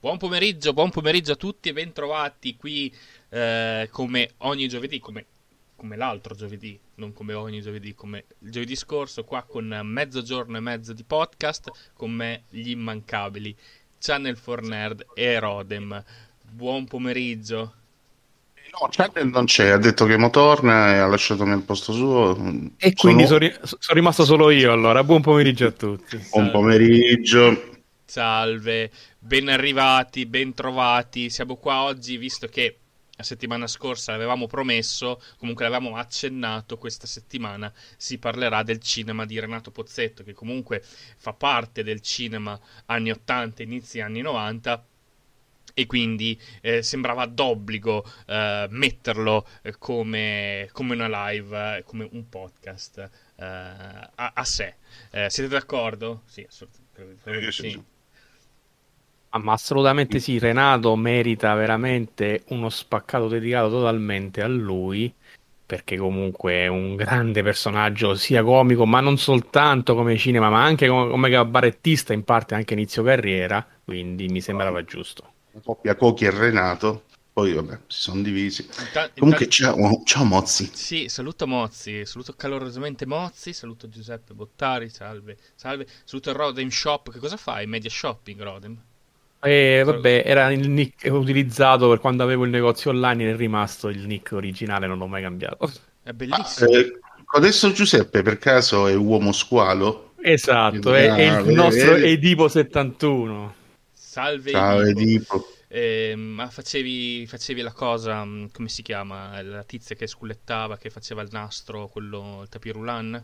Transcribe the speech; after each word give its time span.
Buon 0.00 0.16
pomeriggio, 0.16 0.72
buon 0.72 0.90
pomeriggio 0.90 1.32
a 1.32 1.34
tutti 1.34 1.70
e 1.70 1.72
bentrovati 1.72 2.54
qui 2.54 2.94
eh, 3.30 3.88
come 3.90 4.30
ogni 4.38 4.68
giovedì, 4.68 5.00
come, 5.00 5.24
come, 5.74 5.96
l'altro 5.96 6.36
giovedì, 6.36 6.78
non 6.96 7.12
come 7.12 7.34
ogni 7.34 7.60
giovedì, 7.60 7.96
come 7.96 8.26
il 8.38 8.52
giovedì 8.52 8.76
scorso, 8.76 9.24
qua 9.24 9.42
con 9.42 9.80
mezzogiorno 9.82 10.56
e 10.56 10.60
mezzo 10.60 10.92
di 10.92 11.02
podcast, 11.02 11.90
con 11.94 12.12
me 12.12 12.42
gli 12.48 12.70
immancabili 12.70 13.56
Channel 13.98 14.36
for 14.36 14.62
Nerd 14.62 15.04
e 15.14 15.36
Rodem. 15.40 16.04
Buon 16.48 16.86
pomeriggio. 16.86 17.72
No, 18.80 18.88
Channel 18.92 19.26
non 19.26 19.46
c'è, 19.46 19.70
ha 19.70 19.78
detto 19.78 20.04
che 20.04 20.16
mo 20.16 20.30
torna 20.30 20.94
e 20.94 20.98
ha 20.98 21.06
lasciato 21.08 21.42
il 21.42 21.62
posto 21.62 21.92
suo. 21.92 22.38
E 22.76 22.92
quindi 22.94 23.26
sono... 23.26 23.50
sono 23.62 23.80
rimasto 23.88 24.24
solo 24.24 24.50
io 24.50 24.70
allora. 24.70 25.02
Buon 25.02 25.22
pomeriggio 25.22 25.66
a 25.66 25.72
tutti. 25.72 26.24
Buon 26.30 26.52
pomeriggio. 26.52 27.76
Salve, 28.08 28.90
ben 29.18 29.50
arrivati, 29.50 30.24
ben 30.24 30.54
trovati. 30.54 31.28
Siamo 31.28 31.56
qua 31.56 31.82
oggi 31.82 32.16
visto 32.16 32.46
che 32.46 32.78
la 33.10 33.22
settimana 33.22 33.66
scorsa 33.66 34.12
l'avevamo 34.12 34.46
promesso, 34.46 35.20
comunque 35.36 35.64
l'avevamo 35.64 35.94
accennato, 35.94 36.78
questa 36.78 37.06
settimana 37.06 37.70
si 37.98 38.16
parlerà 38.16 38.62
del 38.62 38.80
cinema 38.80 39.26
di 39.26 39.38
Renato 39.38 39.70
Pozzetto, 39.70 40.24
che 40.24 40.32
comunque 40.32 40.82
fa 40.82 41.34
parte 41.34 41.82
del 41.82 42.00
cinema 42.00 42.58
anni 42.86 43.10
80, 43.10 43.62
inizi 43.62 44.00
anni 44.00 44.22
90 44.22 44.86
e 45.74 45.84
quindi 45.84 46.40
eh, 46.62 46.82
sembrava 46.82 47.26
d'obbligo 47.26 48.10
eh, 48.26 48.68
metterlo 48.70 49.46
eh, 49.60 49.76
come, 49.76 50.70
come, 50.72 50.94
una 50.94 51.28
live, 51.28 51.76
eh, 51.76 51.82
come 51.82 52.08
un 52.10 52.26
podcast 52.30 52.98
eh, 53.36 53.44
a, 53.44 54.10
a, 54.14 54.44
sé. 54.44 54.76
Eh, 55.10 55.28
siete 55.28 55.50
d'accordo? 55.50 56.22
Sì, 56.24 56.42
assolutamente. 56.48 57.52
Sì. 57.52 57.96
Ah, 59.30 59.38
ma 59.38 59.52
assolutamente 59.52 60.20
sì, 60.20 60.38
Renato 60.38 60.96
merita 60.96 61.52
veramente 61.54 62.44
uno 62.48 62.70
spaccato 62.70 63.28
dedicato 63.28 63.68
totalmente 63.68 64.40
a 64.40 64.46
lui, 64.46 65.12
perché 65.66 65.98
comunque 65.98 66.52
è 66.54 66.66
un 66.66 66.96
grande 66.96 67.42
personaggio, 67.42 68.14
sia 68.14 68.42
comico, 68.42 68.86
ma 68.86 69.00
non 69.00 69.18
soltanto 69.18 69.94
come 69.94 70.16
cinema, 70.16 70.48
ma 70.48 70.64
anche 70.64 70.88
come, 70.88 71.10
come 71.10 71.28
cabarettista 71.28 72.14
in 72.14 72.24
parte 72.24 72.54
anche 72.54 72.72
inizio 72.72 73.02
carriera, 73.02 73.66
quindi 73.84 74.28
mi 74.28 74.40
sembrava 74.40 74.82
giusto. 74.82 75.32
La 75.52 75.60
coppia 75.60 75.94
Cochi 75.94 76.24
e 76.24 76.30
Renato, 76.30 77.02
poi 77.34 77.52
vabbè, 77.52 77.80
si 77.86 78.00
sono 78.00 78.22
divisi. 78.22 78.62
Inta- 78.62 79.10
Comunque 79.18 79.44
inta- 79.44 79.54
ciao, 79.56 80.02
ciao 80.04 80.24
Mozzi. 80.24 80.70
Sì, 80.72 81.08
saluto 81.10 81.46
Mozzi, 81.46 82.06
saluto 82.06 82.32
calorosamente 82.32 83.04
Mozzi, 83.04 83.52
saluto 83.52 83.90
Giuseppe 83.90 84.32
Bottari, 84.32 84.88
salve, 84.88 85.36
salve, 85.54 85.86
saluto 86.04 86.32
Rodem 86.32 86.70
Shop, 86.70 87.10
che 87.10 87.18
cosa 87.18 87.36
fai? 87.36 87.66
Media 87.66 87.90
shopping 87.90 88.40
Rodem? 88.40 88.82
Eh, 89.40 89.82
vabbè, 89.84 90.22
era 90.26 90.50
il 90.50 90.68
nick 90.68 91.08
utilizzato 91.10 91.88
per 91.88 92.00
quando 92.00 92.22
avevo 92.22 92.44
il 92.44 92.50
negozio 92.50 92.90
online 92.90 93.30
è 93.30 93.36
rimasto 93.36 93.88
il 93.88 94.06
nick 94.06 94.32
originale, 94.32 94.86
non 94.86 94.98
l'ho 94.98 95.06
mai 95.06 95.22
cambiato. 95.22 95.70
È 96.02 96.12
bellissimo. 96.12 96.70
Ah, 96.70 96.78
eh, 96.78 96.98
adesso 97.34 97.70
Giuseppe 97.70 98.22
per 98.22 98.38
caso 98.38 98.86
è 98.86 98.94
uomo 98.94 99.32
squalo? 99.32 100.14
Esatto, 100.20 100.92
è, 100.92 101.08
è, 101.14 101.40
il 101.40 101.54
nostro 101.54 101.94
Edipo 101.94 102.48
71. 102.48 103.54
Salve 103.92 104.50
Ciao 104.50 104.80
Edipo. 104.80 105.00
Edipo. 105.00 105.52
Eh, 105.68 106.14
ma 106.16 106.48
facevi, 106.48 107.26
facevi, 107.26 107.60
la 107.60 107.72
cosa, 107.72 108.24
mm, 108.24 108.46
come 108.52 108.68
si 108.68 108.82
chiama? 108.82 109.40
La 109.42 109.62
tizia 109.62 109.94
che 109.94 110.06
scullettava, 110.06 110.78
che 110.78 110.88
faceva 110.88 111.20
il 111.22 111.28
nastro, 111.30 111.88
quello, 111.88 112.40
il 112.42 112.48
tapirulan? 112.48 113.22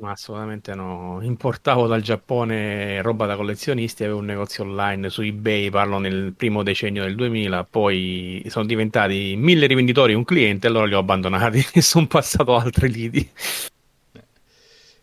Ma 0.00 0.12
assolutamente 0.12 0.74
no. 0.74 1.18
Importavo 1.20 1.86
dal 1.86 2.00
Giappone 2.00 3.02
roba 3.02 3.26
da 3.26 3.36
collezionisti, 3.36 4.02
avevo 4.02 4.20
un 4.20 4.24
negozio 4.24 4.64
online 4.64 5.10
su 5.10 5.20
eBay, 5.20 5.68
parlo 5.68 5.98
nel 5.98 6.32
primo 6.34 6.62
decennio 6.62 7.02
del 7.02 7.14
2000, 7.14 7.64
poi 7.64 8.42
sono 8.48 8.64
diventati 8.64 9.34
mille 9.36 9.66
rivenditori 9.66 10.14
un 10.14 10.24
cliente, 10.24 10.68
allora 10.68 10.86
li 10.86 10.94
ho 10.94 10.98
abbandonati 10.98 11.62
e 11.74 11.82
sono 11.82 12.06
passato 12.06 12.56
a 12.56 12.62
altri 12.62 12.90
lidi. 12.90 13.30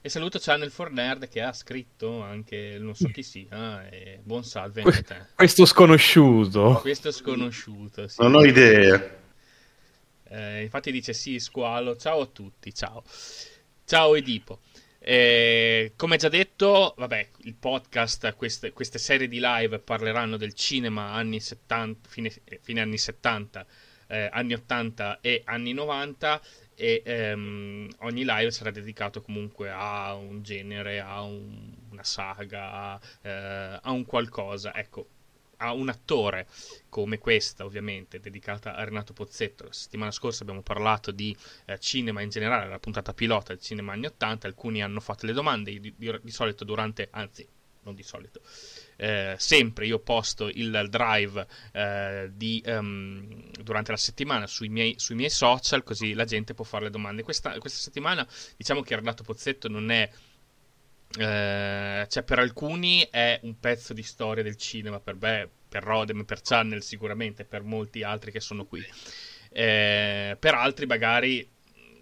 E 0.01 0.09
saluto 0.09 0.39
Channel 0.39 0.71
for 0.71 0.89
Nerd 0.89 1.27
che 1.27 1.41
ha 1.41 1.53
scritto 1.53 2.23
anche, 2.23 2.77
non 2.79 2.95
so 2.95 3.07
chi 3.09 3.21
sia, 3.21 3.87
e 3.89 4.19
buon 4.23 4.43
salve 4.43 4.81
anche 4.81 4.99
a 4.99 5.03
te. 5.03 5.25
Questo 5.35 5.65
sconosciuto. 5.65 6.79
Questo 6.81 7.11
sconosciuto, 7.11 8.07
sì. 8.07 8.19
Non 8.21 8.33
ho 8.33 8.43
idea. 8.43 9.15
Eh, 10.29 10.63
infatti 10.63 10.91
dice 10.91 11.13
sì, 11.13 11.37
squalo, 11.39 11.95
ciao 11.97 12.21
a 12.21 12.25
tutti, 12.25 12.73
ciao. 12.73 13.03
Ciao 13.85 14.15
Edipo. 14.15 14.59
Eh, 15.09 15.93
come 15.95 16.17
già 16.17 16.27
detto, 16.27 16.93
vabbè, 16.97 17.29
il 17.43 17.55
podcast, 17.55 18.35
queste, 18.35 18.73
queste, 18.73 18.99
serie 18.99 19.29
di 19.29 19.39
live 19.41 19.79
parleranno 19.79 20.35
del 20.35 20.53
cinema 20.53 21.13
anni 21.13 21.39
70, 21.39 22.09
fine, 22.09 22.29
fine 22.59 22.81
anni 22.81 22.97
70, 22.97 23.65
eh, 24.07 24.27
anni 24.29 24.53
80 24.53 25.21
e 25.21 25.43
anni 25.45 25.71
90 25.71 26.41
e 26.75 27.03
ehm, 27.05 27.89
ogni 27.99 28.25
live 28.25 28.51
sarà 28.51 28.69
dedicato 28.69 29.21
comunque 29.21 29.71
a 29.71 30.13
un 30.13 30.43
genere, 30.43 30.99
a 30.99 31.21
un, 31.21 31.73
una 31.89 32.03
saga, 32.03 32.99
eh, 33.21 33.79
a 33.81 33.91
un 33.91 34.03
qualcosa. 34.05 34.75
Ecco, 34.75 35.07
a 35.57 35.73
un 35.73 35.89
attore 35.89 36.47
come 36.89 37.17
questa, 37.17 37.65
ovviamente, 37.65 38.19
dedicata 38.19 38.75
a 38.75 38.83
Renato 38.83 39.13
Pozzetto. 39.13 39.65
La 39.65 39.73
settimana 39.73 40.11
scorsa 40.11 40.43
abbiamo 40.43 40.61
parlato 40.61 41.11
di 41.11 41.35
eh, 41.65 41.79
cinema 41.79 42.21
in 42.21 42.29
generale, 42.29 42.69
la 42.69 42.79
puntata 42.79 43.13
pilota 43.13 43.53
del 43.53 43.61
cinema 43.61 43.93
anni 43.93 44.07
80. 44.07 44.47
Alcuni 44.47 44.81
hanno 44.81 44.99
fatto 44.99 45.25
le 45.25 45.33
domande, 45.33 45.79
di, 45.79 45.93
di, 45.95 46.19
di 46.21 46.31
solito 46.31 46.63
durante, 46.63 47.07
anzi, 47.11 47.47
non 47.87 47.95
di 47.95 48.03
solito, 48.03 48.41
eh, 48.97 49.35
sempre 49.37 49.85
io 49.85 49.99
posto 49.99 50.49
il 50.49 50.87
drive 50.89 51.47
eh, 51.71 52.29
di, 52.33 52.61
um, 52.65 53.49
durante 53.63 53.91
la 53.91 53.97
settimana 53.97 54.45
sui 54.45 54.67
miei, 54.67 54.95
sui 54.97 55.15
miei, 55.15 55.29
social, 55.29 55.83
così 55.83 56.13
la 56.13 56.25
gente 56.25 56.53
può 56.53 56.65
fare 56.65 56.85
le 56.85 56.89
domande. 56.89 57.23
Questa, 57.23 57.57
questa 57.59 57.79
settimana 57.79 58.27
diciamo 58.57 58.81
che 58.81 58.95
Renato 58.95 59.23
Pozzetto 59.23 59.69
non 59.69 59.89
è 59.89 60.09
eh, 61.17 62.05
cioè 62.09 62.23
per 62.23 62.39
alcuni 62.39 63.07
è 63.09 63.39
un 63.43 63.59
pezzo 63.59 63.93
di 63.93 64.03
storia 64.03 64.43
del 64.43 64.55
cinema, 64.55 64.99
per 64.99 65.15
me, 65.19 65.49
per 65.67 65.83
Rodem, 65.83 66.23
per 66.25 66.41
Channel 66.41 66.83
sicuramente, 66.83 67.45
per 67.45 67.63
molti 67.63 68.03
altri 68.03 68.31
che 68.31 68.39
sono 68.39 68.65
qui. 68.65 68.83
Eh, 69.49 70.35
per 70.39 70.53
altri 70.53 70.85
magari 70.85 71.49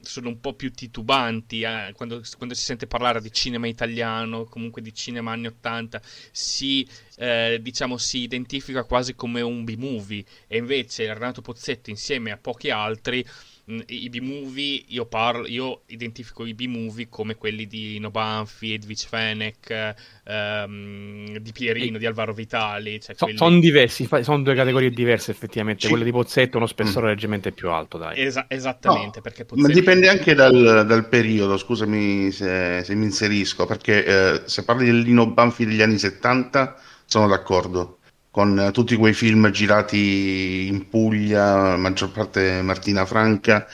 sono 0.05 0.29
un 0.29 0.39
po' 0.39 0.53
più 0.53 0.71
titubanti 0.71 1.61
eh, 1.61 1.91
quando, 1.95 2.21
quando, 2.37 2.53
si 2.53 2.63
sente 2.63 2.87
parlare 2.87 3.21
di 3.21 3.31
cinema 3.31 3.67
italiano, 3.67 4.45
comunque 4.45 4.81
di 4.81 4.93
cinema 4.93 5.31
anni 5.31 5.47
80, 5.47 6.01
si, 6.31 6.87
eh, 7.17 7.59
diciamo, 7.61 7.97
si 7.97 8.19
identifica 8.19 8.83
quasi 8.83 9.15
come 9.15 9.41
un 9.41 9.63
B-movie 9.63 10.23
e 10.47 10.57
invece 10.57 11.11
Renato 11.13 11.41
Pozzetto 11.41 11.89
insieme 11.89 12.31
a 12.31 12.37
pochi 12.37 12.69
altri 12.69 13.25
I 13.67 14.09
B-movie, 14.09 14.83
io, 14.89 15.07
parlo, 15.07 15.47
io 15.47 15.81
identifico 15.87 16.45
i 16.45 16.53
B-movie 16.53 17.09
come 17.09 17.35
quelli 17.35 17.65
di 17.65 17.97
Nobanfi, 17.97 18.73
Edwige 18.73 19.07
Fenech, 19.07 19.95
ehm, 20.23 21.37
di 21.39 21.51
Pierino, 21.51 21.95
e... 21.95 21.99
di 21.99 22.05
Alvaro 22.05 22.31
Vitali. 22.31 23.01
Cioè 23.01 23.15
so, 23.15 23.25
quelli... 23.25 23.39
Sono 23.39 23.59
diversi, 23.59 24.07
sono 24.21 24.43
due 24.43 24.53
categorie 24.53 24.91
diverse 24.91 25.31
effettivamente. 25.31 25.81
Sì. 25.81 25.89
Quelle 25.89 26.03
di 26.03 26.11
Pozzetto 26.11 26.57
uno 26.57 26.67
spessore 26.67 27.07
mm. 27.07 27.09
leggermente 27.09 27.51
più 27.51 27.71
alto, 27.71 27.97
dai. 27.97 28.19
Esa- 28.21 28.45
esattamente, 28.47 29.17
no, 29.17 29.21
perché 29.23 29.45
Pozzetto... 29.45 29.67
Ma 29.67 29.73
dipende 29.73 30.09
anche 30.09 30.35
dal, 30.35 30.85
dal 30.85 31.07
periodo, 31.07 31.57
scusami 31.57 32.31
se, 32.31 32.83
se, 32.83 32.93
mi 32.93 33.05
inserisco, 33.05 33.65
perché 33.65 34.05
eh, 34.05 34.41
se 34.45 34.63
parli 34.63 34.85
del 34.85 34.99
Lino 34.99 35.25
Banfi 35.31 35.65
degli 35.65 35.81
anni 35.81 35.97
70 35.97 36.79
sono 37.05 37.27
d'accordo 37.27 37.97
con 38.35 38.69
tutti 38.73 38.97
quei 38.97 39.13
film 39.13 39.49
girati 39.49 40.67
in 40.67 40.89
Puglia, 40.89 41.77
maggior 41.77 42.11
parte 42.11 42.61
Martina 42.61 43.05
Franca. 43.05 43.65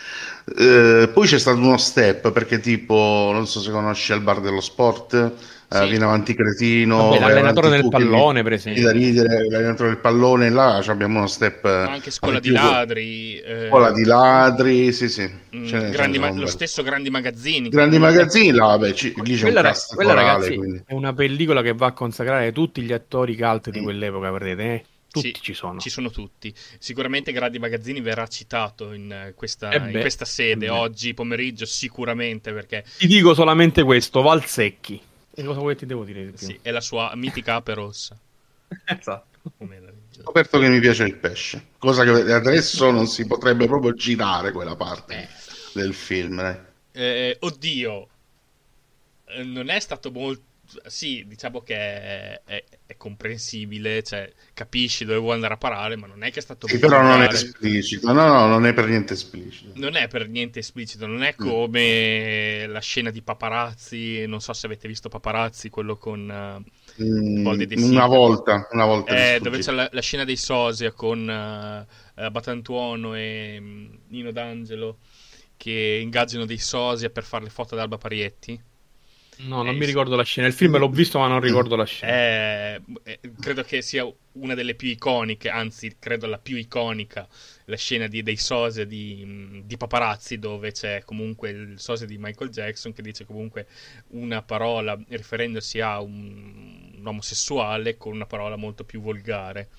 Eh, 0.55 1.09
poi 1.11 1.25
c'è 1.25 1.39
stato 1.39 1.57
uno 1.57 1.77
step 1.77 2.31
perché 2.31 2.59
tipo, 2.59 3.31
non 3.33 3.47
so 3.47 3.59
se 3.59 3.72
conosci 3.72 4.13
il 4.13 4.22
bar 4.22 4.39
dello 4.39 4.61
sport, 4.61 5.33
sì. 5.79 5.89
viene 5.89 6.03
avanti 6.03 6.33
cretino. 6.33 7.09
Vabbè, 7.09 7.19
l'allenatore 7.19 7.69
del 7.69 7.87
pallone, 7.87 8.43
per 8.43 8.53
esempio. 8.53 8.83
Da 8.83 8.91
ridere, 8.91 9.47
l'allenatore 9.49 9.89
del 9.89 9.99
pallone, 9.99 10.49
là 10.49 10.83
abbiamo 10.85 11.19
uno 11.19 11.28
step. 11.28 11.63
Ma 11.63 11.91
anche 11.91 12.11
scuola 12.11 12.40
di 12.40 12.49
ladri. 12.49 13.40
Eh... 13.40 13.67
Scuola 13.69 13.91
di 13.93 14.03
ladri, 14.03 14.91
sì, 14.91 15.07
sì. 15.07 15.29
Mm, 15.55 15.91
grandi 15.91 16.19
ma- 16.19 16.31
lo 16.31 16.46
stesso 16.46 16.84
Grandi 16.84 17.09
Magazzini. 17.09 17.69
Grandi 17.69 17.99
Magazzini, 17.99 18.51
là, 18.51 18.66
vabbè, 18.66 18.93
c- 18.93 19.13
lì 19.23 19.35
c'è 19.35 19.43
quella, 19.43 19.59
un 19.61 19.66
cast 19.66 19.96
quella 19.96 20.13
ragazzi, 20.13 20.55
quindi. 20.55 20.84
è 20.85 20.93
una 20.93 21.13
pellicola 21.13 21.61
che 21.61 21.73
va 21.73 21.87
a 21.87 21.91
consacrare 21.93 22.51
tutti 22.51 22.81
gli 22.81 22.91
attori 22.91 23.37
cult 23.37 23.69
di 23.69 23.79
mm. 23.79 23.84
quell'epoca, 23.84 24.31
vedete, 24.31 24.63
eh? 24.63 24.84
Tutti 25.11 25.34
sì, 25.35 25.41
ci 25.41 25.53
sono. 25.53 25.79
Ci 25.79 25.90
sono 25.90 26.09
tutti. 26.09 26.53
Sicuramente 26.79 27.34
Grandi 27.34 27.59
Magazzini 27.59 27.99
verrà 27.99 28.28
citato 28.28 28.93
in 28.93 29.34
questa, 29.35 29.69
eh 29.69 29.91
in 29.91 29.99
questa 29.99 30.23
sede 30.23 30.67
eh 30.67 30.69
oggi 30.69 31.13
pomeriggio, 31.13 31.66
sicuramente 31.66 32.53
perché... 32.53 32.85
Ti 32.97 33.07
dico 33.07 33.34
solamente 33.34 33.84
questo, 33.84 34.22
Valsecchi. 34.22 35.01
E 35.33 35.43
cosa 35.43 35.59
vuoi 35.59 35.75
ti 35.75 35.85
devo 35.85 36.03
dire 36.03 36.25
di 36.25 36.31
più? 36.31 36.47
Sì, 36.47 36.59
è 36.61 36.72
la 36.72 36.81
sua 36.81 37.13
mitica 37.16 37.55
ape 37.55 37.73
rossa. 37.73 38.17
esatto. 38.85 39.29
Ho 39.43 40.23
scoperto 40.23 40.59
che 40.59 40.69
mi 40.69 40.79
piace 40.79 41.03
il 41.03 41.16
pesce, 41.16 41.69
cosa 41.79 42.03
che 42.03 42.31
adesso 42.31 42.91
non 42.91 43.07
si 43.07 43.25
potrebbe 43.25 43.66
proprio 43.66 43.93
girare 43.93 44.51
quella 44.51 44.75
parte 44.75 45.23
eh. 45.23 45.28
del 45.73 45.95
film. 45.95 46.66
Eh, 46.91 47.37
oddio, 47.39 48.07
eh, 49.25 49.43
non 49.43 49.69
è 49.69 49.79
stato 49.79 50.11
molto 50.11 50.43
sì, 50.85 51.26
diciamo 51.28 51.62
che 51.62 51.76
è, 51.76 52.41
è, 52.46 52.64
è, 52.85 52.97
comprensibile, 52.97 54.03
cioè 54.03 54.32
capisci 54.53 55.06
dove 55.06 55.20
vuoi 55.20 55.34
andare 55.34 55.53
a 55.53 55.58
parare, 55.58 55.96
ma 55.96 56.08
non 56.08 56.23
è 56.23 56.32
che 56.32 56.40
è 56.40 56.41
stato... 56.41 56.68
Sì, 56.68 56.79
però 56.79 57.02
non 57.02 57.22
è 57.22 57.28
esplicito, 57.28 58.12
no, 58.12 58.28
no, 58.28 58.47
non 58.47 58.66
è 58.66 58.73
per 58.73 58.88
niente 58.88 59.14
esplicito. 59.14 59.72
Non 59.76 59.96
è 59.96 60.08
per 60.08 60.28
niente 60.28 60.59
esplicito, 60.59 61.08
non 61.08 61.23
è 61.23 61.34
mm. 61.34 61.47
come 61.47 62.68
mm. 62.68 62.72
la 62.72 62.79
scena 62.79 63.12
di 63.12 63.22
Paparazzi, 63.22 64.26
non 64.28 64.41
so 64.41 64.53
se 64.53 64.66
avete 64.66 64.88
visto 64.88 65.09
Paparazzi, 65.09 65.70
quello 65.70 65.97
con... 65.97 66.64
Uh, 66.97 67.03
mm, 67.03 67.46
una 67.78 68.08
volta, 68.08 68.68
una 68.72 68.85
volta. 68.85 69.35
Eh, 69.35 69.40
dove 69.40 69.59
c'è 69.59 69.72
la, 69.72 69.90
la, 69.91 70.02
scena 70.02 70.23
dei 70.23 70.38
Sosia 70.38 70.91
con 70.91 71.20
uh, 71.20 72.32
Batantuono 72.32 73.16
e 73.16 73.58
um, 73.59 74.00
Nino 74.08 74.32
D'Angelo 74.32 74.97
che 75.58 76.00
ingaggiano 76.02 76.46
dei 76.46 76.58
Sosia 76.58 77.09
per 77.09 77.23
fare 77.23 77.44
le 77.44 77.50
foto 77.50 77.76
ad 77.76 77.82
Alba 77.82 77.97
Parietti 77.97 78.59
No, 79.47 79.64
non 79.64 79.76
eh, 79.76 79.78
mi 79.78 79.85
ricordo 79.85 80.16
la 80.16 80.23
scena. 80.23 80.47
Il 80.47 80.53
film 80.53 80.78
l'ho 80.78 80.90
visto, 80.90 81.20
ma 81.20 81.28
non 81.28 81.40
ricordo 81.40 81.76
la 81.76 81.85
scena. 81.85 82.11
Eh, 82.11 82.82
eh, 83.03 83.20
credo 83.40 83.64
che 83.64 83.82
sia 83.82 84.05
una 84.34 84.53
delle 84.53 84.76
più 84.76 84.90
iconiche, 84.90 85.49
anzi, 85.49 85.96
credo 85.99 86.28
la 86.28 86.38
più 86.38 86.55
iconica, 86.58 87.28
la 87.66 87.76
scena 87.76 88.08
di, 88.08 88.22
dei 88.23 88.38
sosia 88.38 88.85
di, 88.85 89.64
di, 89.66 89.78
paparazzi, 89.78 90.38
dove 90.38 90.72
c'è 90.72 91.03
comunque 91.03 91.49
il 91.49 91.79
sosia 91.79 92.05
di 92.05 92.17
Michael 92.17 92.49
Jackson 92.49 92.93
che 92.93 93.02
dice 93.02 93.26
comunque 93.26 93.67
una 94.09 94.41
parola 94.41 94.97
riferendosi 95.09 95.79
a 95.79 95.99
un, 96.02 96.91
un 96.97 97.08
omosessuale 97.08 97.97
con 97.97 98.14
una 98.14 98.26
parola 98.26 98.55
molto 98.55 98.84
più 98.84 99.02
volgare. 99.02 99.70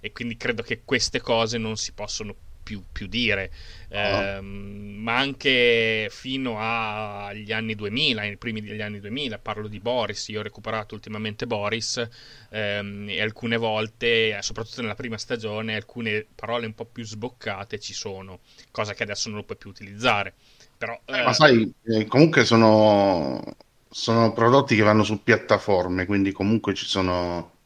E 0.00 0.12
quindi 0.12 0.36
credo 0.36 0.62
che 0.62 0.82
queste 0.84 1.20
cose 1.20 1.58
non 1.58 1.76
si 1.76 1.92
possono 1.92 2.32
più, 2.32 2.47
più 2.90 3.06
dire, 3.06 3.50
oh. 3.90 3.96
eh, 3.96 4.40
ma 4.40 5.16
anche 5.16 6.08
fino 6.10 6.56
agli 6.58 7.52
anni 7.52 7.74
2000, 7.74 8.22
nei 8.22 8.36
primi 8.36 8.60
degli 8.60 8.82
anni 8.82 9.00
2000, 9.00 9.38
parlo 9.38 9.68
di 9.68 9.80
Boris, 9.80 10.28
io 10.28 10.40
ho 10.40 10.42
recuperato 10.42 10.94
ultimamente 10.94 11.46
Boris 11.46 12.06
ehm, 12.50 13.08
e 13.08 13.20
alcune 13.22 13.56
volte, 13.56 14.36
soprattutto 14.40 14.82
nella 14.82 14.94
prima 14.94 15.16
stagione, 15.16 15.76
alcune 15.76 16.26
parole 16.34 16.66
un 16.66 16.74
po' 16.74 16.84
più 16.84 17.04
sboccate 17.04 17.78
ci 17.78 17.94
sono, 17.94 18.40
cosa 18.70 18.94
che 18.94 19.02
adesso 19.02 19.28
non 19.28 19.38
lo 19.38 19.44
puoi 19.44 19.56
più 19.58 19.70
utilizzare. 19.70 20.34
Però, 20.76 20.98
eh, 21.06 21.22
ma 21.22 21.32
sai, 21.32 21.72
eh, 21.84 22.06
comunque 22.06 22.44
sono, 22.44 23.42
sono 23.88 24.32
prodotti 24.32 24.76
che 24.76 24.82
vanno 24.82 25.02
su 25.02 25.22
piattaforme, 25.22 26.06
quindi 26.06 26.32
comunque 26.32 26.74
ci 26.74 26.86
sono 26.86 27.56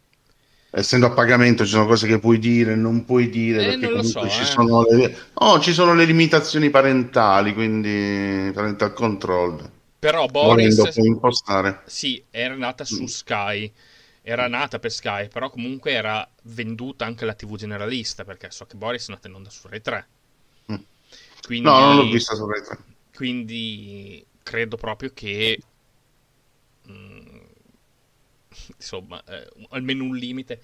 essendo 0.75 1.07
a 1.07 1.11
pagamento 1.11 1.65
ci 1.65 1.71
sono 1.71 1.87
cose 1.87 2.07
che 2.07 2.19
puoi 2.19 2.39
dire 2.39 2.73
e 2.73 2.77
non 2.77 3.05
puoi 3.05 3.29
dire 3.29 3.63
eh, 3.63 3.79
perché 3.79 3.87
comunque 3.89 4.09
so, 4.09 4.29
ci, 4.29 4.41
eh. 4.41 4.45
sono 4.47 4.83
le... 4.89 5.17
Oh, 5.35 5.61
ci 5.61 5.75
sono 5.75 5.93
le 5.93 6.07
limitazioni 6.07 6.71
parentali 6.71 7.53
quindi 7.53 8.51
parental 8.55 8.95
control 8.95 9.71
però 9.99 10.27
Boris 10.27 10.97
impostare. 10.97 11.83
sì 11.85 12.25
era 12.31 12.55
nata 12.55 12.85
su 12.85 13.03
mm. 13.03 13.07
Sky 13.07 13.71
era 14.23 14.49
nata 14.49 14.79
per 14.79 14.91
Sky 14.91 15.29
però 15.29 15.51
comunque 15.51 15.93
era 15.93 16.27
venduta 16.45 17.05
anche 17.05 17.25
alla 17.25 17.35
tv 17.35 17.57
generalista 17.57 18.25
perché 18.25 18.51
so 18.51 18.65
che 18.65 18.77
Boris 18.77 19.09
è 19.09 19.13
nata 19.13 19.29
in 19.29 19.35
onda 19.35 19.51
su 19.51 19.69
Rai 19.69 19.83
3 19.83 20.07
mm. 20.73 20.77
quindi... 21.45 21.69
no 21.69 21.79
non 21.81 21.97
l'ho 21.97 22.11
vista 22.11 22.35
su 22.35 22.47
Rai 22.47 22.63
3 22.63 22.79
quindi 23.15 24.25
credo 24.43 24.77
proprio 24.79 25.11
che 25.13 25.61
insomma, 28.77 29.23
eh, 29.27 29.49
almeno 29.71 30.05
un 30.05 30.17
limite. 30.17 30.61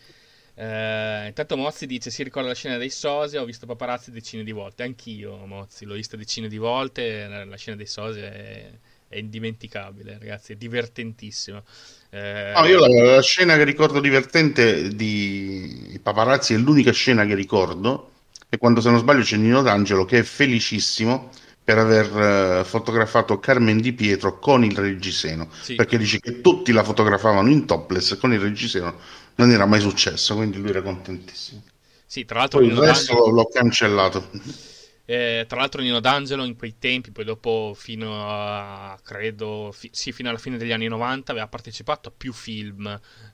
Eh, 0.54 1.26
intanto 1.28 1.56
Mozzi 1.56 1.86
dice: 1.86 2.10
Si 2.10 2.22
ricorda 2.24 2.48
la 2.48 2.54
scena 2.54 2.78
dei 2.78 2.90
Sosia. 2.90 3.40
Ho 3.40 3.44
visto 3.44 3.66
paparazzi 3.66 4.10
decine 4.10 4.42
di 4.42 4.50
volte. 4.50 4.82
Anch'io, 4.82 5.36
Mozzi, 5.46 5.84
l'ho 5.84 5.94
vista 5.94 6.16
decine 6.16 6.48
di 6.48 6.58
volte. 6.58 7.28
La, 7.28 7.56
scena 7.56 7.76
dei 7.76 7.86
Sosia 7.86 8.24
è, 8.24 8.70
è, 9.08 9.16
indimenticabile, 9.16 10.18
ragazzi. 10.18 10.52
È 10.52 10.56
divertentissima. 10.56 11.62
Eh, 12.10 12.52
no, 12.56 12.64
io 12.66 12.80
la, 12.80 13.14
la, 13.14 13.22
scena 13.22 13.56
che 13.56 13.62
ricordo 13.62 14.00
divertente 14.00 14.88
di 14.88 15.98
paparazzi 16.02 16.54
è 16.54 16.56
l'unica 16.56 16.90
scena 16.90 17.24
che 17.24 17.34
ricordo. 17.34 18.12
E 18.48 18.58
quando, 18.58 18.80
se 18.80 18.90
non 18.90 18.98
sbaglio, 18.98 19.22
c'è 19.22 19.36
Nino 19.36 19.62
D'Angelo 19.62 20.04
che 20.04 20.20
è 20.20 20.22
felicissimo 20.22 21.30
per 21.69 21.76
aver 21.76 22.61
uh, 22.61 22.65
fotografato 22.65 23.38
Carmen 23.38 23.79
Di 23.79 23.93
Pietro 23.93 24.38
con 24.38 24.65
il 24.65 24.75
reggiseno, 24.75 25.50
sì. 25.61 25.75
perché 25.75 25.99
dice 25.99 26.19
che 26.19 26.41
tutti 26.41 26.73
la 26.73 26.82
fotografavano 26.82 27.50
in 27.50 27.67
topless 27.67 28.17
con 28.17 28.32
il 28.32 28.41
reggiseno 28.41 28.97
non 29.35 29.50
era 29.50 29.67
mai 29.67 29.81
successo, 29.81 30.35
quindi 30.35 30.56
lui 30.56 30.70
era 30.70 30.81
contentissimo. 30.81 31.62
Sì, 32.06 32.25
tra 32.25 32.38
l'altro 32.38 32.61
poi 32.61 32.69
il 32.69 32.75
resto 32.75 33.12
D'Angelo... 33.12 33.35
l'ho 33.35 33.49
cancellato. 33.53 34.31
Eh, 35.11 35.47
tra 35.49 35.61
l'altro 35.61 35.81
Nino 35.81 36.00
D'Angelo 36.00 36.44
in 36.44 36.55
quei 36.55 36.75
tempi, 36.79 37.12
poi 37.12 37.25
dopo 37.25 37.73
fino 37.75 38.29
a 38.29 38.99
credo 39.03 39.70
fi- 39.73 39.88
sì, 39.91 40.12
fino 40.12 40.29
alla 40.29 40.37
fine 40.37 40.59
degli 40.59 40.70
anni 40.70 40.87
90 40.87 41.32
aveva 41.32 41.49
partecipato 41.49 42.11
a 42.11 42.12
più 42.15 42.31
film 42.35 42.87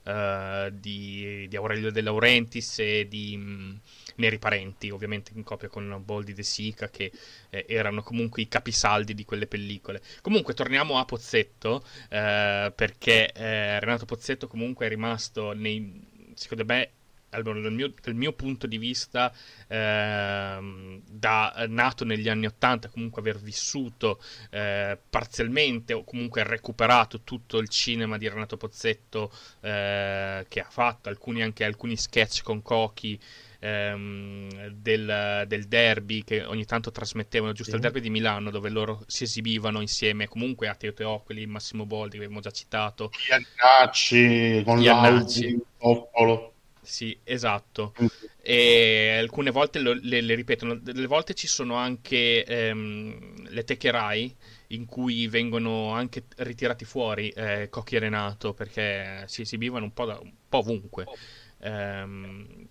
eh, 0.05 0.69
di, 0.71 1.45
di, 1.49 1.55
Aurelio 1.57 1.91
De 1.91 1.99
Laurentiis 1.99 2.79
e 2.79 3.07
di 3.09 3.35
mh, 3.35 3.79
Neri 4.15 4.39
Parenti, 4.39 4.89
ovviamente 4.89 5.31
in 5.35 5.43
coppia 5.43 5.67
con 5.67 6.01
Boldi 6.03 6.33
De 6.33 6.43
Sica, 6.43 6.89
che 6.89 7.11
eh, 7.49 7.65
erano 7.67 8.01
comunque 8.03 8.41
i 8.41 8.47
capisaldi 8.47 9.13
di 9.13 9.25
quelle 9.25 9.47
pellicole. 9.47 10.01
Comunque 10.21 10.53
torniamo 10.53 10.97
a 10.99 11.05
Pozzetto, 11.05 11.83
eh, 12.09 12.71
perché 12.75 13.31
eh, 13.31 13.79
Renato 13.79 14.05
Pozzetto 14.05 14.47
comunque 14.47 14.85
è 14.85 14.89
rimasto 14.89 15.53
nei 15.53 16.13
secondo 16.35 16.65
me 16.65 16.89
allora, 17.35 17.59
dal, 17.59 17.73
mio, 17.73 17.91
dal 18.01 18.15
mio, 18.15 18.31
punto 18.31 18.65
di 18.65 18.77
vista, 18.77 19.33
eh, 19.67 21.01
da 21.05 21.65
nato 21.67 22.05
negli 22.05 22.29
anni 22.29 22.45
Ottanta, 22.45 22.87
comunque 22.87 23.21
aver 23.21 23.39
vissuto 23.39 24.21
eh, 24.51 24.97
parzialmente 25.09 25.93
o 25.93 26.03
comunque 26.03 26.43
recuperato 26.43 27.21
tutto 27.23 27.57
il 27.57 27.67
cinema 27.67 28.17
di 28.17 28.29
Renato 28.29 28.55
Pozzetto 28.57 29.31
eh, 29.59 30.45
che 30.47 30.59
ha 30.59 30.69
fatto, 30.69 31.09
alcuni, 31.09 31.43
anche 31.43 31.65
alcuni 31.65 31.97
sketch 31.97 32.41
con 32.41 32.61
Cochi 32.61 33.19
ehm, 33.65 34.67
del, 34.67 35.45
del, 35.47 35.65
derby 35.65 36.23
che 36.23 36.43
ogni 36.43 36.65
tanto 36.65 36.91
trasmettevano, 36.91 37.53
giusto 37.53 37.71
sì. 37.71 37.77
il 37.77 37.81
derby 37.81 37.99
di 37.99 38.09
Milano 38.09 38.51
dove 38.51 38.69
loro 38.69 39.03
si 39.07 39.23
esibivano 39.23 39.81
insieme 39.81 40.27
comunque 40.27 40.67
a 40.67 40.75
Teo 40.75 40.93
Teocoli, 40.93 41.45
Massimo 41.47 41.85
Boldi 41.85 42.17
che 42.17 42.23
abbiamo 42.23 42.41
già 42.41 42.51
citato 42.51 43.11
Iannacci 43.29 44.63
con 44.63 44.81
Iannacci. 44.81 45.59
Poppolo 45.77 46.53
sì, 46.85 47.17
esatto. 47.23 47.93
E 48.41 49.17
alcune 49.17 49.49
volte 49.49 49.79
lo, 49.79 49.93
le, 49.99 50.21
le, 50.21 50.35
ripetono, 50.35 50.75
delle 50.75 51.07
volte 51.07 51.33
ci 51.33 51.47
sono 51.47 51.75
anche 51.75 52.45
ehm, 52.45 53.49
le 53.49 53.63
techerai 53.63 54.35
in 54.67 54.85
cui 54.85 55.27
vengono 55.27 55.89
anche 55.93 56.25
ritirati 56.37 56.85
fuori 56.85 57.29
eh, 57.29 57.69
Cocchi 57.69 57.95
e 57.95 57.99
Renato 57.99 58.53
perché 58.53 59.23
si 59.25 59.41
esibivano 59.41 59.85
un 59.85 59.93
po', 59.93 60.05
da, 60.05 60.19
un 60.21 60.31
po 60.47 60.59
ovunque. 60.59 61.05
Ehm, 61.61 62.67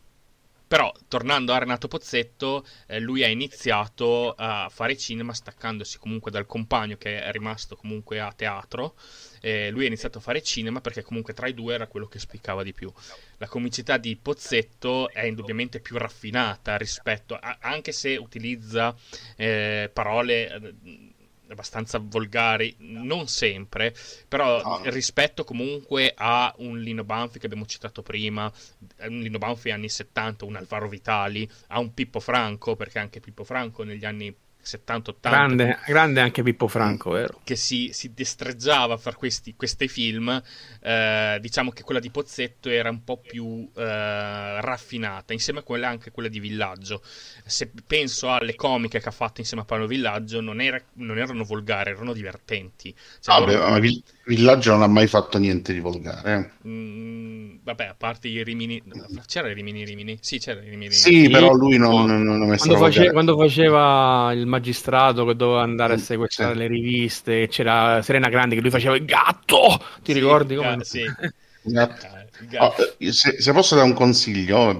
però, 0.67 0.93
tornando 1.09 1.53
a 1.53 1.59
Renato 1.59 1.89
Pozzetto, 1.89 2.67
eh, 2.87 2.99
lui 2.99 3.23
ha 3.23 3.29
iniziato 3.29 4.33
a 4.33 4.69
fare 4.71 4.97
cinema 4.97 5.33
staccandosi 5.35 5.99
comunque 5.99 6.31
dal 6.31 6.47
compagno 6.47 6.97
che 6.97 7.23
è 7.23 7.31
rimasto 7.31 7.77
comunque 7.77 8.19
a 8.19 8.33
teatro. 8.33 8.97
Eh, 9.41 9.71
lui 9.71 9.85
ha 9.85 9.87
iniziato 9.89 10.19
a 10.19 10.21
fare 10.23 10.43
cinema 10.43 10.81
perché 10.81 11.03
comunque 11.03 11.35
tra 11.35 11.47
i 11.49 11.55
due 11.55 11.75
era 11.75 11.87
quello 11.87 12.07
che 12.07 12.19
spiccava 12.19 12.63
di 12.63 12.73
più. 12.73 12.91
La 13.37 13.47
comicità 13.47 13.99
di 13.99 14.17
Pozzetto 14.17 15.11
è 15.11 15.25
indubbiamente 15.25 15.81
più 15.81 15.99
raffinata 15.99 16.77
rispetto, 16.77 17.35
a, 17.35 17.59
anche 17.61 17.93
se 17.93 18.17
utilizza 18.17 18.97
eh, 19.37 19.91
parole 19.93 20.49
eh, 20.49 20.75
abbastanza 21.49 21.99
volgari, 21.99 22.75
non 22.79 23.29
sempre, 23.29 23.95
però 24.29 24.63
no. 24.63 24.81
rispetto 24.91 25.45
comunque 25.45 26.13
a 26.17 26.53
un 26.59 26.79
Lino 26.79 27.05
Banfi 27.05 27.39
che 27.39 27.47
abbiamo 27.47 27.67
citato 27.67 28.03
prima, 28.03 28.51
un 29.01 29.21
Lino 29.21 29.39
Banfi 29.39 29.71
anni 29.71 29.89
70, 29.89 30.45
un 30.45 30.57
Alvaro 30.57 30.89
Vitali, 30.89 31.49
a 31.69 31.79
un 31.79 31.93
Pippo 31.95 32.21
Franco, 32.21 32.77
perché 32.77 32.99
anche 32.99 33.21
Pippo 33.21 33.45
Franco 33.45 33.83
negli 33.83 34.05
anni 34.05 34.35
70-80. 34.65 35.15
Grande, 35.21 35.79
grande, 35.87 36.21
anche 36.21 36.43
Pippo 36.43 36.69
Franco, 36.69 37.11
vero? 37.11 37.41
Che 37.45 37.57
si, 37.57 37.91
si 37.93 38.13
destreggiava 38.13 38.95
a 38.95 38.97
fare 38.97 39.17
questi, 39.17 39.55
questi 39.55 39.89
film. 39.89 40.43
Eh, 40.81 41.39
diciamo 41.41 41.71
che 41.71 41.83
quella 41.83 42.01
di 42.01 42.11
Pozzetto 42.11 42.69
era 42.69 42.91
un 42.91 43.05
po' 43.05 43.19
più 43.19 43.69
eh, 43.75 44.61
raffinata, 44.61 45.33
insieme 45.33 45.61
a 45.61 45.63
quella 45.63 45.89
anche 45.89 46.11
quella 46.11 46.29
di 46.29 46.41
Villaggio. 46.41 47.03
Se 47.45 47.71
penso 47.87 48.33
alle 48.33 48.55
comiche 48.55 49.01
che 49.01 49.09
ha 49.09 49.13
fatto 49.13 49.41
insieme 49.41 49.63
a 49.63 49.67
Paolo 49.67 49.87
Villaggio, 49.87 50.41
non, 50.41 50.61
era, 50.61 50.81
non 50.95 51.19
erano 51.19 51.45
volgari, 51.45 51.91
erano 51.91 52.13
divertenti. 52.13 52.95
Cioè, 53.21 53.35
ah, 53.35 53.39
loro... 53.39 53.81
beh, 53.81 54.03
Villaggio 54.27 54.73
non 54.73 54.83
ha 54.83 54.87
mai 54.87 55.07
fatto 55.07 55.39
niente 55.39 55.73
di 55.73 55.81
volgare. 55.81 56.53
Eh. 56.63 56.69
Mm, 56.69 57.57
vabbè, 57.63 57.85
a 57.87 57.95
parte 57.97 58.29
i 58.29 58.43
Rimini, 58.43 58.83
c'era 59.27 59.51
i 59.51 59.55
Rimini 59.55 59.85
Rimini? 59.85 60.19
Sì, 60.21 60.39
c'era 60.39 60.63
i 60.63 60.69
Rimini. 60.69 60.93
Sì, 60.93 61.29
però 61.29 61.53
lui 61.53 61.77
non, 61.77 62.07
non, 62.07 62.23
non 62.23 62.53
è 62.53 62.57
quando, 62.57 62.77
face, 62.77 63.11
quando 63.13 63.37
faceva 63.37 64.33
il 64.33 64.47
magistrato 64.47 65.25
che 65.27 65.37
doveva 65.37 65.63
andare 65.63 65.95
a 65.95 65.99
sequestrare 65.99 66.53
sì. 66.55 66.59
le 66.59 66.67
riviste, 66.67 67.49
c'era 67.49 68.01
Serena 68.03 68.29
Grandi 68.29 68.55
che 68.55 68.63
lui 68.63 68.71
faceva 68.71 68.97
il 68.97 69.05
gatto. 69.05 69.79
Ti 70.03 70.13
sì, 70.13 70.19
ricordi 70.19 70.57
come? 70.57 70.77
Ga- 70.77 70.85
sì. 70.85 71.03
Esatto. 71.67 72.07
Oh, 72.59 72.75
se, 73.11 73.41
se, 73.41 73.53
posso 73.53 73.75
dare 73.75 73.89
un 73.89 73.95
consiglio, 73.95 74.79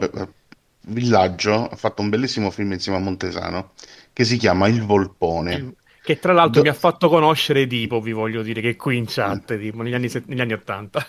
Villaggio 0.87 1.67
ha 1.67 1.77
fatto 1.77 2.03
un 2.03 2.11
bellissimo 2.11 2.51
film 2.51 2.73
insieme 2.73 2.99
a 2.99 3.01
Montesano 3.01 3.73
che 4.13 4.25
si 4.25 4.37
chiama 4.37 4.69
Il 4.69 4.83
Volpone. 4.83 5.75
Che 6.05 6.19
tra 6.19 6.35
l'altro 6.35 6.61
Do- 6.61 6.63
mi 6.63 6.69
ha 6.69 6.75
fatto 6.75 7.09
conoscere 7.09 7.67
Tipo, 7.67 8.01
vi 8.03 8.13
voglio 8.13 8.43
dire, 8.43 8.61
che 8.61 8.77
qui 8.77 8.99
in 8.99 9.07
chat, 9.09 9.59
tipo, 9.59 9.81
negli 9.81 9.95
anni, 9.95 10.11
negli 10.27 10.41
anni 10.41 10.53
80. 10.53 11.07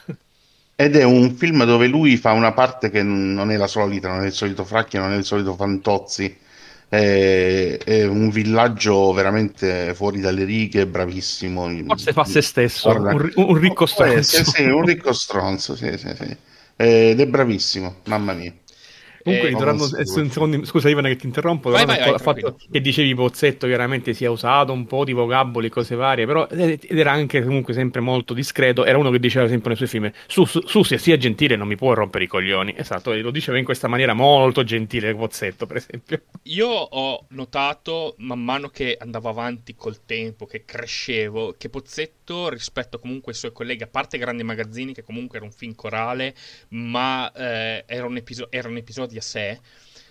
Ed 0.77 0.95
è 0.95 1.03
un 1.03 1.35
film 1.35 1.63
dove 1.65 1.87
lui 1.87 2.17
fa 2.17 2.31
una 2.31 2.53
parte 2.53 2.89
che 2.89 3.01
non 3.01 3.49
è 3.49 3.57
la 3.57 3.67
solita, 3.67 4.09
non 4.09 4.23
è 4.23 4.27
il 4.27 4.33
solito 4.33 4.65
Fracchia, 4.65 4.99
non 5.01 5.11
è 5.13 5.15
il 5.17 5.25
solito 5.25 5.53
Fantozzi. 5.55 6.37
È, 6.87 7.77
è 7.83 8.05
un 8.05 8.29
villaggio 8.29 9.11
veramente 9.13 9.93
fuori 9.95 10.19
dalle 10.19 10.43
righe, 10.43 10.85
bravissimo. 10.85 11.69
Forse 11.85 12.13
fa 12.13 12.23
se 12.25 12.41
stesso, 12.41 12.89
un, 12.89 13.31
un 13.35 13.57
ricco 13.57 13.85
stronzo. 13.85 14.43
sì, 14.43 14.63
un 14.63 14.85
ricco 14.85 15.13
stronzo, 15.13 15.75
sì, 15.75 15.97
sì, 15.97 16.13
sì. 16.15 16.37
Ed 16.77 17.19
è 17.19 17.27
bravissimo, 17.27 18.01
mamma 18.05 18.33
mia. 18.33 18.53
Comunque, 19.25 19.47
Eh, 19.47 19.51
ritornando 19.53 19.85
so. 19.85 20.19
un 20.19 20.29
secondo, 20.29 20.65
scusa 20.65 20.87
Ivana 20.87 21.07
che 21.07 21.15
ti 21.15 21.25
interrompo, 21.25 21.71
Vai, 21.71 21.83
vai, 21.83 21.97
vai, 21.97 22.19
fatto 22.19 22.57
che 22.71 22.79
dicevi 22.79 23.15
Pozzetto 23.15 23.65
chiaramente 23.65 24.13
si 24.13 24.23
è 24.23 24.27
usato 24.27 24.71
un 24.71 24.85
po' 24.85 25.03
di 25.03 25.13
vocaboli, 25.13 25.67
cose 25.69 25.95
varie, 25.95 26.27
però 26.27 26.47
ed 26.47 26.85
ed 26.87 26.99
era 26.99 27.11
anche 27.11 27.41
comunque 27.41 27.73
sempre 27.73 28.01
molto 28.01 28.35
discreto, 28.35 28.85
era 28.85 28.99
uno 28.99 29.09
che 29.09 29.17
diceva 29.17 29.47
sempre 29.47 29.69
nei 29.69 29.77
suoi 29.77 29.89
film, 29.89 30.11
su, 30.27 30.45
su, 30.45 30.61
su 30.67 30.83
sia, 30.83 30.99
sia 30.99 31.17
gentile, 31.17 31.55
non 31.55 31.67
mi 31.67 31.75
puoi 31.75 31.95
rompere 31.95 32.25
i 32.25 32.27
coglioni, 32.27 32.75
esatto, 32.77 33.13
e 33.13 33.21
lo 33.21 33.31
diceva 33.31 33.57
in 33.57 33.65
questa 33.65 33.87
maniera 33.87 34.13
molto 34.13 34.63
gentile 34.63 35.15
Pozzetto 35.15 35.65
per 35.65 35.77
esempio. 35.77 36.21
Io 36.43 36.67
ho 36.67 37.25
notato 37.29 38.13
man 38.19 38.43
mano 38.43 38.67
che 38.69 38.95
andavo 38.99 39.29
avanti 39.29 39.73
col 39.73 40.05
tempo, 40.05 40.45
che 40.45 40.65
crescevo, 40.65 41.55
che 41.57 41.69
Pozzetto 41.69 42.49
rispetto 42.49 42.99
comunque 42.99 43.31
ai 43.31 43.37
suoi 43.39 43.51
colleghi, 43.51 43.81
a 43.81 43.87
parte 43.87 44.19
Grandi 44.19 44.43
Magazzini, 44.43 44.93
che 44.93 45.01
comunque 45.03 45.37
era 45.37 45.45
un 45.47 45.51
film 45.51 45.73
corale, 45.73 46.35
ma 46.69 47.31
eh, 47.31 47.83
era, 47.87 48.05
un 48.05 48.17
episo- 48.17 48.51
era 48.51 48.67
un 48.67 48.77
episodio 48.77 49.13
a 49.17 49.21
sé. 49.21 49.59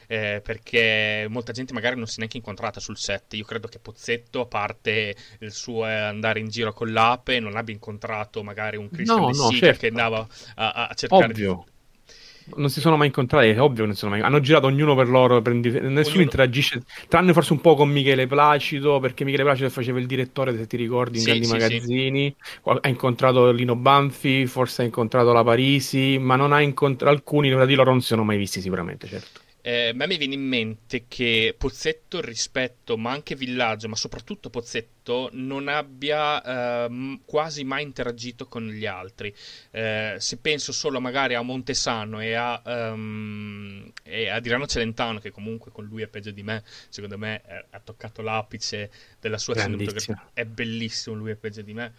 eh, 0.06 0.40
perché 0.44 1.26
molta 1.30 1.52
gente 1.52 1.72
magari 1.72 1.96
non 1.96 2.06
si 2.06 2.14
è 2.16 2.18
neanche 2.18 2.36
incontrata 2.36 2.80
sul 2.80 2.96
set. 2.98 3.34
Io 3.34 3.44
credo 3.44 3.68
che 3.68 3.78
Pozzetto, 3.78 4.40
a 4.40 4.46
parte 4.46 5.14
il 5.40 5.52
suo 5.52 5.86
eh, 5.86 5.92
andare 5.92 6.40
in 6.40 6.48
giro 6.48 6.72
con 6.72 6.92
l'ape, 6.92 7.40
non 7.40 7.56
abbia 7.56 7.74
incontrato 7.74 8.42
magari 8.42 8.76
un 8.76 8.90
Christian 8.90 9.26
No, 9.26 9.30
no, 9.30 9.50
certo. 9.50 9.78
che 9.80 9.86
andava 9.88 10.26
a, 10.56 10.88
a 10.88 10.94
cercare 10.94 11.32
Ovvio. 11.32 11.64
Non 12.56 12.68
si 12.68 12.80
sono 12.80 12.96
mai 12.98 13.06
incontrati, 13.06 13.48
è 13.48 13.60
ovvio 13.60 13.76
che 13.80 13.84
non 13.86 13.92
si 13.92 14.00
sono 14.00 14.10
mai 14.12 14.20
Hanno 14.20 14.40
girato 14.40 14.66
ognuno 14.66 14.94
per 14.94 15.08
loro, 15.08 15.40
per 15.40 15.54
indiv- 15.54 15.80
nessuno 15.80 16.08
Ognuno- 16.16 16.22
interagisce, 16.22 16.82
tranne 17.08 17.32
forse 17.32 17.52
un 17.54 17.60
po' 17.60 17.74
con 17.74 17.88
Michele 17.88 18.26
Placido, 18.26 19.00
perché 19.00 19.24
Michele 19.24 19.44
Placido 19.44 19.70
faceva 19.70 19.98
il 19.98 20.06
direttore, 20.06 20.54
se 20.56 20.66
ti 20.66 20.76
ricordi, 20.76 21.16
in 21.16 21.22
Sì, 21.22 21.28
grandi 21.30 21.46
sì, 21.46 21.52
magazzini. 21.52 22.36
Qual- 22.60 22.78
Ha 22.82 22.88
incontrato 22.88 23.50
Lino 23.50 23.76
Banfi, 23.76 24.46
forse 24.46 24.82
ha 24.82 24.84
incontrato 24.84 25.32
la 25.32 25.42
Parisi, 25.42 26.18
ma 26.18 26.36
non 26.36 26.52
ha 26.52 26.60
incontrato 26.60 27.10
alcuni, 27.14 27.50
tra 27.50 27.64
di 27.64 27.74
loro 27.74 27.90
non 27.92 28.00
si 28.02 28.08
sono 28.08 28.24
mai 28.24 28.36
visti 28.36 28.60
sicuramente, 28.60 29.06
certo. 29.08 29.40
Eh, 29.66 29.88
a 29.88 29.92
me 29.94 30.06
mi 30.06 30.18
viene 30.18 30.34
in 30.34 30.46
mente 30.46 31.06
che 31.08 31.54
Pozzetto 31.56 32.20
rispetto, 32.20 32.98
ma 32.98 33.12
anche 33.12 33.34
Villaggio, 33.34 33.88
ma 33.88 33.96
soprattutto 33.96 34.50
Pozzetto, 34.50 35.30
non 35.32 35.68
abbia 35.68 36.84
ehm, 36.84 37.22
quasi 37.24 37.64
mai 37.64 37.82
interagito 37.82 38.46
con 38.46 38.66
gli 38.68 38.84
altri. 38.84 39.34
Eh, 39.70 40.16
se 40.18 40.36
penso 40.36 40.70
solo 40.70 41.00
magari 41.00 41.32
a 41.32 41.40
Montesano 41.40 42.20
e 42.20 42.34
a, 42.34 42.60
ehm, 42.62 43.90
e 44.02 44.28
a 44.28 44.38
Dirano 44.38 44.66
Celentano, 44.66 45.18
che 45.18 45.30
comunque 45.30 45.72
con 45.72 45.86
lui 45.86 46.02
è 46.02 46.08
peggio 46.08 46.30
di 46.30 46.42
me, 46.42 46.62
secondo 46.90 47.16
me 47.16 47.40
eh, 47.46 47.64
ha 47.70 47.80
toccato 47.80 48.20
l'apice 48.20 48.90
della 49.18 49.38
sua 49.38 49.54
cinematografia. 49.54 50.28
È 50.34 50.44
bellissimo, 50.44 51.16
lui 51.16 51.30
è 51.30 51.36
peggio 51.36 51.62
di 51.62 51.72
me 51.72 51.94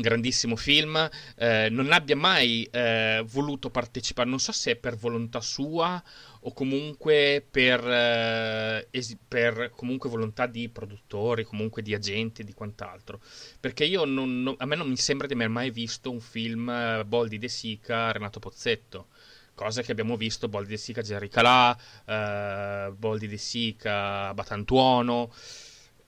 grandissimo 0.00 0.56
film, 0.56 1.08
eh, 1.36 1.68
non 1.70 1.92
abbia 1.92 2.16
mai 2.16 2.64
eh, 2.70 3.24
voluto 3.26 3.70
partecipare, 3.70 4.28
non 4.28 4.38
so 4.40 4.52
se 4.52 4.72
è 4.72 4.76
per 4.76 4.96
volontà 4.96 5.40
sua 5.40 6.02
o 6.40 6.52
comunque 6.52 7.44
per, 7.50 7.86
eh, 7.86 8.86
esi- 8.90 9.18
per 9.26 9.70
comunque 9.74 10.08
volontà 10.10 10.46
di 10.46 10.68
produttori, 10.68 11.44
comunque 11.44 11.82
di 11.82 11.94
agenti 11.94 12.44
di 12.44 12.52
quant'altro, 12.54 13.20
perché 13.60 13.84
io 13.84 14.04
non, 14.04 14.42
non- 14.42 14.54
a 14.58 14.66
me 14.66 14.76
non 14.76 14.88
mi 14.88 14.96
sembra 14.96 15.26
di 15.26 15.32
aver 15.34 15.48
mai 15.48 15.70
visto 15.70 16.10
un 16.10 16.20
film 16.20 16.68
eh, 16.68 17.04
Boldi 17.04 17.38
De 17.38 17.48
Sica, 17.48 18.12
Renato 18.12 18.38
Pozzetto. 18.38 19.08
Cosa 19.54 19.80
che 19.80 19.90
abbiamo 19.90 20.16
visto 20.18 20.48
Boldi 20.48 20.70
De 20.70 20.76
Sica, 20.76 21.00
Gerry 21.00 21.28
Calà, 21.28 21.76
eh, 22.04 22.92
Boldi 22.94 23.26
De 23.26 23.38
Sica, 23.38 24.32
Batantuono, 24.34 25.32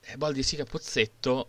e 0.01 0.17
Boldi 0.17 0.37
De 0.39 0.43
Sica, 0.43 0.63
Pozzetto. 0.65 1.47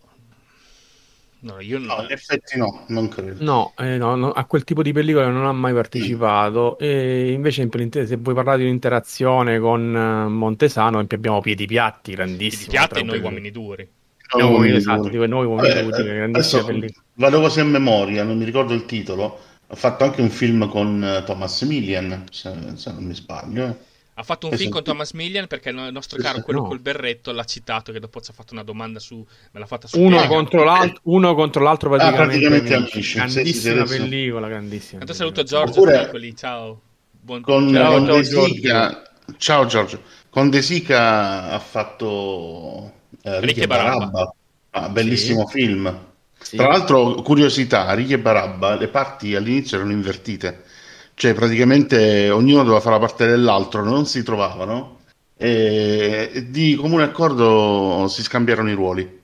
No, 1.43 1.59
io 1.59 1.79
No, 1.79 2.01
in 2.03 2.11
effetti 2.11 2.57
no, 2.57 2.85
non 2.89 3.07
credo. 3.07 3.43
No, 3.43 3.73
eh, 3.77 3.97
no, 3.97 4.15
no, 4.15 4.31
a 4.31 4.45
quel 4.45 4.63
tipo 4.63 4.83
di 4.83 4.91
pellicola 4.93 5.27
non 5.29 5.45
ha 5.47 5.51
mai 5.51 5.73
partecipato. 5.73 6.77
E 6.77 7.31
invece, 7.31 7.63
in 7.63 7.69
se 8.05 8.17
vuoi 8.17 8.35
parlare 8.35 8.59
di 8.59 8.63
un'interazione 8.65 9.59
con 9.59 9.95
eh, 9.95 10.27
Montesano, 10.29 10.99
abbiamo 11.15 11.41
Piedi 11.41 11.65
Piatti, 11.65 12.11
Di 12.11 12.15
grandissimo. 12.15 12.71
piatti 12.71 12.99
e 12.99 13.03
noi 13.03 13.19
uomini 13.19 13.49
duri. 13.51 13.89
Noi 14.33 14.43
Non 14.43 14.51
uomini, 14.51 14.71
mi 14.71 14.77
esatto, 14.77 15.09
dico, 15.09 15.25
noi 15.25 15.45
uomini 15.45 15.73
Vabbè, 15.73 15.83
duri, 15.83 16.03
grandissima 16.15 16.61
adesso 16.61 16.63
pellicola. 16.63 17.05
vado 17.13 17.39
così 17.41 17.59
a 17.59 17.65
memoria, 17.65 18.23
non 18.23 18.37
mi 18.37 18.45
ricordo 18.45 18.73
il 18.73 18.85
titolo. 18.85 19.39
Ha 19.67 19.75
fatto 19.75 20.03
anche 20.03 20.21
un 20.21 20.29
film 20.29 20.67
con 20.69 21.03
eh, 21.03 21.23
Thomas 21.23 21.61
Millian, 21.63 22.25
se, 22.31 22.53
se 22.75 22.91
non 22.93 23.03
mi 23.03 23.13
sbaglio. 23.15 23.65
eh. 23.67 23.75
Ha 24.21 24.23
fatto 24.23 24.45
un 24.47 24.53
Eh, 24.53 24.57
film 24.57 24.69
sì. 24.69 24.75
con 24.75 24.83
Thomas 24.83 25.11
Millian 25.13 25.47
perché 25.47 25.69
il 25.69 25.89
nostro 25.91 26.17
Sì, 26.17 26.23
caro, 26.23 26.37
sì, 26.37 26.43
quello 26.43 26.61
no. 26.61 26.67
col 26.67 26.79
berretto, 26.79 27.31
l'ha 27.31 27.43
citato 27.43 27.91
che 27.91 27.99
dopo 27.99 28.21
ci 28.21 28.29
ha 28.31 28.33
fatto 28.33 28.53
una 28.53 28.63
domanda 28.63 28.99
su... 28.99 29.25
me 29.51 29.59
l'ha 29.59 29.65
fatta 29.65 29.87
su 29.87 29.99
Uno 29.99 30.27
contro, 30.27 30.63
l'altro, 30.63 30.99
uno 31.03 31.33
contro 31.35 31.63
l'altro 31.63 31.89
praticamente, 31.89 32.37
praticamente 32.39 32.73
amici. 32.75 33.01
sì, 33.01 33.15
grandissima 33.15 33.85
sì, 33.85 33.93
sì, 33.93 33.99
pellicola, 33.99 34.47
grandissima. 34.47 35.01
Intanto 35.01 35.13
saluto. 35.13 35.43
Giorgio 35.43 35.79
Oppure- 35.79 36.03
Piccoli, 36.03 36.35
ciao. 36.35 36.81
Buon 37.09 37.41
Con, 37.41 37.71
Ciao, 37.71 37.91
con 37.91 38.05
ciao, 38.05 38.23
Sica, 38.23 39.01
ciao 39.37 39.65
Giorgio. 39.65 40.01
Con 40.29 40.49
De 40.49 40.61
Sica 40.61 41.49
ha 41.49 41.59
fatto 41.59 42.91
eh, 43.23 43.39
Ricky 43.39 43.45
Ricky 43.45 43.63
e 43.63 43.67
Barabba. 43.67 44.05
Barabba, 44.07 44.33
Ah, 44.73 44.87
bellissimo 44.89 45.45
film. 45.47 46.09
Sì. 46.39 46.55
Tra 46.55 46.67
l'altro, 46.67 47.15
curiosità, 47.23 47.91
e 47.93 48.19
Barabba, 48.19 48.75
le 48.75 48.87
parti 48.87 49.35
all'inizio 49.35 49.77
erano 49.77 49.91
invertite, 49.91 50.63
cioè 51.13 51.33
praticamente 51.33 52.29
ognuno 52.29 52.63
doveva 52.63 52.79
fare 52.81 52.95
la 52.95 53.05
parte 53.05 53.27
dell'altro, 53.27 53.83
non 53.83 54.05
si 54.05 54.23
trovavano 54.23 54.99
e 55.37 56.45
di 56.49 56.75
comune 56.75 57.03
accordo 57.03 58.07
si 58.07 58.21
scambiarono 58.21 58.69
i 58.69 58.73
ruoli. 58.73 59.19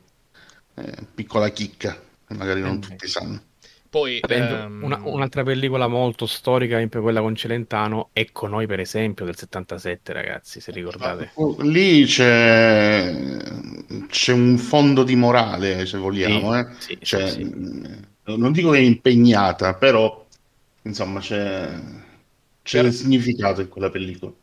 Eh, 0.75 0.94
piccola 1.13 1.50
chicca, 1.50 2.00
che 2.27 2.34
magari 2.36 2.62
non 2.62 2.75
Eh, 2.75 2.79
tutti 2.79 3.08
sanno. 3.08 3.41
Poi... 3.89 4.20
Esempio, 4.27 4.56
ehm, 4.58 4.84
una- 4.84 5.01
un'altra 5.03 5.44
pellicola 5.44 5.88
molto 5.88 6.25
storica, 6.25 6.86
quella 6.88 7.22
con 7.22 7.36
Celentano, 7.36 8.10
Ecco 8.13 8.48
noi 8.48 8.67
per 8.67 8.79
esempio 8.79 9.25
del 9.25 9.38
77 9.38 10.13
ragazzi, 10.13 10.60
se 10.60 10.72
ricordate. 10.72 11.32
Lì 11.60 12.06
c'è, 12.06 13.15
c'è 14.10 14.34
un 14.34 14.58
fondo 14.58 15.03
di 15.03 15.15
morale, 15.15 15.86
se 15.86 15.98
vogliamo, 15.98 16.53
Sì, 16.53 16.60
eh. 16.60 16.67
sì, 16.79 16.98
Cioè, 17.01 17.27
sì, 17.29 17.51
non 18.25 18.51
dico 18.51 18.72
che 18.72 18.77
è 18.77 18.82
impegnata, 18.82 19.74
però 19.74 20.26
insomma 20.88 21.20
c'è, 21.20 21.79
c'è 22.63 22.89
Per- 22.89 22.91
significato 22.91 23.62
in 23.62 23.70
quella 23.70 23.89
pellicola. 23.91 24.34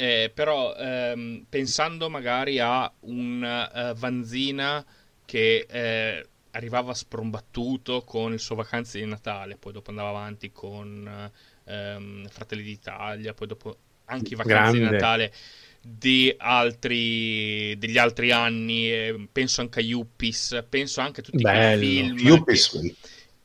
Eh, 0.00 0.30
però 0.32 0.74
ehm, 0.76 1.46
pensando 1.48 2.08
magari 2.08 2.60
a 2.60 2.90
un 3.00 3.42
eh, 3.42 3.94
Vanzina 3.96 4.84
che 5.24 5.66
eh, 5.68 6.28
arrivava 6.52 6.94
sprombattuto 6.94 8.02
con 8.04 8.32
il 8.32 8.38
suo 8.38 8.54
vacanze 8.54 9.00
di 9.00 9.06
Natale, 9.06 9.56
poi 9.56 9.72
dopo 9.72 9.90
andava 9.90 10.10
avanti 10.10 10.52
con 10.52 11.30
ehm, 11.64 12.28
Fratelli 12.28 12.62
d'Italia, 12.62 13.34
poi 13.34 13.48
dopo 13.48 13.76
anche 14.04 14.34
i 14.34 14.36
vacanze 14.36 14.76
di 14.78 14.82
Grande. 14.82 14.84
Natale 14.84 15.32
di 15.80 16.32
altri, 16.38 17.76
degli 17.78 17.98
altri 17.98 18.30
anni, 18.30 18.90
eh, 18.92 19.28
penso 19.32 19.60
anche 19.62 19.80
a 19.80 19.82
Yuppies, 19.82 20.64
penso 20.68 21.00
anche 21.00 21.20
a 21.20 21.22
tutti 21.24 21.44
quei 21.44 21.62
Bello. 21.62 22.12
film 22.16 22.18
Yuppies, 22.20 22.68
che, 22.68 22.94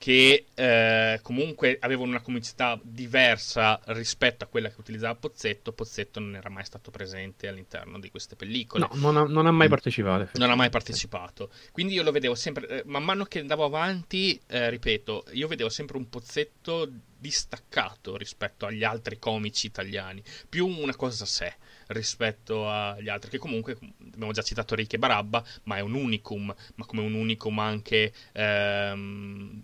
che, 0.03 0.47
eh, 0.53 1.19
comunque 1.21 1.77
avevano 1.79 2.09
una 2.09 2.19
comicità 2.19 2.77
diversa 2.83 3.79
rispetto 3.85 4.43
a 4.43 4.47
quella 4.47 4.67
che 4.67 4.75
utilizzava 4.77 5.15
Pozzetto. 5.15 5.71
Pozzetto 5.71 6.19
non 6.19 6.35
era 6.35 6.49
mai 6.49 6.65
stato 6.65 6.91
presente 6.91 7.47
all'interno 7.47 7.97
di 7.99 8.09
queste 8.09 8.35
pellicole. 8.35 8.85
No, 8.85 8.99
non 8.99 9.15
ha, 9.15 9.23
non 9.23 9.45
ha 9.45 9.51
mai 9.51 9.69
partecipato. 9.69 10.31
Non 10.33 10.51
ha 10.51 10.55
mai 10.55 10.69
partecipato. 10.69 11.51
Quindi 11.71 11.93
io 11.93 12.03
lo 12.03 12.11
vedevo 12.11 12.35
sempre, 12.35 12.67
eh, 12.67 12.83
man 12.85 13.05
mano 13.05 13.23
che 13.23 13.39
andavo 13.39 13.63
avanti, 13.63 14.37
eh, 14.47 14.69
ripeto, 14.69 15.27
io 15.31 15.47
vedevo 15.47 15.69
sempre 15.69 15.95
un 15.95 16.09
Pozzetto 16.09 16.89
distaccato 17.17 18.17
rispetto 18.17 18.65
agli 18.65 18.83
altri 18.83 19.17
comici 19.17 19.67
italiani, 19.67 20.21
più 20.49 20.67
una 20.67 20.93
cosa 20.97 21.23
a 21.23 21.27
sé 21.27 21.55
rispetto 21.87 22.69
agli 22.69 23.07
altri, 23.07 23.29
che 23.29 23.37
comunque 23.37 23.77
abbiamo 24.13 24.33
già 24.33 24.41
citato 24.41 24.75
Ricky 24.75 24.97
e 24.97 24.99
Barabba, 24.99 25.41
ma 25.63 25.77
è 25.77 25.79
un 25.79 25.93
unicum, 25.93 26.53
ma 26.75 26.85
come 26.85 27.01
un 27.01 27.13
unicum 27.13 27.57
anche 27.59 28.11
ehm, 28.33 29.61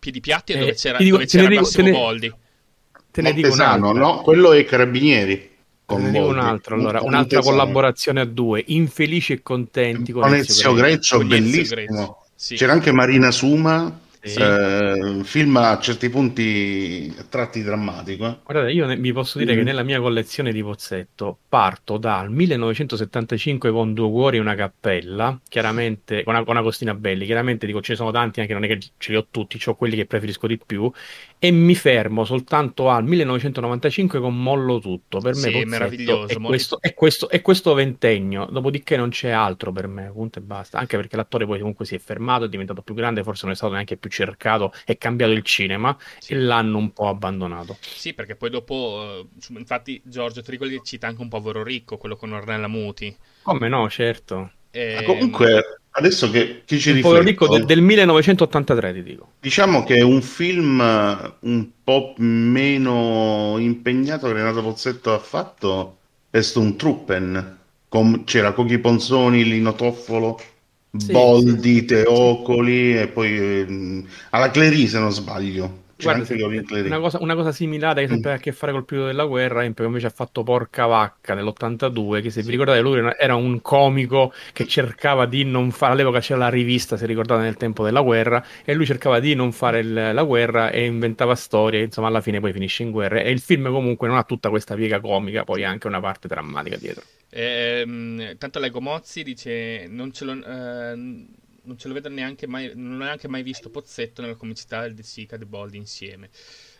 Piedi 0.00 0.20
Piatti, 0.20 0.52
Eh, 0.52 0.58
dove 0.58 0.74
c'era, 0.74 0.96
ti 0.98 1.04
dico- 1.04 1.16
dove 1.18 1.28
te 1.28 1.36
ne 1.36 1.42
c'era 1.44 1.50
dico- 1.54 1.62
Massimo 1.62 1.84
te 1.84 1.90
ne- 1.92 1.96
Boldi. 1.98 2.34
Te 3.12 3.22
ne 3.22 3.32
dico 3.32 3.48
Montesano, 3.48 3.90
un'altra. 3.90 4.02
no? 4.16 4.20
Quello 4.22 4.52
è 4.52 4.64
Carabinieri. 4.64 5.36
Te 5.36 5.48
con 5.84 6.02
ne 6.02 6.10
dico 6.10 6.24
Boldi. 6.24 6.38
un 6.38 6.44
altro, 6.44 6.74
allora, 6.76 7.00
un'altra 7.02 7.40
collaborazione 7.40 8.20
a 8.20 8.24
due, 8.24 8.62
infelici 8.68 9.32
e 9.34 9.42
contenti 9.42 10.12
con 10.12 10.22
Con 10.22 10.34
Ezio 10.34 10.72
Greggio. 10.72 11.16
Ezio 11.16 11.26
bellissimo. 11.28 11.80
Greccio, 11.80 12.16
sì. 12.34 12.54
C'era 12.56 12.72
anche 12.72 12.92
Marina 12.92 13.30
Suma. 13.30 14.00
Sì. 14.20 14.40
eh, 14.40 15.20
film 15.24 15.56
a 15.56 15.78
certi 15.78 16.10
punti 16.10 17.14
a 17.18 17.24
tratti 17.24 17.62
drammatico. 17.62 18.26
Eh. 18.26 18.36
Guardate, 18.44 18.72
io 18.72 18.86
ne, 18.86 18.96
vi 18.96 19.12
posso 19.12 19.38
dire 19.38 19.54
mm. 19.54 19.56
che 19.56 19.62
nella 19.62 19.82
mia 19.82 20.00
collezione 20.00 20.52
di 20.52 20.62
Pozzetto 20.62 21.38
parto 21.48 21.96
dal 21.96 22.30
1975 22.30 23.70
con 23.70 23.94
Due 23.94 24.08
Cuori 24.10 24.36
e 24.36 24.40
una 24.40 24.54
cappella, 24.54 25.38
chiaramente 25.48 26.22
con 26.22 26.34
una, 26.34 26.44
con 26.44 26.54
una 26.54 26.64
Costina 26.64 26.94
Belli, 26.94 27.24
chiaramente 27.24 27.66
dico 27.66 27.80
ce 27.80 27.92
ne 27.92 27.98
sono 27.98 28.10
tanti, 28.10 28.40
anche 28.40 28.52
non 28.52 28.64
è 28.64 28.66
che 28.66 28.78
ce 28.96 29.10
li 29.10 29.16
ho 29.16 29.26
tutti, 29.30 29.58
ho 29.64 29.74
quelli 29.74 29.96
che 29.96 30.06
preferisco 30.06 30.46
di 30.46 30.58
più, 30.58 30.90
e 31.42 31.50
mi 31.50 31.74
fermo 31.74 32.26
soltanto 32.26 32.90
al 32.90 33.02
1995 33.04 34.20
con 34.20 34.40
Mollo 34.40 34.78
Tutto. 34.78 35.20
Per 35.20 35.34
me 35.34 35.40
sì, 35.40 35.64
meraviglioso, 35.64 36.28
è, 36.28 36.38
questo, 36.38 36.80
è, 36.82 36.92
questo, 36.92 37.30
è 37.30 37.40
questo 37.40 37.72
ventennio, 37.72 38.44
dopodiché 38.44 38.98
non 38.98 39.08
c'è 39.08 39.30
altro 39.30 39.72
per 39.72 39.86
me, 39.86 40.10
punto 40.12 40.38
e 40.38 40.42
basta. 40.42 40.78
Anche 40.78 40.98
perché 40.98 41.16
l'attore 41.16 41.46
poi 41.46 41.58
comunque 41.58 41.86
si 41.86 41.94
è 41.94 41.98
fermato, 41.98 42.44
è 42.44 42.48
diventato 42.50 42.82
più 42.82 42.92
grande, 42.92 43.22
forse 43.22 43.44
non 43.44 43.54
è 43.54 43.56
stato 43.56 43.72
neanche 43.72 43.96
più 43.96 44.10
cercato, 44.10 44.70
è 44.84 44.98
cambiato 44.98 45.32
il 45.32 45.42
cinema 45.42 45.96
sì. 46.18 46.34
e 46.34 46.36
l'hanno 46.36 46.76
un 46.76 46.92
po' 46.92 47.08
abbandonato. 47.08 47.78
Sì, 47.80 48.12
perché 48.12 48.36
poi 48.36 48.50
dopo, 48.50 49.02
eh, 49.02 49.58
infatti 49.58 50.02
Giorgio 50.04 50.42
Trigoli 50.42 50.78
cita 50.84 51.06
anche 51.06 51.22
un 51.22 51.28
povero 51.28 51.62
ricco, 51.62 51.96
quello 51.96 52.16
con 52.16 52.32
Ornella 52.32 52.68
Muti. 52.68 53.16
Come 53.40 53.68
no, 53.68 53.88
certo. 53.88 54.50
E... 54.70 54.96
Ah, 54.96 55.02
comunque 55.02 55.80
Adesso 55.92 56.30
che 56.30 56.62
chi 56.64 56.78
ci 56.78 56.92
rifletto... 56.92 57.20
ricco 57.20 57.48
del, 57.48 57.64
del 57.64 57.80
1983, 57.80 58.92
ti 58.92 59.02
dico. 59.02 59.32
Diciamo 59.40 59.82
che 59.82 59.96
è 59.96 60.02
un 60.02 60.22
film 60.22 60.80
eh, 60.80 61.32
un 61.40 61.68
po' 61.82 62.14
meno 62.18 63.56
impegnato 63.58 64.28
che 64.28 64.32
Renato 64.34 64.62
Pozzetto 64.62 65.12
ha 65.12 65.18
fatto 65.18 65.96
è 66.30 66.40
Truppen. 66.40 67.58
Com- 67.88 68.22
c'era 68.22 68.52
Cochi 68.52 68.78
Ponzoni, 68.78 69.44
Lino 69.44 69.74
Toffolo, 69.74 70.40
sì, 70.96 71.10
Boldi, 71.10 71.78
sì, 71.78 71.84
Teocoli 71.86 72.96
e 72.96 73.08
poi 73.08 73.36
eh, 73.36 74.04
alla 74.30 74.50
Clery 74.50 74.86
se 74.86 75.00
non 75.00 75.10
sbaglio. 75.10 75.88
Guarda, 76.02 76.26
una, 76.86 76.98
cosa, 76.98 77.18
una 77.20 77.34
cosa 77.34 77.52
similare 77.52 78.02
che 78.02 78.08
sempre 78.08 78.30
mm. 78.30 78.34
ha 78.34 78.36
a 78.36 78.40
che 78.40 78.52
fare 78.52 78.72
col 78.72 78.84
periodo 78.84 79.08
della 79.08 79.24
guerra, 79.24 79.64
Empio 79.64 79.84
invece 79.84 80.06
ha 80.06 80.10
fatto 80.10 80.42
Porca 80.42 80.86
Vacca 80.86 81.34
nell'82, 81.34 82.22
che 82.22 82.30
se 82.30 82.42
vi 82.42 82.50
ricordate 82.50 82.80
lui 82.80 83.00
era 83.18 83.34
un 83.34 83.60
comico 83.60 84.32
che 84.52 84.66
cercava 84.66 85.26
di 85.26 85.44
non 85.44 85.70
fare, 85.70 85.92
all'epoca 85.92 86.20
c'era 86.20 86.40
la 86.40 86.48
rivista, 86.48 86.96
se 86.96 87.06
ricordate, 87.06 87.42
nel 87.42 87.56
tempo 87.56 87.84
della 87.84 88.00
guerra, 88.00 88.44
e 88.64 88.74
lui 88.74 88.86
cercava 88.86 89.20
di 89.20 89.34
non 89.34 89.52
fare 89.52 89.80
il, 89.80 89.92
la 89.92 90.22
guerra 90.22 90.70
e 90.70 90.84
inventava 90.84 91.34
storie, 91.34 91.82
insomma 91.82 92.08
alla 92.08 92.20
fine 92.20 92.40
poi 92.40 92.52
finisce 92.52 92.82
in 92.82 92.90
guerra. 92.90 93.20
E 93.20 93.30
il 93.30 93.40
film 93.40 93.70
comunque 93.70 94.08
non 94.08 94.16
ha 94.16 94.24
tutta 94.24 94.48
questa 94.48 94.74
piega 94.74 95.00
comica, 95.00 95.44
poi 95.44 95.64
ha 95.64 95.68
anche 95.68 95.86
una 95.86 96.00
parte 96.00 96.28
drammatica 96.28 96.76
dietro. 96.76 97.02
Eh, 97.28 98.34
tanto 98.38 98.58
Lego 98.58 98.80
Mozzi 98.80 99.22
dice, 99.22 99.86
non 99.88 100.12
ce 100.12 100.24
lo... 100.24 100.32
Eh 100.32 101.38
non 101.70 101.78
ce 101.78 101.86
lo 101.86 101.94
vedo 101.94 102.08
neanche 102.08 102.48
mai, 102.48 102.72
non 102.74 103.00
ho 103.00 103.04
neanche 103.04 103.28
mai 103.28 103.44
visto 103.44 103.70
Pozzetto 103.70 104.20
nella 104.22 104.34
comicità 104.34 104.82
del 104.82 104.94
De 104.94 105.04
Sica 105.04 105.36
e 105.36 105.38
De 105.38 105.46
insieme. 105.76 106.28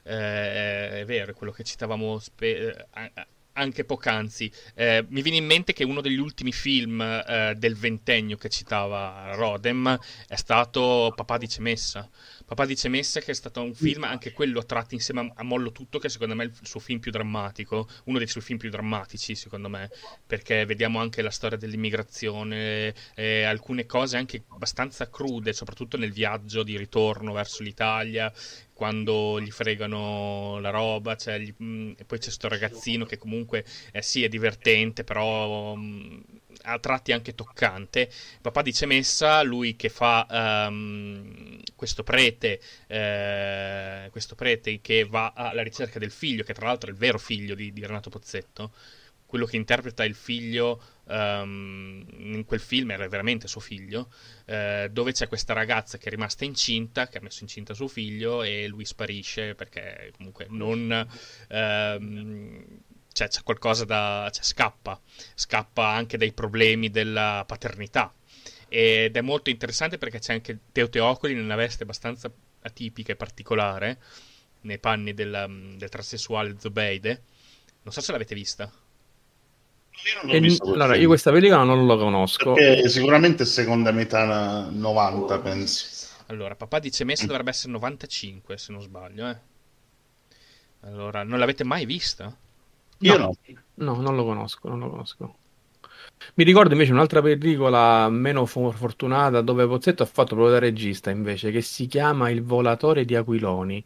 Eh, 0.02 1.00
è 1.00 1.04
vero, 1.06 1.30
è 1.30 1.34
quello 1.34 1.52
che 1.52 1.62
citavamo 1.62 2.18
spe- 2.18 2.88
eh, 2.92 3.26
anche 3.60 3.84
poc'anzi. 3.84 4.50
Eh, 4.74 5.04
mi 5.08 5.22
viene 5.22 5.38
in 5.38 5.46
mente 5.46 5.72
che 5.72 5.84
uno 5.84 6.00
degli 6.00 6.18
ultimi 6.18 6.52
film 6.52 7.00
eh, 7.00 7.54
del 7.56 7.76
ventennio 7.76 8.36
che 8.36 8.48
citava 8.48 9.34
Rodem 9.34 9.98
è 10.26 10.36
stato 10.36 11.12
Papà 11.14 11.38
di 11.38 11.48
Cemessa. 11.48 12.08
Papà 12.46 12.66
di 12.66 12.76
Cemessa 12.76 13.20
che 13.20 13.30
è 13.30 13.34
stato 13.34 13.62
un 13.62 13.74
film, 13.74 14.04
anche 14.04 14.32
quello 14.32 14.58
a 14.58 14.64
tratti 14.64 14.94
insieme 14.94 15.32
a 15.34 15.42
Mollo 15.44 15.70
Tutto, 15.70 15.98
che 15.98 16.08
secondo 16.08 16.34
me 16.34 16.44
è 16.44 16.46
il 16.46 16.54
suo 16.62 16.80
film 16.80 16.98
più 16.98 17.12
drammatico, 17.12 17.88
uno 18.04 18.18
dei 18.18 18.26
suoi 18.26 18.42
film 18.42 18.58
più 18.58 18.70
drammatici 18.70 19.34
secondo 19.34 19.68
me, 19.68 19.90
perché 20.26 20.64
vediamo 20.64 20.98
anche 20.98 21.22
la 21.22 21.30
storia 21.30 21.56
dell'immigrazione, 21.56 22.92
eh, 23.14 23.44
alcune 23.44 23.86
cose 23.86 24.16
anche 24.16 24.42
abbastanza 24.48 25.08
crude, 25.08 25.52
soprattutto 25.52 25.96
nel 25.96 26.12
viaggio 26.12 26.62
di 26.64 26.76
ritorno 26.76 27.32
verso 27.32 27.62
l'Italia, 27.62 28.32
quando 28.80 29.38
gli 29.38 29.50
fregano 29.50 30.58
la 30.60 30.70
roba, 30.70 31.14
cioè 31.14 31.38
gli, 31.38 31.52
mh, 31.54 31.64
mm, 31.64 31.90
e 31.98 32.04
poi 32.06 32.16
c'è 32.16 32.24
questo 32.24 32.48
ragazzino 32.48 33.04
che 33.04 33.18
comunque 33.18 33.62
eh, 33.92 34.00
sì 34.00 34.24
è 34.24 34.28
divertente, 34.28 35.04
però 35.04 35.74
mh, 35.74 35.82
mm, 35.82 36.20
a 36.62 36.78
tratti 36.78 37.12
anche 37.12 37.34
toccante. 37.34 38.10
Papà 38.40 38.62
dice 38.62 38.86
Messa, 38.86 39.42
lui 39.42 39.76
che 39.76 39.90
fa 39.90 40.26
um, 40.70 41.60
questo 41.76 42.02
prete, 42.02 42.58
eh, 42.86 44.08
questo 44.10 44.34
prete 44.34 44.80
che 44.80 45.04
va 45.04 45.34
alla 45.36 45.62
ricerca 45.62 45.98
del 45.98 46.10
figlio, 46.10 46.42
che 46.42 46.54
tra 46.54 46.64
l'altro 46.64 46.88
è 46.88 46.92
il 46.94 46.98
vero 46.98 47.18
figlio 47.18 47.54
di, 47.54 47.74
di 47.74 47.84
Renato 47.84 48.08
Pozzetto, 48.08 48.72
quello 49.30 49.46
che 49.46 49.54
interpreta 49.54 50.02
il 50.02 50.16
figlio 50.16 50.82
um, 51.04 52.04
in 52.18 52.44
quel 52.44 52.58
film 52.58 52.90
era 52.90 53.06
veramente 53.06 53.46
suo 53.46 53.60
figlio, 53.60 54.12
uh, 54.46 54.88
dove 54.88 55.12
c'è 55.12 55.28
questa 55.28 55.52
ragazza 55.52 55.98
che 55.98 56.08
è 56.08 56.10
rimasta 56.10 56.44
incinta, 56.44 57.06
che 57.06 57.18
ha 57.18 57.20
messo 57.22 57.44
incinta 57.44 57.72
suo 57.72 57.86
figlio 57.86 58.42
e 58.42 58.66
lui 58.66 58.84
sparisce 58.84 59.54
perché 59.54 60.10
comunque 60.16 60.46
non... 60.50 61.06
Um, 61.48 62.80
cioè, 63.12 63.28
c'è 63.28 63.42
qualcosa 63.44 63.84
da... 63.84 64.28
Cioè, 64.32 64.42
scappa, 64.42 65.00
scappa 65.34 65.86
anche 65.86 66.16
dai 66.16 66.32
problemi 66.32 66.90
della 66.90 67.44
paternità. 67.46 68.12
Ed 68.68 69.16
è 69.16 69.20
molto 69.20 69.48
interessante 69.48 69.96
perché 69.96 70.18
c'è 70.18 70.32
anche 70.32 70.58
Teo 70.72 70.88
Teocoli 70.88 71.34
in 71.34 71.40
una 71.40 71.56
veste 71.56 71.84
abbastanza 71.84 72.32
atipica 72.62 73.12
e 73.12 73.16
particolare, 73.16 73.98
nei 74.62 74.80
panni 74.80 75.14
della, 75.14 75.46
del 75.46 75.88
trasessuale 75.88 76.56
Zobeide. 76.58 77.22
Non 77.82 77.92
so 77.92 78.00
se 78.00 78.10
l'avete 78.10 78.34
vista. 78.34 78.72
Io 80.02 80.72
allora, 80.72 80.96
io 80.96 81.08
questa 81.08 81.30
pellicola 81.30 81.62
non 81.62 81.84
lo 81.86 81.98
conosco. 81.98 82.52
Perché 82.52 82.88
sicuramente 82.88 83.44
seconda 83.44 83.90
metà 83.90 84.68
90, 84.70 85.38
penso. 85.40 86.08
Allora, 86.26 86.54
papà 86.54 86.78
dice 86.78 87.04
Messa 87.04 87.26
dovrebbe 87.26 87.50
essere 87.50 87.72
95, 87.72 88.56
se 88.56 88.72
non 88.72 88.80
sbaglio, 88.80 89.28
eh. 89.28 89.36
Allora, 90.82 91.22
non 91.22 91.38
l'avete 91.38 91.64
mai 91.64 91.84
vista? 91.84 92.34
Io 92.98 93.16
no. 93.18 93.36
No, 93.74 93.94
no 93.94 94.00
non 94.00 94.16
lo 94.16 94.24
conosco, 94.24 94.68
non 94.68 94.78
lo 94.78 94.90
conosco. 94.90 95.34
Mi 96.34 96.44
ricordo 96.44 96.72
invece 96.72 96.92
un'altra 96.92 97.20
pellicola 97.20 98.08
meno 98.08 98.46
fortunata 98.46 99.40
dove 99.40 99.66
Pozzetto 99.66 100.02
ha 100.02 100.06
fatto 100.06 100.34
proprio 100.34 100.50
da 100.54 100.58
regista 100.58 101.10
invece, 101.10 101.50
che 101.50 101.60
si 101.60 101.86
chiama 101.86 102.30
Il 102.30 102.42
volatore 102.42 103.04
di 103.04 103.16
Aquiloni 103.16 103.84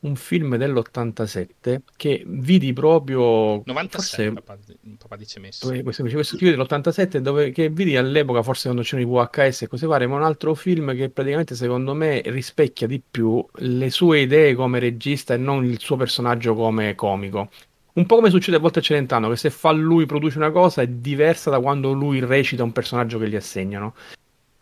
un 0.00 0.14
film 0.14 0.56
dell'87 0.56 1.80
che 1.96 2.22
vidi 2.26 2.72
proprio 2.72 3.62
97 3.64 3.88
forse, 3.88 4.32
papà, 4.32 4.58
papà 4.98 5.16
dice 5.16 5.40
messo 5.40 5.68
questo, 5.82 6.04
questo 6.04 6.36
film 6.36 6.54
dell'87 6.54 7.18
dove, 7.18 7.50
che 7.50 7.68
vidi 7.68 7.96
all'epoca 7.96 8.42
forse 8.42 8.64
quando 8.64 8.82
c'erano 8.82 9.08
i 9.08 9.10
VHS 9.10 9.62
e 9.62 9.66
cose 9.66 9.86
varie 9.86 10.06
ma 10.06 10.16
un 10.16 10.22
altro 10.22 10.54
film 10.54 10.94
che 10.94 11.08
praticamente 11.10 11.56
secondo 11.56 11.94
me 11.94 12.22
rispecchia 12.26 12.86
di 12.86 13.02
più 13.08 13.44
le 13.56 13.90
sue 13.90 14.20
idee 14.20 14.54
come 14.54 14.78
regista 14.78 15.34
e 15.34 15.36
non 15.36 15.64
il 15.64 15.80
suo 15.80 15.96
personaggio 15.96 16.54
come 16.54 16.94
comico. 16.94 17.50
Un 17.94 18.06
po' 18.06 18.16
come 18.16 18.30
succede 18.30 18.58
a 18.58 18.60
volte 18.60 18.78
a 18.78 18.82
Celentano 18.82 19.28
che 19.28 19.34
se 19.36 19.50
fa 19.50 19.72
lui 19.72 20.06
produce 20.06 20.38
una 20.38 20.52
cosa 20.52 20.82
è 20.82 20.86
diversa 20.86 21.50
da 21.50 21.58
quando 21.58 21.90
lui 21.90 22.20
recita 22.20 22.62
un 22.62 22.70
personaggio 22.70 23.18
che 23.18 23.28
gli 23.28 23.34
assegnano 23.34 23.94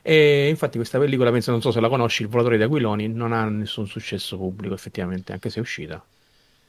e 0.09 0.47
infatti 0.49 0.77
questa 0.77 1.01
pellicola, 1.01 1.33
penso, 1.33 1.51
non 1.51 1.61
so 1.61 1.73
se 1.73 1.81
la 1.81 1.89
conosci, 1.89 2.23
Il 2.23 2.29
volatore 2.29 2.57
di 2.57 2.63
Aquiloni, 2.63 3.09
non 3.09 3.33
ha 3.33 3.45
nessun 3.49 3.89
successo 3.89 4.37
pubblico 4.37 4.73
effettivamente, 4.73 5.33
anche 5.33 5.51
se 5.51 5.59
è 5.59 5.61
uscita. 5.61 6.01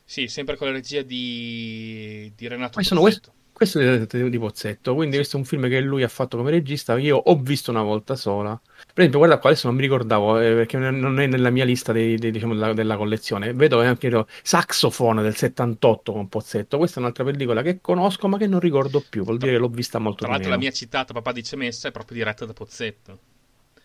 Sì, 0.03 0.27
sempre 0.27 0.55
con 0.55 0.65
la 0.65 0.73
regia 0.73 1.03
di, 1.03 2.33
di 2.35 2.47
Renato 2.47 2.79
Pozzetto. 2.79 2.99
Questo, 2.99 3.31
questo 3.53 3.79
è 3.79 4.29
di 4.29 4.39
Pozzetto, 4.39 4.95
quindi 4.95 5.11
sì. 5.11 5.17
questo 5.17 5.37
è 5.37 5.39
un 5.39 5.45
film 5.45 5.69
che 5.69 5.79
lui 5.81 6.01
ha 6.01 6.07
fatto 6.07 6.37
come 6.37 6.49
regista, 6.49 6.97
io 6.97 7.15
ho 7.15 7.35
visto 7.37 7.69
una 7.69 7.83
volta 7.83 8.15
sola. 8.15 8.59
Per 8.59 8.91
esempio, 8.95 9.19
guarda 9.19 9.37
qua, 9.37 9.51
adesso 9.51 9.67
non 9.67 9.75
mi 9.75 9.83
ricordavo, 9.83 10.39
eh, 10.39 10.55
perché 10.55 10.79
non 10.79 11.19
è 11.19 11.27
nella 11.27 11.51
mia 11.51 11.63
lista 11.63 11.91
dei, 11.91 12.17
dei, 12.17 12.31
diciamo, 12.31 12.55
della, 12.55 12.73
della, 12.73 12.97
collezione. 12.97 13.53
Vedo 13.53 13.81
anche 13.81 14.25
Saxophone 14.41 15.21
del 15.21 15.35
78 15.35 16.11
con 16.11 16.27
Pozzetto. 16.27 16.79
Questa 16.79 16.97
è 16.97 17.01
un'altra 17.01 17.23
pellicola 17.23 17.61
che 17.61 17.81
conosco 17.81 18.27
ma 18.27 18.39
che 18.39 18.47
non 18.47 18.59
ricordo 18.59 19.03
più, 19.07 19.23
vuol 19.23 19.37
dire 19.37 19.51
che 19.51 19.57
l'ho 19.59 19.69
vista 19.69 19.99
molto 19.99 20.23
Tra 20.23 20.31
l'altro 20.31 20.49
la 20.49 20.57
mia 20.57 20.71
citata 20.71 21.13
Papà 21.13 21.31
di 21.33 21.43
Cemessa 21.43 21.87
è 21.89 21.91
proprio 21.91 22.17
diretta 22.17 22.43
da 22.43 22.53
Pozzetto 22.53 23.26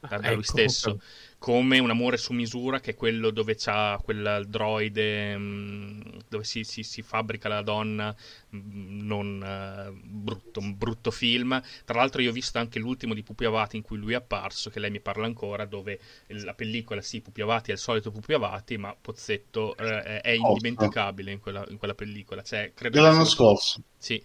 da, 0.09 0.19
da 0.19 0.27
ecco, 0.27 0.35
lui 0.35 0.43
stesso, 0.43 1.01
come 1.39 1.79
un 1.79 1.91
amore 1.91 2.17
su 2.17 2.33
misura 2.33 2.81
che 2.81 2.93
è 2.93 2.95
quello 2.95 3.31
dove 3.31 3.55
c'ha 3.57 4.01
quel 4.03 4.47
droide 4.49 5.37
mm, 5.37 6.01
dove 6.29 6.43
si, 6.43 6.65
si, 6.65 6.83
si, 6.83 7.03
fabbrica 7.03 7.49
la 7.49 7.63
donna, 7.63 8.15
mm, 8.55 9.01
non 9.07 9.41
uh, 9.41 9.97
brutto, 10.03 10.59
un 10.59 10.77
brutto 10.77 11.11
film. 11.13 11.61
Tra 11.85 11.99
l'altro 11.99 12.21
io 12.21 12.31
ho 12.31 12.33
visto 12.33 12.59
anche 12.59 12.81
l'ultimo 12.81 13.15
di 13.15 13.23
Pupi 13.23 13.45
Avati 13.45 13.77
in 13.77 13.83
cui 13.83 13.97
lui 13.97 14.13
è 14.13 14.17
apparso, 14.17 14.71
che 14.71 14.81
lei 14.81 14.91
mi 14.91 15.01
parla 15.01 15.27
ancora, 15.27 15.67
dove 15.67 16.01
la 16.29 16.55
pellicola, 16.55 17.01
sì, 17.01 17.21
Pupi 17.21 17.41
Avati 17.41 17.71
è 17.71 17.75
il 17.75 17.81
solito 17.81 18.11
Pupi 18.11 18.33
Avati, 18.33 18.77
ma 18.79 18.97
Pozzetto 19.01 19.75
uh, 19.79 19.83
è 19.83 20.31
indimenticabile 20.31 21.31
in 21.31 21.39
quella, 21.39 21.65
in 21.69 21.77
quella 21.77 21.95
pellicola. 21.95 22.43
Cioè, 22.43 22.73
credo 22.75 22.97
Dell'anno 22.97 23.25
scorso. 23.25 23.83
Sì. 23.97 24.21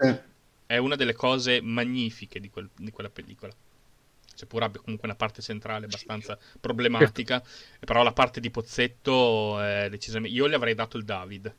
Eh. 0.00 0.22
È 0.64 0.76
una 0.76 0.96
delle 0.96 1.14
cose 1.14 1.60
magnifiche 1.60 2.40
di, 2.40 2.50
quel, 2.50 2.68
di 2.76 2.90
quella 2.90 3.10
pellicola 3.10 3.52
seppur 4.38 4.62
abbia 4.62 4.80
comunque 4.80 5.08
una 5.08 5.16
parte 5.16 5.42
centrale 5.42 5.86
abbastanza 5.86 6.38
problematica, 6.60 7.42
però 7.80 8.02
la 8.02 8.12
parte 8.12 8.38
di 8.40 8.50
Pozzetto 8.50 9.60
è 9.60 9.88
decisamente... 9.90 10.34
Io 10.34 10.48
gli 10.48 10.54
avrei 10.54 10.74
dato 10.74 10.96
il 10.96 11.04
David 11.04 11.54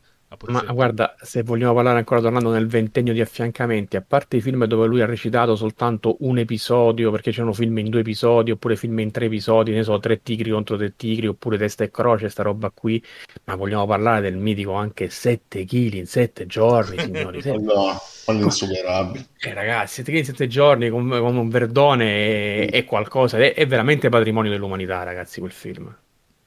Ma 0.46 0.62
guarda, 0.62 1.16
se 1.20 1.42
vogliamo 1.42 1.74
parlare 1.74 1.98
ancora 1.98 2.22
tornando 2.22 2.52
nel 2.52 2.68
ventennio 2.68 3.14
di 3.14 3.22
affiancamenti, 3.22 3.96
a 3.96 4.04
parte 4.08 4.38
i 4.38 4.42
film 4.42 4.66
dove 4.66 4.86
lui 4.86 5.02
ha 5.02 5.08
recitato 5.08 5.56
soltanto 5.56 6.18
un 6.20 6.38
episodio, 6.38 7.10
perché 7.10 7.32
c'erano 7.32 7.52
film 7.52 7.80
in 7.80 7.90
due 7.90 8.02
episodi, 8.02 8.52
oppure 8.52 8.76
film 8.76 9.00
in 9.00 9.10
tre 9.10 9.26
episodi, 9.26 9.72
ne 9.72 9.82
so, 9.82 9.98
tre 9.98 10.22
tigri 10.22 10.52
contro 10.52 10.78
tre 10.78 10.96
tigri, 10.96 11.26
oppure 11.26 11.58
testa 11.58 11.84
e 11.84 11.90
croce, 11.90 12.30
sta 12.30 12.44
roba 12.44 12.70
qui, 12.70 13.04
ma 13.46 13.56
vogliamo 13.56 13.88
parlare 13.88 14.22
del 14.22 14.38
mitico 14.38 14.74
anche 14.74 15.10
7 15.10 15.66
kg 15.66 15.94
in 15.94 16.06
7 16.06 16.46
giorni, 16.46 17.00
signori. 17.02 17.42
no, 17.60 18.00
quello 18.24 18.44
insuperabile. 18.44 19.30
Eh, 19.40 19.54
ragazzi, 19.56 20.04
7 20.04 20.12
kg 20.12 20.18
in 20.18 20.26
7 20.26 20.48
giorni 20.48 20.90
con 20.90 21.10
un 21.12 21.50
verdone 21.50 22.68
è, 22.68 22.70
è 22.70 22.86
qualcosa, 22.86 23.40
è, 23.40 23.56
è 23.56 23.66
veramente 23.66 24.10
patrimonio 24.10 24.52
dell'umanità, 24.52 25.02
ragazzi, 25.02 25.40
quel 25.40 25.52
film. 25.52 25.92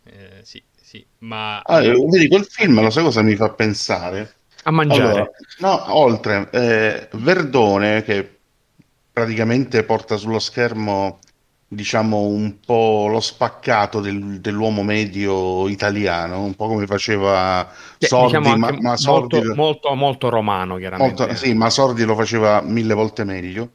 Eh, 0.04 0.40
sì 0.42 0.62
sì, 0.92 1.02
ma... 1.20 1.62
Ah, 1.62 1.80
vedi, 1.80 2.28
quel 2.28 2.44
film, 2.44 2.82
lo 2.82 2.90
sai 2.90 3.02
cosa 3.02 3.22
mi 3.22 3.34
fa 3.34 3.48
pensare? 3.48 4.34
A 4.64 4.70
mangiare. 4.70 5.02
Allora, 5.02 5.30
no, 5.60 5.96
oltre, 5.96 6.48
eh, 6.52 7.08
Verdone 7.12 8.02
che 8.02 8.38
praticamente 9.10 9.84
porta 9.84 10.18
sullo 10.18 10.38
schermo 10.38 11.18
diciamo 11.66 12.20
un 12.20 12.56
po' 12.60 13.08
lo 13.08 13.20
spaccato 13.20 14.00
del, 14.00 14.40
dell'uomo 14.40 14.82
medio 14.82 15.66
italiano, 15.68 16.42
un 16.42 16.54
po' 16.54 16.66
come 16.66 16.84
faceva 16.84 17.66
Sordi, 17.96 18.36
diciamo 18.36 18.56
ma, 18.58 18.76
ma 18.78 18.96
Sordi 18.98 19.36
molto, 19.36 19.54
molto, 19.54 19.94
molto, 19.94 20.28
romano 20.28 20.76
chiaramente. 20.76 21.24
Molto, 21.24 21.34
sì, 21.34 21.54
ma 21.54 21.70
Sordi 21.70 22.04
lo 22.04 22.14
faceva 22.14 22.60
mille 22.60 22.92
volte 22.92 23.24
meglio. 23.24 23.70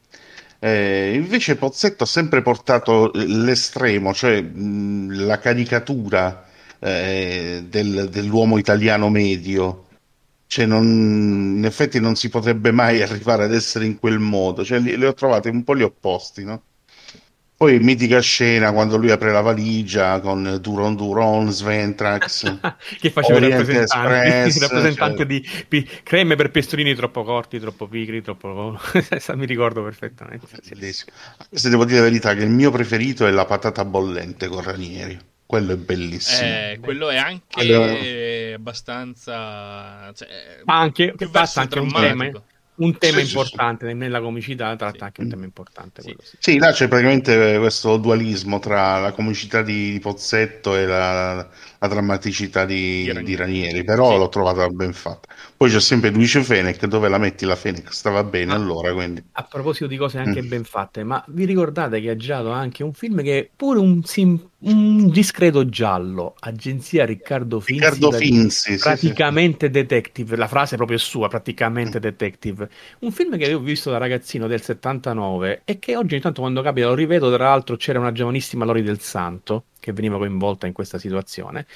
Eh, 0.60 1.14
invece 1.16 1.56
Pozzetto 1.56 2.04
ha 2.04 2.06
sempre 2.06 2.42
portato 2.42 3.10
l'estremo, 3.14 4.14
cioè 4.14 4.40
mh, 4.40 5.26
la 5.26 5.40
caricatura 5.40 6.46
eh, 6.80 7.64
del, 7.68 8.08
dell'uomo 8.10 8.58
italiano 8.58 9.08
medio. 9.10 9.86
Cioè 10.46 10.64
non, 10.66 11.56
in 11.58 11.64
effetti 11.64 12.00
non 12.00 12.16
si 12.16 12.28
potrebbe 12.28 12.72
mai 12.72 13.02
arrivare 13.02 13.44
ad 13.44 13.54
essere 13.54 13.84
in 13.86 13.98
quel 13.98 14.18
modo. 14.18 14.64
Cioè, 14.64 14.78
li, 14.78 14.96
li 14.96 15.04
ho 15.04 15.14
trovati 15.14 15.48
un 15.48 15.64
po' 15.64 15.76
gli 15.76 15.82
opposti, 15.82 16.44
no? 16.44 16.62
Poi 17.58 17.80
mitica 17.80 18.20
scena 18.20 18.70
quando 18.70 18.96
lui 18.96 19.10
apre 19.10 19.32
la 19.32 19.40
valigia 19.40 20.20
con 20.20 20.58
Duron 20.60 20.94
Duron, 20.94 21.50
Sventrax, 21.50 22.58
che 23.00 23.10
faceva 23.10 23.40
il 23.40 23.48
rappresentante, 23.48 24.58
rappresentante 24.60 25.16
cioè... 25.16 25.26
di 25.26 25.48
p- 25.66 26.02
creme 26.04 26.36
per 26.36 26.52
pestolini 26.52 26.94
troppo 26.94 27.24
corti, 27.24 27.58
troppo 27.58 27.88
pigri, 27.88 28.22
troppo... 28.22 28.78
mi 29.34 29.44
ricordo 29.44 29.82
perfettamente. 29.82 30.46
Se 31.50 31.68
devo 31.68 31.84
dire 31.84 31.98
la 31.98 32.04
verità 32.04 32.32
che 32.34 32.44
il 32.44 32.50
mio 32.50 32.70
preferito 32.70 33.26
è 33.26 33.30
la 33.32 33.44
patata 33.44 33.84
bollente 33.84 34.46
con 34.46 34.62
Ranieri. 34.62 35.18
Quello 35.48 35.72
è 35.72 35.76
bellissimo. 35.76 36.46
Eh, 36.46 36.78
quello 36.78 37.08
è 37.08 37.16
anche 37.16 37.40
quello... 37.48 38.54
abbastanza. 38.54 40.12
Cioè, 40.12 40.28
anche, 40.66 41.14
più 41.16 41.30
verso 41.30 41.60
anche 41.60 41.78
un 41.78 41.90
tema, 41.90 42.30
un 42.74 42.98
tema 42.98 43.20
sì, 43.20 43.24
importante 43.24 43.86
sì, 43.86 43.92
sì. 43.92 43.96
nella 43.96 44.20
comicità, 44.20 44.76
tratta 44.76 45.06
anche 45.06 45.22
un 45.22 45.30
tema 45.30 45.44
importante. 45.44 46.02
Sì. 46.02 46.14
sì, 46.38 46.58
là 46.58 46.72
c'è 46.72 46.86
praticamente 46.86 47.56
questo 47.56 47.96
dualismo 47.96 48.58
tra 48.58 48.98
la 48.98 49.12
comicità 49.12 49.62
di 49.62 49.98
Pozzetto 50.02 50.76
e 50.76 50.84
la, 50.84 51.48
la 51.80 51.88
drammaticità 51.88 52.64
di, 52.64 53.02
di, 53.02 53.06
Ranieri. 53.06 53.24
di 53.24 53.36
Ranieri, 53.36 53.84
però 53.84 54.16
l'ho 54.16 54.28
trovata 54.28 54.68
ben 54.68 54.92
fatta. 54.92 55.28
Poi 55.56 55.70
c'è 55.70 55.80
sempre 55.80 56.10
Luigi 56.10 56.42
Fenech, 56.42 56.86
dove 56.86 57.08
la 57.08 57.18
metti 57.18 57.44
la 57.44 57.54
Fenech 57.54 57.92
stava 57.92 58.24
bene 58.24 58.52
ah, 58.52 58.56
allora. 58.56 58.92
Quindi. 58.92 59.22
A 59.32 59.44
proposito 59.44 59.86
di 59.86 59.96
cose 59.96 60.18
anche 60.18 60.42
mm. 60.42 60.48
ben 60.48 60.64
fatte, 60.64 61.04
ma 61.04 61.22
vi 61.28 61.44
ricordate 61.44 62.00
che 62.00 62.10
ha 62.10 62.16
girato 62.16 62.50
anche 62.50 62.82
un 62.82 62.92
film 62.92 63.22
che 63.22 63.38
è 63.38 63.48
pure 63.54 63.78
un, 63.78 64.02
sim- 64.02 64.44
un 64.60 65.08
discreto 65.10 65.68
giallo, 65.68 66.34
Agenzia 66.40 67.04
Riccardo 67.04 67.60
Finzi, 67.60 67.84
Riccardo 67.84 68.10
Finzi 68.12 68.76
praticamente 68.76 69.66
sì, 69.66 69.72
detective, 69.72 70.36
la 70.36 70.48
frase 70.48 70.74
è 70.74 70.76
proprio 70.76 70.98
sua, 70.98 71.28
praticamente 71.28 72.00
detective. 72.00 72.68
Un 73.00 73.12
film 73.12 73.36
che 73.36 73.44
avevo 73.44 73.60
visto 73.60 73.90
da 73.90 73.98
ragazzino 73.98 74.48
del 74.48 74.62
79 74.62 75.62
e 75.64 75.78
che 75.78 75.96
oggi 75.96 76.16
intanto 76.16 76.40
quando 76.40 76.60
capita 76.62 76.88
lo 76.88 76.94
rivedo, 76.94 77.32
tra 77.32 77.44
l'altro 77.44 77.76
c'era 77.76 78.00
una 78.00 78.12
giovanissima 78.12 78.64
Lori 78.64 78.82
del 78.82 79.00
Santo 79.00 79.64
che 79.88 79.94
veniva 79.94 80.18
coinvolta 80.18 80.66
in 80.66 80.72
questa 80.72 80.98
situazione 80.98 81.66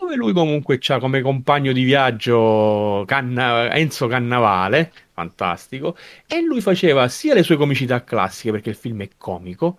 dove 0.00 0.14
lui 0.16 0.32
comunque 0.32 0.80
ha 0.88 0.98
come 0.98 1.20
compagno 1.20 1.72
di 1.72 1.82
viaggio 1.82 3.04
Canna- 3.06 3.70
Enzo 3.74 4.06
Cannavale, 4.06 4.90
fantastico, 5.12 5.94
e 6.26 6.40
lui 6.40 6.62
faceva 6.62 7.06
sia 7.08 7.34
le 7.34 7.42
sue 7.42 7.56
comicità 7.56 8.02
classiche, 8.02 8.50
perché 8.50 8.70
il 8.70 8.76
film 8.76 9.02
è 9.02 9.10
comico, 9.18 9.78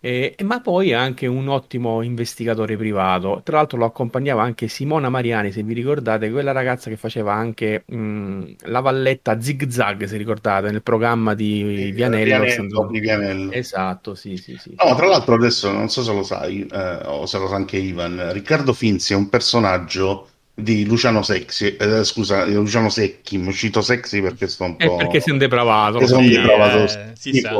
eh, 0.00 0.34
ma 0.44 0.60
poi 0.60 0.90
è 0.90 0.94
anche 0.94 1.26
un 1.26 1.48
ottimo 1.48 2.02
investigatore 2.02 2.76
privato. 2.76 3.42
Tra 3.44 3.58
l'altro 3.58 3.78
lo 3.78 3.84
accompagnava 3.84 4.42
anche 4.42 4.66
Simona 4.66 5.10
Mariani, 5.10 5.52
se 5.52 5.62
vi 5.62 5.74
ricordate, 5.74 6.30
quella 6.30 6.52
ragazza 6.52 6.88
che 6.88 6.96
faceva 6.96 7.34
anche 7.34 7.84
mh, 7.86 8.42
la 8.64 8.80
valletta 8.80 9.40
Zig 9.40 9.68
Zag, 9.68 10.04
se 10.04 10.16
ricordate, 10.16 10.70
nel 10.70 10.82
programma 10.82 11.34
di 11.34 11.92
Vianello. 11.94 12.24
Vianello, 12.24 12.88
di 12.90 13.00
Vianello. 13.00 13.52
Esatto, 13.52 14.14
sì, 14.14 14.36
sì, 14.36 14.56
sì. 14.58 14.74
No, 14.82 14.94
tra 14.94 15.06
l'altro 15.06 15.34
adesso 15.34 15.70
non 15.70 15.90
so 15.90 16.02
se 16.02 16.12
lo 16.12 16.22
sai, 16.22 16.66
eh, 16.66 17.00
o 17.04 17.26
se 17.26 17.38
lo 17.38 17.48
sa 17.48 17.56
anche 17.56 17.76
Ivan, 17.76 18.32
Riccardo 18.32 18.72
Finzi 18.72 19.12
è 19.12 19.16
un 19.16 19.28
personaggio 19.28 20.28
di 20.54 20.84
Luciano 20.84 21.22
Sexy, 21.22 21.76
eh, 21.76 22.04
scusa, 22.04 22.44
Luciano 22.46 22.88
Secchi, 22.88 23.38
mi 23.38 23.52
cito 23.52 23.80
Sexy 23.80 24.20
perché 24.20 24.46
sto 24.48 24.64
un 24.64 24.76
po'... 24.76 24.94
È 24.94 24.96
perché 24.96 25.20
sei 25.20 25.32
un 25.32 25.38
depravato. 25.38 26.06
Sono 26.06 26.20
un 26.20 26.28
depravato, 26.28 26.82
eh, 26.82 26.86
sa, 27.14 27.50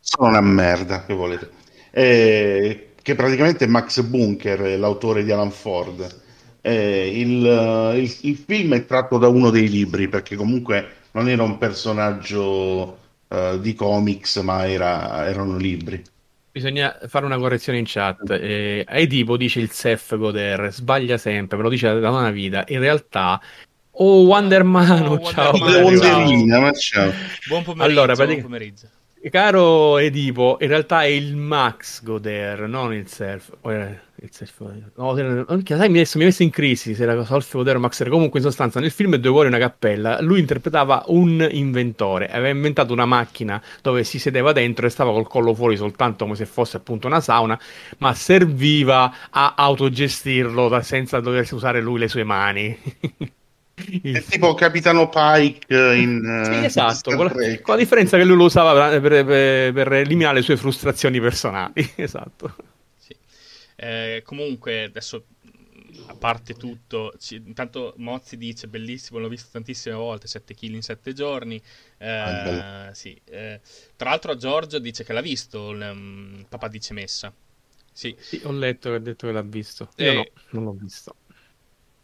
sono 0.00 0.28
una 0.28 0.40
merda, 0.40 1.04
che 1.04 1.14
volete. 1.14 1.50
Eh, 1.98 2.88
che 3.00 3.14
praticamente 3.14 3.64
è 3.64 3.68
Max 3.68 4.02
Bunker, 4.02 4.78
l'autore 4.78 5.24
di 5.24 5.32
Alan 5.32 5.50
Ford. 5.50 6.06
Eh, 6.60 7.20
il, 7.20 7.94
il, 7.96 8.16
il, 8.20 8.36
film 8.36 8.74
è 8.74 8.84
tratto 8.84 9.16
da 9.16 9.28
uno 9.28 9.48
dei 9.48 9.66
libri, 9.66 10.06
perché 10.06 10.36
comunque 10.36 10.88
non 11.12 11.26
era 11.30 11.42
un 11.42 11.56
personaggio 11.56 12.98
uh, 13.28 13.58
di 13.58 13.72
comics, 13.72 14.36
ma 14.42 14.68
era, 14.68 15.26
erano 15.26 15.56
libri. 15.56 16.02
Bisogna 16.52 16.98
fare 17.06 17.24
una 17.24 17.38
correzione 17.38 17.78
in 17.78 17.84
chat. 17.86 18.30
Eh, 18.30 18.84
Edipo 18.86 19.38
dice 19.38 19.60
il 19.60 19.70
Sef 19.70 20.18
Goder, 20.18 20.70
sbaglia 20.70 21.16
sempre, 21.16 21.56
ve 21.56 21.62
lo 21.62 21.70
dice 21.70 21.98
da 21.98 22.10
una 22.10 22.30
vita. 22.30 22.64
In 22.68 22.80
realtà 22.80 23.40
Oh, 23.98 24.24
Wonder 24.24 24.64
Man, 24.64 25.06
oh, 25.06 25.22
ciao. 25.22 25.56
Wonderina, 25.56 26.70
ciao. 26.72 27.10
Buon 27.48 27.62
pomeriggio. 27.62 28.00
Allora, 28.00 28.14
buon 28.14 28.42
pomeriggio. 28.42 28.88
Caro 29.30 29.98
Edipo, 29.98 30.56
in 30.60 30.68
realtà 30.68 31.02
è 31.02 31.06
il 31.06 31.34
Max 31.34 32.02
Goder, 32.02 32.68
non 32.68 32.94
il 32.94 33.08
Self. 33.08 33.56
Il 34.22 34.30
self 34.30 34.62
no, 34.94 35.14
sai, 35.14 35.88
mi, 35.90 35.98
adesso, 35.98 36.16
mi 36.16 36.24
ha 36.24 36.26
messo 36.26 36.42
in 36.42 36.50
crisi 36.50 36.94
se 36.94 37.02
era 37.02 37.24
Self 37.24 37.52
Goder 37.52 37.76
o 37.76 37.80
Max 37.80 37.98
Goder. 37.98 38.12
Comunque, 38.12 38.38
in 38.38 38.44
sostanza, 38.44 38.78
nel 38.78 38.92
film 38.92 39.16
Due 39.16 39.30
cuori 39.30 39.46
e 39.46 39.50
una 39.50 39.58
cappella, 39.58 40.20
lui 40.20 40.38
interpretava 40.38 41.04
un 41.08 41.46
inventore. 41.50 42.28
Aveva 42.28 42.50
inventato 42.50 42.92
una 42.92 43.04
macchina 43.04 43.60
dove 43.82 44.04
si 44.04 44.20
sedeva 44.20 44.52
dentro 44.52 44.86
e 44.86 44.90
stava 44.90 45.10
col 45.10 45.26
collo 45.26 45.54
fuori 45.54 45.76
soltanto 45.76 46.24
come 46.24 46.36
se 46.36 46.46
fosse 46.46 46.76
appunto 46.76 47.08
una 47.08 47.20
sauna, 47.20 47.58
ma 47.98 48.14
serviva 48.14 49.12
a 49.30 49.54
autogestirlo 49.56 50.80
senza 50.82 51.18
dover 51.18 51.48
usare 51.52 51.80
lui 51.80 51.98
le 51.98 52.08
sue 52.08 52.22
mani. 52.22 52.78
È 53.76 54.22
tipo 54.22 54.54
Capitano 54.54 55.10
Pike 55.10 55.94
in 55.96 56.42
sì, 56.46 56.64
esatto, 56.64 57.14
con 57.14 57.26
la, 57.26 57.32
con 57.60 57.74
la, 57.74 57.76
differenza 57.76 58.16
che 58.16 58.24
lui 58.24 58.36
lo 58.36 58.44
usava 58.44 58.98
per, 58.98 59.22
per, 59.22 59.72
per 59.72 59.92
eliminare 59.92 60.36
le 60.36 60.42
sue 60.42 60.56
frustrazioni 60.56 61.20
personali. 61.20 61.92
esatto. 61.96 62.56
Sì. 62.96 63.14
Eh, 63.76 64.22
comunque, 64.24 64.84
adesso 64.84 65.26
a 66.06 66.14
parte 66.14 66.54
tutto, 66.54 67.12
ci, 67.18 67.34
intanto 67.34 67.92
Mozzi 67.98 68.38
dice 68.38 68.66
bellissimo, 68.66 69.18
l'ho 69.18 69.28
visto 69.28 69.50
tantissime 69.52 69.94
volte, 69.94 70.26
7 70.26 70.54
kg 70.54 70.72
in 70.72 70.82
7 70.82 71.12
giorni. 71.12 71.60
Eh, 71.98 72.08
ah, 72.08 72.94
sì. 72.94 73.20
eh, 73.26 73.60
tra 73.94 74.08
l'altro 74.08 74.36
Giorgio 74.36 74.78
dice 74.78 75.04
che 75.04 75.12
l'ha 75.12 75.20
visto, 75.20 75.72
il, 75.72 75.86
um, 75.92 76.46
papà 76.48 76.68
dice 76.68 76.94
Messa. 76.94 77.30
Sì. 77.92 78.16
sì. 78.18 78.40
ho 78.44 78.52
letto 78.52 78.88
che 78.88 78.96
ha 78.96 79.00
detto 79.00 79.26
che 79.26 79.32
l'ha 79.34 79.42
visto. 79.42 79.90
Io 79.96 80.14
no, 80.14 80.24
non 80.52 80.64
l'ho 80.64 80.76
visto 80.80 81.14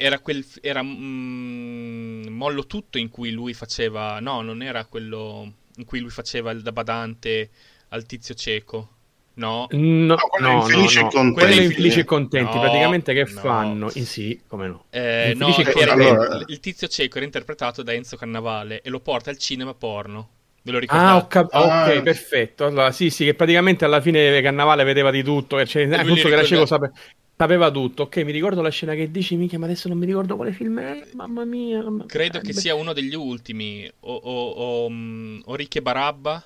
era 0.03 0.19
quel 0.19 0.45
era 0.61 0.83
mm, 0.83 2.27
mollo 2.27 2.67
tutto 2.67 2.99
in 2.99 3.09
cui 3.09 3.31
lui 3.31 3.55
faceva 3.55 4.19
no 4.19 4.43
non 4.43 4.61
era 4.61 4.85
quello 4.87 5.53
in 5.77 5.85
cui 5.85 6.01
lui 6.01 6.11
faceva 6.11 6.51
il 6.51 6.61
da 6.61 6.73
badante 6.73 7.51
al 7.91 8.05
tizio 8.05 8.35
cieco 8.35 8.89
no 9.35 9.69
no 9.71 10.17
no, 10.17 10.19
no, 10.41 10.53
infelice 10.55 11.03
no, 11.03 11.23
no. 11.23 11.33
quello 11.33 11.55
infelice 11.55 12.01
e 12.01 12.05
contenti 12.05 12.55
no, 12.55 12.61
praticamente 12.61 13.15
che 13.15 13.27
fanno 13.27 13.91
in 13.95 14.05
sì 14.05 14.41
come 14.49 14.67
no 14.67 14.85
eh, 14.91 15.35
no 15.37 15.57
era, 15.57 15.93
allora... 15.93 16.45
il 16.49 16.59
tizio 16.59 16.89
cieco 16.89 17.17
era 17.17 17.25
interpretato 17.25 17.85
da 17.85 17.93
Enzo 17.93 18.17
Cannavale 18.17 18.83
e 18.83 18.91
lo 18.91 18.99
porta 18.99 19.31
al 19.31 19.39
cinema 19.39 19.73
porno 19.73 20.41
Ve 20.65 20.71
lo 20.71 20.79
ricordate? 20.79 21.25
Ah, 21.25 21.27
cap- 21.27 21.53
ah, 21.55 21.87
ok, 21.89 22.03
perfetto. 22.03 22.67
Allora, 22.67 22.93
sì, 22.93 23.11
sì, 23.11 23.25
che 23.25 23.35
praticamente 23.35 23.85
alla 23.85 24.01
fine 24.01 24.41
Cannavale 24.41 24.85
vedeva 24.85 25.11
di 25.11 25.25
tutto. 25.25 25.65
Cioè, 25.67 25.83
eh, 25.83 26.05
che 26.05 26.29
era 26.29 26.45
cieco 26.45 26.67
sape- 26.67 26.93
Sapeva 27.43 27.73
tutto, 27.73 28.05
ok, 28.05 28.19
mi 28.19 28.31
ricordo 28.31 28.63
la 28.63 28.69
scena 28.69 28.95
che 28.95 29.11
dici, 29.11 29.35
mica, 29.35 29.59
ma 29.59 29.65
adesso 29.65 29.89
non 29.89 29.99
mi 29.99 30.07
ricordo 30.07 30.37
quale 30.37 30.53
film 30.53 30.79
è, 30.79 31.09
mamma 31.15 31.45
mia. 31.45 31.83
Credo 32.07 32.39
che 32.39 32.53
sia 32.53 32.77
uno 32.77 32.93
degli 32.93 33.17
ultimi, 33.17 33.91
o, 33.99 34.15
o, 34.15 34.51
o, 34.51 34.89
mm, 34.89 35.41
o 35.47 35.55
Ricky 35.57 35.79
e 35.79 35.83
Barabba. 35.83 36.41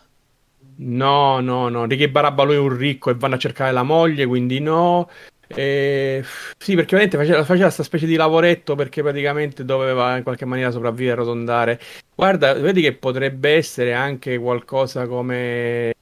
No, 0.76 1.40
no, 1.40 1.68
no, 1.68 1.84
Ricky 1.84 2.04
e 2.04 2.08
Barabba 2.08 2.44
lui 2.44 2.54
è 2.54 2.58
un 2.58 2.74
ricco 2.74 3.10
e 3.10 3.14
vanno 3.14 3.34
a 3.34 3.38
cercare 3.38 3.72
la 3.72 3.82
moglie, 3.82 4.24
quindi 4.24 4.58
no. 4.58 5.10
E... 5.48 6.24
Sì, 6.56 6.74
perché 6.74 6.94
ovviamente 6.94 7.18
faceva, 7.18 7.44
faceva 7.44 7.64
questa 7.64 7.82
specie 7.82 8.06
di 8.06 8.16
lavoretto 8.16 8.74
perché 8.74 9.02
praticamente 9.02 9.66
doveva 9.66 10.16
in 10.16 10.22
qualche 10.22 10.46
maniera 10.46 10.70
sopravvivere 10.70 11.10
e 11.10 11.20
arrotondare. 11.20 11.80
Guarda, 12.14 12.54
vedi 12.54 12.80
che 12.80 12.94
potrebbe 12.94 13.50
essere 13.50 13.92
anche 13.92 14.38
qualcosa 14.38 15.06
come... 15.06 15.92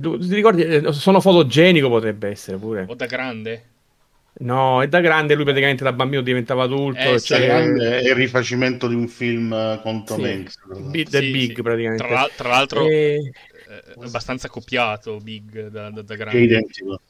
Tu, 0.00 0.18
ti 0.18 0.34
ricordi? 0.34 0.62
Eh, 0.62 0.92
sono 0.92 1.20
fotogenico 1.20 1.88
potrebbe 1.88 2.28
essere 2.28 2.56
pure. 2.56 2.84
O 2.88 2.94
da 2.94 3.06
grande? 3.06 3.64
No, 4.36 4.82
è 4.82 4.88
da 4.88 5.00
grande, 5.00 5.34
lui 5.34 5.44
praticamente 5.44 5.84
da 5.84 5.92
bambino 5.92 6.20
diventava 6.20 6.64
adulto. 6.64 6.98
Eh, 6.98 7.20
cioè... 7.20 7.46
grande 7.46 8.00
è 8.00 8.08
il 8.08 8.14
rifacimento 8.14 8.88
di 8.88 8.94
un 8.94 9.06
film 9.06 9.80
con 9.82 10.04
Tom 10.04 10.22
sì. 10.22 10.28
Hanks. 10.28 10.58
Big, 10.90 11.08
The 11.08 11.20
sì, 11.20 11.30
Big, 11.30 11.54
sì. 11.54 11.62
praticamente. 11.62 12.04
Tra, 12.04 12.28
tra 12.34 12.48
l'altro, 12.48 12.88
e... 12.88 13.30
abbastanza 14.00 14.48
copiato 14.48 15.18
Big 15.18 15.68
da, 15.68 15.90
da, 15.90 16.02
da 16.02 16.16
grande. 16.16 16.38
È 16.38 16.42
identico. 16.42 17.00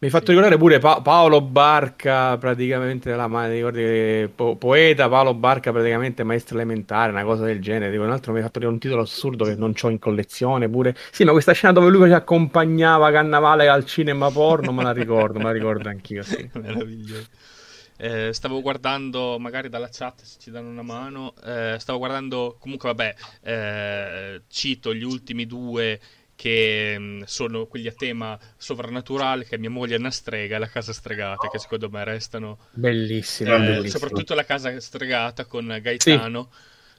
Mi 0.00 0.06
hai 0.06 0.12
fatto 0.12 0.30
ricordare 0.30 0.56
pure 0.56 0.78
pa- 0.78 1.00
Paolo 1.00 1.40
Barca, 1.40 2.38
praticamente 2.38 3.12
la 3.16 3.26
ma- 3.26 3.48
ricordi, 3.48 4.28
po- 4.32 4.54
poeta 4.54 5.08
Paolo 5.08 5.34
Barca, 5.34 5.72
praticamente 5.72 6.22
maestro 6.22 6.54
elementare, 6.54 7.10
una 7.10 7.24
cosa 7.24 7.44
del 7.46 7.60
genere. 7.60 7.90
Dico, 7.90 8.04
un 8.04 8.12
altro 8.12 8.30
mi 8.30 8.38
hai 8.38 8.44
fatto 8.44 8.60
un 8.68 8.78
titolo 8.78 9.02
assurdo 9.02 9.44
che 9.44 9.56
non 9.56 9.74
ho 9.80 9.88
in 9.90 9.98
collezione 9.98 10.68
pure. 10.68 10.94
Sì, 11.10 11.24
ma 11.24 11.32
questa 11.32 11.50
scena 11.50 11.72
dove 11.72 11.90
lui 11.90 12.06
ci 12.06 12.14
accompagnava 12.14 13.10
Cannavale 13.10 13.66
al 13.66 13.84
cinema 13.86 14.30
porno, 14.30 14.70
me 14.70 14.84
la 14.84 14.92
ricordo, 14.92 15.38
me 15.38 15.46
la 15.46 15.52
ricordo 15.52 15.88
anch'io. 15.88 16.22
Sì. 16.22 16.48
Meraviglioso. 16.54 17.26
Eh, 18.00 18.32
stavo 18.32 18.60
guardando, 18.62 19.40
magari 19.40 19.68
dalla 19.68 19.88
chat 19.90 20.22
se 20.22 20.38
ci 20.38 20.52
danno 20.52 20.68
una 20.68 20.82
mano, 20.82 21.34
eh, 21.44 21.74
stavo 21.80 21.98
guardando, 21.98 22.56
comunque 22.60 22.88
vabbè, 22.94 23.14
eh, 23.42 24.42
cito 24.46 24.94
gli 24.94 25.02
ultimi 25.02 25.44
due 25.46 25.98
che 26.38 26.94
mm, 26.96 27.22
sono 27.24 27.66
quelli 27.66 27.88
a 27.88 27.92
tema 27.92 28.38
sovrannaturale, 28.56 29.44
che 29.44 29.58
mia 29.58 29.70
moglie 29.70 29.96
è 29.96 29.98
una 29.98 30.12
strega 30.12 30.54
e 30.54 30.58
la 30.60 30.68
casa 30.68 30.92
stregata, 30.92 31.48
che 31.48 31.58
secondo 31.58 31.90
me 31.90 32.04
restano... 32.04 32.58
bellissime, 32.74 33.56
eh, 33.56 33.58
bellissime. 33.58 33.88
Soprattutto 33.88 34.34
la 34.34 34.44
casa 34.44 34.78
stregata 34.78 35.46
con 35.46 35.66
Gaetano, 35.82 36.48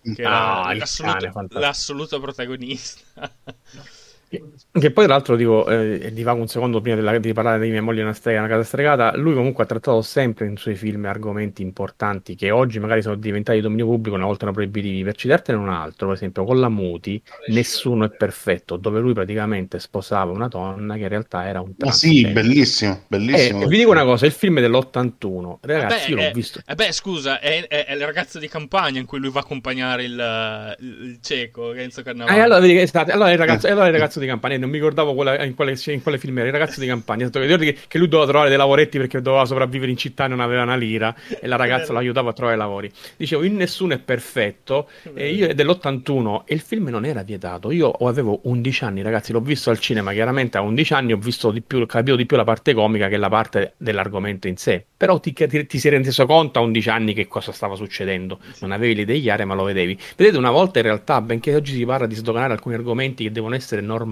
sì. 0.01 0.13
che 0.13 0.23
ah, 0.23 0.71
era 0.71 0.73
l'assoluto, 0.73 1.47
l'assoluto 1.57 2.19
protagonista. 2.19 3.01
Che 4.29 4.91
poi, 4.91 5.05
tra 5.05 5.13
l'altro, 5.15 5.35
dico, 5.35 5.67
eh, 5.67 6.11
divago 6.13 6.39
un 6.39 6.47
secondo 6.47 6.81
prima 6.81 6.95
della, 6.95 7.17
di 7.17 7.33
parlare 7.33 7.59
di 7.59 7.71
mia 7.71 7.81
moglie 7.81 8.03
una 8.03 8.13
strega, 8.13 8.39
una 8.39 8.47
casa 8.47 8.63
stregata. 8.63 9.15
Lui, 9.15 9.33
comunque, 9.33 9.63
ha 9.63 9.67
trattato 9.67 10.01
sempre 10.03 10.45
nei 10.45 10.57
suoi 10.57 10.75
film 10.75 11.05
argomenti 11.05 11.61
importanti 11.63 12.35
che 12.35 12.51
oggi 12.51 12.79
magari 12.79 13.01
sono 13.01 13.15
diventati 13.15 13.57
di 13.57 13.63
dominio 13.63 13.85
pubblico, 13.85 14.15
una 14.15 14.25
volta 14.25 14.43
erano 14.43 14.57
proibitivi. 14.57 15.03
Per 15.03 15.15
citartene 15.15 15.57
un 15.57 15.69
altro, 15.69 16.07
per 16.07 16.15
esempio, 16.15 16.43
con 16.43 16.59
la 16.59 16.69
Muti, 16.69 17.21
Nessuno 17.47 18.05
è 18.05 18.09
perfetto, 18.09 18.77
dove 18.77 18.99
lui 18.99 19.13
praticamente 19.13 19.79
sposava 19.79 20.31
una 20.31 20.47
donna 20.47 20.95
che 20.95 21.01
in 21.01 21.07
realtà 21.07 21.47
era 21.47 21.61
un 21.61 21.75
trans. 21.75 22.03
Ma 22.03 22.09
sì, 22.09 22.27
bellissimo, 22.27 23.03
bellissimo. 23.07 23.63
Eh, 23.63 23.67
vi 23.67 23.77
dico 23.77 23.89
una 23.89 24.03
cosa: 24.03 24.25
il 24.27 24.31
film 24.31 24.59
è 24.59 24.61
dell'81. 24.61 25.57
Ragazzi, 25.61 26.05
beh, 26.05 26.09
io 26.09 26.15
l'ho 26.15 26.29
è, 26.29 26.31
visto. 26.31 26.61
Eh 26.65 26.75
beh, 26.75 26.91
scusa, 26.91 27.39
è, 27.39 27.67
è, 27.67 27.85
è, 27.85 27.93
il 27.93 28.05
ragazzo 28.05 28.37
di 28.37 28.47
campagna 28.47 28.99
in 28.99 29.05
cui 29.05 29.19
lui 29.19 29.31
va 29.31 29.39
a 29.39 29.43
accompagnare 29.43 30.03
il, 30.03 30.75
il 30.79 31.19
cieco 31.21 31.71
Renzo 31.71 32.03
Cannavale. 32.03 32.37
Eh, 32.37 32.41
allora, 32.41 32.65
esatto, 32.67 33.11
allora, 33.11 33.31
il 33.31 33.37
ragazzo, 33.37 33.67
allora 33.67 33.87
il 33.87 33.93
ragazzo 33.93 34.18
di 34.19 34.27
campagna, 34.27 34.57
non 34.57 34.69
mi 34.69 34.77
ricordavo 34.77 35.13
quella, 35.13 35.43
in, 35.43 35.55
quale, 35.55 35.77
in 35.85 36.01
quale 36.01 36.17
film 36.17 36.37
era, 36.37 36.47
il 36.47 36.53
ragazzo 36.53 36.79
di 36.79 36.87
campagna. 36.87 37.29
Ricordi 37.31 37.73
che, 37.73 37.77
che 37.87 37.97
lui 37.97 38.07
doveva 38.07 38.27
trovare 38.29 38.49
dei 38.49 38.57
lavoretti 38.57 38.97
perché 38.97 39.21
doveva 39.21 39.45
sopravvivere 39.45 39.91
in 39.91 39.97
città 39.97 40.25
e 40.25 40.27
non 40.27 40.39
aveva 40.39 40.63
una 40.63 40.75
lira 40.75 41.15
e 41.39 41.47
la 41.47 41.55
ragazza 41.57 41.91
lo 41.93 41.99
aiutava 41.99 42.31
a 42.31 42.33
trovare 42.33 42.57
lavori. 42.57 42.91
Dicevo, 43.17 43.43
in 43.43 43.55
nessuno 43.55 43.93
è 43.93 43.99
perfetto. 43.99 44.89
E 45.13 45.33
io 45.33 45.47
è 45.47 45.53
dell'81 45.53 46.41
e 46.45 46.53
il 46.53 46.61
film 46.61 46.87
non 46.89 47.05
era 47.05 47.23
vietato. 47.23 47.71
Io 47.71 47.91
avevo 47.91 48.41
11 48.43 48.83
anni, 48.83 49.01
ragazzi, 49.01 49.31
l'ho 49.31 49.41
visto 49.41 49.69
al 49.69 49.79
cinema. 49.79 50.11
Chiaramente 50.11 50.57
a 50.57 50.61
11 50.61 50.93
anni 50.93 51.13
ho 51.13 51.17
visto 51.17 51.51
di 51.51 51.61
più, 51.61 51.85
capito 51.85 52.15
di 52.15 52.25
più 52.25 52.37
la 52.37 52.43
parte 52.43 52.73
comica 52.73 53.07
che 53.07 53.17
la 53.17 53.29
parte 53.29 53.73
dell'argomento 53.77 54.47
in 54.47 54.57
sé. 54.57 54.85
Però 54.95 55.19
ti, 55.19 55.33
ti, 55.33 55.65
ti 55.65 55.79
sei 55.79 55.91
reso 55.91 56.25
conto 56.25 56.59
a 56.59 56.61
11 56.61 56.89
anni 56.89 57.13
che 57.13 57.27
cosa 57.27 57.51
stava 57.51 57.75
succedendo. 57.75 58.39
Non 58.59 58.71
avevi 58.71 58.95
l'idea 58.95 59.19
chiare, 59.19 59.45
ma 59.45 59.53
lo 59.53 59.63
vedevi. 59.63 59.97
Vedete, 60.15 60.37
una 60.37 60.51
volta 60.51 60.79
in 60.79 60.85
realtà, 60.85 61.21
benché 61.21 61.55
oggi 61.55 61.73
si 61.73 61.85
parla 61.85 62.07
di 62.07 62.15
sdoganare 62.15 62.53
alcuni 62.53 62.75
argomenti 62.75 63.23
che 63.23 63.31
devono 63.31 63.55
essere 63.55 63.81
normali, 63.81 64.08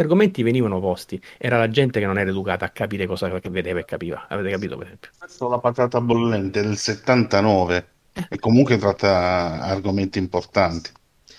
gli 0.00 0.02
argomenti 0.02 0.42
venivano 0.42 0.80
posti, 0.80 1.20
era 1.36 1.58
la 1.58 1.68
gente 1.68 2.00
che 2.00 2.06
non 2.06 2.18
era 2.18 2.30
educata 2.30 2.64
a 2.64 2.70
capire 2.70 3.06
cosa 3.06 3.38
che 3.38 3.50
vedeva 3.50 3.80
e 3.80 3.84
capiva. 3.84 4.26
Avete 4.28 4.50
capito, 4.50 4.76
per 4.76 4.86
esempio? 4.86 5.10
Questa 5.18 5.48
la 5.48 5.58
patata 5.58 6.00
bollente 6.00 6.62
del 6.62 6.76
79 6.76 7.88
e 8.28 8.38
comunque 8.38 8.78
tratta 8.78 9.60
argomenti 9.60 10.18
importanti. 10.18 10.90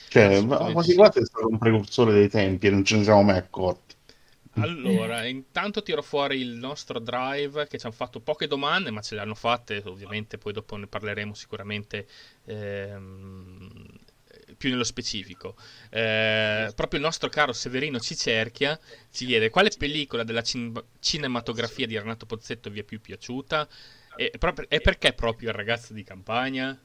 Cioè, 0.10 0.46
quasi 0.46 0.94
quasi 0.94 1.20
è 1.20 1.26
stato 1.26 1.48
un 1.48 1.58
precursore 1.58 2.12
dei 2.12 2.30
tempi 2.30 2.68
e 2.68 2.70
non 2.70 2.84
ce 2.84 2.98
ne 2.98 3.04
siamo 3.04 3.24
mai 3.24 3.38
accorti. 3.38 3.96
Allora, 4.56 5.26
intanto 5.26 5.82
tiro 5.82 6.02
fuori 6.02 6.42
il 6.42 6.56
nostro 6.56 7.00
drive 7.00 7.68
che 7.68 7.78
ci 7.78 7.86
hanno 7.86 7.96
fatto 7.96 8.20
poche 8.20 8.48
domande, 8.48 8.92
ma 8.92 9.00
ce 9.00 9.16
le 9.16 9.22
hanno 9.22 9.36
fatte, 9.36 9.82
ovviamente 9.86 10.38
poi 10.38 10.52
dopo 10.52 10.76
ne 10.76 10.88
parleremo 10.88 11.34
sicuramente 11.34 12.06
ehm, 12.44 13.91
più 14.62 14.70
nello 14.70 14.84
specifico. 14.84 15.56
Eh, 15.90 16.72
proprio 16.76 17.00
il 17.00 17.06
nostro 17.06 17.30
caro 17.30 17.52
Severino 17.52 18.00
Cicerchia 18.00 18.80
ci 19.12 19.26
chiede 19.26 19.50
quale 19.50 19.72
pellicola 19.76 20.24
della 20.24 20.44
cin- 20.44 20.80
cinematografia 21.00 21.88
di 21.88 21.98
Renato 21.98 22.28
Pozzetto 22.28 22.70
vi 22.70 22.82
è 22.82 22.84
più 22.84 23.02
piaciuta 23.02 23.68
e, 24.16 24.32
proprio, 24.38 24.68
e 24.70 24.80
perché 24.80 25.14
proprio 25.14 25.50
il 25.50 25.56
ragazzo 25.56 25.94
di 25.94 26.04
campagna? 26.04 26.80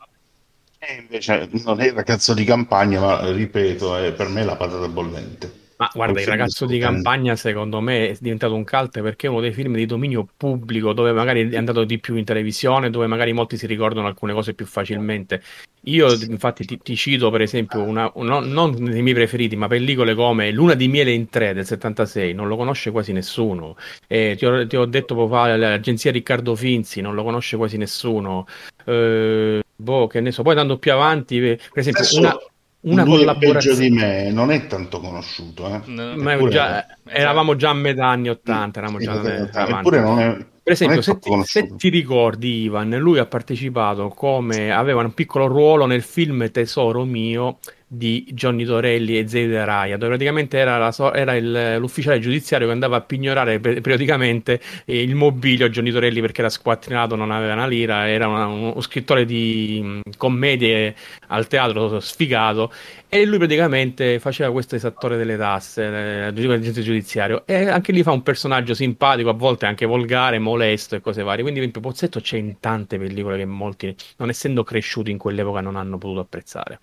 E 0.79 0.95
invece 0.95 1.51
non 1.65 1.81
è 1.83 1.87
il 1.87 1.93
ragazzo 1.93 2.33
di 2.33 2.45
campagna, 2.45 2.99
ma 3.01 3.31
ripeto, 3.31 3.95
è 3.97 4.13
per 4.15 4.29
me 4.29 4.43
la 4.43 4.57
patata 4.57 4.89
bollente. 4.89 5.66
Ma 5.79 5.91
guarda, 5.93 6.21
il 6.21 6.27
ragazzo 6.27 6.65
di 6.65 6.79
campagna 6.79 7.37
secondo 7.37 7.81
me 7.81 8.09
è 8.09 8.17
diventato 8.19 8.55
un 8.55 8.65
cult 8.65 9.03
perché 9.03 9.27
è 9.27 9.31
uno 9.31 9.41
dei 9.41 9.53
film 9.53 9.75
di 9.75 9.85
dominio 9.85 10.27
pubblico 10.37 10.95
dove 10.95 11.13
magari 11.13 11.51
è 11.51 11.57
andato 11.57 11.85
di 11.85 11.99
più 11.99 12.17
in 12.17 12.25
televisione, 12.25 12.89
dove 12.89 13.07
magari 13.07 13.33
molti 13.35 13.59
si 13.59 13.67
ricordano 13.67 14.07
alcune 14.07 14.33
cose 14.33 14.55
più 14.55 14.65
facilmente. 14.65 15.43
Io 15.83 16.11
infatti 16.13 16.65
ti, 16.65 16.79
ti 16.79 16.97
cito 16.97 17.31
per 17.31 17.43
esempio 17.43 17.83
una, 17.83 18.11
una, 18.15 18.41
non 18.41 18.75
dei 18.75 19.03
miei 19.03 19.15
preferiti, 19.15 19.55
ma 19.55 19.69
pellicole 19.69 20.15
come 20.15 20.51
Luna 20.51 20.75
di 20.75 20.89
miele 20.89 21.13
in 21.13 21.29
3 21.29 21.53
del 21.53 21.67
76, 21.67 22.33
non 22.33 22.49
lo 22.49 22.57
conosce 22.57 22.91
quasi 22.91 23.13
nessuno. 23.13 23.77
Eh, 24.07 24.35
ti, 24.37 24.47
ho, 24.47 24.67
ti, 24.67 24.77
ho, 24.77 24.87
detto 24.87 25.15
poco 25.15 25.35
fa 25.35 25.57
l'agenzia 25.57 26.11
Riccardo 26.11 26.57
Finzi, 26.57 27.03
non 27.03 27.15
lo 27.15 27.23
conosce 27.23 27.57
quasi 27.59 27.77
nessuno. 27.77 28.47
Eh, 28.85 29.63
boh, 29.77 30.07
che 30.07 30.21
ne 30.21 30.33
so, 30.33 30.43
poi 30.43 30.53
andando 30.53 30.79
più 30.79 30.93
avanti, 30.93 31.39
per 31.39 31.59
esempio, 31.75 32.03
una 32.19 32.37
una 32.81 33.05
Lui 33.05 33.19
collaborazione. 33.19 33.79
di 33.79 33.91
me 33.91 34.31
non 34.31 34.51
è 34.51 34.67
tanto 34.67 35.01
conosciuto 35.01 35.67
eh? 35.67 35.81
no, 35.87 36.17
ma 36.17 36.49
già, 36.49 36.87
eravamo 37.05 37.57
già 37.57 37.71
a 37.71 37.75
metà 37.75 38.07
anni 38.07 38.29
80 38.29 38.79
eravamo 38.79 38.99
già 38.99 39.69
eppure 39.69 40.01
non 40.01 40.21
è 40.21 40.47
per 40.67 40.75
esempio 40.75 41.01
se 41.01 41.21
ti, 41.21 41.31
se 41.45 41.77
ti, 41.77 41.89
ricordi 41.91 42.63
Ivan 42.63 42.91
lui 42.99 43.21
ha 43.21 43.27
partecipato 43.27 44.09
come 44.09 44.73
aveva 44.73 45.01
un 45.01 45.15
piccolo 45.15 45.47
ruolo 45.47 45.87
nel 45.87 46.03
film 46.03 46.51
Tesoro 46.51 47.05
mio 47.05 47.59
di 47.87 48.27
Johnny 48.33 48.65
Torelli 48.65 49.17
e 49.17 49.29
Zeide 49.29 49.65
Raya, 49.65 49.97
dove 49.97 50.09
praticamente 50.09 50.59
era, 50.59 50.77
la, 50.77 50.93
era 51.15 51.37
il, 51.37 51.77
l'ufficiale 51.79 52.19
giudiziario 52.19 52.67
che 52.67 52.73
andava 52.73 52.97
a 52.97 53.01
pignorare 53.01 53.61
per, 53.61 53.81
periodicamente 53.81 54.61
il 54.87 55.15
mobilio 55.15 55.67
a 55.67 55.69
Johnny 55.69 55.93
Torelli 55.93 56.21
perché 56.21 56.41
era 56.41 56.51
squattrinato, 56.51 57.15
non 57.15 57.31
aveva 57.31 57.53
una 57.53 57.69
lira, 57.69 58.09
era 58.09 58.27
una, 58.27 58.47
uno 58.47 58.81
scrittore 58.81 59.25
di 59.25 59.81
mh, 59.81 60.01
commedie 60.17 60.97
al 61.29 61.47
teatro 61.47 62.01
sfigato 62.01 62.73
e 63.21 63.25
lui 63.25 63.39
praticamente 63.39 64.19
faceva 64.19 64.53
questo 64.53 64.75
esattore 64.75 65.17
delle 65.17 65.37
tasse, 65.37 65.89
l'agente 65.89 66.83
giudiziario 66.83 67.47
e 67.47 67.69
anche 67.69 67.93
lì 67.93 68.03
fa 68.03 68.13
un 68.13 68.23
personaggio 68.23 68.75
simpatico, 68.75 69.31
a 69.31 69.33
volte 69.33 69.67
anche 69.67 69.87
volgare, 69.87 70.39
molesto 70.39 70.97
e 70.97 71.01
cose 71.01 71.23
varie, 71.23 71.43
quindi 71.43 71.61
per 71.61 71.69
esempio 71.69 71.91
Pozzetto 71.91 72.21
c'è 72.21 72.37
in 72.37 72.61
tante 72.61 72.99
pellicole 72.99 73.39
che 73.39 73.45
molti, 73.45 73.95
non 74.17 74.29
essendo 74.29 74.65
cresciuti 74.65 75.11
in 75.11 75.19
quell'epoca, 75.19 75.61
non 75.61 75.77
hanno 75.77 75.99
potuto 75.99 76.21
apprezzare. 76.21 76.81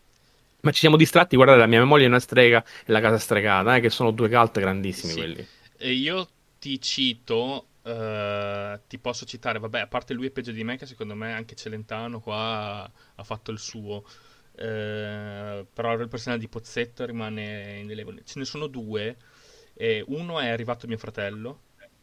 Ma 0.61 0.71
ci 0.71 0.79
siamo 0.79 0.95
distratti, 0.95 1.35
guardate, 1.35 1.59
la 1.59 1.67
mia 1.67 1.83
moglie 1.83 2.05
è 2.05 2.07
una 2.07 2.19
strega 2.19 2.63
e 2.63 2.91
la 2.91 3.01
casa 3.01 3.17
stregata, 3.17 3.75
eh, 3.75 3.81
che 3.81 3.89
sono 3.89 4.11
due 4.11 4.29
cult 4.29 4.59
grandissimi 4.59 5.11
sì. 5.11 5.19
quelli. 5.19 5.47
E 5.77 5.91
io 5.91 6.27
ti 6.57 6.79
cito, 6.79 7.67
uh, 7.81 8.79
ti 8.87 8.97
posso 8.97 9.25
citare, 9.25 9.59
vabbè, 9.59 9.81
a 9.81 9.87
parte 9.87 10.13
lui 10.13 10.27
è 10.27 10.31
peggio 10.31 10.51
di 10.51 10.63
me, 10.63 10.77
che 10.77 10.85
secondo 10.85 11.15
me 11.15 11.33
anche 11.33 11.55
Celentano 11.55 12.21
qua 12.21 12.89
ha 13.15 13.23
fatto 13.23 13.51
il 13.51 13.59
suo. 13.59 14.05
Uh, 14.55 15.65
però 15.73 15.93
il 15.93 16.07
personaggio 16.07 16.41
di 16.41 16.47
Pozzetto 16.47 17.05
rimane 17.05 17.77
indelebile. 17.79 18.21
Ce 18.23 18.39
ne 18.39 18.45
sono 18.45 18.67
due. 18.67 19.17
E 19.75 20.03
uno 20.07 20.39
è 20.39 20.49
arrivato 20.49 20.87
mio 20.87 20.97
fratello. 20.97 21.61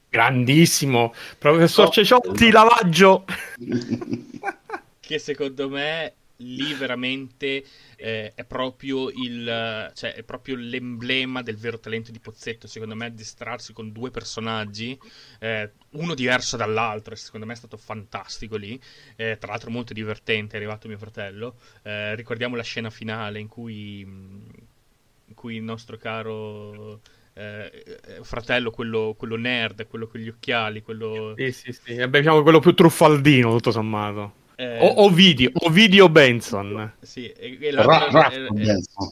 Grandissimo, 0.09 1.15
professor 1.39 1.87
oh. 1.87 1.91
Ceciotti, 1.91 2.51
lavaggio. 2.51 3.25
che 4.99 5.19
secondo 5.19 5.69
me 5.69 6.15
lì 6.41 6.75
veramente 6.75 7.65
eh, 7.97 8.33
è, 8.35 8.45
proprio 8.45 9.09
il, 9.09 9.91
cioè, 9.95 10.15
è 10.15 10.23
proprio 10.23 10.57
l'emblema 10.57 11.43
del 11.43 11.57
vero 11.57 11.79
talento 11.79 12.11
di 12.11 12.19
Pozzetto, 12.19 12.67
secondo 12.67 12.95
me, 12.95 13.15
distrarsi 13.15 13.73
con 13.73 13.93
due 13.93 14.11
personaggi, 14.11 14.99
eh, 15.39 15.71
uno 15.91 16.15
diverso 16.15 16.57
dall'altro, 16.57 17.15
secondo 17.15 17.47
me 17.47 17.53
è 17.53 17.57
stato 17.57 17.77
fantastico 17.77 18.57
lì, 18.57 18.81
eh, 19.17 19.37
tra 19.39 19.51
l'altro 19.51 19.71
molto 19.71 19.93
divertente, 19.93 20.55
è 20.55 20.57
arrivato 20.57 20.89
mio 20.89 20.99
fratello, 20.99 21.57
eh, 21.83 22.15
ricordiamo 22.15 22.57
la 22.57 22.63
scena 22.63 22.91
finale 22.91 23.39
in 23.39 23.49
cui, 23.49 24.01
in 24.01 25.35
cui 25.35 25.57
il 25.57 25.63
nostro 25.63 25.97
caro... 25.97 27.01
eh, 27.35 28.21
fratello, 28.23 28.71
quello, 28.71 29.15
quello, 29.17 29.37
nerd, 29.37 29.87
quello 29.87 30.07
con 30.07 30.21
gli 30.21 30.29
occhiali, 30.29 30.83
quello... 30.83 31.35
Sì, 31.37 31.53
sì, 31.53 31.73
sì. 31.73 31.95
Vabbè, 31.95 32.19
diciamo 32.19 32.43
quello 32.43 32.59
più 32.59 32.75
truffaldino, 32.75 33.51
tutto 33.51 33.71
sommato. 33.71 34.39
Eh... 34.61 34.79
O- 34.79 35.05
Ovidio, 35.05 35.51
Ovidio 35.55 36.11
Benson. 36.11 36.93
Sì, 37.01 37.31
e, 37.31 37.57
e 37.59 37.71
l'altro, 37.71 38.11
Ra- 38.11 38.31
era, 38.31 38.49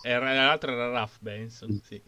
era, 0.03 0.35
l'altro 0.35 0.73
era 0.73 0.91
Ralph 0.91 1.17
Benson, 1.21 1.81
sì. 1.83 1.99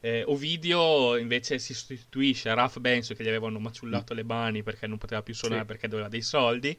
Eh, 0.00 0.22
Ovidio 0.26 1.16
invece 1.16 1.58
si 1.58 1.74
sostituisce 1.74 2.48
a 2.48 2.54
Ralph 2.54 2.78
Benson 2.78 3.14
che 3.14 3.24
gli 3.24 3.28
avevano 3.28 3.58
maciullato 3.58 4.14
le 4.14 4.22
mani 4.22 4.62
perché 4.62 4.86
non 4.86 4.96
poteva 4.96 5.22
più 5.22 5.34
suonare 5.34 5.62
sì. 5.62 5.66
perché 5.66 5.88
doveva 5.88 6.08
dei 6.08 6.22
soldi 6.22 6.78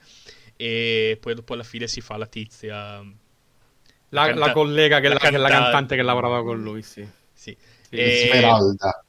e 0.56 1.18
poi 1.20 1.36
dopo 1.36 1.54
alla 1.54 1.64
fine 1.64 1.88
si 1.88 2.00
fa 2.00 2.16
la 2.16 2.28
tizia 2.28 3.04
la, 4.10 4.26
canta- 4.26 4.46
la 4.46 4.52
collega 4.54 5.02
che 5.02 5.10
la, 5.10 5.20
la, 5.22 5.38
la, 5.38 5.50
cantante 5.50 5.98
che 5.98 6.02
lavorava 6.02 6.42
con 6.44 6.62
lui 6.62 6.82
sì, 6.82 7.06
sì. 7.34 7.56
sì. 7.90 7.96
E... 7.98 8.30
Smeralda 8.32 9.04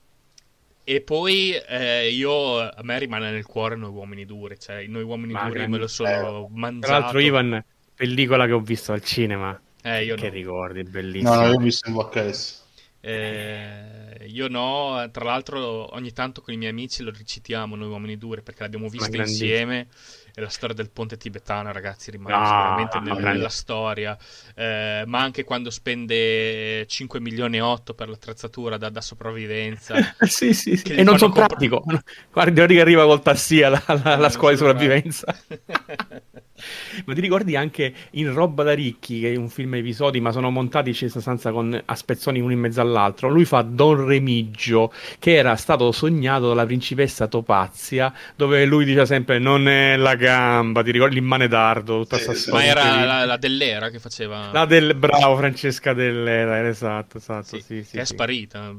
e 0.91 1.03
poi 1.03 1.53
eh, 1.53 2.11
io 2.11 2.59
a 2.59 2.81
me 2.83 2.99
rimane 2.99 3.31
nel 3.31 3.47
cuore 3.47 3.77
Noi 3.77 3.91
uomini 3.91 4.27
duri, 4.27 4.59
cioè 4.59 4.85
Noi 4.89 5.05
uomini 5.05 5.35
Ma 5.35 5.45
duri 5.45 5.69
me 5.69 5.79
lo 5.79 5.87
sono 5.87 6.49
mangiato. 6.53 6.87
Tra 6.93 6.99
l'altro 6.99 7.21
Ivan, 7.21 7.65
pellicola 7.95 8.45
che 8.47 8.53
ho 8.53 8.59
visto 8.59 8.91
al 8.91 9.01
cinema. 9.05 9.57
Eh, 9.85 10.05
io 10.05 10.17
che 10.17 10.27
no. 10.27 10.33
ricordi, 10.33 10.83
bellissimo. 10.83 11.33
No, 11.33 11.43
no, 11.43 11.47
io 11.47 11.55
ho 11.55 11.61
visto 11.61 11.89
in 11.89 11.95
VHS. 11.95 12.65
Eh, 13.03 14.27
io 14.27 14.49
no, 14.49 15.09
tra 15.13 15.25
l'altro 15.27 15.95
ogni 15.95 16.11
tanto 16.13 16.41
con 16.41 16.55
i 16.55 16.57
miei 16.57 16.73
amici 16.73 17.05
lo 17.05 17.13
recitiamo 17.17 17.77
Noi 17.77 17.89
uomini 17.89 18.19
duri 18.19 18.43
perché 18.43 18.65
l'abbiamo 18.65 18.89
visto 18.89 19.15
insieme 19.15 19.87
e 20.35 20.41
la 20.41 20.49
storia 20.49 20.75
del 20.75 20.91
ponte 20.91 21.17
tibetano, 21.17 21.73
ragazzi, 21.73 22.11
rimane 22.11 22.37
no, 22.37 22.51
veramente 22.51 23.01
nel, 23.01 23.23
nella 23.23 23.49
storia. 23.49 24.17
Eh, 24.55 25.05
ma 25.07 25.21
anche 25.21 25.45
quando 25.45 25.71
spende 25.71 26.87
5 26.87 27.21
milioni 27.21 27.57
e 27.57 27.61
8 27.61 27.95
per 27.95 28.09
l'attrezzatura 28.09 28.77
da, 28.77 28.89
da 28.89 29.01
sopravvivenza. 29.01 29.95
sì, 30.27 30.53
sì, 30.55 30.77
sì. 30.77 30.93
E 30.93 31.03
non 31.03 31.19
sono 31.19 31.33
compr- 31.33 31.49
pratico. 31.49 31.85
Guardi, 32.33 32.67
che 32.67 32.81
arriva 32.81 33.05
col 33.05 33.23
tassia 33.23 33.69
alla, 33.69 33.83
alla, 33.87 34.15
alla 34.15 34.29
scuola 34.31 34.53
di 34.53 34.59
sopravvivenza. 34.59 35.37
ma 37.05 37.15
ti 37.15 37.21
ricordi 37.21 37.57
anche 37.57 37.93
in 38.13 38.33
Roba 38.33 38.63
da 38.63 38.73
ricchi, 38.73 39.21
che 39.21 39.33
è 39.33 39.37
un 39.37 39.49
film 39.49 39.75
episodi, 39.75 40.21
ma 40.21 40.33
sono 40.33 40.51
montati 40.51 40.91
in 40.91 41.11
sostanza 41.11 41.51
con 41.51 41.81
a 41.85 41.95
spezzoni 41.95 42.41
uno 42.41 42.53
in 42.53 42.59
mezzo 42.59 42.81
all'altro. 42.81 43.29
Lui 43.29 43.45
fa 43.45 43.63
Don 43.63 44.07
Remigio, 44.07 44.93
che 45.19 45.35
era 45.35 45.57
stato 45.57 45.93
sognato 45.93 46.49
dalla 46.49 46.67
principessa 46.67 47.27
Topazia, 47.27 48.13
dove 48.37 48.65
lui 48.65 48.85
dice 48.85 49.07
sempre 49.07 49.39
non 49.39 49.69
è 49.69 49.97
la 49.97 50.15
gamba, 50.15 50.83
ti 50.83 50.91
ricordi? 50.91 51.15
L'immane 51.15 51.49
d'ardo, 51.49 52.01
tutta 52.01 52.19
sì, 52.19 52.51
Ma 52.51 52.65
era 52.65 53.05
la, 53.05 53.25
la, 53.25 53.37
dell'era 53.37 53.91
che 53.91 53.99
faceva... 53.99 54.51
La 54.53 54.65
del... 54.65 54.95
Bravo, 54.95 55.37
Francesca 55.37 55.93
dell'era, 55.93 56.67
esatto, 56.69 57.19
esatto, 57.19 57.57
sì, 57.57 57.61
sì, 57.61 57.83
sì 57.83 57.97
che 57.97 58.03
è 58.03 58.05
sparita, 58.05 58.73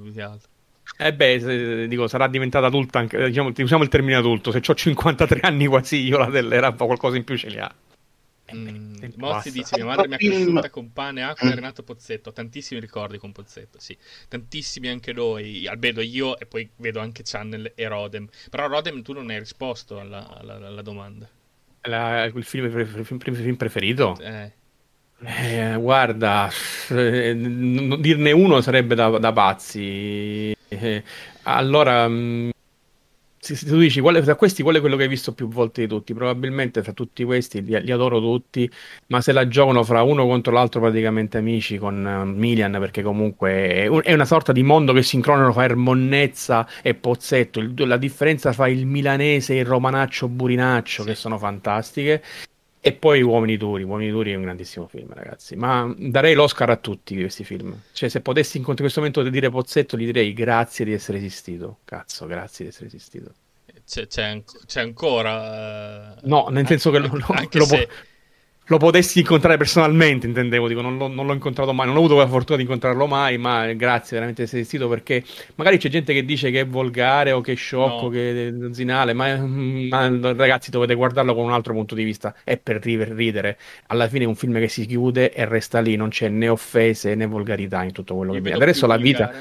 Eh 0.98 1.14
beh, 1.14 1.88
dico, 1.88 2.08
sarà 2.08 2.28
diventata 2.28 2.68
adulta 2.68 3.00
anche, 3.00 3.26
diciamo, 3.26 3.52
usiamo 3.58 3.84
il 3.84 3.90
termine 3.90 4.16
adulto, 4.16 4.52
se 4.52 4.62
ho 4.66 4.74
53 4.76 5.40
anni 5.42 5.66
quasi 5.66 5.98
io 5.98 6.18
la 6.18 6.30
dell'era 6.30 6.72
qualcosa 6.74 7.18
in 7.18 7.24
più 7.24 7.38
ce 7.38 7.50
li 7.50 7.60
ha. 7.60 7.74
Mm, 8.56 8.96
Mozzi 9.16 9.52
dice: 9.52 9.76
Mia 9.78 9.86
madre 9.86 10.08
mi 10.08 10.16
ha 10.16 10.18
cresciuta 10.18 10.70
con 10.70 10.92
pane, 10.92 11.24
acqua 11.24 11.50
e 11.50 11.56
Renato 11.56 11.84
Pozzetto. 11.84 12.32
Tantissimi 12.32 12.80
ricordi 12.80 13.18
con 13.18 13.32
Pozzetto, 13.32 13.80
sì, 13.80 13.98
tantissimi 14.28 14.90
anche 14.90 15.14
noi. 15.14 15.68
Albedo 15.68 16.02
io 16.02 16.38
e 16.38 16.46
poi 16.46 16.70
vedo 16.78 17.00
anche 17.00 17.24
Channel 17.24 17.72
e 17.76 17.88
Rodem. 17.88 18.28
Però, 18.50 18.68
Rodem, 18.68 19.02
tu 19.02 19.14
non 19.14 19.30
hai 19.30 19.40
risposto 19.40 20.00
alla, 20.00 20.28
alla, 20.38 20.56
alla 20.56 20.82
domanda. 20.82 21.28
La, 21.84 22.26
il, 22.26 22.44
film, 22.44 22.66
il, 22.66 23.06
film, 23.06 23.20
il 23.26 23.36
film 23.36 23.56
preferito? 23.56 24.18
Eh. 24.20 24.52
Eh, 25.24 25.76
guarda, 25.78 26.50
eh, 26.90 27.36
dirne 27.36 28.32
uno 28.32 28.62
sarebbe 28.62 28.96
da, 28.96 29.10
da 29.18 29.32
pazzi. 29.32 30.56
Eh, 30.74 31.04
allora, 31.44 32.08
mh, 32.08 32.14
mm, 32.14 32.50
se, 33.38 33.56
tu 33.66 33.78
dici 33.78 34.00
quale, 34.00 34.22
tra 34.22 34.36
questi 34.36 34.64
qual 34.64 34.76
è 34.76 34.80
quello 34.80 34.96
che 34.96 35.04
hai 35.04 35.10
visto 35.10 35.34
più 35.34 35.50
volte 35.50 35.82
di 35.82 35.88
tutti, 35.88 36.14
probabilmente 36.14 36.82
tra 36.82 36.94
tutti 36.94 37.26
questi 37.26 37.62
li, 37.62 37.82
li, 37.82 37.92
adoro 37.92 38.22
tutti, 38.22 38.70
ma 39.08 39.20
se 39.20 39.34
la 39.34 39.48
giocano 39.50 39.84
fra 39.84 40.02
uno 40.04 40.26
contro 40.26 40.54
l'altro 40.54 40.80
praticamente 40.80 41.38
amici 41.38 41.78
con 41.78 42.06
uh, 42.06 42.26
Milian, 42.26 42.78
perché 42.80 43.02
comunque 43.02 43.68
è, 43.68 43.88
un, 43.88 44.00
è, 44.02 44.14
una 44.14 44.26
sorta 44.26 44.54
di 44.54 44.64
mondo 44.64 44.94
che 44.94 45.04
si 45.04 45.18
incronano 45.18 45.52
fra 45.52 45.66
Ermonnezza 45.66 46.66
e 46.82 46.94
Pozzetto, 46.94 47.60
il, 47.60 47.74
la 47.76 47.98
differenza 47.98 48.54
fra 48.54 48.70
il 48.70 48.86
milanese 48.86 49.56
e 49.56 49.60
il 49.60 49.66
romanaccio 49.66 50.30
burinaccio, 50.30 51.04
che 51.04 51.16
sono 51.16 51.38
fantastiche, 51.38 52.24
e 52.84 52.94
poi 52.94 53.22
Uomini 53.22 53.58
Duri. 53.58 53.84
Uomini 53.84 54.10
Duri 54.10 54.32
è 54.32 54.36
un 54.36 54.42
grandissimo 54.42 54.88
film, 54.88 55.14
ragazzi. 55.14 55.56
Ma 55.56 55.94
darei 55.96 56.34
l'Oscar 56.34 56.72
a 56.72 56.78
tutti 56.78 57.16
questi 57.16 57.44
film. 57.44 57.80
Cioè, 57.94 58.10
se 58.10 58.22
potessi 58.22 58.58
in 58.58 58.64
questo 58.64 59.00
momento 59.00 59.22
dire 59.22 59.52
Pozzetto, 59.52 59.96
gli 59.96 60.06
direi 60.06 60.34
grazie 60.34 60.84
di 60.84 60.92
essere 60.92 61.20
esistito. 61.20 61.78
Cazzo, 61.86 62.26
grazie 62.26 62.66
di 62.66 62.72
essere 62.72 62.88
esistito. 62.88 63.34
C'è, 63.86 64.08
c'è, 64.08 64.42
c'è 64.66 64.82
ancora. 64.82 66.16
Uh... 66.22 66.28
No, 66.28 66.48
nel 66.50 66.66
senso 66.66 66.90
che 66.90 66.98
lo, 66.98 67.08
lo, 67.08 67.26
lo, 67.52 67.66
se 67.66 67.88
lo 68.72 68.78
potessi 68.78 69.20
incontrare 69.20 69.58
personalmente, 69.58 70.28
intendevo, 70.28 70.70
dico, 70.70 70.80
non, 70.80 70.98
l'ho, 70.98 71.10
non 71.10 71.26
l'ho 71.26 71.34
incontrato 71.34 71.74
mai, 71.74 71.88
non 71.88 71.98
ho 71.98 72.00
avuto 72.00 72.16
la 72.16 72.26
fortuna 72.26 72.56
di 72.56 72.64
incontrarlo 72.64 73.06
mai, 73.06 73.38
ma 73.38 73.70
grazie 73.74 74.16
veramente 74.16 74.44
essere 74.44 74.62
esistito 74.62 74.88
perché 74.88 75.26
magari 75.56 75.78
c'è 75.78 75.90
gente 75.90 76.14
che 76.14 76.24
dice 76.24 76.52
che 76.52 76.62
è 76.62 76.66
volgare 76.66 77.34
o 77.34 77.42
che 77.42 77.52
è 77.52 77.56
sciocco, 77.56 78.04
no. 78.04 78.10
che 78.10 78.48
è 78.48 78.54
zinale, 78.72 79.12
ma, 79.12 79.36
ma, 79.36 80.08
ragazzi 80.34 80.72
dovete 80.72 80.96
guardarlo 80.96 81.36
con 81.36 81.44
un 81.44 81.52
altro 81.52 81.74
punto 81.74 81.96
di 81.96 82.06
vista, 82.06 82.34
è 82.46 82.56
per 82.56 82.82
ridere, 82.82 83.58
alla 83.88 84.08
fine 84.08 84.24
è 84.24 84.28
un 84.28 84.36
film 84.36 84.58
che 84.58 84.70
si 84.70 84.86
chiude 84.86 85.34
e 85.34 85.44
resta 85.44 85.82
lì, 85.82 85.98
non 85.98 86.08
c'è 86.08 86.30
né 86.30 86.48
offese 86.48 87.14
né 87.14 87.26
volgarità 87.26 87.84
in 87.84 87.92
tutto 87.92 88.16
quello 88.16 88.32
Io 88.32 88.38
che 88.38 88.44
viene. 88.44 88.64
Adesso 88.64 88.88
la 88.88 88.98
vita... 88.98 89.34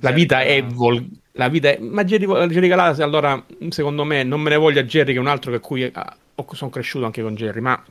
La 0.00 0.10
vita 0.10 0.42
è 0.42 0.62
vol- 0.62 1.08
la 1.32 1.48
vita 1.48 1.70
è... 1.70 1.78
Ma 1.78 2.04
Jerry, 2.04 2.26
Jerry 2.48 2.68
Galas, 2.68 3.00
allora, 3.00 3.42
secondo 3.70 4.04
me, 4.04 4.24
non 4.24 4.42
me 4.42 4.50
ne 4.50 4.56
voglia 4.56 4.82
Jerry, 4.82 5.12
che 5.12 5.18
è 5.18 5.20
un 5.20 5.26
altro 5.26 5.50
che 5.52 5.58
cui 5.58 5.90
ah, 5.90 6.16
sono 6.52 6.70
cresciuto 6.70 7.06
anche 7.06 7.22
con 7.22 7.34
Jerry, 7.34 7.60
ma 7.60 7.82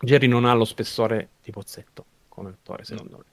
Jerry 0.00 0.26
non 0.26 0.44
ha 0.44 0.52
lo 0.54 0.64
spessore 0.64 1.30
di 1.42 1.50
Pozzetto 1.50 2.04
come 2.28 2.50
attore, 2.50 2.84
secondo 2.84 3.16
me. 3.18 3.24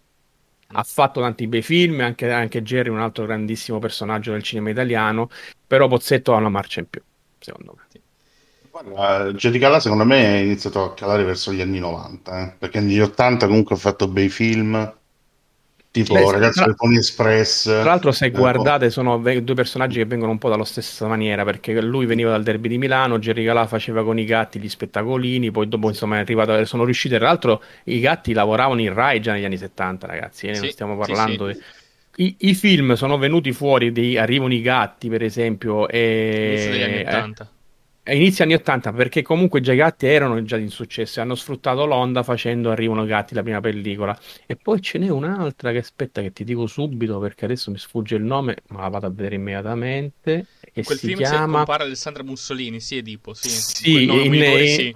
Ha 0.74 0.84
fatto 0.84 1.20
tanti 1.20 1.48
bei 1.48 1.62
film, 1.62 2.00
anche, 2.00 2.32
anche 2.32 2.62
Jerry 2.62 2.88
è 2.88 2.92
un 2.92 3.00
altro 3.02 3.26
grandissimo 3.26 3.80
personaggio 3.80 4.32
del 4.32 4.44
cinema 4.44 4.70
italiano, 4.70 5.30
però 5.68 5.88
Pozzetto 5.88 6.34
ha 6.34 6.38
una 6.38 6.50
marcia 6.50 6.80
in 6.80 6.90
più, 6.90 7.02
secondo 7.40 7.76
me. 7.76 8.02
Guarda, 8.72 9.34
Jerry 9.34 9.60
Calà 9.60 9.82
secondo 9.82 10.06
me 10.06 10.24
è 10.24 10.38
iniziato 10.38 10.84
a 10.84 10.94
calare 10.94 11.24
verso 11.24 11.52
gli 11.52 11.60
anni 11.60 11.80
90, 11.80 12.42
eh? 12.42 12.56
perché 12.58 12.80
negli 12.80 13.02
80 13.02 13.48
comunque 13.48 13.76
ha 13.76 13.78
fatto 13.80 14.08
bei 14.08 14.30
film, 14.30 14.96
Tipo 15.92 16.14
Beh, 16.14 16.32
ragazzi 16.32 16.64
del 16.64 16.76
Express. 16.96 17.64
Tra 17.64 17.84
l'altro, 17.84 18.14
se 18.14 18.28
eh, 18.28 18.32
guardate, 18.32 18.90
sono 18.90 19.18
due 19.18 19.54
personaggi 19.54 19.98
che 19.98 20.06
vengono 20.06 20.32
un 20.32 20.38
po' 20.38 20.48
dalla 20.48 20.64
stessa 20.64 21.06
maniera. 21.06 21.44
Perché 21.44 21.82
lui 21.82 22.06
veniva 22.06 22.32
dal 22.32 22.44
derby 22.44 22.70
di 22.70 22.78
Milano, 22.78 23.20
Jerry 23.20 23.44
Calà 23.44 23.68
faceva 23.68 24.02
con 24.02 24.18
i 24.18 24.24
gatti 24.24 24.58
gli 24.58 24.70
spettacolini. 24.70 25.52
Poi 25.52 25.68
dopo, 25.68 25.90
insomma, 25.90 26.16
è 26.16 26.20
arrivato. 26.20 26.64
Sono 26.64 26.86
riusciti. 26.86 27.16
Tra 27.16 27.26
l'altro, 27.26 27.62
i 27.86 28.00
gatti 28.00 28.32
lavoravano 28.32 28.80
in 28.80 28.94
Rai 28.94 29.20
già 29.20 29.34
negli 29.34 29.44
anni 29.44 29.58
70, 29.58 30.08
ragazzi. 30.08 30.48
Eh, 30.48 30.56
sì, 30.56 30.70
stiamo 30.70 30.96
parlando 30.96 31.48
sì, 31.50 31.56
sì. 31.56 31.60
di. 32.14 32.24
I, 32.24 32.36
I, 32.50 32.54
film 32.56 32.94
sono 32.94 33.18
venuti 33.18 33.52
fuori 33.52 33.92
di 33.92 34.18
Arrivano 34.18 34.54
i 34.54 34.62
gatti, 34.62 35.10
per 35.10 35.24
esempio. 35.24 35.90
E... 35.90 36.68
Negli 36.70 36.84
anni 36.84 37.00
80. 37.02 37.52
Eh, 38.12 38.18
inizio 38.18 38.44
anni 38.44 38.56
80 38.56 38.92
perché 38.92 39.22
comunque 39.22 39.62
già 39.62 39.72
i 39.72 39.78
gatti 39.78 40.06
erano 40.06 40.44
già 40.44 40.58
di 40.58 40.68
successo 40.68 41.20
e 41.20 41.22
hanno 41.22 41.36
sfruttato 41.36 41.86
l'onda 41.86 42.24
facendo 42.24 42.70
Arrivano 42.70 43.06
i 43.06 43.08
gatti 43.08 43.34
la 43.34 43.42
prima 43.42 43.62
pellicola. 43.62 44.20
E 44.46 44.58
poi 44.58 44.82
ce 44.82 44.98
n'è 44.98 45.08
un'altra 45.08 45.72
che 45.72 45.78
aspetta 45.78 46.22
che 46.22 46.34
ti 46.34 46.44
dico 46.44 46.68
subito 46.68 47.20
perché 47.20 47.46
adesso 47.46 47.72
mi 47.72 47.78
sfugge 47.78 48.16
il 48.16 48.24
nome 48.24 48.58
ma 48.68 48.82
la 48.82 48.90
vado 48.90 49.06
a 49.06 49.10
vedere 49.10 49.36
immediatamente 49.36 50.46
che 50.74 50.84
quel 50.84 50.98
si 50.98 51.08
film 51.08 51.20
chiama... 51.20 51.58
compare 51.58 51.84
Alessandra 51.84 52.24
Mussolini 52.24 52.82
sì 52.82 52.98
Edipo 52.98 53.34
sì, 53.34 53.50
sì, 53.50 54.04
in, 54.04 54.34
in, 54.34 54.68
sì. 54.68 54.94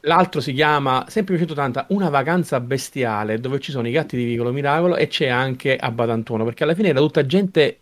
l'altro 0.00 0.40
si 0.40 0.52
chiama 0.54 1.04
sempre 1.08 1.36
180 1.36 1.86
Una 1.90 2.08
vacanza 2.08 2.60
bestiale 2.60 3.40
dove 3.40 3.60
ci 3.60 3.72
sono 3.72 3.86
i 3.88 3.90
gatti 3.90 4.16
di 4.16 4.24
Vicolo 4.24 4.52
Miracolo 4.52 4.96
e 4.96 5.06
c'è 5.08 5.28
anche 5.28 5.76
a 5.76 5.90
Badantuono 5.90 6.44
perché 6.44 6.62
alla 6.62 6.74
fine 6.74 6.88
era 6.88 7.00
tutta 7.00 7.26
gente 7.26 7.80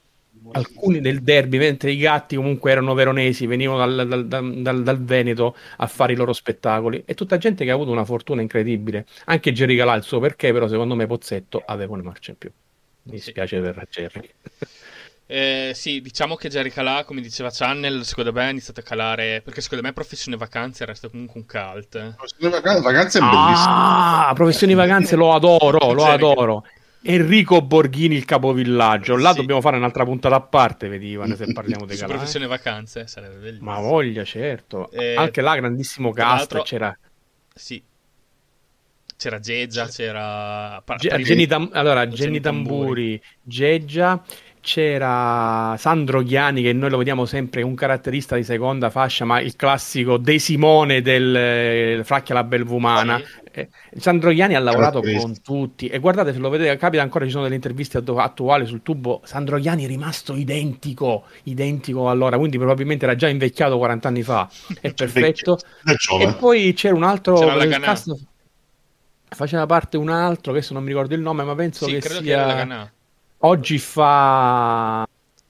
alcuni 0.52 1.00
del 1.00 1.22
derby, 1.22 1.58
mentre 1.58 1.90
i 1.92 1.96
gatti 1.96 2.36
comunque 2.36 2.70
erano 2.70 2.94
veronesi, 2.94 3.46
venivano 3.46 3.78
dal, 3.78 4.06
dal, 4.06 4.26
dal, 4.26 4.82
dal, 4.82 5.04
Veneto 5.04 5.56
a 5.76 5.86
fare 5.86 6.12
i 6.12 6.16
loro 6.16 6.32
spettacoli. 6.32 7.02
E 7.04 7.14
tutta 7.14 7.38
gente 7.38 7.64
che 7.64 7.70
ha 7.70 7.74
avuto 7.74 7.90
una 7.90 8.04
fortuna 8.04 8.42
incredibile. 8.42 9.06
Anche 9.26 9.52
Jerry 9.52 9.76
Calà 9.76 9.94
il 9.94 10.02
suo 10.02 10.20
perché, 10.20 10.52
però 10.52 10.68
secondo 10.68 10.94
me 10.94 11.06
Pozzetto 11.06 11.62
aveva 11.64 11.92
una 11.92 12.02
marcia 12.02 12.32
in 12.32 12.38
più. 12.38 12.50
Mi 13.04 13.18
spiace 13.18 13.60
per 13.60 13.86
Jerry. 13.90 14.30
Eh, 15.26 15.72
sì, 15.74 16.02
diciamo 16.02 16.36
che 16.36 16.48
Jerry 16.48 16.68
Calà, 16.68 17.04
come 17.04 17.22
diceva 17.22 17.50
Channel, 17.50 18.04
secondo 18.04 18.32
me 18.32 18.44
ha 18.44 18.50
iniziato 18.50 18.80
a 18.80 18.82
calare. 18.82 19.40
Perché 19.42 19.60
secondo 19.60 19.82
me 19.84 19.92
Professione 19.92 20.36
Vacanze 20.36 20.84
resta 20.84 21.08
comunque 21.08 21.40
un 21.40 21.46
cult. 21.46 22.14
Professione 22.16 22.60
Vacanze 22.80 23.18
è 23.18 23.20
bellissimo. 23.20 23.74
Ah, 23.74 24.32
Professione 24.34 24.74
Vacanze 24.74 25.16
lo 25.16 25.32
adoro, 25.34 25.92
lo 25.92 26.04
adoro. 26.04 26.64
Enrico 27.06 27.60
Borghini 27.60 28.14
il 28.14 28.24
capovillaggio. 28.24 29.16
Là 29.16 29.32
sì. 29.32 29.36
dobbiamo 29.40 29.60
fare 29.60 29.76
un'altra 29.76 30.04
puntata 30.04 30.36
a 30.36 30.40
parte, 30.40 30.88
vedi 30.88 31.08
Ivan, 31.08 31.36
se 31.36 31.52
parliamo 31.52 31.84
di 31.84 31.96
Calà. 31.96 32.14
professione 32.14 32.46
vacanze 32.46 33.06
sarebbe 33.06 33.36
bellissimo. 33.36 33.70
Ma 33.70 33.78
voglia, 33.80 34.24
certo. 34.24 34.90
Eh, 34.90 35.14
Anche 35.14 35.40
là 35.42 35.54
grandissimo 35.56 36.10
cast 36.12 36.62
c'era. 36.62 36.96
Sì. 37.54 37.82
c'era 39.16 39.38
Geggia, 39.38 39.86
c'era... 39.86 40.82
Ge- 40.96 41.18
Jenny 41.18 41.46
Tam- 41.46 41.70
allora, 41.72 42.06
Jenny 42.06 42.40
Tamburi, 42.40 43.20
Geggia, 43.42 44.22
c'era 44.64 45.76
Sandro 45.76 46.22
Ghiani 46.22 46.62
che 46.62 46.72
noi 46.72 46.88
lo 46.88 46.96
vediamo 46.96 47.26
sempre 47.26 47.60
un 47.60 47.74
caratterista 47.74 48.34
di 48.34 48.44
seconda 48.44 48.88
fascia 48.88 49.26
ma 49.26 49.38
il 49.38 49.56
classico 49.56 50.16
De 50.16 50.38
Simone 50.38 51.02
del 51.02 51.36
eh, 51.36 52.00
Fracchia 52.02 52.34
la 52.34 52.44
Belvumana. 52.44 53.18
Sì. 53.18 53.50
eh, 53.52 53.68
Sandro 53.98 54.30
Ghiani 54.30 54.54
ha 54.54 54.58
lavorato 54.60 55.02
con 55.02 55.42
tutti. 55.42 55.88
E 55.88 55.98
guardate 55.98 56.32
se 56.32 56.38
lo 56.38 56.48
vedete 56.48 56.74
capita 56.78 57.02
ancora 57.02 57.26
ci 57.26 57.30
sono 57.30 57.42
delle 57.42 57.56
interviste 57.56 58.02
attuali 58.02 58.64
sul 58.64 58.80
tubo. 58.82 59.20
Sandro 59.24 59.58
Ghiani 59.58 59.84
è 59.84 59.86
rimasto 59.86 60.34
identico 60.34 61.24
identico 61.42 62.08
allora 62.08 62.38
quindi 62.38 62.56
probabilmente 62.56 63.04
era 63.04 63.14
già 63.14 63.28
invecchiato 63.28 63.76
40 63.76 64.08
anni 64.08 64.22
fa. 64.22 64.48
È 64.80 64.92
perfetto. 64.94 65.58
e 66.20 66.34
poi 66.38 66.72
c'era 66.72 66.94
un 66.94 67.02
altro 67.02 67.34
c'era 67.34 67.78
cast... 67.80 68.14
faceva 69.28 69.66
parte 69.66 69.98
un 69.98 70.08
altro 70.08 70.52
che 70.52 70.58
adesso 70.58 70.72
non 70.72 70.82
mi 70.82 70.88
ricordo 70.88 71.14
il 71.14 71.20
nome 71.20 71.44
ma 71.44 71.54
penso 71.54 71.84
sì, 71.84 71.92
che 71.92 72.00
sia 72.00 72.64
che 72.64 72.93
oggi 73.44 73.78
fa 73.78 75.06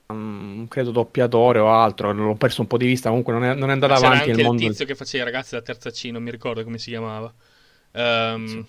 um, 0.08 0.66
credo 0.68 0.90
doppiatore 0.90 1.58
o 1.58 1.70
altro 1.70 2.12
l'ho 2.12 2.34
perso 2.34 2.60
un 2.60 2.66
po' 2.66 2.76
di 2.76 2.86
vista 2.86 3.08
comunque 3.08 3.32
non 3.32 3.44
è, 3.44 3.54
non 3.54 3.70
è 3.70 3.72
andata 3.72 3.94
avanti 3.94 4.30
nel 4.30 4.44
mondo 4.44 4.62
il 4.62 4.68
tizio 4.68 4.84
che 4.84 4.94
faceva 4.94 5.24
i 5.24 5.26
ragazzi 5.30 5.54
da 5.54 5.62
terza 5.62 5.90
C 5.90 6.08
non 6.12 6.22
mi 6.22 6.30
ricordo 6.30 6.62
come 6.64 6.78
si 6.78 6.90
chiamava 6.90 7.32
Um, 7.96 8.66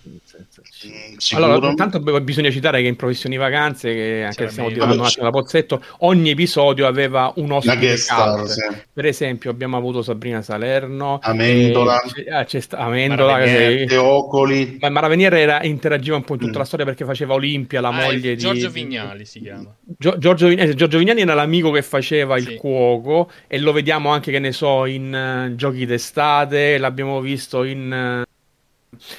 allora, 1.34 1.68
intanto 1.70 2.00
bisogna 2.22 2.52
citare 2.52 2.84
che 2.84 2.88
in 2.88 2.96
Professioni 2.96 3.38
Vacanze, 3.38 3.92
che 3.92 4.24
anche 4.24 4.46
se 4.46 4.50
stiamo 4.50 4.70
diventando 4.70 5.02
un 5.02 5.08
attimo 5.08 5.26
da 5.26 5.32
pozzetto, 5.32 5.84
ogni 6.00 6.30
episodio 6.30 6.86
aveva 6.86 7.34
un 7.38 7.52
ospite 7.52 7.98
star, 7.98 8.48
sì. 8.48 8.62
Per 8.94 9.06
esempio, 9.06 9.50
abbiamo 9.50 9.78
avuto 9.78 10.04
Sabrina 10.04 10.44
Salerno, 10.44 11.18
Amendola, 11.24 12.04
e, 12.04 12.24
c'è, 12.24 12.30
ah, 12.30 12.44
c'è 12.44 12.60
sta, 12.60 12.78
Amendola 12.78 13.32
Maravenier, 13.32 13.88
che, 13.88 13.98
Ocoli. 13.98 14.78
Ma 14.80 14.90
Maravenier 14.90 15.34
era, 15.34 15.64
interagiva 15.64 16.18
un 16.18 16.24
po' 16.24 16.34
in 16.34 16.42
tutta 16.42 16.58
mm. 16.58 16.60
la 16.60 16.66
storia 16.66 16.86
perché 16.86 17.04
faceva 17.04 17.34
Olimpia, 17.34 17.82
la 17.82 17.88
ah, 17.88 17.94
moglie 17.94 18.36
Giorgio 18.36 18.68
di 18.68 18.74
Vignali 18.74 19.26
si 19.26 19.42
chiama. 19.42 19.76
Gio, 19.98 20.20
Giorgio, 20.20 20.50
eh, 20.50 20.76
Giorgio, 20.76 21.00
Vignali 21.00 21.22
era 21.22 21.34
l'amico 21.34 21.72
che 21.72 21.82
faceva 21.82 22.38
sì. 22.38 22.52
il 22.52 22.58
cuoco 22.58 23.32
e 23.48 23.58
lo 23.58 23.72
vediamo 23.72 24.10
anche, 24.10 24.30
che 24.30 24.40
ne 24.40 24.52
so, 24.52 24.86
in 24.86 25.48
uh, 25.50 25.56
Giochi 25.56 25.88
d'estate, 25.88 26.78
l'abbiamo 26.78 27.20
visto 27.22 27.64
in... 27.64 28.22
Uh, 28.22 28.34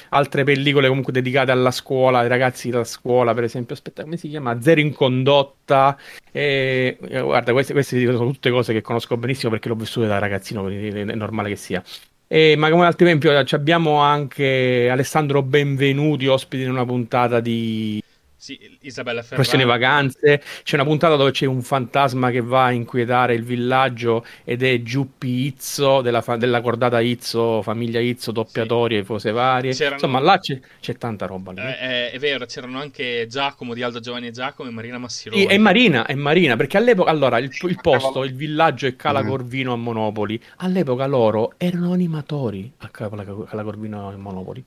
altre 0.09 0.43
pellicole 0.43 0.87
comunque 0.87 1.13
dedicate 1.13 1.51
alla 1.51 1.71
scuola, 1.71 2.19
ai 2.19 2.27
ragazzi 2.27 2.69
della 2.69 2.83
scuola, 2.83 3.33
per 3.33 3.43
esempio, 3.43 3.75
aspetta, 3.75 4.03
come 4.03 4.17
si 4.17 4.29
chiama? 4.29 4.61
Zero 4.61 4.79
in 4.79 4.93
condotta. 4.93 5.97
E, 6.31 6.97
guarda, 6.99 7.51
queste, 7.51 7.73
queste, 7.73 8.03
sono 8.05 8.31
tutte 8.31 8.49
cose 8.49 8.73
che 8.73 8.81
conosco 8.81 9.17
benissimo 9.17 9.51
perché 9.51 9.69
l'ho 9.69 9.75
vissute 9.75 10.07
da 10.07 10.19
ragazzino, 10.19 10.63
quindi 10.63 10.99
è 10.99 11.15
normale 11.15 11.49
che 11.49 11.55
sia. 11.55 11.83
E, 12.27 12.55
ma 12.57 12.69
come 12.69 12.85
altro 12.85 13.05
esempio 13.05 13.31
abbiamo 13.51 13.99
anche 13.99 14.89
Alessandro 14.91 15.41
Benvenuti, 15.41 16.27
ospite 16.27 16.63
in 16.63 16.71
una 16.71 16.85
puntata 16.85 17.39
di 17.39 18.03
sì, 18.47 18.77
Isabella 18.83 19.21
Ferrari. 19.21 19.35
Questione 19.35 19.65
vacanze. 19.65 20.41
C'è 20.63 20.75
una 20.75 20.85
puntata 20.85 21.17
dove 21.17 21.31
c'è 21.31 21.45
un 21.45 21.61
fantasma 21.61 22.31
che 22.31 22.39
va 22.39 22.65
a 22.65 22.71
inquietare 22.71 23.33
il 23.33 23.43
villaggio 23.43 24.25
ed 24.45 24.63
è 24.63 24.81
Giuppi 24.83 25.47
Izzo 25.47 25.99
della, 25.99 26.21
fa- 26.21 26.37
della 26.37 26.61
cordata 26.61 27.01
Izzo, 27.01 27.61
famiglia 27.61 27.99
Izzo, 27.99 28.31
doppiatori 28.31 28.95
sì. 28.95 29.01
e 29.01 29.05
cose 29.05 29.31
varie. 29.31 29.73
C'erano... 29.73 29.95
Insomma, 29.95 30.19
là 30.19 30.39
c'è, 30.39 30.57
c'è 30.79 30.95
tanta 30.95 31.25
roba. 31.25 31.51
Lì. 31.51 31.59
Eh, 31.59 31.77
è, 31.77 32.11
è, 32.11 32.19
vero, 32.19 32.45
c'erano 32.45 32.79
anche 32.79 33.27
Giacomo 33.27 33.73
di 33.73 33.81
Aldo 33.83 33.99
Giovanni 33.99 34.27
e 34.27 34.31
Giacomo 34.31 34.69
e 34.69 34.71
Marina 34.71 34.97
Massironi. 34.97 35.41
Sì, 35.41 35.47
è 35.47 35.57
Marina, 35.57 36.05
è 36.05 36.15
Marina, 36.15 36.55
perché 36.55 36.77
all'epoca, 36.77 37.09
allora, 37.11 37.39
il, 37.39 37.51
il 37.51 37.79
posto, 37.81 38.23
il 38.23 38.33
villaggio 38.33 38.87
è 38.87 38.95
Cala 38.95 39.23
mm. 39.23 39.27
Corvino 39.27 39.73
a 39.73 39.75
Monopoli. 39.75 40.41
All'epoca 40.57 41.05
loro 41.05 41.55
erano 41.57 41.91
animatori 41.91 42.71
a 42.77 42.87
Cala, 42.87 43.25
Cala 43.25 43.63
Corvino 43.63 44.07
a 44.07 44.15
Monopoli. 44.15 44.63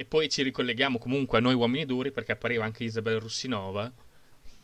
E 0.00 0.06
poi 0.06 0.30
ci 0.30 0.42
ricolleghiamo 0.42 0.96
comunque 0.96 1.36
a 1.36 1.40
Noi 1.42 1.52
Uomini 1.52 1.84
Duri 1.84 2.10
perché 2.10 2.32
appariva 2.32 2.64
anche 2.64 2.84
Isabella 2.84 3.18
Russinova 3.18 3.92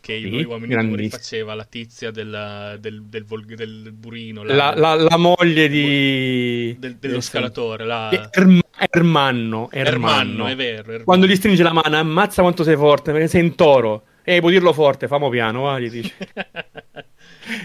che 0.00 0.18
sì, 0.18 0.30
Noi 0.30 0.44
Uomini 0.44 0.74
Duri 0.74 1.10
faceva 1.10 1.52
la 1.52 1.66
tizia 1.66 2.10
del, 2.10 2.78
del, 2.80 3.02
del, 3.02 3.24
vol- 3.26 3.44
del 3.44 3.92
burino. 3.92 4.44
La, 4.44 4.74
la, 4.74 4.94
la, 4.94 5.16
moglie 5.18 5.68
di... 5.68 6.74
Del, 6.78 6.96
dello 6.96 7.20
scalatore. 7.20 7.84
La... 7.84 8.30
Erm- 8.32 8.62
Ermanno, 8.78 9.68
Ermanno. 9.70 9.74
Ermanno, 9.74 10.46
è 10.46 10.56
vero. 10.56 10.84
Ermanno. 10.84 11.04
Quando 11.04 11.26
gli 11.26 11.36
stringe 11.36 11.62
la 11.62 11.74
mano, 11.74 11.96
ammazza 11.98 12.40
quanto 12.40 12.64
sei 12.64 12.76
forte, 12.76 13.12
perché 13.12 13.28
sei 13.28 13.44
in 13.44 13.56
toro. 13.56 14.04
E 14.22 14.40
puoi 14.40 14.52
dirlo 14.52 14.72
forte, 14.72 15.06
famo 15.06 15.28
piano, 15.28 15.64
va, 15.64 15.78
gli 15.78 15.90
dice. 15.90 16.14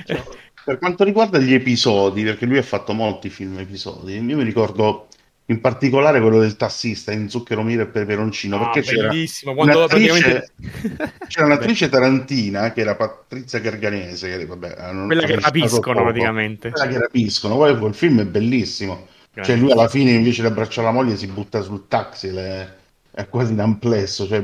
cioè, 0.07 0.23
per 0.65 0.77
quanto 0.77 1.05
riguarda 1.05 1.39
gli 1.39 1.53
episodi, 1.53 2.23
perché 2.23 2.45
lui 2.45 2.57
ha 2.57 2.63
fatto 2.63 2.91
molti 2.91 3.29
film 3.29 3.57
episodi, 3.59 4.15
io 4.15 4.21
mi 4.21 4.43
ricordo 4.43 5.07
in 5.45 5.59
particolare 5.59 6.21
quello 6.21 6.39
del 6.39 6.55
tassista 6.55 7.11
in 7.11 7.29
Zucchero 7.29 7.61
Miro 7.63 7.81
e 7.81 7.87
Peperoncino, 7.87 8.55
ah, 8.55 8.69
perché 8.69 8.81
c'era 8.81 9.09
un'attrice, 9.09 9.53
praticamente... 9.87 10.51
c'era 11.27 11.45
un'attrice 11.47 11.89
tarantina 11.89 12.71
che 12.71 12.81
era 12.81 12.95
Patrizia 12.95 13.59
Garganese, 13.59 14.37
che, 14.37 14.45
vabbè, 14.45 14.91
non, 14.91 15.07
quella 15.07 15.23
che 15.23 15.39
rapiscono 15.39 16.03
praticamente. 16.03 16.69
Quella 16.69 16.87
che 16.87 16.99
rapiscono, 16.99 17.55
poi 17.55 17.77
quel 17.77 17.93
film 17.93 18.21
è 18.21 18.25
bellissimo. 18.25 19.07
Grande. 19.33 19.51
Cioè 19.51 19.61
lui 19.61 19.71
alla 19.71 19.87
fine 19.87 20.11
invece 20.11 20.41
di 20.41 20.47
abbracciare 20.47 20.87
la 20.87 20.93
moglie 20.93 21.17
si 21.17 21.27
butta 21.27 21.61
sul 21.61 21.87
taxi, 21.87 22.31
le 22.31 22.79
è 23.13 23.27
quasi 23.27 23.51
un 23.51 23.59
amplesso, 23.59 24.25
cioè, 24.25 24.41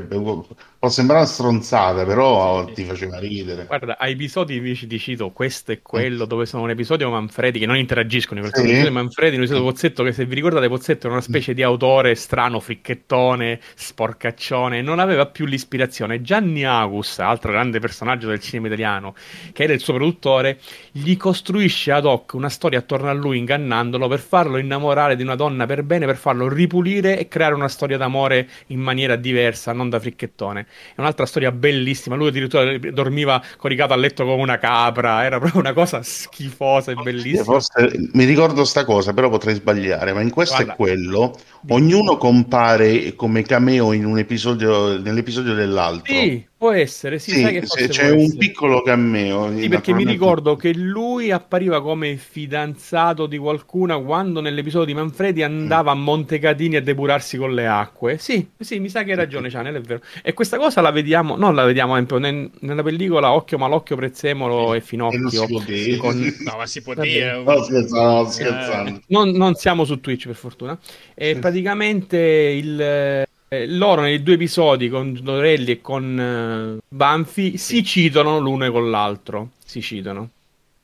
può 0.87 0.89
sembrare 0.89 1.21
una 1.21 1.29
stronzata, 1.29 2.05
però 2.05 2.65
sì, 2.67 2.73
ti 2.73 2.83
faceva 2.85 3.19
ridere. 3.19 3.65
Guarda, 3.65 3.97
a 3.97 4.07
episodi 4.07 4.55
invece 4.55 4.87
ti 4.87 4.97
cito 4.97 5.31
questo 5.31 5.71
e 5.71 5.81
quello, 5.81 6.25
dove 6.25 6.45
sono 6.45 6.63
un 6.63 6.69
episodio 6.69 7.09
Manfredi 7.09 7.59
che 7.59 7.65
non 7.65 7.77
interagiscono, 7.77 8.41
sì. 8.43 8.47
episodio 8.47 8.91
Manfredi, 8.91 9.35
un 9.35 9.41
episodio 9.41 9.63
Pozzetto 9.63 10.03
che 10.03 10.13
se 10.13 10.25
vi 10.25 10.35
ricordate 10.35 10.67
Pozzetto 10.67 11.07
era 11.07 11.15
una 11.15 11.23
specie 11.23 11.53
di 11.53 11.61
autore 11.61 12.15
strano, 12.15 12.59
fricchettone, 12.59 13.59
sporcaccione, 13.75 14.81
non 14.81 14.99
aveva 14.99 15.25
più 15.27 15.45
l'ispirazione. 15.45 16.21
Gianni 16.21 16.63
Agus, 16.63 17.19
altro 17.19 17.51
grande 17.51 17.79
personaggio 17.79 18.27
del 18.27 18.39
cinema 18.39 18.67
italiano, 18.67 19.13
che 19.51 19.63
era 19.63 19.73
il 19.73 19.79
suo 19.79 19.93
produttore, 19.93 20.59
gli 20.91 21.17
costruisce 21.17 21.91
ad 21.91 22.05
hoc 22.05 22.33
una 22.33 22.49
storia 22.49 22.79
attorno 22.79 23.09
a 23.09 23.13
lui 23.13 23.37
ingannandolo 23.37 24.07
per 24.07 24.19
farlo 24.19 24.57
innamorare 24.57 25.15
di 25.15 25.23
una 25.23 25.35
donna 25.35 25.65
per 25.65 25.83
bene, 25.83 26.05
per 26.05 26.17
farlo 26.17 26.47
ripulire 26.47 27.19
e 27.19 27.27
creare 27.27 27.53
una 27.53 27.67
storia 27.67 27.97
d'amore 27.97 28.47
in 28.67 28.79
maniera 28.79 29.15
diversa, 29.15 29.73
non 29.73 29.89
da 29.89 29.99
fricchettone. 29.99 30.65
È 30.95 30.99
un'altra 30.99 31.25
storia 31.25 31.51
bellissima. 31.51 32.15
Lui 32.15 32.29
addirittura 32.29 32.77
dormiva 32.77 33.41
coricato 33.57 33.93
a 33.93 33.95
letto 33.95 34.25
come 34.25 34.41
una 34.41 34.57
capra, 34.57 35.23
era 35.23 35.39
proprio 35.39 35.61
una 35.61 35.73
cosa 35.73 36.01
schifosa 36.01 36.91
e 36.91 36.95
bellissima. 36.95 37.43
Forse, 37.43 38.09
mi 38.13 38.25
ricordo 38.25 38.65
sta 38.65 38.85
cosa, 38.85 39.13
però 39.13 39.29
potrei 39.29 39.55
sbagliare, 39.55 40.13
ma 40.13 40.21
in 40.21 40.29
questo 40.29 40.55
Guarda, 40.55 40.73
è 40.73 40.75
quello. 40.75 41.37
Ognuno 41.69 42.17
compare 42.17 43.15
come 43.15 43.43
cameo 43.43 43.91
in 43.93 44.05
un 44.05 44.17
episodio, 44.17 44.99
nell'episodio 44.99 45.53
dell'altro. 45.53 46.13
Sì, 46.13 46.45
Può 46.57 46.71
essere, 46.71 47.19
sì, 47.19 47.29
sì 47.29 47.41
sai 47.41 47.53
che 47.53 47.87
c'è 47.87 48.09
un 48.09 48.21
essere. 48.21 48.37
piccolo 48.39 48.81
cameo. 48.81 49.55
Sì, 49.55 49.67
perché 49.67 49.93
mi 49.93 50.03
ricordo 50.03 50.55
che 50.55 50.73
lui 50.73 51.29
appariva 51.29 51.83
come 51.83 52.15
fidanzato 52.15 53.27
di 53.27 53.37
qualcuna 53.37 53.99
quando 53.99 54.41
nell'episodio 54.41 54.87
di 54.87 54.95
Manfredi 54.95 55.43
andava 55.43 55.93
mm. 55.93 55.97
a 55.99 56.01
Montecatini 56.01 56.77
a 56.77 56.81
depurarsi 56.81 57.37
con 57.37 57.53
le 57.53 57.67
acque. 57.67 58.17
Sì, 58.17 58.49
sì, 58.57 58.79
mi 58.79 58.89
sa 58.89 59.03
che 59.03 59.11
hai 59.11 59.17
ragione, 59.17 59.49
Channel, 59.49 59.75
è 59.75 59.81
vero. 59.81 60.01
E 60.23 60.33
questa 60.33 60.57
cosa 60.57 60.81
la 60.81 60.89
vediamo, 60.89 61.35
non 61.35 61.53
la 61.53 61.63
vediamo 61.63 61.93
esempio, 61.93 62.17
nel, 62.17 62.49
nella 62.61 62.81
pellicola 62.81 63.33
Occhio 63.33 63.59
Malocchio, 63.59 63.95
Prezzemolo 63.95 64.71
sì. 64.71 64.77
e 64.77 64.81
Finocchio. 64.81 65.43
E 65.67 65.97
con... 65.97 66.15
No, 66.47 66.57
ma 66.57 66.65
si 66.65 66.81
può 66.81 66.95
dire. 66.95 67.43
No, 67.43 67.61
scherzando, 67.61 68.29
scherzando. 68.31 68.89
Eh, 68.89 69.01
non, 69.09 69.29
non 69.29 69.53
siamo 69.53 69.85
su 69.85 69.99
Twitch, 69.99 70.25
per 70.25 70.35
fortuna. 70.35 70.75
E 71.13 71.35
praticamente 71.35 72.17
il 72.17 73.25
eh, 73.49 73.67
loro 73.67 74.01
nei 74.01 74.21
due 74.21 74.33
episodi 74.33 74.89
con 74.89 75.17
Dorelli 75.21 75.71
e 75.71 75.81
con 75.81 76.79
uh, 76.79 76.83
Banfi 76.87 77.57
si 77.57 77.83
citano 77.83 78.39
l'uno 78.39 78.69
con 78.71 78.89
l'altro. 78.89 79.51
Si 79.63 79.81
citano. 79.81 80.29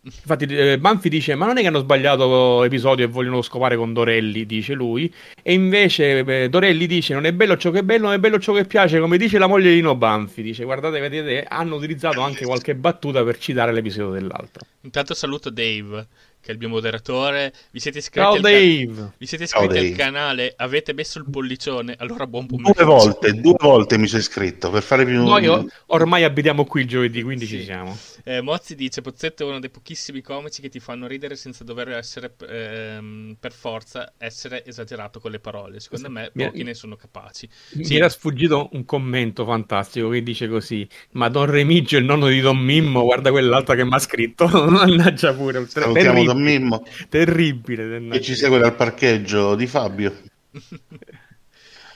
Infatti, 0.05 0.45
eh, 0.45 0.77
Banfi 0.79 1.07
dice: 1.07 1.35
Ma 1.35 1.45
non 1.45 1.57
è 1.57 1.61
che 1.61 1.67
hanno 1.67 1.79
sbagliato 1.79 2.63
episodio 2.63 3.05
e 3.05 3.07
vogliono 3.07 3.41
scopare 3.41 3.77
con 3.77 3.93
Dorelli, 3.93 4.45
dice 4.45 4.73
lui. 4.73 5.13
E 5.41 5.53
invece 5.53 6.19
eh, 6.19 6.49
Dorelli 6.49 6.87
dice: 6.87 7.13
Non 7.13 7.25
è 7.25 7.31
bello 7.31 7.55
ciò 7.55 7.71
che 7.71 7.79
è 7.79 7.83
bello, 7.83 8.05
non 8.05 8.13
è 8.13 8.19
bello 8.19 8.39
ciò 8.39 8.51
che 8.53 8.65
piace, 8.65 8.99
come 8.99 9.17
dice 9.17 9.37
la 9.37 9.47
moglie 9.47 9.69
di 9.69 9.75
Nino 9.75 9.95
Banfi. 9.95 10.41
Dice: 10.41 10.65
Guardate, 10.65 10.99
vedete, 10.99 11.45
hanno 11.47 11.75
utilizzato 11.75 12.19
anche 12.19 12.45
qualche 12.45 12.75
battuta 12.75 13.23
per 13.23 13.37
citare 13.37 13.71
l'episodio 13.71 14.11
dell'altro. 14.11 14.65
Intanto 14.81 15.13
saluto 15.13 15.49
Dave 15.49 16.05
che 16.43 16.51
è 16.51 16.53
il 16.53 16.59
mio 16.59 16.67
moderatore. 16.67 17.53
Vi 17.71 17.79
siete 17.79 17.99
iscritti, 17.99 18.19
Ciao, 18.19 18.33
al, 18.35 18.41
Ca- 18.41 19.13
vi 19.17 19.25
siete 19.25 19.45
iscritti 19.45 19.77
al 19.77 19.91
canale? 19.95 20.53
Avete 20.57 20.93
messo 20.93 21.17
il 21.19 21.25
pollicione? 21.29 21.95
Allora 21.97 22.27
buon 22.27 22.47
pomeriggio. 22.47 22.83
Due 22.83 22.93
volte, 22.93 23.33
due 23.33 23.55
volte 23.57 23.97
mi 23.97 24.07
sono 24.07 24.19
iscritto 24.19 24.69
per 24.69 24.83
fare 24.83 25.05
più. 25.05 25.23
Noi 25.23 25.49
ormai 25.87 26.25
abitiamo 26.25 26.65
qui 26.65 26.81
il 26.81 26.87
giovedì, 26.87 27.23
quindi 27.23 27.45
sì. 27.45 27.59
ci 27.59 27.63
siamo. 27.63 27.97
Eh, 28.25 28.41
Mozzi 28.41 28.75
dice: 28.75 29.01
Pozzetto 29.01 29.43
è 29.43 29.47
uno 29.47 29.59
dei 29.59 29.69
pochissimi 29.69 30.21
comici 30.21 30.61
che 30.61 30.67
ti 30.67 30.81
fanno 30.81 31.07
ridere 31.07 31.37
senza 31.37 31.63
dover 31.63 31.89
essere 31.91 32.35
ehm, 32.45 33.37
per 33.39 33.53
forza 33.53 34.13
essere 34.17 34.65
esagerato 34.65 35.21
con 35.21 35.31
le 35.31 35.39
parole. 35.39 35.79
Secondo 35.79 36.09
me, 36.09 36.29
pochi 36.33 36.57
mi... 36.57 36.63
ne 36.63 36.73
sono 36.73 36.97
capaci. 36.97 37.47
Mi 37.73 37.85
sì. 37.85 37.95
era 37.95 38.09
sfuggito 38.09 38.69
un 38.73 38.83
commento 38.83 39.45
fantastico 39.45 40.09
che 40.09 40.21
dice 40.21 40.49
così: 40.49 40.85
Ma 41.11 41.29
Don 41.29 41.45
Remigio, 41.45 41.97
il 41.97 42.03
nonno 42.03 42.27
di 42.27 42.41
Don 42.41 42.57
Mimmo, 42.57 43.03
guarda 43.03 43.31
quell'altro 43.31 43.75
che 43.75 43.85
mi 43.85 43.93
ha 43.93 43.99
scritto. 43.99 44.47
Mannaggia 44.67 45.33
pure. 45.33 45.65
Salutiamo 45.67 46.32
Don 46.33 46.41
Mimmo. 46.41 46.83
Terribile. 47.09 48.07
Che 48.09 48.21
ci 48.21 48.35
segue 48.35 48.59
dal 48.59 48.75
parcheggio 48.75 49.55
di 49.55 49.67
Fabio. 49.67 50.13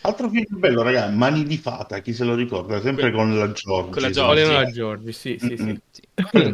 Altro 0.01 0.29
film 0.29 0.59
bello, 0.59 0.83
raga, 0.83 1.09
Mani 1.09 1.43
di 1.43 1.57
Fata, 1.57 1.99
chi 1.99 2.13
se 2.13 2.23
lo 2.23 2.33
ricorda? 2.33 2.79
Sempre 2.79 3.09
que- 3.09 3.17
con 3.17 3.37
la 3.37 3.51
Giorgi. 3.51 3.89
Con 3.91 4.01
la 4.01 4.09
Giorgi, 4.09 4.43
con 4.43 4.53
la 4.53 4.71
Giorgi 4.71 5.11
sì, 5.11 5.37
sì, 5.37 5.57
sì. 5.57 5.79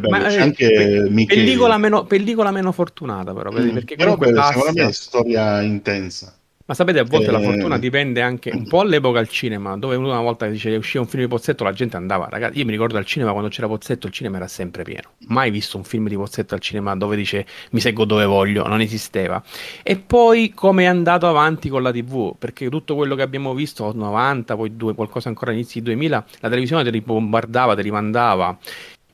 Ma, 0.08 0.22
c'è 0.22 0.40
anche 0.40 0.66
pe- 0.66 1.24
pellicola, 1.24 1.78
meno, 1.78 2.04
pellicola 2.04 2.50
meno 2.50 2.72
fortunata, 2.72 3.32
però. 3.32 3.52
Mm. 3.52 3.74
Perché 3.74 3.94
però 3.94 4.16
quella, 4.16 4.46
secondo 4.46 4.82
me 4.82 4.88
è 4.88 4.92
storia 4.92 5.60
intensa. 5.60 6.36
Ma 6.66 6.72
sapete, 6.72 6.98
a 6.98 7.04
volte 7.04 7.28
eh... 7.28 7.30
la 7.30 7.40
fortuna 7.40 7.76
dipende 7.76 8.22
anche 8.22 8.50
un 8.50 8.66
po' 8.66 8.80
all'epoca 8.80 9.18
al 9.18 9.28
cinema, 9.28 9.76
dove 9.76 9.96
una 9.96 10.20
volta 10.20 10.46
dice 10.46 10.74
usciva 10.76 11.02
un 11.02 11.10
film 11.10 11.24
di 11.24 11.28
Pozzetto, 11.28 11.62
la 11.62 11.72
gente 11.72 11.98
andava. 11.98 12.26
Ragazzi, 12.30 12.58
io 12.58 12.64
mi 12.64 12.70
ricordo 12.70 12.96
al 12.96 13.04
cinema 13.04 13.32
quando 13.32 13.50
c'era 13.50 13.66
Pozzetto, 13.66 14.06
il 14.06 14.14
cinema 14.14 14.36
era 14.36 14.48
sempre 14.48 14.82
pieno. 14.82 15.10
Mai 15.26 15.50
visto 15.50 15.76
un 15.76 15.84
film 15.84 16.08
di 16.08 16.16
Pozzetto 16.16 16.54
al 16.54 16.60
cinema 16.60 16.96
dove 16.96 17.16
dice 17.16 17.44
mi 17.72 17.80
seguo 17.80 18.06
dove 18.06 18.24
voglio, 18.24 18.66
non 18.66 18.80
esisteva. 18.80 19.42
E 19.82 19.96
poi 19.98 20.52
come 20.54 20.84
è 20.84 20.86
andato 20.86 21.28
avanti 21.28 21.68
con 21.68 21.82
la 21.82 21.92
TV, 21.92 22.34
perché 22.38 22.70
tutto 22.70 22.94
quello 22.94 23.14
che 23.14 23.22
abbiamo 23.22 23.52
visto, 23.52 23.92
90, 23.94 24.56
poi 24.56 24.74
due, 24.74 24.94
qualcosa 24.94 25.28
ancora 25.28 25.50
all'inizio 25.50 25.82
di 25.82 25.86
2000, 25.88 26.26
la 26.40 26.48
televisione 26.48 26.82
te 26.82 26.90
li 26.90 27.02
bombardava, 27.02 27.74
te 27.74 27.82
li 27.82 27.90
mandava. 27.90 28.56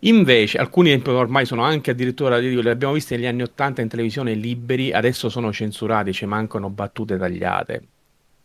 Invece, 0.01 0.57
alcuni 0.57 0.93
ormai 1.07 1.45
sono 1.45 1.63
anche 1.63 1.91
addirittura, 1.91 2.39
li 2.39 2.69
abbiamo 2.69 2.95
visti 2.95 3.15
negli 3.17 3.27
anni 3.27 3.43
80 3.43 3.83
in 3.83 3.89
televisione 3.89 4.33
liberi, 4.33 4.93
adesso 4.93 5.29
sono 5.29 5.53
censurati, 5.53 6.13
ci 6.15 6.25
mancano 6.25 6.71
battute 6.71 7.19
tagliate. 7.19 7.83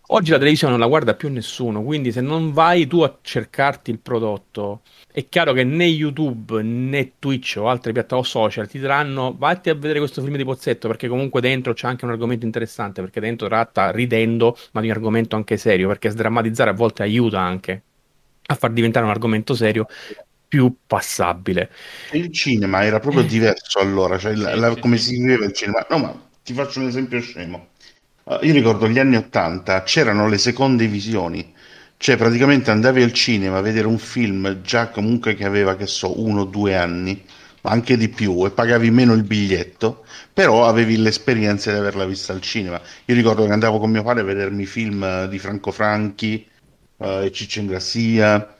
Oggi 0.09 0.31
la 0.31 0.37
televisione 0.37 0.73
non 0.73 0.81
la 0.81 0.87
guarda 0.87 1.15
più 1.15 1.29
nessuno, 1.31 1.81
quindi 1.81 2.11
se 2.11 2.21
non 2.21 2.51
vai 2.51 2.85
tu 2.87 3.01
a 3.01 3.17
cercarti 3.21 3.89
il 3.89 3.99
prodotto, 3.99 4.81
è 5.11 5.27
chiaro 5.29 5.53
che 5.53 5.63
né 5.63 5.85
YouTube 5.85 6.61
né 6.61 7.13
Twitch 7.17 7.55
o 7.57 7.69
altre 7.69 7.91
piattaforme 7.91 8.27
social 8.27 8.67
ti 8.67 8.77
diranno 8.77 9.33
vatti 9.35 9.69
a 9.69 9.73
vedere 9.73 9.99
questo 9.99 10.21
film 10.21 10.35
di 10.35 10.43
Pozzetto 10.43 10.87
perché 10.87 11.07
comunque 11.07 11.41
dentro 11.41 11.73
c'è 11.73 11.87
anche 11.87 12.05
un 12.05 12.11
argomento 12.11 12.45
interessante, 12.45 13.01
perché 13.01 13.19
dentro 13.19 13.47
tratta 13.47 13.89
ridendo, 13.91 14.55
ma 14.73 14.81
di 14.81 14.87
un 14.89 14.93
argomento 14.93 15.37
anche 15.37 15.57
serio, 15.57 15.87
perché 15.87 16.09
sdrammatizzare 16.09 16.69
a 16.69 16.73
volte 16.73 17.01
aiuta 17.01 17.39
anche 17.39 17.81
a 18.47 18.55
far 18.55 18.71
diventare 18.71 19.05
un 19.05 19.11
argomento 19.11 19.55
serio 19.55 19.87
più 20.55 20.73
passabile. 20.87 21.69
Il 22.13 22.31
cinema 22.31 22.85
era 22.85 22.99
proprio 22.99 23.23
diverso 23.23 23.79
allora, 23.79 24.17
cioè 24.17 24.35
la, 24.35 24.55
la, 24.55 24.75
come 24.77 24.97
si 24.97 25.17
viveva 25.17 25.43
il 25.43 25.51
cinema. 25.51 25.85
No, 25.89 25.97
ma 25.97 26.27
ti 26.41 26.53
faccio 26.53 26.79
un 26.79 26.87
esempio 26.87 27.19
scemo. 27.19 27.67
Uh, 28.23 28.37
io 28.41 28.53
ricordo 28.53 28.87
gli 28.87 28.97
anni 28.97 29.17
Ottanta, 29.17 29.83
c'erano 29.83 30.29
le 30.29 30.37
seconde 30.37 30.87
visioni, 30.87 31.53
cioè 31.97 32.15
praticamente 32.15 32.71
andavi 32.71 33.03
al 33.03 33.11
cinema 33.11 33.57
a 33.57 33.61
vedere 33.61 33.85
un 33.85 33.97
film 33.97 34.61
già 34.61 34.87
comunque 34.87 35.35
che 35.35 35.43
aveva, 35.43 35.75
che 35.75 35.87
so, 35.87 36.21
uno 36.21 36.41
o 36.41 36.45
due 36.45 36.73
anni, 36.77 37.21
ma 37.61 37.71
anche 37.71 37.97
di 37.97 38.07
più, 38.07 38.45
e 38.45 38.51
pagavi 38.51 38.89
meno 38.91 39.11
il 39.13 39.23
biglietto, 39.23 40.05
però 40.31 40.65
avevi 40.67 40.95
l'esperienza 40.95 41.69
di 41.71 41.77
averla 41.77 42.05
vista 42.05 42.31
al 42.31 42.39
cinema. 42.39 42.79
Io 43.05 43.13
ricordo 43.15 43.45
che 43.45 43.51
andavo 43.51 43.77
con 43.77 43.91
mio 43.91 44.03
padre 44.03 44.21
a 44.21 44.25
vedermi 44.25 44.65
film 44.65 45.25
di 45.25 45.37
Franco 45.37 45.71
Franchi, 45.71 46.47
uh, 46.95 47.29
Ciccio 47.29 47.59
Ingrassia, 47.59 48.54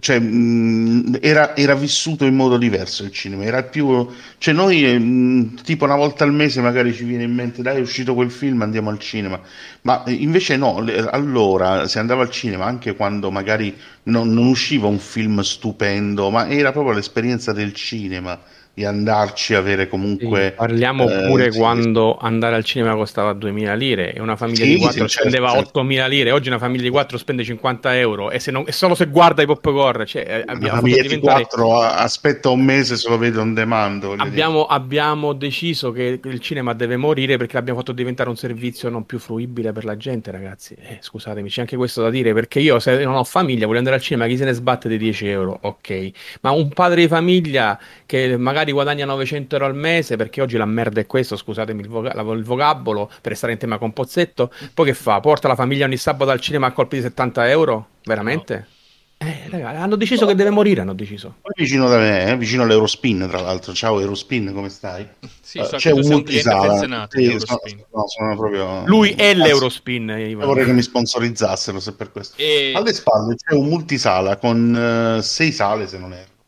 cioè, 0.00 0.18
mh, 0.18 1.18
era, 1.20 1.56
era, 1.56 1.74
vissuto 1.74 2.24
in 2.24 2.34
modo 2.34 2.56
diverso 2.56 3.02
il 3.04 3.12
cinema, 3.12 3.44
era 3.44 3.62
più, 3.62 4.08
cioè 4.38 4.54
noi 4.54 4.98
mh, 4.98 5.62
tipo 5.62 5.84
una 5.84 5.96
volta 5.96 6.24
al 6.24 6.32
mese 6.32 6.60
magari 6.60 6.94
ci 6.94 7.04
viene 7.04 7.24
in 7.24 7.34
mente 7.34 7.62
dai 7.62 7.76
è 7.76 7.80
uscito 7.80 8.14
quel 8.14 8.30
film 8.30 8.62
andiamo 8.62 8.90
al 8.90 8.98
cinema, 8.98 9.40
ma 9.82 10.02
invece 10.06 10.56
no, 10.56 10.84
allora 11.10 11.86
si 11.88 11.98
andava 11.98 12.22
al 12.22 12.30
cinema 12.30 12.66
anche 12.66 12.94
quando 12.94 13.30
magari 13.30 13.74
non, 14.04 14.32
non 14.32 14.46
usciva 14.46 14.86
un 14.86 14.98
film 14.98 15.40
stupendo, 15.40 16.30
ma 16.30 16.48
era 16.48 16.72
proprio 16.72 16.94
l'esperienza 16.94 17.52
del 17.52 17.72
cinema 17.72 18.38
di 18.80 18.84
andarci, 18.86 19.54
avere 19.54 19.88
comunque... 19.88 20.48
Sì, 20.48 20.54
parliamo 20.56 21.08
eh, 21.08 21.26
pure 21.26 21.52
sì, 21.52 21.58
quando 21.58 22.16
andare 22.16 22.56
al 22.56 22.64
cinema 22.64 22.94
costava 22.94 23.34
2000 23.34 23.74
lire 23.74 24.12
e 24.14 24.20
una 24.20 24.36
famiglia 24.36 24.64
sì, 24.64 24.74
di 24.74 24.78
4 24.78 24.98
certo, 25.00 25.28
spendeva 25.28 25.50
certo. 25.50 25.68
8000 25.68 26.06
lire, 26.06 26.30
oggi 26.30 26.48
una 26.48 26.58
famiglia 26.58 26.82
di 26.84 26.90
4 26.90 27.18
spende 27.18 27.44
50 27.44 27.98
euro 27.98 28.30
e, 28.30 28.38
se 28.38 28.50
non, 28.50 28.64
e 28.66 28.72
solo 28.72 28.94
se 28.94 29.06
guarda 29.06 29.42
i 29.42 29.46
popcorn... 29.46 30.06
Cioè, 30.06 30.44
eh, 30.48 30.52
una 30.52 30.68
famiglia 30.70 31.02
diventare... 31.02 31.40
di 31.40 31.46
4 31.48 31.80
aspetta 31.82 32.48
un 32.48 32.60
mese 32.62 32.96
se 32.96 33.08
lo 33.08 33.18
vede 33.18 33.38
on 33.38 33.52
demand. 33.52 34.14
Abbiamo, 34.16 34.64
abbiamo, 34.64 35.32
deciso 35.34 35.92
che 35.92 36.20
il 36.22 36.40
cinema 36.40 36.72
deve 36.72 36.96
morire 36.96 37.36
perché 37.36 37.56
l'abbiamo 37.56 37.80
fatto 37.80 37.92
diventare 37.92 38.30
un 38.30 38.36
servizio 38.36 38.88
non 38.88 39.04
più 39.04 39.18
fruibile 39.18 39.72
per 39.72 39.84
la 39.84 39.96
gente, 39.96 40.30
ragazzi. 40.30 40.74
Eh, 40.80 40.98
scusatemi, 41.00 41.48
c'è 41.48 41.60
anche 41.60 41.76
questo 41.76 42.02
da 42.02 42.10
dire 42.10 42.32
perché 42.32 42.60
io 42.60 42.78
se 42.78 43.04
non 43.04 43.14
ho 43.14 43.24
famiglia 43.24 43.66
voglio 43.66 43.78
andare 43.78 43.96
al 43.96 44.02
cinema, 44.02 44.26
chi 44.26 44.36
se 44.36 44.44
ne 44.44 44.52
sbatte 44.52 44.88
dei 44.88 44.98
10 44.98 45.28
euro? 45.28 45.58
Ok, 45.60 46.10
ma 46.40 46.50
un 46.50 46.68
padre 46.70 47.02
di 47.02 47.08
famiglia 47.08 47.78
che 48.06 48.36
magari 48.36 48.69
magari 48.70 48.72
guadagna 48.72 49.04
900 49.04 49.56
euro 49.56 49.66
al 49.66 49.74
mese 49.74 50.16
perché 50.16 50.40
oggi 50.40 50.56
la 50.56 50.64
merda 50.64 51.00
è 51.00 51.06
questo, 51.06 51.36
scusatemi 51.36 51.82
il, 51.82 51.88
voca- 51.88 52.12
il 52.12 52.44
vocabolo 52.44 53.10
per 53.20 53.36
stare 53.36 53.52
in 53.52 53.58
tema 53.58 53.78
con 53.78 53.92
Pozzetto, 53.92 54.52
poi 54.74 54.86
che 54.86 54.94
fa? 54.94 55.20
Porta 55.20 55.48
la 55.48 55.54
famiglia 55.54 55.86
ogni 55.86 55.96
sabato 55.96 56.30
al 56.30 56.40
cinema 56.40 56.68
a 56.68 56.72
colpi 56.72 56.96
di 56.96 57.02
70 57.02 57.50
euro? 57.50 57.86
Veramente? 58.04 58.54
No. 58.54 58.78
Eh, 59.22 59.50
ragazzi, 59.50 59.76
hanno 59.76 59.96
deciso 59.96 60.24
che 60.24 60.34
deve 60.34 60.48
morire, 60.48 60.80
hanno 60.80 60.94
deciso. 60.94 61.34
Poi 61.42 61.52
vicino 61.54 61.90
da 61.90 61.98
me, 61.98 62.30
eh, 62.30 62.36
vicino 62.38 62.62
all'Eurospin, 62.62 63.26
tra 63.28 63.42
l'altro. 63.42 63.74
Ciao 63.74 64.00
Eurospin, 64.00 64.50
come 64.54 64.70
stai? 64.70 65.06
Sì, 65.42 65.58
uh, 65.58 65.64
so 65.64 65.76
c'è 65.76 65.90
un 65.90 66.06
multisala. 66.06 67.06
Sì, 67.10 67.36
sono, 67.38 67.60
no, 67.92 68.04
sono 68.08 68.34
proprio... 68.34 68.86
Lui 68.86 69.10
è 69.10 69.34
l'Eurospin. 69.34 70.08
Eh, 70.08 70.34
vorrei 70.36 70.64
che 70.64 70.72
mi 70.72 70.80
sponsorizzassero 70.80 71.80
se 71.80 71.92
per 71.92 72.12
questo. 72.12 72.40
E... 72.40 72.72
Alle 72.74 72.94
spalle 72.94 73.34
c'è 73.34 73.54
un 73.54 73.66
multisala 73.66 74.38
con 74.38 75.18
uh, 75.18 75.20
sei 75.20 75.52
sale, 75.52 75.86
se 75.86 75.98
non 75.98 76.14
erro. 76.14 76.38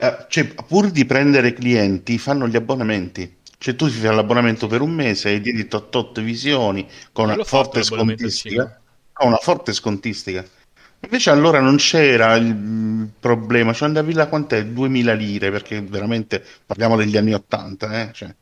Eh, 0.00 0.26
cioè, 0.28 0.54
pur 0.66 0.90
di 0.92 1.04
prendere 1.04 1.52
clienti, 1.52 2.18
fanno 2.18 2.46
gli 2.46 2.54
abbonamenti. 2.54 3.36
Cioè, 3.58 3.74
tu 3.74 3.86
ti 3.86 3.94
fai 3.94 4.14
l'abbonamento 4.14 4.68
per 4.68 4.80
un 4.80 4.92
mese, 4.92 5.30
hai 5.30 5.40
diritto 5.40 5.76
a 5.76 5.80
tot 5.80 6.20
visioni 6.20 6.88
con 7.10 7.28
una 7.28 7.42
forte 7.42 7.82
scontistica. 7.82 8.80
Con 9.12 9.28
una 9.28 9.38
forte 9.38 9.72
scontistica. 9.72 10.44
Invece 11.00 11.30
allora 11.30 11.60
non 11.60 11.76
c'era 11.76 12.36
il 12.36 13.10
problema, 13.18 13.72
cioè 13.72 13.88
andavi 13.88 14.12
là 14.12 14.28
quant'è? 14.28 14.64
2000 14.66 15.12
lire, 15.14 15.50
perché 15.50 15.80
veramente 15.80 16.44
parliamo 16.64 16.96
degli 16.96 17.16
anni 17.16 17.34
80, 17.34 18.00
eh? 18.00 18.12
Cioè, 18.12 18.34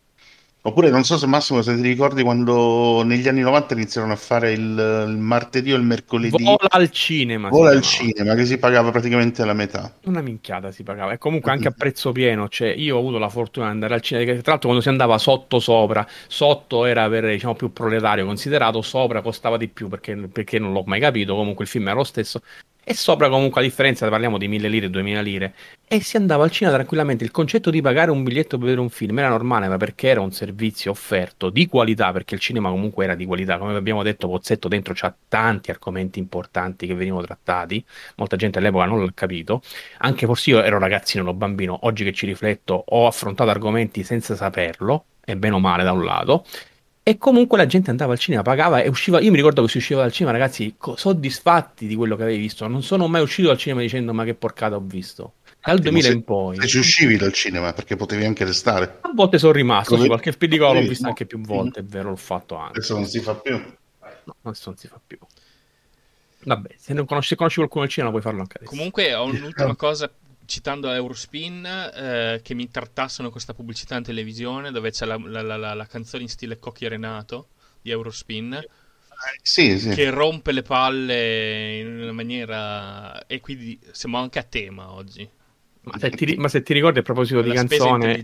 Oppure 0.66 0.90
non 0.90 1.04
so 1.04 1.16
se 1.16 1.28
Massimo 1.28 1.62
se 1.62 1.76
ti 1.76 1.82
ricordi 1.82 2.24
quando 2.24 3.04
negli 3.04 3.28
anni 3.28 3.40
90 3.40 3.74
iniziarono 3.74 4.12
a 4.14 4.16
fare 4.16 4.50
il, 4.50 5.06
il 5.08 5.16
martedì 5.16 5.72
o 5.72 5.76
il 5.76 5.84
mercoledì. 5.84 6.42
Vola 6.42 6.66
al 6.70 6.90
cinema. 6.90 7.48
Vola 7.50 7.70
al 7.70 7.82
cinema 7.82 8.34
che 8.34 8.44
si 8.44 8.58
pagava 8.58 8.90
praticamente 8.90 9.44
la 9.44 9.52
metà. 9.52 9.94
Una 10.06 10.20
minchiata 10.22 10.72
si 10.72 10.82
pagava 10.82 11.12
e 11.12 11.18
comunque 11.18 11.52
anche 11.52 11.68
a 11.68 11.70
prezzo 11.70 12.10
pieno. 12.10 12.48
Cioè 12.48 12.66
io 12.66 12.96
ho 12.96 12.98
avuto 12.98 13.18
la 13.18 13.28
fortuna 13.28 13.66
di 13.66 13.72
andare 13.74 13.94
al 13.94 14.00
cinema. 14.00 14.24
Tra 14.32 14.50
l'altro 14.50 14.68
quando 14.68 14.80
si 14.80 14.88
andava 14.88 15.18
sotto 15.18 15.60
sopra, 15.60 16.04
sotto 16.26 16.84
era 16.84 17.08
per 17.08 17.28
diciamo 17.28 17.54
più 17.54 17.72
proletario 17.72 18.26
considerato, 18.26 18.82
sopra 18.82 19.22
costava 19.22 19.56
di 19.56 19.68
più 19.68 19.86
perché, 19.86 20.16
perché 20.16 20.58
non 20.58 20.72
l'ho 20.72 20.82
mai 20.84 20.98
capito. 20.98 21.36
Comunque 21.36 21.62
il 21.62 21.70
film 21.70 21.86
era 21.86 21.96
lo 21.96 22.04
stesso 22.04 22.40
e 22.88 22.94
sopra 22.94 23.28
comunque 23.28 23.60
a 23.60 23.64
differenza, 23.64 24.08
parliamo 24.08 24.38
di 24.38 24.46
1000 24.46 24.68
lire, 24.68 24.88
2000 24.88 25.20
lire, 25.20 25.54
e 25.88 26.00
si 26.00 26.16
andava 26.16 26.44
al 26.44 26.52
cinema 26.52 26.76
tranquillamente. 26.76 27.24
Il 27.24 27.32
concetto 27.32 27.68
di 27.70 27.80
pagare 27.80 28.12
un 28.12 28.22
biglietto 28.22 28.58
per 28.58 28.66
vedere 28.66 28.80
un 28.80 28.90
film 28.90 29.18
era 29.18 29.28
normale, 29.28 29.66
ma 29.66 29.76
perché 29.76 30.06
era 30.06 30.20
un 30.20 30.30
servizio 30.30 30.92
offerto 30.92 31.50
di 31.50 31.66
qualità, 31.66 32.12
perché 32.12 32.36
il 32.36 32.40
cinema 32.40 32.70
comunque 32.70 33.02
era 33.02 33.16
di 33.16 33.26
qualità. 33.26 33.58
Come 33.58 33.74
abbiamo 33.74 34.04
detto, 34.04 34.28
Pozzetto 34.28 34.68
dentro 34.68 34.94
c'ha 34.94 35.12
tanti 35.26 35.72
argomenti 35.72 36.20
importanti 36.20 36.86
che 36.86 36.94
venivano 36.94 37.22
trattati, 37.22 37.84
molta 38.18 38.36
gente 38.36 38.58
all'epoca 38.58 38.84
non 38.84 39.02
l'ha 39.02 39.10
capito, 39.12 39.62
anche 39.98 40.26
forse 40.26 40.50
io 40.50 40.62
ero 40.62 40.78
ragazzino, 40.78 41.24
ero 41.24 41.34
bambino, 41.34 41.76
oggi 41.82 42.04
che 42.04 42.12
ci 42.12 42.24
rifletto 42.24 42.84
ho 42.86 43.08
affrontato 43.08 43.50
argomenti 43.50 44.04
senza 44.04 44.36
saperlo, 44.36 45.06
e 45.24 45.36
bene 45.36 45.56
o 45.56 45.58
male 45.58 45.82
da 45.82 45.90
un 45.90 46.04
lato, 46.04 46.44
e 47.08 47.18
comunque 47.18 47.56
la 47.56 47.66
gente 47.66 47.90
andava 47.90 48.14
al 48.14 48.18
cinema, 48.18 48.42
pagava 48.42 48.82
e 48.82 48.88
usciva. 48.88 49.20
Io 49.20 49.30
mi 49.30 49.36
ricordo 49.36 49.62
che 49.62 49.68
si 49.68 49.76
usciva 49.76 50.00
dal 50.00 50.10
cinema, 50.10 50.36
ragazzi, 50.36 50.74
co- 50.76 50.96
soddisfatti 50.96 51.86
di 51.86 51.94
quello 51.94 52.16
che 52.16 52.24
avevi 52.24 52.38
visto. 52.38 52.66
Non 52.66 52.82
sono 52.82 53.06
mai 53.06 53.22
uscito 53.22 53.46
dal 53.46 53.58
cinema 53.58 53.80
dicendo 53.80 54.12
ma 54.12 54.24
che 54.24 54.34
porcata 54.34 54.74
ho 54.74 54.82
visto. 54.84 55.34
Dal 55.62 55.78
2000 55.78 56.08
in 56.08 56.24
poi. 56.24 56.56
Se 56.56 56.66
ci 56.66 56.78
uscivi 56.78 57.16
dal 57.16 57.32
cinema 57.32 57.72
perché 57.72 57.94
potevi 57.94 58.24
anche 58.24 58.44
restare. 58.44 58.98
A 59.02 59.12
volte 59.14 59.38
sono 59.38 59.52
rimasto, 59.52 59.90
Come... 59.90 60.02
sì, 60.02 60.08
qualche 60.08 60.32
pellicola 60.32 60.72
l'ho 60.72 60.80
vista 60.88 61.06
anche 61.06 61.26
più 61.26 61.40
volte, 61.40 61.78
è 61.78 61.84
vero, 61.84 62.08
l'ho 62.08 62.16
fatto 62.16 62.56
anche. 62.56 62.78
Adesso 62.78 62.94
non 62.94 63.06
si 63.06 63.20
fa 63.20 63.36
più. 63.36 63.54
No, 63.54 64.34
adesso 64.42 64.70
non 64.70 64.76
si 64.76 64.88
fa 64.88 65.00
più. 65.06 65.18
Vabbè, 66.42 66.70
se 66.76 66.92
non 66.92 67.06
conosci, 67.06 67.28
se 67.28 67.36
conosci 67.36 67.58
qualcuno 67.58 67.84
al 67.84 67.88
cinema 67.88 68.10
puoi 68.10 68.22
farlo 68.22 68.40
anche 68.40 68.56
adesso. 68.56 68.72
Comunque 68.72 69.14
ho 69.14 69.26
un'ultima 69.26 69.76
cosa 69.76 70.10
citando 70.46 70.90
Eurospin, 70.90 71.64
eh, 71.66 72.40
che 72.42 72.54
mi 72.54 72.62
intartassano 72.62 73.30
questa 73.30 73.52
pubblicità 73.54 73.96
in 73.96 74.02
televisione 74.02 74.70
dove 74.70 74.90
c'è 74.90 75.04
la, 75.04 75.18
la, 75.18 75.42
la, 75.42 75.74
la 75.74 75.86
canzone 75.86 76.22
in 76.22 76.28
stile 76.28 76.58
Cocchi 76.58 76.88
Renato 76.88 77.48
di 77.82 77.90
Eurospin. 77.90 78.64
Sì, 79.42 79.78
sì. 79.78 79.90
Che 79.90 80.10
rompe 80.10 80.52
le 80.52 80.62
palle 80.62 81.78
in 81.78 82.02
una 82.02 82.12
maniera. 82.12 83.26
E 83.26 83.40
quindi 83.40 83.78
siamo 83.90 84.18
anche 84.18 84.38
a 84.38 84.42
tema 84.42 84.92
oggi. 84.92 85.28
Ma 85.82 85.98
se 85.98 86.10
ti, 86.10 86.34
ma 86.36 86.48
se 86.48 86.62
ti 86.62 86.72
ricordi 86.72 86.98
a 86.98 87.02
proposito 87.02 87.40
di 87.42 87.52
canzone. 87.52 88.22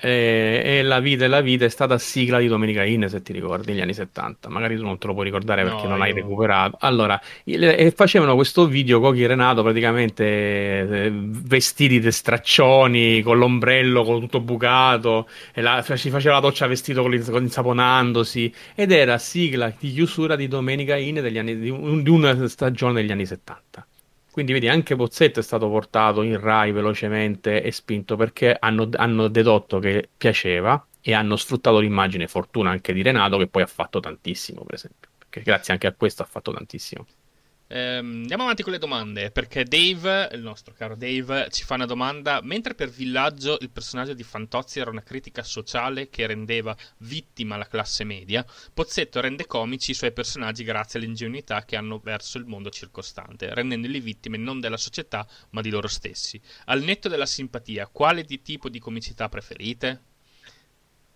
E, 0.00 0.60
e 0.64 0.82
La 0.82 1.00
vita 1.00 1.24
e 1.24 1.28
la 1.28 1.40
vita 1.40 1.64
è 1.64 1.68
stata 1.68 1.98
sigla 1.98 2.38
di 2.38 2.46
Domenica 2.46 2.84
In, 2.84 3.06
se 3.08 3.20
ti 3.22 3.32
ricordi, 3.32 3.72
negli 3.72 3.80
anni 3.80 3.94
70. 3.94 4.48
Magari 4.48 4.76
tu 4.76 4.82
non 4.84 4.96
te 4.98 5.06
lo 5.08 5.12
puoi 5.12 5.24
ricordare 5.24 5.62
perché 5.64 5.82
No, 5.84 5.88
non 5.90 6.02
hai 6.02 6.10
io- 6.10 6.14
recuperato. 6.16 6.76
Allora, 6.80 7.20
il- 7.44 7.92
facevano 7.96 8.34
questo 8.34 8.66
video 8.66 9.00
Cochi 9.00 9.26
Renato 9.26 9.62
praticamente 9.62 10.24
eh, 10.24 11.10
vestiti 11.12 11.98
di 12.00 12.10
straccioni, 12.12 13.22
con 13.22 13.38
l'ombrello, 13.38 14.04
con 14.04 14.20
tutto 14.20 14.40
bucato, 14.40 15.28
e 15.52 15.60
la- 15.62 15.82
si 15.82 16.10
faceva 16.10 16.34
la 16.34 16.40
doccia 16.40 16.66
vestito 16.66 17.02
con 17.02 17.16
con 17.30 17.42
insaponandosi, 17.42 18.52
ed 18.74 18.92
era 18.92 19.18
sigla 19.18 19.72
di 19.78 19.92
chiusura 19.92 20.36
di 20.36 20.46
Domenica 20.48 20.96
In 20.96 21.14
degli 21.14 21.38
anni, 21.38 21.58
di, 21.58 21.70
un- 21.70 22.02
di 22.02 22.10
una 22.10 22.46
stagione 22.48 22.92
degli 22.94 23.10
anni 23.10 23.26
70. 23.26 23.86
Quindi 24.38 24.54
vedi, 24.54 24.68
anche 24.68 24.94
Pozzetto 24.94 25.40
è 25.40 25.42
stato 25.42 25.68
portato 25.68 26.22
in 26.22 26.38
Rai 26.38 26.70
velocemente 26.70 27.60
e 27.60 27.72
spinto 27.72 28.14
perché 28.14 28.56
hanno, 28.56 28.88
hanno 28.94 29.26
dedotto 29.26 29.80
che 29.80 30.10
piaceva 30.16 30.86
e 31.00 31.12
hanno 31.12 31.34
sfruttato 31.34 31.80
l'immagine 31.80 32.28
fortuna 32.28 32.70
anche 32.70 32.92
di 32.92 33.02
Renato 33.02 33.36
che 33.36 33.48
poi 33.48 33.62
ha 33.62 33.66
fatto 33.66 33.98
tantissimo, 33.98 34.62
per 34.62 34.74
esempio. 34.74 35.10
Perché 35.18 35.42
grazie 35.42 35.72
anche 35.72 35.88
a 35.88 35.92
questo 35.92 36.22
ha 36.22 36.26
fatto 36.26 36.52
tantissimo. 36.52 37.04
Ehm, 37.70 38.20
andiamo 38.22 38.44
avanti 38.44 38.62
con 38.62 38.72
le 38.72 38.78
domande, 38.78 39.30
perché 39.30 39.64
Dave, 39.64 40.30
il 40.32 40.40
nostro 40.40 40.72
caro 40.74 40.96
Dave, 40.96 41.48
ci 41.50 41.64
fa 41.64 41.74
una 41.74 41.84
domanda. 41.84 42.40
Mentre 42.42 42.74
per 42.74 42.88
Villaggio 42.88 43.58
il 43.60 43.68
personaggio 43.70 44.14
di 44.14 44.22
Fantozzi 44.22 44.80
era 44.80 44.90
una 44.90 45.02
critica 45.02 45.42
sociale 45.42 46.08
che 46.08 46.26
rendeva 46.26 46.74
vittima 46.98 47.56
la 47.56 47.66
classe 47.66 48.04
media, 48.04 48.44
Pozzetto 48.72 49.20
rende 49.20 49.46
comici 49.46 49.90
i 49.90 49.94
suoi 49.94 50.12
personaggi 50.12 50.64
grazie 50.64 50.98
all'ingenuità 50.98 51.64
che 51.64 51.76
hanno 51.76 52.00
verso 52.02 52.38
il 52.38 52.46
mondo 52.46 52.70
circostante, 52.70 53.52
rendendoli 53.52 54.00
vittime 54.00 54.38
non 54.38 54.60
della 54.60 54.78
società 54.78 55.26
ma 55.50 55.60
di 55.60 55.70
loro 55.70 55.88
stessi. 55.88 56.40
Al 56.66 56.82
netto 56.82 57.08
della 57.08 57.26
simpatia, 57.26 57.88
quale 57.92 58.24
di 58.24 58.40
tipo 58.40 58.70
di 58.70 58.78
comicità 58.78 59.28
preferite? 59.28 60.00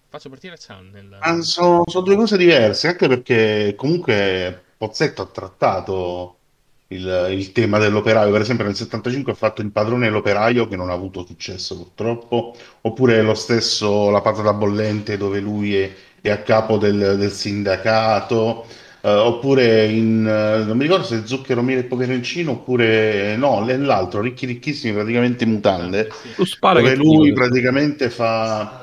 Faccio 0.09 0.29
partire 0.29 0.59
Chan 0.59 0.91
nel... 0.91 1.17
Ah, 1.21 1.41
sono, 1.41 1.85
sono 1.87 2.05
due 2.05 2.17
cose 2.17 2.37
diverse, 2.37 2.89
anche 2.89 3.09
perché 3.09 3.75
comunque 3.75 4.65
Pozzetto 4.77 5.23
ha 5.23 5.27
trattato 5.27 6.37
il, 6.95 7.29
il 7.31 7.53
tema 7.53 7.79
dell'operaio. 7.79 8.31
Per 8.33 8.41
esempio, 8.41 8.65
nel 8.65 8.75
75 8.75 9.33
ha 9.33 9.35
fatto 9.35 9.63
il 9.63 9.71
padrone 9.73 10.07
dell'operaio, 10.07 10.67
che 10.69 10.77
non 10.77 10.91
ha 10.91 10.93
avuto 10.95 11.25
successo 11.27 11.77
purtroppo, 11.77 12.55
oppure 12.83 13.23
lo 13.23 13.35
stesso 13.35 14.11
La 14.11 14.21
patata 14.21 14.53
bollente, 14.53 15.17
dove 15.17 15.41
lui 15.41 15.77
è, 15.77 15.93
è 16.21 16.31
a 16.31 16.43
capo 16.43 16.79
del, 16.79 17.17
del 17.19 17.31
sindacato. 17.33 18.67
eh, 19.03 19.11
oppure 19.11 19.87
in, 19.87 20.27
eh, 20.27 20.65
non 20.65 20.77
mi 20.77 20.85
ricordo 20.85 21.05
se 21.05 21.27
Zucchero, 21.27 21.63
Miele 21.63 21.81
e 21.83 21.85
Peperoncino, 21.85 22.53
oppure 22.53 23.37
no, 23.37 23.65
l'altro, 23.67 24.21
Ricchi 24.21 24.47
Ricchissimi, 24.47 24.95
praticamente 24.95 25.45
mutande. 25.47 26.09
Tu 26.35 26.45
spara 26.45 26.81
dove 26.81 26.95
che 26.95 26.95
lui 26.95 27.33
praticamente 27.33 28.11
fa 28.11 28.82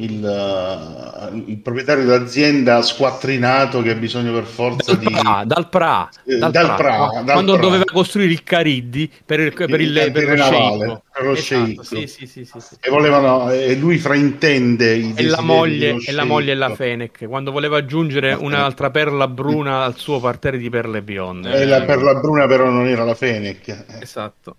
il, 0.00 0.24
eh, 0.24 1.42
il 1.50 1.58
proprietario 1.58 2.04
dell'azienda 2.04 2.82
squattrinato 2.82 3.82
che 3.82 3.90
ha 3.90 3.94
bisogno 3.94 4.32
per 4.32 4.44
forza 4.44 4.94
Dal 4.94 5.00
di... 5.00 5.10
Pra, 5.10 5.42
dal 5.44 5.68
Pra, 5.68 6.08
Eh, 6.24 6.36
dal 6.36 6.52
Pra, 6.52 6.74
Pra, 6.74 7.10
dal 7.24 7.32
quando 7.32 7.52
Pra. 7.54 7.62
doveva 7.62 7.84
costruire 7.84 8.30
il 8.32 8.44
Cariddi 8.44 9.10
per, 9.24 9.40
il, 9.40 9.52
per, 9.52 9.80
il, 9.80 9.96
Il 9.96 10.12
per 10.12 10.24
cantiere 10.24 10.36
navale, 10.36 11.02
per 11.12 11.24
lo 11.24 11.32
Esatto, 11.32 11.82
sì, 11.82 12.06
sì, 12.06 12.26
sì. 12.26 12.48
E 12.80 12.90
volevano, 12.90 13.50
e 13.50 13.74
lui 13.74 13.98
fraintende 13.98 14.94
i 14.94 15.12
E 15.16 15.24
la 15.24 15.40
moglie, 15.40 15.96
e 16.06 16.12
la 16.12 16.24
moglie 16.24 16.54
la. 16.54 16.74
Fenech, 16.74 17.26
quando 17.26 17.50
voleva 17.50 17.78
aggiungere 17.78 18.34
un'altra 18.34 18.90
perla 18.90 19.26
bruna 19.26 19.82
al 19.82 19.96
suo 19.96 20.20
parterre 20.20 20.58
di 20.58 20.70
perle 20.70 21.02
bionde. 21.02 21.52
E 21.54 21.66
la 21.66 21.82
perla 21.82 22.14
bruna 22.14 22.46
però 22.46 22.70
non 22.70 22.86
era 22.86 23.02
la 23.02 23.14
Fenech. 23.14 23.84
Esatto. 24.00 24.56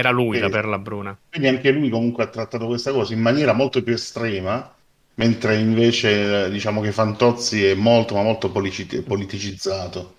Era 0.00 0.10
lui 0.10 0.38
Eh, 0.38 0.40
la 0.40 0.48
perla 0.48 0.78
bruna. 0.78 1.16
Quindi 1.28 1.48
anche 1.48 1.70
lui 1.70 1.88
comunque 1.90 2.24
ha 2.24 2.28
trattato 2.28 2.66
questa 2.66 2.92
cosa 2.92 3.12
in 3.14 3.20
maniera 3.20 3.52
molto 3.52 3.82
più 3.82 3.94
estrema, 3.94 4.74
mentre 5.14 5.58
invece 5.58 6.50
diciamo 6.50 6.80
che 6.80 6.92
Fantozzi 6.92 7.64
è 7.64 7.74
molto 7.74 8.14
ma 8.14 8.22
molto 8.22 8.50
politicizzato 8.50 10.16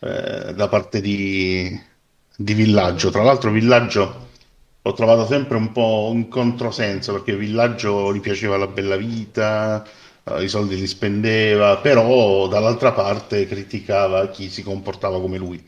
eh, 0.00 0.52
da 0.54 0.68
parte 0.68 1.00
di, 1.00 1.80
di 2.36 2.54
Villaggio. 2.54 3.10
Tra 3.10 3.22
l'altro 3.22 3.50
Villaggio 3.50 4.28
l'ho 4.82 4.92
trovato 4.94 5.26
sempre 5.26 5.56
un 5.56 5.72
po' 5.72 6.10
un 6.12 6.28
controsenso 6.28 7.12
perché 7.12 7.36
Villaggio 7.36 8.12
gli 8.14 8.20
piaceva 8.20 8.56
la 8.56 8.66
bella 8.66 8.96
vita, 8.96 9.86
eh, 10.24 10.42
i 10.44 10.48
soldi 10.48 10.76
li 10.76 10.86
spendeva, 10.86 11.78
però 11.78 12.48
dall'altra 12.48 12.92
parte 12.92 13.46
criticava 13.46 14.28
chi 14.28 14.48
si 14.50 14.62
comportava 14.62 15.20
come 15.20 15.38
lui. 15.38 15.64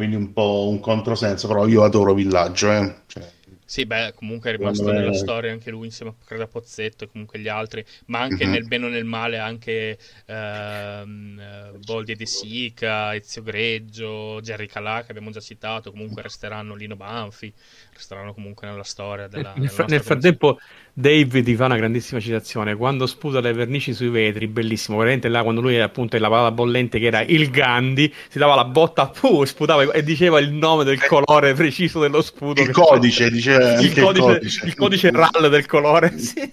Quindi 0.00 0.16
un 0.16 0.32
po' 0.32 0.66
un 0.70 0.80
controsenso, 0.80 1.46
però 1.46 1.66
io 1.66 1.84
adoro 1.84 2.14
Villaggio, 2.14 2.72
eh. 2.72 3.02
Cioè, 3.06 3.30
Sì, 3.64 3.86
beh, 3.86 4.14
comunque 4.14 4.50
è 4.50 4.52
rimasto 4.56 4.90
me- 4.90 4.92
nella 4.92 5.12
storia 5.12 5.52
anche 5.52 5.70
lui 5.70 5.86
insieme 5.86 6.10
a 6.10 6.14
credo 6.24 6.42
a 6.42 6.46
Pozzetto 6.48 7.04
e 7.04 7.08
comunque 7.08 7.38
gli 7.38 7.46
altri, 7.46 7.84
ma 8.06 8.20
anche 8.20 8.44
Mhm. 8.44 8.50
nel 8.50 8.64
bene 8.64 8.86
o 8.86 8.88
nel 8.88 9.04
male 9.04 9.38
anche 9.38 9.96
ehm, 10.26 11.38
eh, 11.38 11.72
Boldi 11.78 12.12
e 12.12 12.16
De 12.16 12.26
Sica, 12.26 13.14
Ezio 13.14 13.42
Greggio, 13.42 14.40
Jerry 14.40 14.66
Calà 14.66 15.02
che 15.04 15.12
abbiamo 15.12 15.30
già 15.30 15.38
citato, 15.40 15.92
comunque 15.92 16.22
resteranno 16.22 16.74
Lino 16.74 16.96
Banfi, 16.96 17.54
resteranno 18.00 18.32
comunque 18.32 18.66
nella 18.66 18.82
storia 18.82 19.28
della, 19.28 19.50
Nel, 19.50 19.54
della 19.54 19.68
fra- 19.68 19.82
nostra 19.82 19.96
nel 19.96 20.04
frattempo, 20.04 20.58
Dave 20.92 21.42
ti 21.42 21.54
fa 21.54 21.66
una 21.66 21.76
grandissima 21.76 22.18
citazione. 22.18 22.74
Quando 22.74 23.06
sputa 23.06 23.40
le 23.40 23.52
vernici 23.52 23.92
sui 23.92 24.08
vetri, 24.08 24.46
bellissimo. 24.48 24.96
Veramente 24.98 25.28
là, 25.28 25.42
quando 25.42 25.60
lui 25.60 25.78
appunto 25.78 26.16
è 26.16 26.18
la 26.18 26.50
bollente, 26.50 26.98
che 26.98 27.06
era 27.06 27.20
il 27.20 27.50
Gandhi, 27.50 28.12
si 28.28 28.38
dava 28.38 28.54
la 28.54 28.64
botta, 28.64 29.08
puh, 29.08 29.44
sputava 29.44 29.92
e 29.92 30.02
diceva 30.02 30.40
il 30.40 30.50
nome 30.50 30.84
del 30.84 31.04
colore 31.04 31.52
preciso 31.54 32.00
dello 32.00 32.22
sputo. 32.22 32.62
il 32.62 32.70
codice, 32.70 33.30
diceva 33.30 33.78
il 33.80 33.88
anche 33.88 34.00
codice, 34.00 34.66
il 34.66 34.74
codice 34.74 35.10
RAL 35.10 35.48
del 35.50 35.66
colore. 35.66 36.12
Sì. 36.20 36.52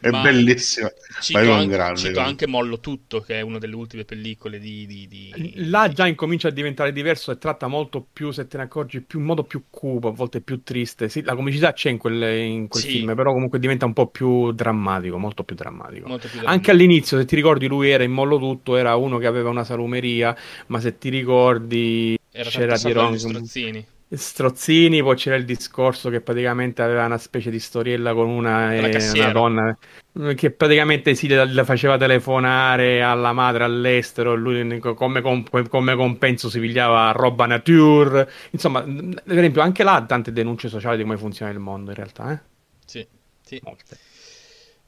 È 0.00 0.10
Ma- 0.10 0.20
bellissimo. 0.22 0.88
Cito, 1.20 1.38
Ma 1.38 1.44
è 1.44 1.48
un 1.48 1.52
anche, 1.54 1.68
grande. 1.68 1.98
cito 2.00 2.20
anche 2.20 2.46
Mollo 2.46 2.80
Tutto, 2.80 3.20
che 3.20 3.36
è 3.38 3.40
una 3.40 3.58
delle 3.58 3.74
ultime 3.74 4.04
pellicole 4.04 4.58
di... 4.58 4.86
di- 4.86 5.06
di- 5.08 5.52
Là 5.68 5.88
già 5.88 6.06
incomincia 6.06 6.48
a 6.48 6.50
diventare 6.50 6.92
diverso 6.92 7.30
e 7.32 7.38
tratta 7.38 7.66
molto 7.66 8.06
più, 8.12 8.30
se 8.30 8.46
te 8.46 8.56
ne 8.58 8.64
accorgi, 8.64 9.00
più, 9.00 9.18
in 9.18 9.24
modo 9.24 9.42
più 9.44 9.64
cupo, 9.70 10.08
a 10.08 10.12
volte 10.12 10.40
più 10.40 10.62
triste. 10.62 11.08
Sì, 11.08 11.22
la 11.22 11.34
comicità 11.34 11.72
c'è 11.72 11.90
in 11.90 11.98
quel, 11.98 12.22
in 12.44 12.68
quel 12.68 12.82
Sì. 12.82 12.88
film, 12.90 13.14
però 13.14 13.32
comunque 13.32 13.58
diventa 13.58 13.86
un 13.86 13.92
po' 13.92 14.06
più 14.08 14.52
drammatico, 14.52 15.18
molto 15.18 15.44
più 15.44 15.56
drammatico. 15.56 16.08
molto 16.08 16.28
più 16.28 16.40
Anche 16.44 16.70
all'inizio, 16.70 17.18
se 17.18 17.24
ti 17.24 17.34
ricordi, 17.36 17.66
lui 17.66 17.90
era 17.90 18.04
in 18.04 18.12
mollo 18.12 18.38
tutto, 18.38 18.76
era 18.76 18.96
uno 18.96 19.18
che 19.18 19.26
aveva 19.26 19.50
una 19.50 19.64
salumeria, 19.64 20.36
ma 20.68 20.80
se 20.80 20.98
ti 20.98 21.08
ricordi 21.08 22.18
Era 22.30 22.48
c'era 22.50 22.74
un- 23.06 23.18
strozzini. 23.18 23.86
Strozzini, 24.12 25.02
poi 25.02 25.14
c'era 25.14 25.36
il 25.36 25.44
discorso 25.44 26.10
che 26.10 26.20
praticamente 26.20 26.82
aveva 26.82 27.04
una 27.04 27.16
specie 27.16 27.48
di 27.48 27.60
storiella 27.60 28.12
con 28.12 28.28
una, 28.28 28.74
eh, 28.74 29.10
una 29.14 29.30
donna 29.30 29.78
eh, 30.18 30.34
che 30.34 30.50
praticamente 30.50 31.14
si 31.14 31.28
la, 31.28 31.44
la 31.44 31.62
faceva 31.62 31.96
telefonare 31.96 33.02
alla 33.02 33.32
madre 33.32 33.62
all'estero, 33.62 34.34
lui 34.34 34.80
come, 34.80 35.20
com- 35.20 35.68
come 35.68 35.94
compenso 35.94 36.50
si 36.50 36.58
pigliava 36.58 37.12
roba 37.12 37.46
nature. 37.46 38.28
Insomma, 38.50 38.82
per 38.82 39.38
esempio, 39.38 39.62
anche 39.62 39.84
là 39.84 39.94
ha 39.94 40.04
tante 40.04 40.32
denunce 40.32 40.68
sociali 40.68 40.96
di 40.96 41.02
come 41.04 41.16
funziona 41.16 41.52
il 41.52 41.60
mondo 41.60 41.90
in 41.90 41.96
realtà, 41.96 42.32
eh? 42.32 42.40
Sì, 42.84 43.06
sì. 43.42 43.60
Molte. 43.62 43.96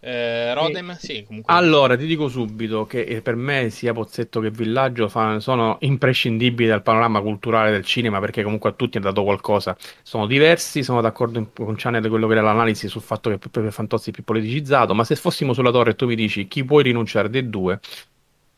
Eh, 0.04 0.52
Rodem, 0.52 0.96
sì, 0.96 1.22
comunque... 1.24 1.54
Allora, 1.54 1.96
ti 1.96 2.06
dico 2.06 2.26
subito 2.26 2.86
che 2.86 3.02
eh, 3.02 3.22
per 3.22 3.36
me 3.36 3.70
sia 3.70 3.92
Pozzetto 3.92 4.40
che 4.40 4.50
Villaggio 4.50 5.08
fa- 5.08 5.38
sono 5.38 5.76
imprescindibili 5.82 6.68
dal 6.68 6.82
panorama 6.82 7.20
culturale 7.20 7.70
del 7.70 7.84
cinema 7.84 8.18
perché 8.18 8.42
comunque 8.42 8.70
a 8.70 8.72
tutti 8.72 8.96
ha 8.96 9.00
dato 9.00 9.22
qualcosa. 9.22 9.76
Sono 10.02 10.26
diversi, 10.26 10.82
sono 10.82 11.00
d'accordo 11.00 11.38
in- 11.38 11.52
con 11.52 11.76
Channel 11.76 12.08
quello 12.08 12.26
che 12.26 12.32
era 12.32 12.42
l'analisi 12.42 12.88
sul 12.88 13.00
fatto 13.00 13.30
che 13.30 13.38
Pepe 13.38 13.70
Fantozzi 13.70 14.10
è 14.10 14.12
più 14.12 14.24
politicizzato, 14.24 14.92
ma 14.92 15.04
se 15.04 15.14
fossimo 15.14 15.52
sulla 15.52 15.70
torre 15.70 15.90
e 15.90 15.94
tu 15.94 16.06
mi 16.06 16.16
dici 16.16 16.48
chi 16.48 16.64
puoi 16.64 16.82
rinunciare 16.82 17.30
dei 17.30 17.48
due, 17.48 17.78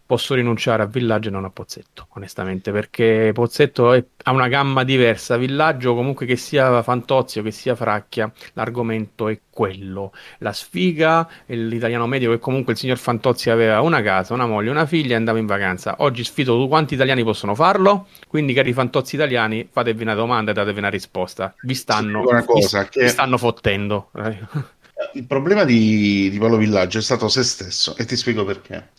posso 0.07 0.35
rinunciare 0.35 0.83
a 0.83 0.87
Villaggio 0.87 1.29
e 1.29 1.31
non 1.33 1.45
a 1.45 1.51
Pozzetto, 1.51 2.07
onestamente, 2.15 2.73
perché 2.73 3.31
Pozzetto 3.33 3.93
è- 3.93 4.05
ha 4.25 4.33
una 4.33 4.49
gamma 4.49 4.85
diversa. 4.85 5.37
Villaggio, 5.37 5.95
comunque 5.95 6.27
che 6.27 6.37
sia 6.37 6.83
Fantozzi 6.83 7.39
o 7.39 7.43
che 7.43 7.51
sia 7.51 7.75
Fracchia, 7.75 8.31
l'argomento 8.55 9.29
è 9.29 9.41
quello. 9.51 10.13
La 10.39 10.53
sfiga, 10.53 11.29
l'italiano 11.47 12.07
medio 12.07 12.31
che 12.31 12.39
comunque 12.39 12.73
il 12.75 12.79
signor 12.79 12.99
Fantozzi 12.99 13.51
aveva 13.51 13.81
una 13.81 14.03
casa, 14.03 14.35
una 14.35 14.47
moglie, 14.47 14.71
una 14.71 14.87
figlia 14.87 15.13
e 15.13 15.17
andava 15.17 15.39
in 15.39 15.47
vacanza. 15.47 15.97
Oggi 15.99 16.25
sfido 16.25 16.67
quanti 16.69 16.95
italiani 16.95 17.23
possono 17.25 17.55
farlo? 17.55 18.09
Quindi, 18.29 18.53
cari 18.53 18.73
Fantozzi 18.73 19.15
italiani, 19.15 19.69
fatevi 19.71 20.03
una 20.03 20.15
domanda 20.15 20.51
e 20.51 20.55
datevi 20.55 20.79
una 20.79 20.91
risposta. 20.91 21.55
Vi 21.63 21.75
stanno, 21.75 22.21
una 22.21 22.45
cosa, 22.45 22.83
vi- 22.83 22.89
che- 22.91 23.03
vi 23.03 23.09
stanno 23.09 23.39
fottendo. 23.39 24.11
Il 25.15 25.27
problema 25.27 25.65
di, 25.65 26.29
di 26.31 26.39
Paolo 26.39 26.57
Villaggio 26.57 26.99
è 26.99 27.03
stato 27.03 27.29
se 27.29 27.43
stesso 27.43 27.97
e 27.97 28.05
ti 28.05 28.17
spiego 28.17 28.45
perché. 28.45 28.91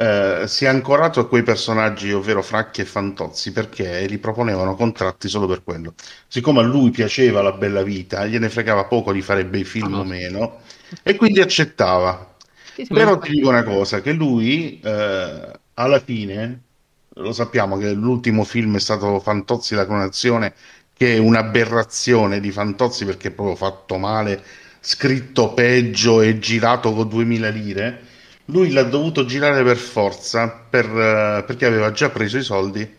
Eh, 0.00 0.44
si 0.46 0.64
è 0.64 0.68
ancorato 0.68 1.18
a 1.18 1.26
quei 1.26 1.42
personaggi, 1.42 2.12
ovvero 2.12 2.40
Fracchi 2.40 2.82
e 2.82 2.84
Fantozzi, 2.84 3.50
perché 3.52 4.06
li 4.06 4.18
proponevano 4.18 4.76
contratti 4.76 5.28
solo 5.28 5.46
per 5.48 5.64
quello. 5.64 5.94
Siccome 6.28 6.60
a 6.60 6.62
lui 6.62 6.90
piaceva 6.90 7.42
la 7.42 7.52
bella 7.52 7.82
vita, 7.82 8.24
gliene 8.24 8.48
fregava 8.48 8.84
poco 8.86 9.12
di 9.12 9.22
fare 9.22 9.44
bei 9.44 9.64
film 9.64 9.96
Ah, 9.96 10.00
o 10.00 10.04
meno, 10.04 10.60
e 11.02 11.16
quindi 11.16 11.40
accettava. 11.40 12.36
Però 12.90 13.18
ti 13.18 13.32
dico 13.32 13.48
una 13.48 13.64
cosa, 13.64 14.00
che 14.00 14.12
lui 14.12 14.78
eh, 14.80 15.60
alla 15.74 15.98
fine, 16.00 16.62
lo 17.14 17.32
sappiamo 17.32 17.76
che 17.76 17.92
l'ultimo 17.92 18.44
film 18.44 18.76
è 18.76 18.80
stato 18.80 19.18
Fantozzi 19.18 19.74
la 19.74 19.84
clonazione, 19.84 20.54
che 20.94 21.16
è 21.16 21.18
un'aberrazione 21.18 22.38
di 22.40 22.50
Fantozzi 22.52 23.04
perché 23.04 23.28
è 23.28 23.30
proprio 23.32 23.56
fatto 23.56 23.98
male 23.98 24.42
scritto 24.80 25.54
peggio 25.54 26.20
e 26.22 26.38
girato 26.38 26.92
con 26.94 27.08
2000 27.08 27.48
lire, 27.48 28.02
lui 28.50 28.70
l'ha 28.70 28.84
dovuto 28.84 29.24
girare 29.24 29.62
per 29.62 29.76
forza 29.76 30.48
per, 30.48 30.86
eh, 30.86 31.44
perché 31.46 31.66
aveva 31.66 31.90
già 31.92 32.10
preso 32.10 32.38
i 32.38 32.42
soldi 32.42 32.96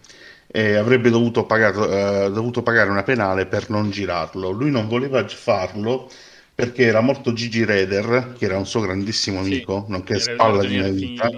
e 0.52 0.76
avrebbe 0.76 1.10
dovuto, 1.10 1.46
pagato, 1.46 1.90
eh, 1.90 2.32
dovuto 2.32 2.64
pagare 2.64 2.90
una 2.90 3.04
penale 3.04 3.46
per 3.46 3.70
non 3.70 3.92
girarlo. 3.92 4.50
Lui 4.50 4.72
non 4.72 4.88
voleva 4.88 5.26
farlo 5.28 6.10
perché 6.54 6.84
era 6.84 7.02
morto 7.02 7.34
Gigi 7.34 7.64
Reder, 7.64 8.36
che 8.38 8.46
era 8.46 8.58
un 8.58 8.66
suo 8.66 8.82
grandissimo 8.82 9.40
amico, 9.40 9.84
sì, 9.86 9.92
nonché 9.92 10.20
spalla 10.20 10.64
di 10.64 10.78
una 10.78 10.90
vita, 10.90 11.30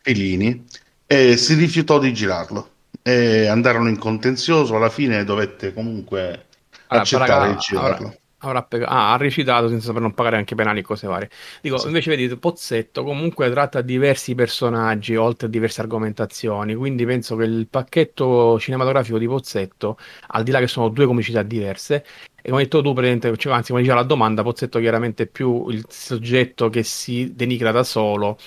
Filini, 0.00 0.64
e 1.06 1.36
si 1.36 1.54
rifiutò 1.54 1.98
di 1.98 2.12
girarlo. 2.12 2.70
E 3.02 3.46
andarono 3.46 3.88
in 3.88 3.98
contenzioso, 3.98 4.76
alla 4.76 4.88
fine 4.88 5.24
dovette 5.24 5.72
comunque 5.74 6.46
allora, 6.86 7.04
accettare 7.04 7.52
di 7.52 7.58
girarlo. 7.58 8.06
Allora 8.06 8.17
Avrà 8.40 8.62
peg- 8.62 8.84
ah, 8.86 9.12
ha 9.12 9.16
recitato 9.16 9.68
senza 9.68 9.92
per 9.92 10.00
non 10.00 10.14
pagare 10.14 10.36
anche 10.36 10.54
penali 10.54 10.78
e 10.78 10.82
cose 10.82 11.08
varie. 11.08 11.28
Dico, 11.60 11.76
sì. 11.76 11.88
invece 11.88 12.10
vedi, 12.10 12.36
Pozzetto 12.36 13.02
comunque 13.02 13.50
tratta 13.50 13.80
diversi 13.80 14.36
personaggi 14.36 15.16
oltre 15.16 15.48
a 15.48 15.50
diverse 15.50 15.80
argomentazioni, 15.80 16.76
quindi 16.76 17.04
penso 17.04 17.34
che 17.34 17.44
il 17.44 17.66
pacchetto 17.68 18.60
cinematografico 18.60 19.18
di 19.18 19.26
Pozzetto, 19.26 19.98
al 20.28 20.44
di 20.44 20.52
là 20.52 20.60
che 20.60 20.68
sono 20.68 20.88
due 20.88 21.06
comicità 21.06 21.42
diverse, 21.42 22.04
e 22.40 22.50
come 22.50 22.62
hai 22.62 22.68
detto 22.68 22.80
tu, 22.80 22.94
cioè, 23.36 23.52
anzi, 23.52 23.70
come 23.70 23.82
diceva 23.82 24.00
la 24.00 24.06
domanda, 24.06 24.44
Pozzetto 24.44 24.78
chiaramente 24.78 25.24
è 25.24 25.26
più 25.26 25.68
il 25.70 25.84
soggetto 25.88 26.68
che 26.68 26.84
si 26.84 27.34
denigra 27.34 27.72
da 27.72 27.82
solo. 27.82 28.38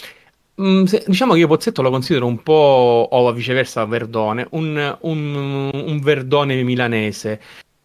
Mm, 0.62 0.86
se, 0.86 1.04
diciamo 1.06 1.34
che 1.34 1.40
io 1.40 1.48
Pozzetto 1.48 1.82
lo 1.82 1.90
considero 1.90 2.28
un 2.28 2.42
po', 2.42 3.10
o 3.12 3.32
viceversa 3.34 3.84
Verdone, 3.86 4.48
un, 4.52 4.98
un, 5.02 5.70
un 5.74 6.00
Verdone 6.00 6.64
milanese 6.64 7.42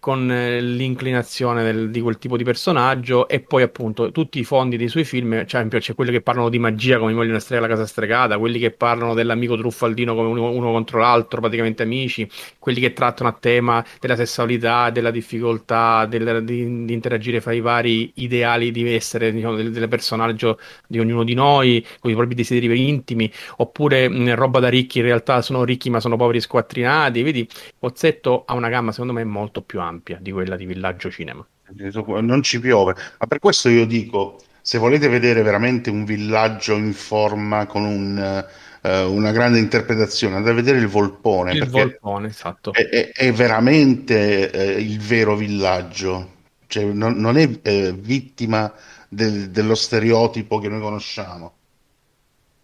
con 0.06 0.30
eh, 0.30 0.60
l'inclinazione 0.60 1.64
del, 1.64 1.90
di 1.90 2.00
quel 2.00 2.16
tipo 2.16 2.36
di 2.36 2.44
personaggio 2.44 3.26
e 3.26 3.40
poi 3.40 3.64
appunto 3.64 4.12
tutti 4.12 4.38
i 4.38 4.44
fondi 4.44 4.76
dei 4.76 4.86
suoi 4.86 5.02
film, 5.02 5.44
cioè 5.46 5.66
c'è 5.66 5.96
quelli 5.96 6.12
che 6.12 6.20
parlano 6.20 6.48
di 6.48 6.60
magia 6.60 7.00
come 7.00 7.12
Moglie 7.12 7.30
una 7.30 7.40
strega 7.40 7.62
la 7.62 7.66
casa 7.66 7.86
stregata, 7.86 8.38
quelli 8.38 8.60
che 8.60 8.70
parlano 8.70 9.14
dell'amico 9.14 9.56
truffaldino 9.56 10.14
come 10.14 10.28
uno, 10.28 10.50
uno, 10.52 10.70
contro 10.70 11.00
l'altro, 11.00 11.40
praticamente 11.40 11.82
amici, 11.82 12.30
quelli 12.60 12.78
che 12.78 12.92
trattano 12.92 13.30
a 13.30 13.32
tema 13.32 13.84
della 13.98 14.14
sessualità, 14.14 14.90
della 14.90 15.10
difficoltà 15.10 16.06
del, 16.06 16.44
di, 16.44 16.84
di, 16.84 16.92
interagire 16.92 17.40
fra 17.40 17.52
i 17.52 17.60
vari 17.60 18.12
ideali 18.14 18.70
di 18.70 18.88
essere 18.94 19.32
diciamo, 19.32 19.56
del, 19.56 19.72
del, 19.72 19.88
personaggio 19.88 20.60
di 20.86 21.00
ognuno 21.00 21.24
di 21.24 21.34
noi, 21.34 21.84
con 21.98 22.12
i 22.12 22.14
propri 22.14 22.36
desideri 22.36 22.88
intimi, 22.88 23.28
oppure 23.56 24.08
mh, 24.08 24.36
roba 24.36 24.60
da 24.60 24.68
ricchi, 24.68 24.98
in 24.98 25.04
realtà 25.04 25.42
sono 25.42 25.64
ricchi 25.64 25.90
ma 25.90 25.98
sono 25.98 26.14
poveri 26.14 26.40
squattrinati, 26.40 27.22
vedi, 27.24 27.48
Pozzetto 27.76 28.44
ha 28.46 28.54
una 28.54 28.68
gamma 28.68 28.92
secondo 28.92 29.12
me 29.12 29.24
molto 29.24 29.62
più 29.62 29.80
ampia 29.80 29.95
ampia 29.96 30.18
di 30.20 30.30
quella 30.30 30.56
di 30.56 30.66
Villaggio 30.66 31.10
Cinema. 31.10 31.46
Non 32.20 32.42
ci 32.42 32.60
piove, 32.60 32.94
ma 33.18 33.26
per 33.26 33.38
questo 33.40 33.68
io 33.68 33.86
dico, 33.86 34.40
se 34.60 34.78
volete 34.78 35.08
vedere 35.08 35.42
veramente 35.42 35.90
un 35.90 36.04
villaggio 36.04 36.76
in 36.76 36.92
forma 36.92 37.66
con 37.66 37.84
un, 37.84 38.46
uh, 38.82 38.88
una 39.10 39.32
grande 39.32 39.58
interpretazione, 39.58 40.36
andate 40.36 40.52
a 40.52 40.56
vedere 40.56 40.78
il 40.78 40.86
Volpone. 40.86 41.52
Il 41.52 41.68
Volpone, 41.68 42.28
esatto. 42.28 42.72
È, 42.72 42.88
è, 42.88 43.10
è 43.10 43.32
veramente 43.32 44.50
uh, 44.54 44.80
il 44.80 45.00
vero 45.00 45.34
villaggio, 45.34 46.34
cioè, 46.68 46.84
non, 46.84 47.14
non, 47.16 47.36
è 47.36 47.44
uh, 47.44 47.94
vittima 47.94 48.72
del, 49.08 49.50
dello 49.50 49.74
stereotipo 49.74 50.60
che 50.60 50.68
noi 50.68 50.80
conosciamo. 50.80 51.54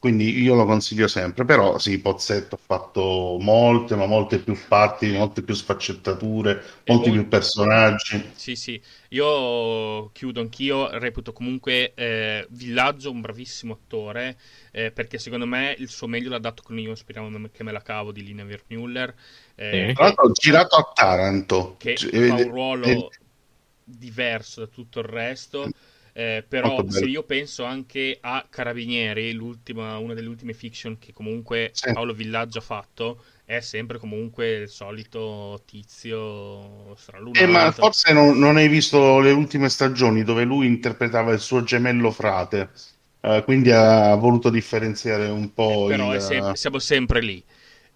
Quindi 0.03 0.43
io 0.43 0.57
lo 0.57 0.65
consiglio 0.65 1.07
sempre, 1.07 1.45
però 1.45 1.79
sì, 1.79 2.01
Pozzetto 2.01 2.57
ha 2.57 2.59
fatto 2.61 3.37
molte, 3.39 3.95
ma 3.95 4.05
molte 4.07 4.41
più 4.41 4.59
parti, 4.67 5.13
molte 5.13 5.43
più 5.43 5.55
sfaccettature, 5.55 6.61
molti 6.87 7.13
più 7.13 7.29
personaggi. 7.29 8.21
Sì, 8.35 8.57
sì, 8.57 8.83
io 9.11 10.11
chiudo 10.11 10.41
anch'io, 10.41 10.99
reputo 10.99 11.33
comunque 11.33 11.95
eh, 11.95 12.45
Villaggio 12.51 13.13
un 13.13 13.21
bravissimo 13.21 13.75
attore, 13.75 14.37
eh, 14.73 14.91
perché 14.91 15.19
secondo 15.19 15.47
me 15.47 15.73
il 15.79 15.89
suo 15.89 16.09
meglio 16.09 16.31
l'ha 16.31 16.41
dato 16.41 16.65
con 16.65 16.77
Io 16.81 16.97
speriamo 16.97 17.31
che 17.53 17.63
me 17.63 17.71
la 17.71 17.83
cavo 17.83 18.11
di 18.11 18.25
Lina 18.25 18.43
Wermuller. 18.43 19.15
Eh, 19.55 19.93
Tra 19.95 20.07
l'altro 20.07 20.33
girato 20.33 20.75
a 20.75 20.91
Taranto. 20.93 21.77
Che 21.79 21.95
cioè, 21.95 22.27
fa 22.27 22.35
un 22.35 22.51
ruolo 22.51 23.09
diverso 23.85 24.63
da 24.63 24.67
tutto 24.67 24.99
il 24.99 25.05
resto. 25.05 25.71
Eh, 26.15 26.45
però 26.47 26.85
se 26.89 27.07
io 27.07 27.23
penso 27.23 27.65
anche 27.65 28.19
a 28.21 28.45
Carabinieri, 28.49 29.35
una 29.35 30.15
delle 30.15 30.29
ultime 30.29 30.53
fiction 30.53 30.99
che 30.99 31.13
comunque 31.15 31.71
sì. 31.73 31.91
Paolo 31.91 32.13
Villaggio 32.13 32.59
ha 32.59 32.63
fatto, 32.63 33.25
è 33.47 33.61
sempre 33.61 33.99
comunque 33.99 34.51
il 34.51 34.69
solito 34.69 35.63
tizio 35.65 36.95
stralunato. 36.97 37.43
Eh, 37.43 37.47
ma 37.47 37.71
forse 37.73 38.13
non, 38.13 38.39
non, 38.39 38.57
hai 38.57 38.69
visto 38.69 39.21
le 39.21 39.31
ultime 39.31 39.71
stagioni 39.71 40.23
dove 40.23 40.45
lui 40.45 40.67
interpretava 40.67 41.33
il 41.33 41.41
suo 41.41 41.63
gemello 41.63 42.11
frate, 42.11 42.71
uh, 43.21 43.43
quindi 43.43 43.71
ha 43.71 44.15
voluto 44.15 44.51
differenziare 44.51 45.29
un 45.29 45.55
po'. 45.55 45.89
Eh, 45.89 45.97
però 45.97 46.15
il... 46.15 46.21
sempre, 46.21 46.57
siamo 46.57 46.79
sempre 46.79 47.23
lì. 47.23 47.43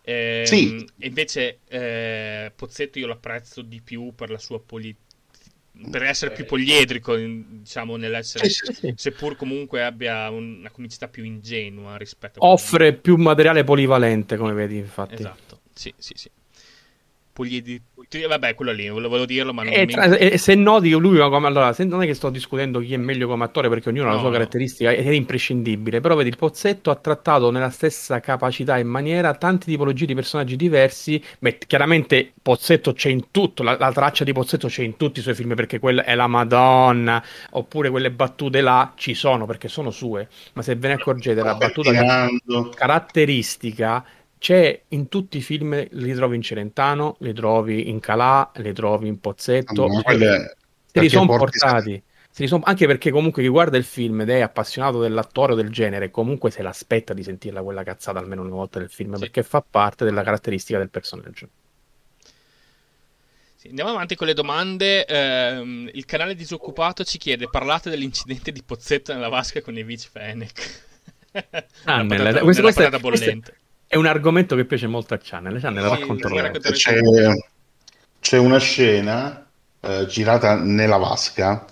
Eh, 0.09 0.45
sì. 0.47 0.89
invece 1.01 1.59
eh, 1.67 2.53
Pozzetto 2.55 3.01
io 3.01 3.09
l'apprezzo 3.09 3.61
di 3.61 3.81
più 3.83 4.13
per 4.15 4.31
la 4.31 4.39
sua 4.39 4.61
politica 4.61 5.06
per 5.91 6.03
essere 6.03 6.33
più 6.33 6.47
poliedrico, 6.47 7.15
diciamo, 7.17 7.97
nell'essere, 7.97 8.49
sì, 8.49 8.73
sì, 8.73 8.95
seppur 8.97 9.37
comunque 9.37 9.85
abbia 9.85 10.31
una 10.31 10.71
comicità 10.71 11.09
più 11.09 11.25
ingenua 11.25 11.97
rispetto 11.97 12.41
a... 12.41 12.47
Offre 12.47 12.95
più 12.95 13.17
materiale 13.17 13.65
polivalente, 13.65 14.37
come 14.37 14.53
vedi, 14.53 14.77
infatti. 14.77 15.15
Esatto, 15.15 15.61
sì, 15.73 15.93
sì, 15.99 16.15
sì. 16.17 16.31
Poliedrico 17.37 17.97
Vabbè, 18.29 18.55
quello 18.55 18.71
lì, 18.71 18.89
volevo 18.89 19.27
dirlo, 19.27 19.53
ma 19.53 19.65
non 19.65 19.73
e, 19.73 19.85
tra, 19.87 20.17
e 20.17 20.39
se 20.39 20.55
noti 20.55 20.91
che 20.91 20.95
lui, 20.95 21.19
come, 21.19 21.47
allora, 21.49 21.75
non 21.79 22.03
è 22.03 22.07
che 22.07 22.15
sto 22.15 22.31
discutendo 22.31 22.79
chi 22.79 22.95
è 22.95 22.97
meglio 22.97 23.27
come 23.27 23.45
attore, 23.45 23.69
perché 23.69 23.89
ognuno 23.89 24.05
no, 24.05 24.11
ha 24.11 24.13
la 24.15 24.21
sua 24.21 24.29
no. 24.29 24.35
caratteristica, 24.35 24.91
è, 24.93 25.05
è 25.05 25.11
imprescindibile, 25.11 26.01
però 26.01 26.15
vedi, 26.15 26.29
il 26.29 26.37
Pozzetto 26.37 26.91
ha 26.91 26.95
trattato 26.95 27.51
nella 27.51 27.71
stessa 27.71 28.21
capacità 28.21 28.79
e 28.79 28.85
maniera 28.85 29.35
tante 29.35 29.67
tipologie 29.67 30.07
di 30.07 30.15
personaggi 30.15 30.55
diversi, 30.55 31.23
Beh, 31.41 31.59
chiaramente 31.67 32.33
Pozzetto 32.41 32.93
c'è 32.93 33.09
in 33.09 33.31
tutto, 33.33 33.65
la, 33.65 33.77
la, 33.77 33.91
traccia 33.91 34.23
di 34.23 34.33
Pozzetto 34.33 34.69
c'è 34.69 34.85
in 34.85 34.97
tutti 34.97 35.19
i 35.19 35.23
suoi 35.23 35.35
film, 35.35 35.55
perché 35.57 35.81
quella 35.81 36.05
è 36.05 36.15
la 36.15 36.29
Madonna, 36.29 37.23
oppure 37.51 37.91
quelle 37.91 38.13
battute 38.13 38.61
là 38.61 38.93
ci 38.95 39.15
sono, 39.15 39.47
perché 39.47 39.67
sono 39.67 39.91
sue, 39.91 40.29
ma 40.53 40.63
se 40.63 40.77
ve 40.77 40.89
ne 40.89 40.95
accorgete, 40.95 41.43
la 41.43 41.57
battuta 41.57 41.91
caratteristica 42.73 44.05
c'è 44.47 44.81
in 44.91 45.09
tutti 45.09 45.39
i 45.39 45.41
film, 45.41 45.89
li 45.91 46.15
trovi 46.15 46.37
in 46.37 46.43
Celentano, 46.43 47.17
li 47.19 47.35
trovi 47.35 47.89
in 47.91 47.99
Calà, 47.99 48.53
li 48.59 48.73
trovi 48.73 49.09
in 49.09 49.19
Pozzetto. 49.19 49.89
No, 49.89 50.01
cioè, 50.03 50.55
se 50.87 51.01
li 51.01 51.09
sono 51.09 51.27
portati. 51.27 52.01
Son... 52.31 52.61
anche 52.65 52.87
perché 52.87 53.11
comunque 53.11 53.43
chi 53.43 53.49
guarda 53.49 53.77
il 53.77 53.83
film 53.83 54.21
ed 54.21 54.31
è 54.31 54.43
appassionato 54.43 55.01
dell'attore 55.01 55.55
o 55.55 55.57
del 55.57 55.71
genere, 55.71 56.13
comunque 56.13 56.53
se 56.53 56.63
l'aspetta 56.63 57.13
di 57.13 57.25
sentirla 57.25 57.61
quella 57.61 57.83
cazzata 57.83 58.21
almeno 58.21 58.43
una 58.43 58.55
volta 58.55 58.79
nel 58.79 58.89
film, 58.89 59.15
sì. 59.15 59.19
perché 59.19 59.43
fa 59.43 59.65
parte 59.69 60.05
della 60.05 60.23
caratteristica 60.23 60.79
del 60.79 60.91
personaggio. 60.91 61.49
Sì, 63.57 63.67
andiamo 63.67 63.91
avanti 63.91 64.15
con 64.15 64.29
le 64.29 64.35
domande. 64.35 65.07
Eh, 65.07 65.91
il 65.93 66.05
canale 66.05 66.37
disoccupato 66.37 67.03
ci 67.03 67.19
chiede: 67.19 67.49
parlate 67.51 67.91
dell'incidente 67.91 68.53
di 68.53 68.63
Pozzetto 68.63 69.13
nella 69.13 69.29
vasca 69.29 69.61
con 69.61 69.77
Evic 69.77 70.09
Fenech. 70.09 70.85
Ah, 71.85 72.01
nella, 72.01 72.31
patata, 72.31 72.45
questa, 72.45 72.63
questa, 72.63 72.89
questa, 72.89 73.53
è 73.87 73.97
un 73.97 74.07
argomento 74.07 74.57
che 74.57 74.65
piace 74.65 74.87
molto 74.87 75.15
a 75.15 75.21
Channel. 75.23 75.61
Channel 75.61 75.83
sì, 75.85 75.89
racconta 75.89 76.29
c'è, 76.73 77.01
c'è, 78.21 78.39
una 78.39 78.59
scena 78.59 79.47
eh, 79.81 80.07
girata 80.07 80.57
nella 80.57 80.97
vasca 80.97 81.65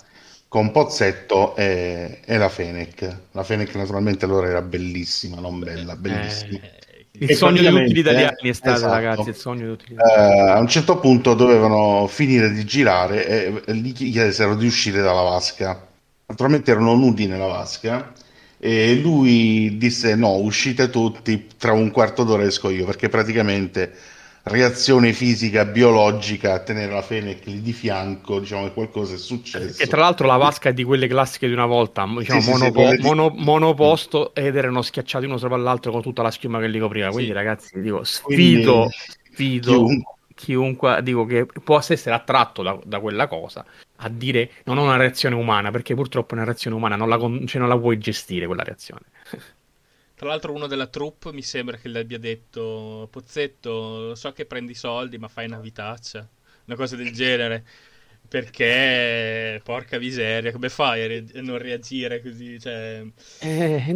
con 0.47 0.71
Pozzetto 0.71 1.55
e, 1.55 2.21
e, 2.23 2.37
la 2.37 2.49
Fenech. 2.49 3.17
La 3.31 3.43
Fenech 3.43 3.75
naturalmente 3.75 4.25
allora 4.25 4.47
era 4.47 4.61
bellissima, 4.61 5.41
non 5.41 5.59
bella, 5.59 5.93
eh, 5.93 5.97
bellissima. 5.97 6.59
Eh, 6.59 6.83
il 7.19 7.31
e 7.31 7.35
sogno 7.35 7.61
di 7.61 7.67
tutti 7.67 7.93
gli 7.93 7.99
italiani 7.99 8.49
è 8.49 8.53
stato, 8.53 8.77
esatto, 8.77 8.93
ragazzi, 8.93 9.29
il 9.29 9.35
sogno 9.35 9.65
di 9.65 9.77
tutti 9.77 9.91
gli 9.91 9.93
italiani. 9.93 10.39
Uh, 10.39 10.53
a 10.53 10.59
un 10.59 10.67
certo 10.67 10.99
punto 10.99 11.33
dovevano 11.33 12.07
finire 12.07 12.51
di 12.51 12.63
girare 12.65 13.27
e, 13.27 13.61
e 13.65 13.75
gli 13.75 13.91
chiesero 13.91 14.55
di 14.55 14.65
uscire 14.65 15.01
dalla 15.01 15.21
vasca. 15.21 15.85
Naturalmente 16.27 16.71
erano 16.71 16.95
nudi 16.95 17.27
nella 17.27 17.47
vasca 17.47 18.13
e 18.65 18.95
lui 18.95 19.77
disse 19.77 20.15
no, 20.15 20.37
uscite 20.37 20.89
tutti, 20.89 21.45
tra 21.55 21.71
un 21.73 21.91
quarto 21.91 22.23
d'ora 22.23 22.41
esco 22.41 22.71
io, 22.71 22.83
perché 22.85 23.09
praticamente 23.09 23.93
reazione 24.41 25.13
fisica, 25.13 25.65
biologica 25.65 26.53
a 26.53 26.59
tenere 26.59 26.91
la 26.91 27.03
Fenech 27.03 27.45
lì 27.45 27.61
di 27.61 27.73
fianco, 27.73 28.39
diciamo 28.39 28.63
che 28.63 28.73
qualcosa 28.73 29.13
è 29.13 29.17
successo. 29.17 29.83
E 29.83 29.85
tra 29.85 30.01
l'altro 30.01 30.25
la 30.25 30.37
vasca 30.37 30.69
è 30.69 30.73
di 30.73 30.83
quelle 30.83 31.05
classiche 31.05 31.45
di 31.45 31.53
una 31.53 31.67
volta, 31.67 32.07
diciamo 32.17 32.41
sì, 32.41 32.49
monopo- 32.49 32.89
sì, 32.89 33.01
mono- 33.01 33.33
monoposto 33.35 34.33
ed 34.33 34.55
erano 34.55 34.81
schiacciati 34.81 35.25
uno 35.25 35.37
sopra 35.37 35.57
l'altro 35.57 35.91
con 35.91 36.01
tutta 36.01 36.23
la 36.23 36.31
schiuma 36.31 36.59
che 36.59 36.67
li 36.67 36.79
copriva, 36.79 37.09
quindi 37.09 37.27
sì. 37.27 37.33
ragazzi 37.33 37.79
dico 37.79 38.03
sfido, 38.03 38.89
sfido 39.31 39.85
chiunque. 39.85 40.13
chiunque, 40.33 41.03
dico 41.03 41.25
che 41.25 41.45
può 41.63 41.77
essere 41.77 42.15
attratto 42.15 42.63
da, 42.63 42.79
da 42.83 42.99
quella 42.99 43.27
cosa 43.27 43.63
a 43.97 44.09
dire 44.09 44.51
non 44.65 44.77
ho 44.77 44.83
una 44.83 44.97
reazione 44.97 45.35
umana, 45.35 45.71
perché 45.71 45.95
purtroppo 45.95 46.33
una 46.33 46.43
reazione 46.43 46.75
umana 46.75 46.95
non 46.95 47.09
la, 47.09 47.17
cioè 47.45 47.59
non 47.59 47.69
la 47.69 47.77
puoi 47.77 47.97
gestire 47.97 48.45
quella 48.45 48.63
reazione. 48.63 49.03
Tra 50.15 50.29
l'altro 50.29 50.53
uno 50.53 50.67
della 50.67 50.87
troupe 50.87 51.33
mi 51.33 51.41
sembra 51.41 51.75
che 51.77 51.89
le 51.89 51.99
abbia 51.99 52.17
detto 52.17 53.07
Pozzetto, 53.11 54.15
so 54.15 54.31
che 54.31 54.45
prendi 54.45 54.73
soldi 54.73 55.17
ma 55.17 55.27
fai 55.27 55.45
una 55.45 55.59
vitaccia, 55.59 56.27
una 56.65 56.75
cosa 56.75 56.95
del 56.95 57.11
genere. 57.11 57.65
Perché, 58.27 59.61
porca 59.63 59.97
miseria, 59.97 60.51
come 60.51 60.69
fai 60.69 61.03
a, 61.03 61.07
re- 61.07 61.25
non 61.41 61.57
reagire 61.57 62.21
così? 62.21 62.59
Cioè... 62.59 63.03
Eh, 63.39 63.95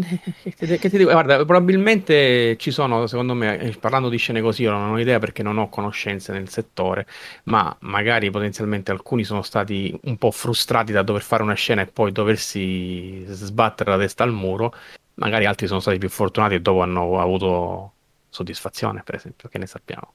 che 0.55 0.89
ti 0.89 0.97
dico? 0.97 1.11
Guarda, 1.11 1.35
probabilmente 1.45 2.55
ci 2.57 2.71
sono, 2.71 3.07
secondo 3.07 3.33
me, 3.33 3.59
eh, 3.59 3.71
parlando 3.77 4.09
di 4.09 4.17
scene 4.17 4.41
così, 4.41 4.63
io 4.63 4.71
non 4.71 4.91
ho 4.91 4.99
idea 4.99 5.19
perché 5.19 5.43
non 5.43 5.57
ho 5.57 5.69
conoscenze 5.69 6.31
nel 6.31 6.49
settore, 6.49 7.07
ma 7.45 7.75
magari 7.81 8.29
potenzialmente 8.29 8.91
alcuni 8.91 9.23
sono 9.23 9.41
stati 9.41 9.97
un 10.03 10.17
po' 10.17 10.31
frustrati 10.31 10.91
da 10.91 11.01
dover 11.01 11.21
fare 11.21 11.43
una 11.43 11.53
scena 11.55 11.81
e 11.81 11.87
poi 11.87 12.11
doversi 12.11 13.23
sbattere 13.27 13.91
la 13.91 13.97
testa 13.97 14.23
al 14.23 14.31
muro, 14.33 14.73
magari 15.15 15.45
altri 15.45 15.67
sono 15.67 15.79
stati 15.79 15.97
più 15.97 16.09
fortunati 16.09 16.55
e 16.55 16.61
dopo 16.61 16.81
hanno 16.81 17.19
avuto 17.19 17.93
soddisfazione, 18.29 19.03
per 19.03 19.15
esempio, 19.15 19.49
che 19.49 19.57
ne 19.57 19.65
sappiamo. 19.65 20.13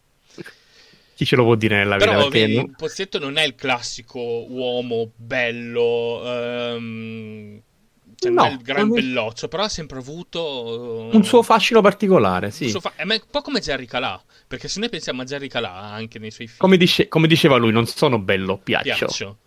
Chi 1.15 1.25
ce 1.25 1.37
lo 1.37 1.45
può 1.45 1.55
dire 1.55 1.77
nella 1.77 1.97
vita? 1.97 2.09
Però 2.11 2.23
Perché 2.25 2.39
vedi, 2.41 2.57
non- 2.57 2.75
Pozzetto 2.77 3.19
non 3.19 3.37
è 3.37 3.45
il 3.45 3.55
classico 3.55 4.21
uomo 4.21 5.12
bello, 5.15 6.23
ehm, 6.25 7.62
cioè 8.25 8.33
non 8.33 8.45
No, 8.47 8.51
è 8.51 8.55
il 8.55 8.62
gran 8.62 8.87
non 8.89 8.91
belloccio, 8.95 9.49
però 9.49 9.64
ha 9.64 9.68
sempre 9.68 9.99
avuto 9.99 11.09
un 11.12 11.25
suo 11.25 11.43
fascino 11.43 11.81
particolare, 11.81 12.51
sì. 12.51 12.64
un 12.64 12.70
suo 12.70 12.81
fa- 12.81 12.93
è 12.97 13.03
un 13.05 13.20
po' 13.31 13.41
come 13.43 13.61
Jerry 13.61 13.87
Calà, 13.87 14.22
perché 14.47 14.68
se 14.68 14.81
noi 14.81 14.89
pensiamo 14.89 15.22
a 15.22 15.25
Jerry 15.25 15.49
Calà 15.49 15.72
anche 15.72 16.18
nei 16.18 16.31
suoi 16.31 16.47
film, 16.47 16.59
Come, 16.61 16.77
dice- 16.77 17.09
come 17.09 17.27
diceva 17.27 17.57
lui, 17.57 17.72
non 17.72 17.87
sono 17.87 18.18
bello, 18.18 18.59
piaccio. 18.59 18.85
piaccio. 19.07 19.39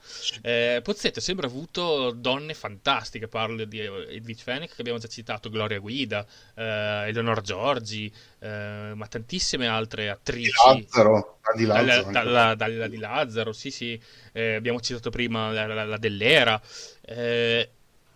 Eh, 0.41 0.79
Pozzetto 0.83 1.19
sembra 1.19 1.47
avuto 1.47 2.11
donne 2.11 2.53
fantastiche, 2.53 3.27
parlo 3.27 3.65
di 3.65 3.79
Edith 3.79 4.41
Fenech 4.41 4.73
che 4.73 4.81
abbiamo 4.81 4.99
già 4.99 5.07
citato, 5.07 5.49
Gloria 5.49 5.79
Guida, 5.79 6.25
eh, 6.55 7.05
Eleonora 7.07 7.41
Giorgi, 7.41 8.11
eh, 8.39 8.91
ma 8.95 9.07
tantissime 9.07 9.67
altre 9.67 10.03
Di 10.03 10.09
attrici. 10.09 10.51
Lazzaro, 10.65 11.39
ah, 11.41 11.55
di 11.55 11.65
Lazzaro, 11.65 11.99
anche. 12.07 12.11
dalla- 12.11 12.55
dalla 12.55 12.87
di 12.87 12.97
Lazzaro, 12.97 13.51
sì, 13.51 13.69
sì, 13.69 13.99
eh, 14.33 14.55
abbiamo 14.55 14.79
citato 14.79 15.09
prima 15.09 15.51
la, 15.51 15.65
la- 15.67 15.85
la 15.85 15.97
dell'era, 15.97 16.59
eh, 17.05 17.69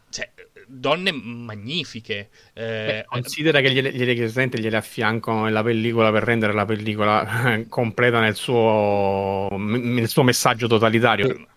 cioè, 0.10 0.30
donne 0.68 1.12
magnifiche. 1.12 2.30
eh, 2.54 3.04
Beh, 3.04 3.06
considera 3.06 3.62
che 3.62 3.72
gliele, 3.72 3.92
gliele, 3.92 4.16
presente, 4.16 4.60
gliele 4.60 4.78
affiancano 4.78 5.44
nella 5.44 5.62
pellicola 5.64 6.12
per 6.12 6.24
rendere 6.24 6.54
la 6.54 6.66
pellicola 6.66 7.64
completa 7.70 8.20
nel 8.20 8.36
suo, 8.36 9.48
nel 9.58 10.08
suo 10.08 10.24
messaggio 10.24 10.68
totalitario. 10.68 11.48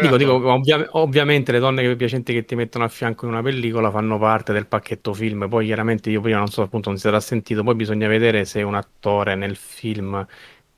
Dico, 0.00 0.16
dico, 0.16 0.34
ovvia- 0.52 0.86
ovviamente 0.92 1.50
le 1.50 1.58
donne 1.58 1.96
piacenti 1.96 2.32
che 2.32 2.44
ti 2.44 2.54
mettono 2.54 2.84
a 2.84 2.88
fianco 2.88 3.24
in 3.24 3.32
una 3.32 3.42
pellicola 3.42 3.90
fanno 3.90 4.18
parte 4.18 4.52
del 4.52 4.66
pacchetto 4.66 5.12
film. 5.14 5.48
Poi 5.48 5.66
chiaramente 5.66 6.10
io 6.10 6.20
prima 6.20 6.38
non 6.38 6.48
so, 6.48 6.62
appunto, 6.62 6.88
non 6.90 6.98
si 6.98 7.04
sarà 7.04 7.18
sentito. 7.20 7.64
Poi 7.64 7.74
bisogna 7.74 8.06
vedere 8.06 8.44
se 8.44 8.62
un 8.62 8.74
attore 8.74 9.34
nel 9.34 9.56
film 9.56 10.24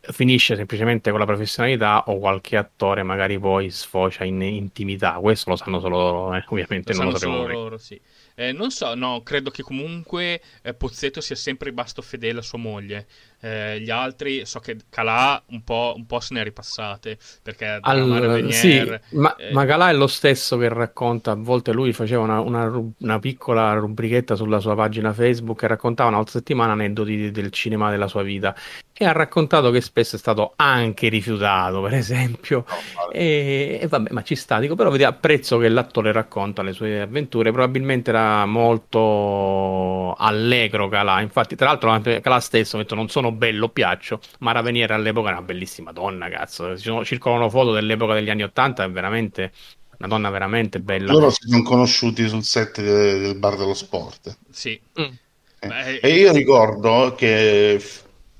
finisce 0.00 0.56
semplicemente 0.56 1.10
con 1.10 1.18
la 1.18 1.26
professionalità 1.26 2.04
o 2.06 2.18
qualche 2.18 2.56
attore 2.56 3.02
magari 3.02 3.38
poi 3.38 3.70
sfocia 3.70 4.24
in 4.24 4.40
intimità. 4.40 5.12
Questo 5.14 5.50
lo 5.50 5.56
sanno 5.56 5.78
solo 5.78 5.98
loro, 5.98 6.34
eh, 6.34 6.44
ovviamente 6.48 6.94
lo 6.94 7.02
non 7.02 7.12
lo 7.12 7.28
noi. 7.28 7.52
loro, 7.52 7.78
sì. 7.78 8.00
Eh, 8.34 8.52
non 8.52 8.70
so, 8.70 8.94
no, 8.94 9.22
credo 9.22 9.50
che 9.50 9.62
comunque 9.62 10.40
eh, 10.62 10.72
Pozzetto 10.72 11.20
sia 11.20 11.36
sempre 11.36 11.68
rimasto 11.68 12.00
fedele 12.00 12.38
a 12.38 12.42
sua 12.42 12.58
moglie. 12.58 13.06
Eh, 13.42 13.80
gli 13.80 13.90
altri, 13.90 14.44
so 14.44 14.60
che 14.60 14.76
Calà 14.90 15.42
un 15.46 15.64
po', 15.64 15.94
un 15.96 16.06
po' 16.06 16.20
se 16.20 16.34
ne 16.34 16.40
è 16.40 16.44
ripassate, 16.44 17.18
perché 17.42 17.78
Al- 17.80 18.06
Mare 18.06 18.52
sì, 18.52 18.82
ma, 19.12 19.34
eh, 19.36 19.52
ma 19.52 19.64
Calà 19.64 19.88
è 19.88 19.94
lo 19.94 20.06
stesso 20.06 20.58
che 20.58 20.68
racconta, 20.68 21.30
a 21.30 21.36
volte 21.36 21.72
lui 21.72 21.92
faceva 21.92 22.22
una, 22.22 22.40
una 22.40 22.68
una 22.98 23.18
piccola 23.18 23.72
rubrichetta 23.74 24.36
sulla 24.36 24.60
sua 24.60 24.74
pagina 24.74 25.12
Facebook 25.12 25.62
e 25.62 25.66
raccontava 25.66 26.08
una 26.08 26.18
volta 26.18 26.32
settimana 26.32 26.72
aneddoti 26.72 27.30
del 27.30 27.50
cinema 27.50 27.90
della 27.90 28.08
sua 28.08 28.22
vita 28.22 28.54
e 28.92 29.06
ha 29.06 29.12
raccontato 29.12 29.70
che 29.70 29.80
spesso 29.80 30.16
è 30.16 30.18
stato 30.18 30.52
anche 30.56 31.08
rifiutato, 31.08 31.80
per 31.80 31.94
esempio. 31.94 32.66
No. 32.68 33.10
E, 33.10 33.78
e 33.80 33.86
vabbè, 33.86 34.12
ma 34.12 34.22
ci 34.22 34.34
sta, 34.34 34.58
dico, 34.58 34.74
però 34.74 34.90
vedi, 34.90 35.04
apprezzo 35.04 35.56
che 35.56 35.70
l'attore 35.70 36.12
racconta 36.12 36.60
le 36.60 36.74
sue 36.74 37.00
avventure, 37.00 37.50
probabilmente 37.50 38.10
era 38.10 38.44
molto 38.44 40.12
allegro 40.12 40.88
Calà, 40.88 41.22
infatti 41.22 41.56
tra 41.56 41.68
l'altro 41.68 41.98
Calà 42.20 42.40
stesso 42.40 42.76
ha 42.76 42.80
detto 42.80 42.94
non 42.94 43.08
sono 43.08 43.29
bello, 43.32 43.68
piaccio, 43.70 44.20
Mara 44.40 44.60
Venier 44.62 44.90
all'epoca 44.92 45.28
era 45.28 45.38
una 45.38 45.46
bellissima 45.46 45.92
donna, 45.92 46.28
cazzo, 46.28 46.76
ci 46.76 46.84
sono- 46.84 47.04
circolano 47.04 47.48
foto 47.50 47.72
dell'epoca 47.72 48.14
degli 48.14 48.30
anni 48.30 48.42
Ottanta, 48.42 48.84
è 48.84 48.90
veramente 48.90 49.52
una 49.98 50.08
donna 50.08 50.30
veramente 50.30 50.80
bella. 50.80 51.12
Loro 51.12 51.28
si 51.28 51.46
sono 51.46 51.62
conosciuti 51.62 52.26
sul 52.26 52.42
set 52.42 52.80
de- 52.80 53.18
del 53.18 53.36
bar 53.38 53.56
dello 53.58 53.74
sport. 53.74 54.34
sì. 54.50 54.80
Mm. 54.98 55.14
Eh, 55.62 55.68
Beh, 55.68 56.00
E 56.00 56.14
io 56.14 56.32
ricordo 56.32 57.14
che 57.16 57.78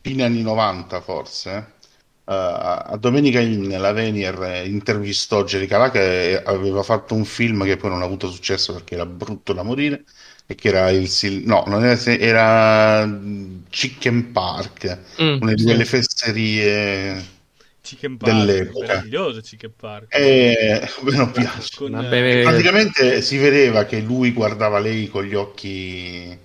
fine 0.01 0.23
anni 0.25 0.43
90 0.43 1.01
forse, 1.03 1.51
eh, 2.25 2.33
a 2.35 2.97
Domenica 2.99 3.41
In 3.41 3.69
la 3.69 3.93
Venier 3.93 4.43
eh, 4.43 4.67
intervistò 4.69 5.45
Jerry 5.45 5.67
Calà 5.67 5.91
che 5.91 6.43
aveva 6.43 6.83
fatto 6.83 7.15
un 7.15 7.25
film 7.27 7.65
che 7.65 7.77
poi 7.77 7.91
non 7.91 8.01
ha 8.03 8.05
avuto 8.07 8.31
successo 8.31 8.73
perché 8.73 8.95
era 8.95 9.05
brutto 9.07 9.53
da 9.53 9.63
morire 9.63 10.05
e 10.51 10.55
che 10.57 10.69
era 10.69 10.91
il 10.91 11.09
sil- 11.09 11.47
no, 11.47 11.63
non 11.69 11.85
era, 11.85 11.97
era 12.19 13.09
Chicken 13.69 14.33
Park, 14.33 14.99
Mm, 15.19 15.41
una 15.41 15.55
di 15.55 15.63
sì. 15.63 15.65
quelle 15.65 15.85
fesserie 15.85 17.25
Chicken 17.83 18.17
Park, 18.19 18.25
dell'epoca. 18.25 18.79
meraviglioso 18.81 19.41
Chicken 19.41 19.75
Park. 19.77 20.09
e 20.13 20.89
me 21.03 21.17
non 21.17 21.31
piace. 21.31 21.71
Con, 21.77 21.93
Vabbè, 21.95 22.17
eh, 22.23 22.43
Praticamente 22.43 23.23
si 23.23 23.37
vedeva 23.39 23.85
che 23.85 24.01
lui 24.01 24.33
guardava 24.33 24.79
lei 24.81 25.09
con 25.09 25.25
gli 25.25 25.35
occhi 25.35 26.37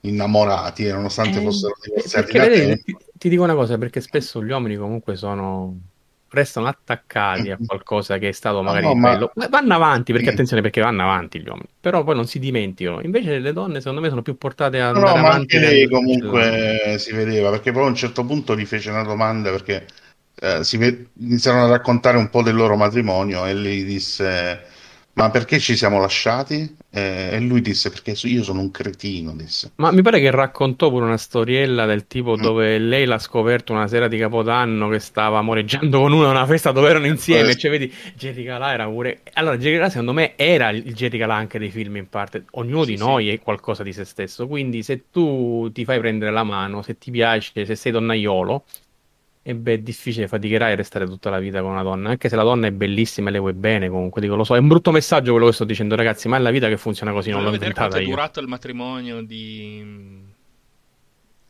innamorati, 0.00 0.86
eh, 0.86 0.92
nonostante 0.92 1.40
Eh, 1.40 1.42
fossero 1.42 1.74
divorziati 1.82 2.32
perché 2.32 2.38
da 2.38 2.48
tempo. 2.48 2.82
ti, 2.84 2.96
ti 3.12 3.28
dico 3.28 3.42
una 3.44 3.54
cosa, 3.54 3.78
perché 3.78 4.00
spesso 4.00 4.42
gli 4.42 4.50
uomini 4.50 4.76
comunque 4.76 5.16
sono 5.16 5.80
restano 6.32 6.66
attaccati 6.66 7.50
a 7.50 7.58
qualcosa 7.64 8.18
che 8.18 8.28
è 8.28 8.32
stato 8.32 8.62
magari 8.62 8.86
no, 8.86 8.94
bello. 8.96 9.32
Ma 9.34 9.48
Vanno 9.48 9.74
avanti, 9.74 10.12
perché 10.12 10.28
Sì. 10.28 10.32
attenzione, 10.32 10.62
perché 10.62 10.80
vanno 10.80 11.02
avanti 11.02 11.40
gli 11.40 11.46
uomini, 11.46 11.68
però 11.80 12.02
poi 12.04 12.14
non 12.14 12.26
si 12.26 12.38
dimenticano. 12.38 13.00
Invece 13.02 13.38
le 13.38 13.52
donne, 13.52 13.80
secondo 13.80 14.00
me, 14.00 14.08
sono 14.08 14.22
più 14.22 14.36
portate 14.36 14.80
a 14.80 14.92
No, 14.92 15.16
ma 15.16 15.30
anche 15.30 15.58
lei 15.58 15.88
comunque 15.88 16.96
si 16.98 17.12
vedeva, 17.12 17.50
perché 17.50 17.72
poi 17.72 17.84
a 17.84 17.86
un 17.86 17.94
certo 17.94 18.24
punto 18.24 18.56
gli 18.56 18.64
fece 18.66 18.90
una 18.90 19.02
domanda 19.02 19.50
perché 19.50 19.86
eh, 20.40 20.64
si 20.64 20.76
ve- 20.76 21.06
iniziarono 21.20 21.66
a 21.66 21.68
raccontare 21.68 22.16
un 22.16 22.28
po' 22.30 22.42
del 22.42 22.54
loro 22.54 22.76
matrimonio 22.76 23.46
e 23.46 23.54
lei 23.54 23.84
disse, 23.84 24.60
ma 25.14 25.30
perché 25.30 25.58
ci 25.58 25.76
siamo 25.76 26.00
lasciati? 26.00 26.76
Eh, 26.90 27.30
e 27.32 27.40
lui 27.40 27.60
disse, 27.60 27.90
perché 27.90 28.14
io 28.26 28.42
sono 28.42 28.60
un 28.60 28.70
cretino, 28.70 29.34
disse. 29.36 29.72
Ma 29.76 29.90
mi 29.92 30.00
pare 30.02 30.20
che 30.20 30.30
raccontò 30.30 30.88
pure 30.90 31.04
una 31.04 31.16
storiella 31.18 31.84
del 31.86 32.06
tipo 32.06 32.36
Mm. 32.36 32.40
dove 32.40 32.78
lei 32.78 33.04
l'ha 33.04 33.18
scoperto 33.18 33.72
una 33.72 33.86
sera 33.88 34.08
di 34.08 34.16
Capodanno 34.18 34.88
che 34.88 34.98
stava 34.98 35.38
amoreggiando 35.38 36.00
con 36.00 36.12
uno 36.12 36.26
a 36.26 36.30
una 36.30 36.46
festa 36.46 36.72
dove 36.72 36.88
erano 36.88 37.06
insieme. 37.06 37.42
Questo. 37.44 37.60
Cioè, 37.60 37.70
vedi, 37.70 37.92
Jerry 38.16 38.44
Calà 38.44 38.72
era 38.72 38.86
pure. 38.88 39.20
Allora, 39.34 39.56
Jerry 39.58 39.76
Calà, 39.76 39.88
secondo 39.90 40.12
me, 40.14 40.32
era 40.36 40.70
il 40.70 40.94
Jerry 40.94 41.18
Calà 41.18 41.34
anche 41.34 41.58
dei 41.58 41.70
film 41.70 41.96
in 41.96 42.08
parte. 42.08 42.44
Ognuno 42.52 42.84
Sì, 42.84 42.92
di 42.92 42.96
sì. 42.96 43.02
noi 43.04 43.28
è 43.28 43.38
qualcosa 43.40 43.82
di 43.82 43.92
se 43.92 44.04
stesso. 44.04 44.46
Quindi, 44.46 44.82
se 44.82 45.04
tu 45.10 45.70
ti 45.72 45.84
fai 45.84 45.98
prendere 45.98 46.30
la 46.32 46.44
mano, 46.44 46.80
se 46.82 46.96
ti 46.98 47.10
piace, 47.10 47.64
se 47.66 47.74
sei 47.74 47.92
donnaiolo, 47.92 48.64
e 49.44 49.54
beh, 49.56 49.74
è 49.74 49.78
difficile, 49.78 50.28
faticherai 50.28 50.72
a 50.72 50.76
restare 50.76 51.04
tutta 51.06 51.28
la 51.30 51.38
vita 51.38 51.60
con 51.62 51.72
una 51.72 51.82
donna. 51.82 52.10
Anche 52.10 52.28
se 52.28 52.36
la 52.36 52.44
donna 52.44 52.68
è 52.68 52.70
bellissima 52.72 53.28
e 53.28 53.32
le 53.32 53.38
vuoi 53.38 53.54
bene, 53.54 53.88
comunque, 53.88 54.20
dico, 54.20 54.36
lo 54.36 54.44
so. 54.44 54.54
È 54.54 54.58
un 54.58 54.68
brutto 54.68 54.90
messaggio 54.92 55.32
quello 55.32 55.46
che 55.46 55.52
sto 55.52 55.64
dicendo, 55.64 55.96
ragazzi. 55.96 56.28
Ma 56.28 56.36
è 56.36 56.40
la 56.40 56.50
vita 56.50 56.68
che 56.68 56.76
funziona 56.76 57.12
così, 57.12 57.30
non 57.30 57.42
l'ho 57.42 57.50
inventata 57.50 57.98
è 57.98 58.00
io. 58.00 58.08
durato 58.08 58.40
il 58.40 58.46
matrimonio 58.46 59.20
di... 59.22 60.30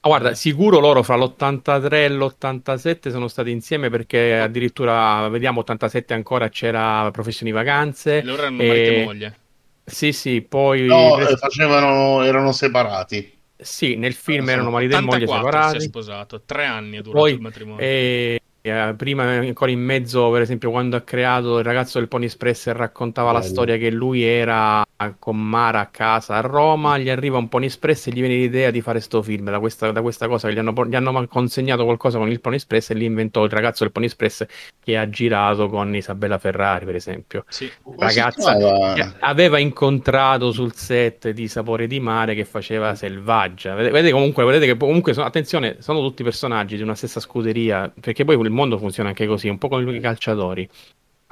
Ah, 0.04 0.08
guarda, 0.08 0.34
sicuro 0.34 0.80
loro 0.80 1.02
fra 1.04 1.16
l'83 1.16 1.92
e 1.92 2.08
l'87 2.08 3.10
sono 3.10 3.28
stati 3.28 3.50
insieme 3.50 3.88
perché 3.88 4.36
addirittura, 4.40 5.28
vediamo, 5.28 5.60
87 5.60 6.12
ancora 6.12 6.48
c'era 6.48 7.08
Professioni 7.12 7.52
Vacanze. 7.52 8.22
Loro 8.22 8.42
erano 8.42 8.62
e- 8.62 8.66
marito 8.66 8.90
e 8.90 9.04
moglie. 9.04 9.36
Sì, 9.84 10.12
sì, 10.12 10.42
poi 10.42 10.86
No, 10.86 11.18
eh, 11.18 11.36
facevano, 11.36 12.22
erano 12.22 12.52
separati. 12.52 13.40
Sì, 13.62 13.96
nel 13.96 14.14
film 14.14 14.48
erano 14.48 14.70
marito 14.70 14.96
e 14.96 15.00
moglie 15.00 15.24
84 15.24 15.62
si 15.62 15.76
è 15.76 15.80
separati. 15.80 15.80
sposato, 15.80 16.42
tre 16.44 16.64
anni 16.66 16.98
è 16.98 17.02
durato 17.02 17.18
Poi 17.18 17.32
il 17.32 17.40
matrimonio. 17.40 17.84
eh, 17.84 18.40
eh, 18.62 18.94
prima 18.96 19.24
ancora 19.24 19.70
in 19.70 19.80
mezzo, 19.80 20.30
per 20.30 20.42
esempio, 20.42 20.70
quando 20.70 20.96
ha 20.96 21.00
creato 21.00 21.58
il 21.58 21.64
ragazzo 21.64 21.98
del 21.98 22.08
Pony 22.08 22.26
Express 22.26 22.68
e 22.68 22.72
raccontava 22.72 23.32
la 23.32 23.40
Bello. 23.40 23.50
storia 23.50 23.76
che 23.76 23.90
lui 23.90 24.22
era 24.22 24.84
con 25.18 25.36
Mara 25.36 25.80
a 25.80 25.86
casa 25.86 26.36
a 26.36 26.40
Roma, 26.40 26.96
gli 26.96 27.08
arriva 27.08 27.38
un 27.38 27.48
Pony 27.48 27.66
Express 27.66 28.06
e 28.06 28.10
gli 28.12 28.20
viene 28.20 28.36
l'idea 28.36 28.70
di 28.70 28.80
fare 28.80 29.00
sto 29.00 29.20
film 29.20 29.50
da 29.50 29.58
questa, 29.58 29.90
da 29.90 30.00
questa 30.00 30.28
cosa 30.28 30.46
che 30.46 30.54
gli 30.54 30.58
hanno, 30.58 30.72
gli 30.86 30.94
hanno 30.94 31.26
consegnato 31.26 31.84
qualcosa 31.84 32.18
con 32.18 32.30
il 32.30 32.40
Pony 32.40 32.56
Express 32.56 32.90
e 32.90 32.94
lì 32.94 33.04
inventò 33.04 33.42
il 33.44 33.50
ragazzo 33.50 33.82
del 33.82 33.92
Pony 33.92 34.06
Express 34.06 34.46
che 34.82 34.96
ha 34.96 35.08
girato 35.08 35.68
con 35.68 35.94
Isabella 35.94 36.38
Ferrari, 36.38 36.84
per 36.84 36.94
esempio. 36.94 37.44
Sì. 37.48 37.70
Ragazza 37.98 38.56
che 38.94 39.12
aveva 39.20 39.58
incontrato 39.58 40.52
sul 40.52 40.72
set 40.74 41.30
di 41.30 41.48
Sapore 41.48 41.88
di 41.88 41.98
Mare 41.98 42.34
che 42.34 42.44
faceva 42.44 42.94
Selvaggia. 42.94 43.74
Vedete, 43.74 43.92
vedete 43.92 44.12
comunque, 44.12 44.44
vedete 44.44 44.66
che 44.66 44.76
comunque 44.76 45.12
sono, 45.14 45.26
attenzione, 45.26 45.76
sono 45.80 46.00
tutti 46.00 46.22
personaggi 46.22 46.76
di 46.76 46.82
una 46.82 46.94
stessa 46.94 47.18
scuderia, 47.18 47.92
perché 48.00 48.24
poi 48.24 48.36
il 48.40 48.50
mondo 48.52 48.78
funziona 48.78 49.08
anche 49.10 49.26
così, 49.26 49.48
un 49.48 49.58
po' 49.58 49.68
come 49.68 49.96
i 49.96 50.00
calciatori. 50.00 50.68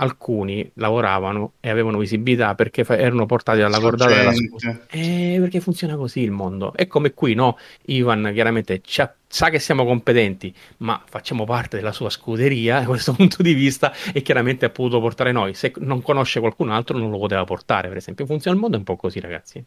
alcuni 0.00 0.70
lavoravano 0.74 1.54
e 1.60 1.68
avevano 1.68 1.98
visibilità 1.98 2.54
perché 2.54 2.84
fa- 2.84 2.96
erano 2.96 3.26
portati 3.26 3.58
dalla 3.60 3.78
cordata 3.78 4.14
della 4.14 4.32
scuola. 4.32 4.86
Eh, 4.88 5.36
perché 5.38 5.60
funziona 5.60 5.96
così 5.96 6.20
il 6.22 6.30
mondo. 6.30 6.72
È 6.74 6.86
come 6.86 7.12
qui, 7.12 7.34
no? 7.34 7.58
Ivan 7.86 8.30
chiaramente 8.32 8.80
sa 9.28 9.50
che 9.50 9.58
siamo 9.58 9.84
competenti, 9.84 10.54
ma 10.78 11.02
facciamo 11.06 11.44
parte 11.44 11.76
della 11.76 11.92
sua 11.92 12.08
scuderia 12.10 12.80
da 12.80 12.86
questo 12.86 13.12
punto 13.14 13.42
di 13.42 13.52
vista 13.52 13.92
e 14.12 14.22
chiaramente 14.22 14.64
ha 14.64 14.70
potuto 14.70 15.00
portare 15.00 15.32
noi. 15.32 15.52
Se 15.54 15.72
non 15.78 16.00
conosce 16.02 16.40
qualcun 16.40 16.70
altro 16.70 16.96
non 16.96 17.10
lo 17.10 17.18
poteva 17.18 17.44
portare, 17.44 17.88
per 17.88 17.98
esempio. 17.98 18.24
Funziona 18.26 18.56
il 18.56 18.62
mondo 18.62 18.78
un 18.78 18.84
po' 18.84 18.96
così, 18.96 19.20
ragazzi. 19.20 19.62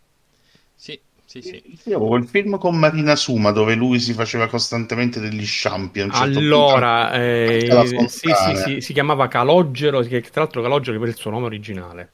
Sì, 0.76 1.00
sì, 1.42 1.42
sì. 1.42 1.90
Io 1.90 1.96
avevo 1.96 2.10
quel 2.10 2.26
film 2.26 2.60
con 2.60 2.78
Marina 2.78 3.16
Suma 3.16 3.50
dove 3.50 3.74
lui 3.74 4.00
si 4.00 4.14
faceva 4.14 4.48
costantemente 4.48 5.20
degli 5.20 5.44
champion. 5.44 6.12
Certo 6.12 6.38
allora, 6.38 7.12
eh, 7.14 8.06
sì, 8.08 8.30
sì, 8.32 8.56
sì, 8.56 8.82
si 8.82 8.94
chiamava 8.94 9.28
Calogero, 9.28 10.02
che 10.02 10.22
tra 10.22 10.42
l'altro 10.42 10.62
Calogero 10.62 11.04
è 11.04 11.08
il 11.08 11.16
suo 11.16 11.32
nome 11.32 11.46
originale. 11.46 12.12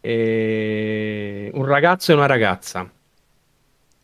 E... 0.00 1.50
Un 1.52 1.64
ragazzo 1.64 2.12
e 2.12 2.14
una 2.14 2.26
ragazza. 2.26 2.88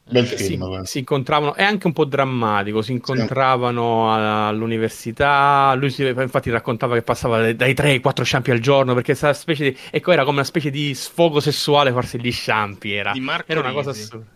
Bel 0.09 0.25
film, 0.25 0.83
si, 0.83 0.91
si, 0.91 0.99
incontravano, 1.01 1.55
è 1.55 1.63
anche 1.63 1.87
un 1.87 1.93
po' 1.93 2.05
drammatico. 2.05 2.83
Si 2.83 2.91
incontravano 2.91 4.13
sì. 4.13 4.21
all'università. 4.21 5.75
Lui 5.77 5.91
si, 5.91 6.05
infatti 6.07 6.51
raccontava 6.51 6.95
che 6.95 7.03
passava 7.03 7.53
dai 7.53 7.75
3 7.75 7.91
ai 7.91 8.01
4 8.01 8.25
sciampi 8.25 8.51
al 8.51 8.59
giorno 8.59 8.95
perché 8.95 9.15
specie 9.15 9.71
di, 9.71 9.79
ecco, 9.91 10.11
era 10.11 10.23
come 10.23 10.39
una 10.39 10.45
specie 10.45 10.71
di 10.71 10.93
sfogo 10.95 11.39
sessuale 11.39 11.93
farsi 11.93 12.21
gli 12.21 12.33
sciampi. 12.33 12.93
Era, 12.93 13.13
era 13.47 13.61
una 13.61 13.73
cosa 13.73 13.91
assurda. 13.91 14.35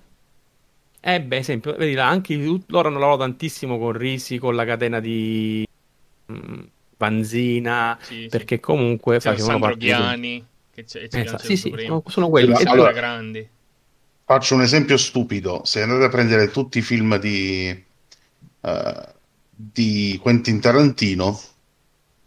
Eh, 1.03 1.21
beh, 1.23 1.37
esempio, 1.39 1.75
vedi 1.77 1.95
là, 1.95 2.09
anche 2.09 2.35
loro 2.35 2.89
hanno 2.89 2.99
lavorato 2.99 3.23
tantissimo 3.23 3.79
con 3.79 3.93
Risi, 3.93 4.37
con 4.37 4.55
la 4.55 4.67
catena 4.67 5.01
di 5.01 5.67
mm, 6.31 6.61
Vanzina, 6.99 7.99
sì, 8.03 8.27
perché 8.31 8.57
sì. 8.57 8.61
comunque 8.61 9.17
c'è 9.17 9.31
facevano 9.31 9.61
parte 9.61 9.79
Ghiani, 9.79 10.47
che 10.71 10.85
c'è, 10.85 11.09
c'è 11.09 11.21
esatto, 11.21 11.43
sì, 11.43 11.57
sì, 11.57 11.75
sono, 11.75 12.03
sono 12.07 12.29
quelli. 12.29 12.53
Allora, 12.53 12.71
allora, 12.71 12.93
grandi. 12.93 13.49
Faccio 14.25 14.55
un 14.55 14.61
esempio 14.61 14.99
stupido. 14.99 15.63
Se 15.65 15.81
andate 15.81 16.05
a 16.05 16.09
prendere 16.11 16.51
tutti 16.51 16.79
i 16.79 16.83
film 16.83 17.19
di, 17.19 17.85
uh, 18.61 18.71
di 19.51 20.19
Quentin 20.21 20.61
Tarantino, 20.61 21.41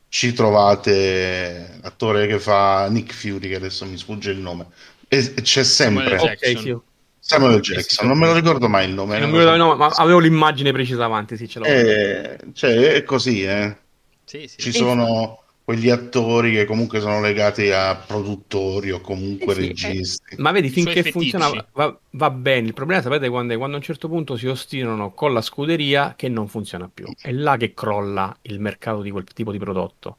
ci 0.10 0.34
trovate 0.34 1.80
l'attore 1.82 2.26
che 2.26 2.40
fa 2.40 2.88
Nick 2.90 3.14
Fury, 3.14 3.50
che 3.50 3.56
adesso 3.56 3.86
mi 3.86 3.98
sfugge 3.98 4.32
il 4.32 4.40
nome, 4.40 4.66
e 5.08 5.34
c'è 5.36 5.64
sempre... 5.64 6.18
Okay, 6.18 6.58
sì. 6.58 6.78
Samuel 7.26 7.62
Jackson, 7.62 8.06
non 8.06 8.18
me 8.18 8.26
lo 8.26 8.34
ricordo 8.34 8.68
mai 8.68 8.86
il 8.86 8.94
nome. 8.94 9.18
Lo, 9.18 9.56
no, 9.56 9.78
ma 9.78 9.88
avevo 9.88 10.20
l'immagine 10.20 10.74
precisa 10.74 11.06
avanti, 11.06 11.38
sì, 11.38 11.48
ce 11.48 11.60
l'ho. 11.60 11.66
Eh, 11.66 12.38
cioè, 12.52 12.96
è 12.96 13.04
così, 13.04 13.46
eh. 13.46 13.78
Sì, 14.26 14.46
sì. 14.46 14.60
Ci 14.60 14.74
sono 14.74 15.43
quegli 15.66 15.90
attori 15.90 16.52
che 16.52 16.66
comunque 16.66 17.00
sono 17.00 17.22
legati 17.22 17.72
a 17.72 17.96
produttori 17.96 18.92
o 18.92 19.00
comunque 19.00 19.54
eh 19.54 19.56
sì, 19.56 19.68
registi. 19.68 20.34
Eh, 20.34 20.42
ma 20.42 20.52
vedi, 20.52 20.70
finché 20.70 21.04
funziona 21.04 21.50
va, 21.72 21.98
va, 22.12 22.30
bene. 22.30 22.68
Il 22.68 22.74
problema, 22.74 23.02
sapete, 23.02 23.30
quando 23.30 23.54
è 23.54 23.58
quando 23.58 23.76
a 23.76 23.80
un 23.80 23.86
certo 23.86 24.10
punto 24.10 24.36
si 24.36 24.48
ostinano 24.48 25.14
con 25.14 25.32
la 25.32 25.42
scuderia 25.42 26.16
che 26.18 26.28
non 26.28 26.48
funziona 26.48 26.90
più. 26.94 27.06
È 27.20 27.32
là 27.32 27.56
che 27.56 27.74
crolla 27.74 28.36
il 28.42 28.60
mercato 28.60 29.02
di 29.02 29.12
quel 29.12 29.24
tipo 29.24 29.52
di 29.52 29.58
prodotto. 29.58 30.18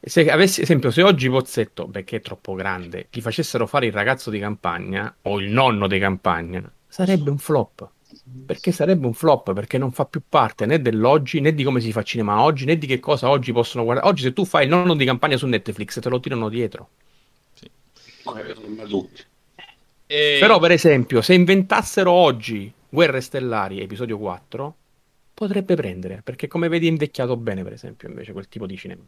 Se 0.00 0.28
avessi, 0.28 0.62
esempio, 0.62 0.90
se 0.90 1.02
oggi 1.02 1.28
Pozzetto, 1.28 1.86
perché 1.86 2.16
è 2.16 2.20
troppo 2.20 2.54
grande, 2.54 3.06
gli 3.10 3.20
facessero 3.20 3.66
fare 3.66 3.86
il 3.86 3.92
ragazzo 3.92 4.30
di 4.30 4.40
campagna 4.40 5.14
o 5.22 5.38
il 5.38 5.50
nonno 5.50 5.86
di 5.86 5.98
campagna, 6.00 6.70
sarebbe 6.88 7.30
un 7.30 7.38
flop. 7.38 7.88
Perché 8.46 8.72
sarebbe 8.72 9.06
un 9.06 9.14
flop, 9.14 9.52
perché 9.52 9.76
non 9.78 9.92
fa 9.92 10.04
più 10.04 10.22
parte 10.28 10.66
né 10.66 10.80
dell'oggi, 10.80 11.40
né 11.40 11.52
di 11.52 11.64
come 11.64 11.80
si 11.80 11.90
fa 11.92 12.02
cinema 12.02 12.42
oggi, 12.42 12.64
né 12.64 12.78
di 12.78 12.86
che 12.86 13.00
cosa 13.00 13.28
oggi 13.28 13.52
possono 13.52 13.84
guardare. 13.84 14.08
Oggi 14.08 14.22
se 14.22 14.32
tu 14.32 14.44
fai 14.44 14.64
il 14.64 14.70
nonno 14.70 14.94
di 14.94 15.04
campagna 15.04 15.36
su 15.36 15.46
Netflix 15.46 16.00
te 16.00 16.08
lo 16.08 16.20
tirano 16.20 16.48
dietro. 16.48 16.88
Sì. 17.54 17.70
E... 20.06 20.36
Però 20.40 20.58
per 20.58 20.72
esempio, 20.72 21.22
se 21.22 21.34
inventassero 21.34 22.10
oggi 22.10 22.72
Guerre 22.88 23.20
Stellari, 23.20 23.80
episodio 23.80 24.18
4, 24.18 24.76
potrebbe 25.34 25.74
prendere, 25.74 26.20
perché 26.22 26.48
come 26.48 26.68
vedi 26.68 26.86
è 26.86 26.90
invecchiato 26.90 27.36
bene 27.36 27.62
per 27.62 27.72
esempio 27.72 28.08
invece 28.08 28.32
quel 28.32 28.48
tipo 28.48 28.66
di 28.66 28.76
cinema. 28.76 29.02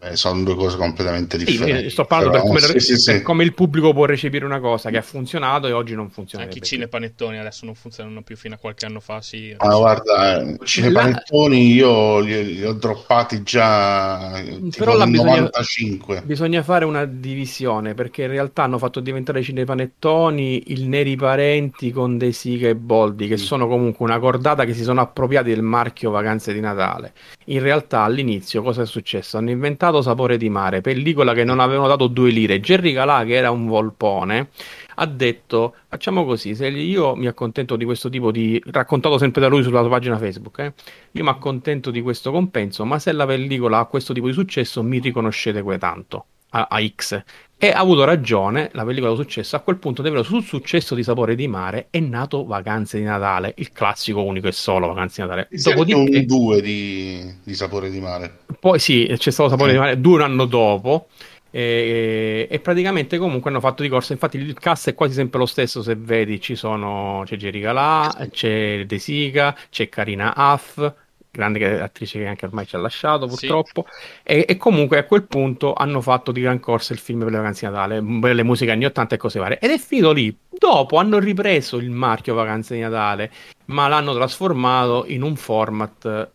Beh, 0.00 0.14
sono 0.14 0.44
due 0.44 0.54
cose 0.54 0.76
completamente 0.76 1.36
differenti. 1.36 1.84
Sì, 1.84 1.90
sto 1.90 2.04
parlando 2.04 2.38
però, 2.38 2.52
per, 2.52 2.62
come, 2.66 2.80
sì, 2.80 2.96
sì, 2.96 3.12
per 3.12 3.22
come, 3.22 3.42
il 3.42 3.52
pubblico 3.52 3.92
può 3.92 4.04
recepire 4.04 4.44
una 4.44 4.60
cosa 4.60 4.90
che 4.90 4.96
ha 4.96 5.02
funzionato 5.02 5.66
e 5.66 5.72
oggi 5.72 5.96
non 5.96 6.08
funziona. 6.08 6.44
Anche 6.44 6.58
i 6.58 6.62
cinepanettoni 6.62 7.36
adesso 7.36 7.64
non 7.64 7.74
funzionano 7.74 8.22
più 8.22 8.36
fino 8.36 8.54
a 8.54 8.58
qualche 8.58 8.86
anno 8.86 9.00
fa. 9.00 9.20
Sì, 9.20 9.52
ah, 9.56 9.76
guarda, 9.76 10.40
i 10.40 10.56
cinepanettoni 10.62 11.72
io 11.72 12.20
li, 12.20 12.54
li, 12.54 12.64
ho 12.64 12.74
droppati 12.74 13.42
già 13.42 14.40
però 14.76 14.96
nel 14.96 15.10
bisogna, 15.10 15.40
95. 15.40 16.22
Bisogna 16.24 16.62
fare 16.62 16.84
una 16.84 17.04
divisione 17.04 17.94
perché 17.94 18.22
in 18.22 18.28
realtà 18.30 18.62
hanno 18.62 18.78
fatto 18.78 19.00
diventare 19.00 19.40
i 19.40 19.44
cinepanettoni 19.44 20.70
il 20.70 20.86
Neri 20.86 21.16
Parenti 21.16 21.90
con 21.90 22.18
De 22.18 22.30
Sica 22.30 22.68
e 22.68 22.76
Boldi, 22.76 23.26
che 23.26 23.36
sono 23.36 23.66
comunque 23.66 24.06
una 24.06 24.20
cordata 24.20 24.64
che 24.64 24.74
si 24.74 24.84
sono 24.84 25.00
appropriati 25.00 25.48
del 25.48 25.62
marchio 25.62 26.12
Vacanze 26.12 26.52
di 26.52 26.60
Natale. 26.60 27.12
In 27.50 27.60
realtà 27.60 28.02
all'inizio 28.02 28.62
cosa 28.62 28.82
è 28.82 28.86
successo? 28.86 29.38
Hanno 29.38 29.48
inventato 29.50 30.02
Sapore 30.02 30.36
di 30.36 30.50
mare, 30.50 30.82
pellicola 30.82 31.32
che 31.32 31.44
non 31.44 31.60
avevano 31.60 31.88
dato 31.88 32.06
due 32.06 32.30
lire. 32.30 32.60
Jerry 32.60 32.92
Calà, 32.92 33.24
che 33.24 33.34
era 33.34 33.50
un 33.50 33.66
volpone, 33.66 34.50
ha 34.96 35.06
detto: 35.06 35.74
Facciamo 35.88 36.26
così, 36.26 36.54
se 36.54 36.68
io 36.68 37.14
mi 37.16 37.26
accontento 37.26 37.76
di 37.76 37.86
questo 37.86 38.10
tipo 38.10 38.30
di. 38.30 38.60
raccontato 38.66 39.16
sempre 39.16 39.40
da 39.40 39.48
lui 39.48 39.62
sulla 39.62 39.80
sua 39.80 39.88
pagina 39.88 40.18
Facebook, 40.18 40.58
eh? 40.58 40.72
io 41.12 41.22
mi 41.22 41.30
accontento 41.30 41.90
di 41.90 42.02
questo 42.02 42.30
compenso, 42.30 42.84
ma 42.84 42.98
se 42.98 43.12
la 43.12 43.24
pellicola 43.24 43.78
ha 43.78 43.86
questo 43.86 44.12
tipo 44.12 44.26
di 44.26 44.34
successo, 44.34 44.82
mi 44.82 44.98
riconoscete 44.98 45.62
quel 45.62 45.78
tanto 45.78 46.26
a, 46.50 46.66
a 46.68 46.86
X. 46.86 47.22
E 47.60 47.70
ha 47.70 47.80
avuto 47.80 48.04
ragione, 48.04 48.70
la 48.74 48.84
pellicola 48.84 49.16
successo. 49.16 49.56
A 49.56 49.58
quel 49.58 49.78
punto, 49.78 50.00
davvero, 50.00 50.22
sul 50.22 50.44
successo 50.44 50.94
di 50.94 51.02
Sapore 51.02 51.34
di 51.34 51.48
Mare 51.48 51.88
è 51.90 51.98
nato 51.98 52.44
Vacanze 52.44 52.98
di 52.98 53.04
Natale, 53.04 53.52
il 53.56 53.72
classico 53.72 54.22
unico 54.22 54.46
e 54.46 54.52
solo 54.52 54.86
Vacanze 54.86 55.22
di 55.22 55.28
Natale. 55.28 55.48
Dopodiché, 55.50 56.18
un 56.18 56.24
2 56.24 56.62
di, 56.62 57.34
di, 57.42 57.54
Sapore 57.54 57.90
di 57.90 57.98
Mare. 57.98 58.32
Poi 58.60 58.78
sì, 58.78 59.12
c'è 59.18 59.32
stato 59.32 59.48
Sapore 59.48 59.70
eh. 59.70 59.72
di 59.72 59.78
Mare 59.80 60.00
due 60.00 60.14
un 60.14 60.20
anno 60.20 60.44
dopo. 60.44 61.08
E, 61.50 62.46
e, 62.48 62.60
praticamente 62.60 63.18
comunque 63.18 63.50
hanno 63.50 63.58
fatto 63.58 63.82
ricorso. 63.82 64.12
Infatti, 64.12 64.36
il 64.36 64.54
cast 64.54 64.90
è 64.90 64.94
quasi 64.94 65.14
sempre 65.14 65.40
lo 65.40 65.46
stesso. 65.46 65.82
Se 65.82 65.96
vedi, 65.96 66.40
ci 66.40 66.54
sono 66.54 67.22
c'è 67.24 67.34
Jerry 67.34 67.60
Calà, 67.60 68.28
c'è 68.30 68.84
De 68.86 68.98
Sica, 69.00 69.56
c'è 69.68 69.88
Karina 69.88 70.32
Huff 70.36 70.92
grande 71.30 71.80
attrice 71.80 72.18
che 72.18 72.26
anche 72.26 72.46
ormai 72.46 72.66
ci 72.66 72.76
ha 72.76 72.78
lasciato 72.78 73.26
purtroppo, 73.26 73.86
sì. 73.88 74.20
e, 74.22 74.44
e, 74.48 74.56
comunque 74.56 74.98
a 74.98 75.04
quel 75.04 75.24
punto 75.24 75.74
hanno 75.74 76.00
fatto 76.00 76.32
di 76.32 76.40
gran 76.40 76.60
corsa 76.60 76.92
il 76.92 76.98
film 76.98 77.20
per 77.20 77.30
le 77.30 77.36
vacanze 77.36 77.66
di 77.66 77.72
Natale, 77.72 78.34
le 78.34 78.42
musiche 78.42 78.70
anni 78.70 78.84
80 78.84 79.14
e 79.14 79.18
cose 79.18 79.38
varie, 79.38 79.58
ed 79.58 79.70
è 79.70 79.78
finito 79.78 80.12
lì. 80.12 80.36
Dopo 80.50 80.96
hanno 80.96 81.18
ripreso 81.18 81.76
il 81.76 81.90
marchio 81.90 82.34
Vacanze 82.34 82.74
di 82.74 82.80
Natale, 82.80 83.30
ma 83.66 83.86
l'hanno 83.86 84.12
trasformato 84.14 85.04
in 85.06 85.22
un 85.22 85.36
format 85.36 86.32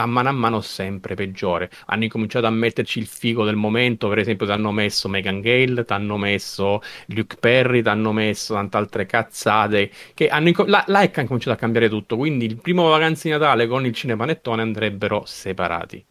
a 0.00 0.06
mano 0.06 0.28
a 0.28 0.32
mano 0.32 0.60
sempre 0.60 1.14
peggiore. 1.14 1.70
Hanno 1.86 2.04
incominciato 2.04 2.46
a 2.46 2.50
metterci 2.50 2.98
il 2.98 3.06
figo 3.06 3.44
del 3.44 3.56
momento, 3.56 4.08
per 4.08 4.18
esempio 4.18 4.46
ti 4.46 4.52
hanno 4.52 4.72
messo 4.72 5.08
Megan 5.08 5.40
Gale, 5.40 5.84
ti 5.84 5.92
hanno 5.92 6.16
messo 6.16 6.80
Luke 7.06 7.36
Perry, 7.38 7.82
ti 7.82 7.88
hanno 7.88 8.12
messo 8.12 8.54
tante 8.54 8.76
altre 8.76 9.06
cazzate, 9.06 9.90
che 10.14 10.28
hanno 10.28 10.48
inco- 10.48 10.64
la, 10.66 10.84
la 10.86 11.02
ECA 11.02 11.22
ha 11.22 11.26
cominciato 11.26 11.56
a 11.56 11.58
cambiare 11.58 11.88
tutto, 11.88 12.16
quindi 12.16 12.46
il 12.46 12.56
primo 12.56 12.88
vacanze 12.88 13.28
di 13.28 13.30
Natale 13.30 13.66
con 13.66 13.84
il 13.84 13.92
cinepanettone 13.92 14.62
andrebbero 14.62 15.24
separati. 15.26 16.04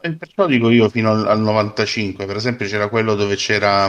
E 0.00 0.12
perciò 0.12 0.46
dico 0.46 0.70
io 0.70 0.88
fino 0.88 1.10
al, 1.10 1.26
al 1.26 1.40
95, 1.40 2.24
per 2.26 2.36
esempio 2.36 2.66
c'era 2.66 2.88
quello 2.88 3.16
dove 3.16 3.34
c'era 3.34 3.86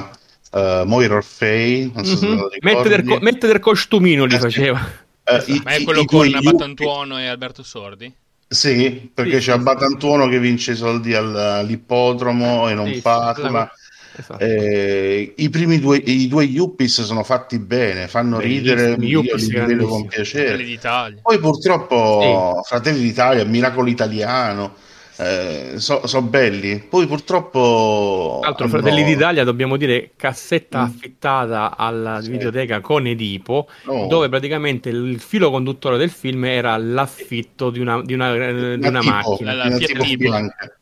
uh, 0.51 0.83
Moira 0.85 1.15
Orfei, 1.15 1.91
non 1.93 2.03
so 2.03 2.25
mm-hmm. 2.25 2.45
Mette 2.61 2.89
del, 2.89 3.03
co- 3.03 3.19
mette 3.21 3.45
del 3.45 3.59
costumino 3.59 4.25
li 4.25 4.35
eh, 4.35 4.39
faceva. 4.39 4.79
Uh, 5.23 5.51
i, 5.51 5.61
Ma 5.63 5.71
è 5.71 5.83
quello 5.83 6.01
i, 6.01 6.05
con 6.05 6.31
Batantuono 6.41 7.19
e 7.19 7.27
Alberto 7.27 7.61
Sordi? 7.61 8.11
Sì, 8.51 9.11
perché 9.13 9.39
sì, 9.39 9.51
c'è 9.51 9.57
sì. 9.57 9.63
Batantuono 9.63 10.27
che 10.27 10.39
vince 10.39 10.71
i 10.71 10.75
soldi 10.75 11.13
all'ippodromo 11.13 12.67
e 12.67 12.73
non 12.73 12.91
sì, 12.91 12.99
parla. 13.01 13.71
Esatto. 14.17 14.43
Eh, 14.43 15.33
I 15.37 15.49
primi 15.49 15.79
due, 15.79 15.97
i 15.97 16.27
due 16.27 16.43
Yuppies 16.43 17.03
sono 17.03 17.23
fatti 17.23 17.59
bene, 17.59 18.07
fanno 18.07 18.37
Bellissimi. 18.37 18.75
ridere, 18.75 19.05
io 19.05 19.21
li 19.21 19.51
vedo 19.51 19.85
con 19.85 20.07
piacere. 20.07 20.77
Poi 21.21 21.39
purtroppo 21.39 22.61
Fratelli 22.65 22.99
d'Italia, 22.99 23.45
Miracolo 23.45 23.87
Italiano, 23.87 24.73
eh, 25.19 25.73
sono 25.79 26.07
so 26.07 26.21
belli. 26.21 26.79
Poi 26.79 27.05
purtroppo. 27.05 28.37
Tra 28.39 28.49
l'altro, 28.49 28.65
hanno... 28.65 28.73
Fratelli 28.73 29.03
d'Italia, 29.03 29.43
dobbiamo 29.43 29.75
dire 29.75 30.11
cassetta 30.15 30.79
mm. 30.79 30.83
affittata 30.83 31.75
alla 31.75 32.21
sì. 32.21 32.31
videoteca 32.31 32.79
con 32.79 33.05
Edipo, 33.05 33.67
oh. 33.85 34.07
dove 34.07 34.29
praticamente 34.29 34.87
il 34.89 35.19
filo 35.19 35.51
conduttore 35.51 35.97
del 35.97 36.09
film 36.09 36.45
era 36.45 36.77
l'affitto 36.77 37.69
di 37.69 37.79
una, 37.79 38.01
di 38.01 38.13
una, 38.13 38.33
di 38.77 38.87
una 38.87 39.03
macchina. 39.03 39.53
La, 39.53 39.67
la 39.67 39.75
Fiat 39.75 40.01
Tipo. 40.01 40.31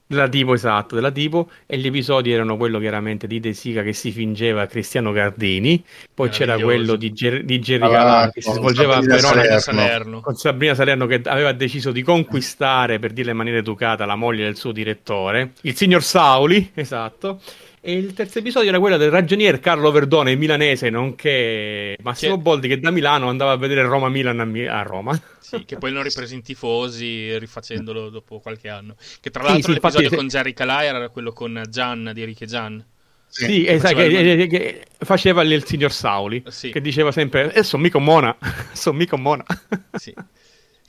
Della 0.10 0.30
tipo, 0.30 0.54
esatto, 0.54 0.96
della 0.96 1.12
tipo, 1.12 1.50
e 1.66 1.78
gli 1.78 1.88
episodi 1.88 2.32
erano 2.32 2.56
quello 2.56 2.80
chiaramente 2.80 3.28
di 3.28 3.42
De 3.42 3.52
Sica 3.52 3.84
che 3.84 3.92
si 3.92 4.12
fingeva 4.12 4.66
Cristiano 4.66 5.12
Gardini, 5.12 5.84
poi 6.14 6.30
c'era 6.30 6.58
quello 6.58 6.96
di, 6.96 7.12
Ger- 7.12 7.44
di 7.44 7.60
Jerry 7.60 7.84
Ah, 7.84 7.90
Calà 7.90 8.30
che 8.32 8.42
si 8.42 8.52
svolgeva 8.54 8.94
a 8.96 9.02
Sabrina 9.02 9.16
Verona 9.16 9.60
Salerno. 9.60 9.60
Salerno. 9.60 10.22
con 10.22 10.36
Sabrina 10.36 10.76
Salerno 10.76 11.06
che 11.08 11.22
aveva 11.26 11.52
deciso 11.52 11.92
di 11.92 12.04
conquistare, 12.04 13.00
per 13.00 13.12
dirla 13.12 13.32
in 13.32 13.38
maniera 13.38 13.58
educata, 13.58 14.06
la 14.06 14.16
moglie 14.16 14.46
del 14.46 14.56
suo 14.56 14.72
direttore, 14.72 15.52
il 15.64 15.76
signor 15.76 16.02
Sauli, 16.04 16.72
esatto. 16.74 17.42
E 17.80 17.94
il 17.94 18.14
terzo 18.14 18.40
episodio 18.40 18.70
era 18.70 18.80
quello 18.80 18.98
del 18.98 19.12
ragionier 19.12 19.60
Carlo 19.60 19.92
Verdone, 19.92 20.36
milanese, 20.36 20.90
nonché 20.90 21.96
Massimo 22.02 22.36
Che- 22.36 22.42
Boldi, 22.42 22.68
che 22.68 22.80
da 22.80 22.92
Milano 22.92 23.30
andava 23.30 23.52
a 23.52 23.56
vedere 23.56 23.84
Roma-Milan 23.84 24.40
a, 24.40 24.46
Mi- 24.46 24.66
a 24.68 24.82
Roma. 24.82 25.18
Sì, 25.40 25.64
che 25.64 25.78
poi 25.78 25.92
l'hanno 25.92 26.04
ripreso 26.04 26.34
in 26.34 26.42
tifosi 26.42 27.38
rifacendolo 27.38 28.10
dopo 28.10 28.40
qualche 28.40 28.68
anno. 28.68 28.96
Che 29.22 29.30
tra 29.30 29.44
Sì, 29.44 29.50
l'altro 29.50 29.68
sì, 29.68 29.74
l'episodio 29.76 30.00
infatti- 30.08 30.16
con 30.18 30.28
Jerry 30.28 30.54
Calà 30.54 30.84
era 30.84 31.10
quello 31.10 31.32
con 31.32 31.64
Gian 31.70 32.12
di 32.14 32.24
Ricky 32.26 32.46
Gian. 32.46 32.84
Sì, 33.30 33.64
Eh, 33.66 33.74
esatto, 33.76 33.96
faceva 33.96 34.10
che, 34.10 34.30
il- 34.32 34.38
che- 34.38 34.48
che 34.48 34.86
faceva 35.06 35.44
il 35.44 35.64
signor 35.66 35.92
Sauli, 35.94 36.44
Sì. 36.48 36.72
che 36.72 36.82
diceva 36.82 37.12
sempre, 37.12 37.54
eh, 37.54 37.64
sono 37.64 37.84
mica 37.84 38.00
Mona, 38.00 38.36
sono 38.74 38.98
mica 38.98 39.16
Mona. 39.18 39.46
Sì. 39.94 40.14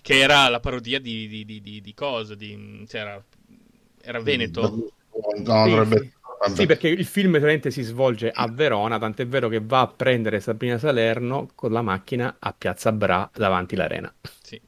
Che 0.00 0.18
era 0.18 0.48
la 0.48 0.58
parodia 0.60 0.98
di, 0.98 1.28
di, 1.28 1.44
di, 1.44 1.60
di, 1.60 1.80
di 1.82 1.94
cosa? 1.94 2.34
Di, 2.34 2.84
cioè 2.88 3.00
era, 3.02 3.22
era 4.02 4.20
Veneto. 4.20 4.60
No, 4.62 5.32
Sì, 5.36 5.42
dovrebbe... 5.42 6.12
sì. 6.54 6.66
perché 6.66 6.88
il 6.88 7.04
film 7.04 7.32
veramente 7.32 7.70
si 7.70 7.82
svolge 7.82 8.30
a 8.30 8.48
Verona, 8.48 8.98
tant'è 8.98 9.26
vero 9.26 9.48
che 9.48 9.60
va 9.60 9.80
a 9.80 9.86
prendere 9.88 10.40
Sabrina 10.40 10.78
Salerno 10.78 11.50
con 11.54 11.72
la 11.72 11.82
macchina 11.82 12.36
a 12.38 12.54
Piazza 12.56 12.92
Bra 12.92 13.28
davanti 13.34 13.74
all'arena. 13.74 14.12
Sì. 14.42 14.60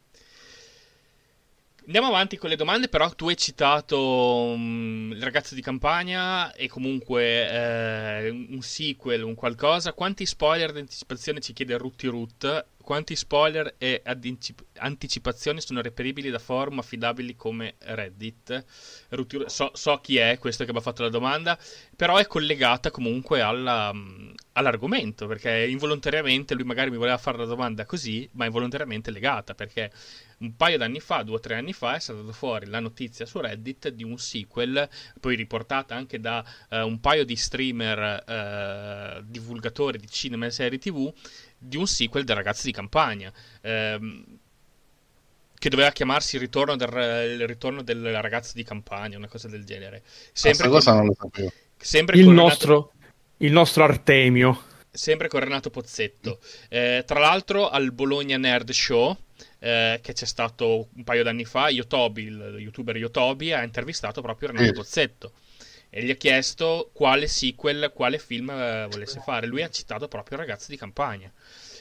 Andiamo 1.87 2.09
avanti 2.15 2.37
con 2.37 2.51
le 2.51 2.55
domande, 2.55 2.89
però 2.89 3.11
tu 3.11 3.29
hai 3.29 3.37
citato 3.37 4.55
mm, 4.57 5.11
il 5.11 5.23
ragazzo 5.23 5.57
di 5.57 5.61
campagna 5.61 6.53
e 6.53 6.69
comunque 6.69 7.51
eh, 7.51 8.31
un 8.31 8.61
sequel, 8.61 9.25
un 9.25 9.35
qualcosa. 9.35 9.93
Quanti 9.93 10.25
spoiler 10.25 10.71
di 10.71 10.79
anticipazione 10.79 11.41
ci 11.41 11.53
chiede 11.53 11.77
Rutti 11.77 12.07
Root? 12.07 12.67
Quanti 12.91 13.15
spoiler 13.15 13.77
e 13.79 14.03
addinci- 14.05 14.53
anticipazioni 14.79 15.61
sono 15.61 15.81
reperibili 15.81 16.29
da 16.29 16.41
forum 16.41 16.81
affidabili 16.81 17.37
come 17.37 17.77
Reddit? 17.79 18.65
So, 19.47 19.71
so 19.75 20.01
chi 20.03 20.17
è 20.17 20.39
questo 20.41 20.65
che 20.65 20.73
mi 20.73 20.79
ha 20.79 20.81
fatto 20.81 21.03
la 21.03 21.09
domanda, 21.09 21.57
però 21.95 22.17
è 22.17 22.27
collegata 22.27 22.91
comunque 22.91 23.43
alla, 23.43 23.95
all'argomento, 24.55 25.29
perché 25.29 25.69
involontariamente 25.69 26.55
lui 26.55 26.65
magari 26.65 26.91
mi 26.91 26.97
voleva 26.97 27.17
fare 27.17 27.39
la 27.39 27.45
domanda 27.45 27.87
così, 27.87 28.29
ma 28.33 28.47
involontariamente 28.47 29.13
legata, 29.13 29.55
perché 29.55 29.93
un 30.39 30.57
paio 30.57 30.79
d'anni 30.79 31.01
fa, 31.01 31.23
due 31.23 31.37
o 31.37 31.41
tre 31.41 31.55
anni 31.55 31.73
fa, 31.73 31.95
è 31.95 32.01
stata 32.01 32.33
fuori 32.33 32.67
la 32.67 32.81
notizia 32.81 33.27
su 33.27 33.39
Reddit 33.39 33.91
di 33.91 34.05
un 34.05 34.19
sequel, 34.19 34.89
poi 35.21 35.37
riportata 35.37 35.95
anche 35.95 36.19
da 36.19 36.45
eh, 36.71 36.81
un 36.81 36.99
paio 36.99 37.25
di 37.25 37.37
streamer 37.37 38.25
eh, 38.27 39.23
divulgatori 39.27 39.99
di 39.99 40.09
cinema 40.09 40.47
e 40.47 40.51
serie 40.51 40.79
tv, 40.79 41.13
di 41.63 41.77
un 41.77 41.87
sequel 41.87 42.25
del 42.25 42.37
ragazzo 42.37 42.63
di 42.67 42.73
campagna. 42.73 43.33
ehm, 43.61 44.25
che 45.61 45.69
doveva 45.69 45.91
chiamarsi 45.91 46.37
il 46.37 46.41
ritorno 46.41 46.75
del, 46.75 46.89
il 47.39 47.47
ritorno 47.47 47.83
del 47.83 48.19
ragazzo 48.23 48.53
di 48.55 48.65
campagna, 48.65 49.19
una 49.19 49.29
cosa 49.29 49.47
del 49.47 49.63
genere. 49.65 50.03
Sempre 50.33 50.33
Questa 50.33 50.65
con, 50.65 50.73
cosa 50.73 50.93
non 50.95 51.07
lo 51.07 51.15
sapevo. 51.21 51.53
sempre 51.77 52.17
Il 52.17 52.25
Renato- 52.25 52.41
nostro, 52.49 52.93
il 53.39 53.53
nostro 53.53 53.85
Artemio. 53.85 54.63
sempre 54.91 55.29
con 55.29 55.41
Renato 55.41 55.69
Pozzetto. 55.69 56.41
Eh, 56.71 57.05
tra 57.07 57.19
l'altro 57.21 57.69
al 57.69 57.93
Bologna 57.93 58.39
Nerd 58.39 58.71
Show, 58.71 59.15
eh, 59.59 59.99
che 60.03 60.13
c'è 60.15 60.25
stato 60.25 60.89
un 60.95 61.05
paio 61.05 61.23
d'anni 61.23 61.45
fa, 61.45 61.69
Yotobi, 61.69 62.23
il 62.23 62.55
youtuber 62.61 62.97
Yotobi, 62.97 63.53
ha 63.53 63.63
intervistato 63.63 64.23
proprio 64.23 64.49
Renato 64.49 64.67
Sì. 64.69 64.73
Pozzetto 64.73 65.33
e 65.91 66.05
gli 66.05 66.11
ha 66.11 66.15
chiesto 66.15 66.91
quale 66.93 67.27
sequel, 67.27 67.91
quale 67.93 68.19
film 68.19 68.49
eh, 68.51 68.87
volesse 68.91 69.21
fare. 69.21 69.47
Lui 69.47 69.63
ha 69.63 69.69
citato 69.69 70.09
proprio 70.09 70.39
il 70.39 70.45
ragazzo 70.45 70.71
di 70.71 70.77
campagna. 70.77 71.31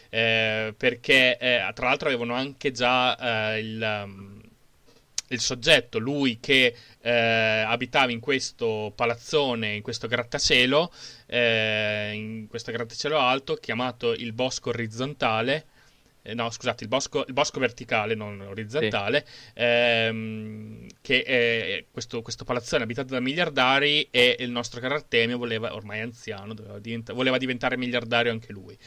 Eh, 0.10 0.74
perché 0.76 1.38
eh, 1.38 1.72
tra 1.76 1.88
l'altro 1.88 2.07
avevano 2.07 2.34
anche 2.34 2.72
già 2.72 3.53
eh, 3.53 3.60
il, 3.60 4.03
um, 4.03 4.41
il 5.28 5.39
soggetto, 5.39 5.99
lui 5.99 6.39
che 6.39 6.76
eh, 7.01 7.12
abitava 7.12 8.12
in 8.12 8.20
questo 8.20 8.91
palazzone, 8.95 9.76
in 9.76 9.84
questo 9.84 10.07
grattacielo, 10.07 10.91
eh, 11.28 12.12
in 12.14 12.47
questo 12.49 12.72
grattacielo 12.72 13.18
alto 13.20 13.55
chiamato 13.55 14.14
il 14.14 14.34
bosco 14.34 14.70
orizzontale. 14.70 15.66
Eh, 16.22 16.34
no, 16.34 16.49
scusate, 16.49 16.84
il 16.84 16.89
bosco, 16.89 17.26
il 17.26 17.34
bosco 17.34 17.59
verticale, 17.59 18.15
non 18.15 18.41
orizzontale, 18.41 19.26
ehm, 19.53 20.88
che 21.01 21.24
è 21.24 21.86
questo, 21.91 22.22
questo 22.22 22.43
palazzone 22.43 22.84
abitato 22.84 23.13
da 23.13 23.20
miliardari 23.20 24.07
e 24.11 24.36
il 24.39 24.51
nostro 24.51 24.80
caro 24.80 24.95
Artemio 24.95 25.38
voleva, 25.38 25.74
ormai 25.74 26.01
anziano, 26.01 26.53
diventa- 26.80 27.13
voleva 27.13 27.38
diventare 27.38 27.78
miliardario 27.78 28.32
anche 28.32 28.51
lui. 28.51 28.78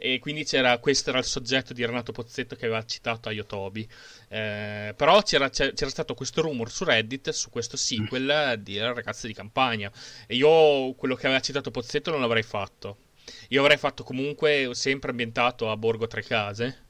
E 0.00 0.20
quindi 0.20 0.44
c'era, 0.44 0.78
questo 0.78 1.10
era 1.10 1.18
il 1.18 1.24
soggetto 1.24 1.72
di 1.72 1.84
Renato 1.84 2.12
Pozzetto 2.12 2.54
che 2.54 2.66
aveva 2.66 2.84
citato 2.84 3.28
a 3.28 3.32
Yotobi. 3.32 3.86
Eh, 4.28 4.94
però 4.96 5.20
c'era, 5.22 5.50
c'era- 5.50 5.72
c'era 5.72 5.90
stato 5.90 6.14
questo 6.14 6.40
rumor 6.40 6.70
su 6.70 6.84
Reddit 6.84 7.30
su 7.30 7.50
questo 7.50 7.76
sequel 7.76 8.60
di 8.60 8.78
Ragazze 8.78 9.26
di 9.26 9.34
campagna. 9.34 9.90
E 10.26 10.36
io 10.36 10.94
quello 10.94 11.16
che 11.16 11.26
aveva 11.26 11.40
citato 11.40 11.70
Pozzetto 11.72 12.10
non 12.12 12.20
l'avrei 12.20 12.44
fatto. 12.44 12.96
Io 13.48 13.60
avrei 13.60 13.78
fatto 13.78 14.04
comunque 14.04 14.70
sempre 14.72 15.10
ambientato 15.10 15.70
a 15.70 15.76
Borgo 15.76 16.06
Tre 16.06 16.22
Case. 16.22 16.86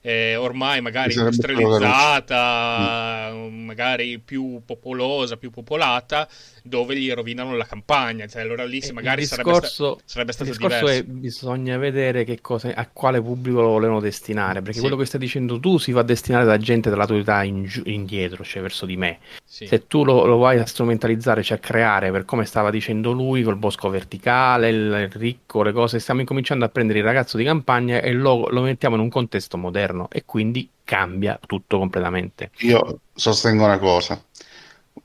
Eh, 0.00 0.36
ormai 0.36 0.80
magari 0.80 1.14
industrializzata, 1.14 3.32
magari 3.50 4.20
più 4.20 4.62
popolosa, 4.64 5.36
più 5.36 5.50
popolata, 5.50 6.28
dove 6.66 6.96
gli 6.96 7.10
rovinano 7.12 7.56
la 7.56 7.64
campagna. 7.64 8.26
Cioè, 8.26 8.42
allora 8.42 8.64
lì 8.64 8.80
se 8.80 8.90
Eh, 8.90 8.92
magari 8.92 9.22
il 9.22 9.26
sarebbe, 9.28 9.50
sta- 9.50 9.60
discorso, 9.60 10.00
sarebbe 10.04 10.30
il 10.30 10.34
stato 10.36 10.50
discorso 10.50 10.78
diverso. 10.78 11.00
è 11.00 11.04
bisogna 11.04 11.76
vedere 11.78 12.24
che 12.24 12.40
cosa, 12.40 12.72
a 12.74 12.88
quale 12.92 13.20
pubblico 13.20 13.60
lo 13.60 13.68
volevano 13.68 14.00
destinare, 14.00 14.60
perché 14.60 14.74
Sì. 14.74 14.80
quello 14.80 14.96
che 14.96 15.04
stai 15.04 15.20
dicendo 15.20 15.58
tu 15.60 15.78
si 15.78 15.92
va 15.92 16.00
a 16.00 16.04
destinare 16.04 16.44
da 16.44 16.56
gente 16.58 16.90
della 16.90 17.06
tua 17.06 17.18
età 17.18 17.42
in 17.42 17.64
giù- 17.64 17.82
indietro, 17.86 18.44
cioè 18.44 18.62
verso 18.62 18.86
di 18.86 18.96
me. 18.96 19.18
Sì. 19.44 19.66
Se 19.66 19.86
tu 19.86 20.04
lo, 20.04 20.24
lo 20.26 20.36
vai 20.38 20.58
a 20.58 20.66
strumentalizzare, 20.66 21.42
cioè 21.42 21.56
a 21.58 21.60
creare 21.60 22.10
per 22.10 22.24
come 22.24 22.44
stava 22.44 22.70
dicendo 22.70 23.12
lui, 23.12 23.42
col 23.42 23.56
bosco 23.56 23.88
verticale, 23.88 24.68
il, 24.68 24.76
il 24.76 25.10
ricco, 25.10 25.62
le 25.62 25.72
cose, 25.72 25.98
stiamo 25.98 26.20
incominciando 26.20 26.64
a 26.64 26.68
prendere 26.68 26.98
il 26.98 27.04
ragazzo 27.04 27.36
di 27.36 27.44
campagna 27.44 28.00
e 28.00 28.12
lo, 28.12 28.48
lo 28.48 28.60
mettiamo 28.62 28.96
in 28.96 29.02
un 29.02 29.08
contesto 29.08 29.56
moderno 29.56 30.08
e 30.10 30.24
quindi 30.24 30.68
cambia 30.84 31.38
tutto 31.44 31.78
completamente. 31.78 32.50
Io 32.58 33.00
sostengo 33.14 33.64
una 33.64 33.78
cosa, 33.78 34.22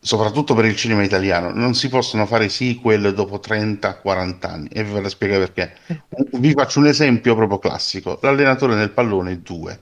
soprattutto 0.04 0.56
per 0.56 0.66
il 0.66 0.76
cinema 0.76 1.04
italiano, 1.04 1.52
non 1.54 1.76
si 1.76 1.88
possono 1.88 2.26
fare 2.26 2.49
sequel 2.49 3.14
dopo 3.14 3.39
30-40 3.39 4.49
anni 4.49 4.68
e 4.72 4.84
ve 4.84 4.99
la 5.02 5.10
spiego 5.10 5.38
perché. 5.38 5.76
Vi 6.32 6.52
faccio 6.54 6.80
un 6.80 6.88
esempio 6.88 7.36
proprio 7.36 7.60
classico, 7.60 8.18
l'allenatore 8.22 8.76
del 8.76 8.89
pallone 8.89 9.41
2. 9.41 9.82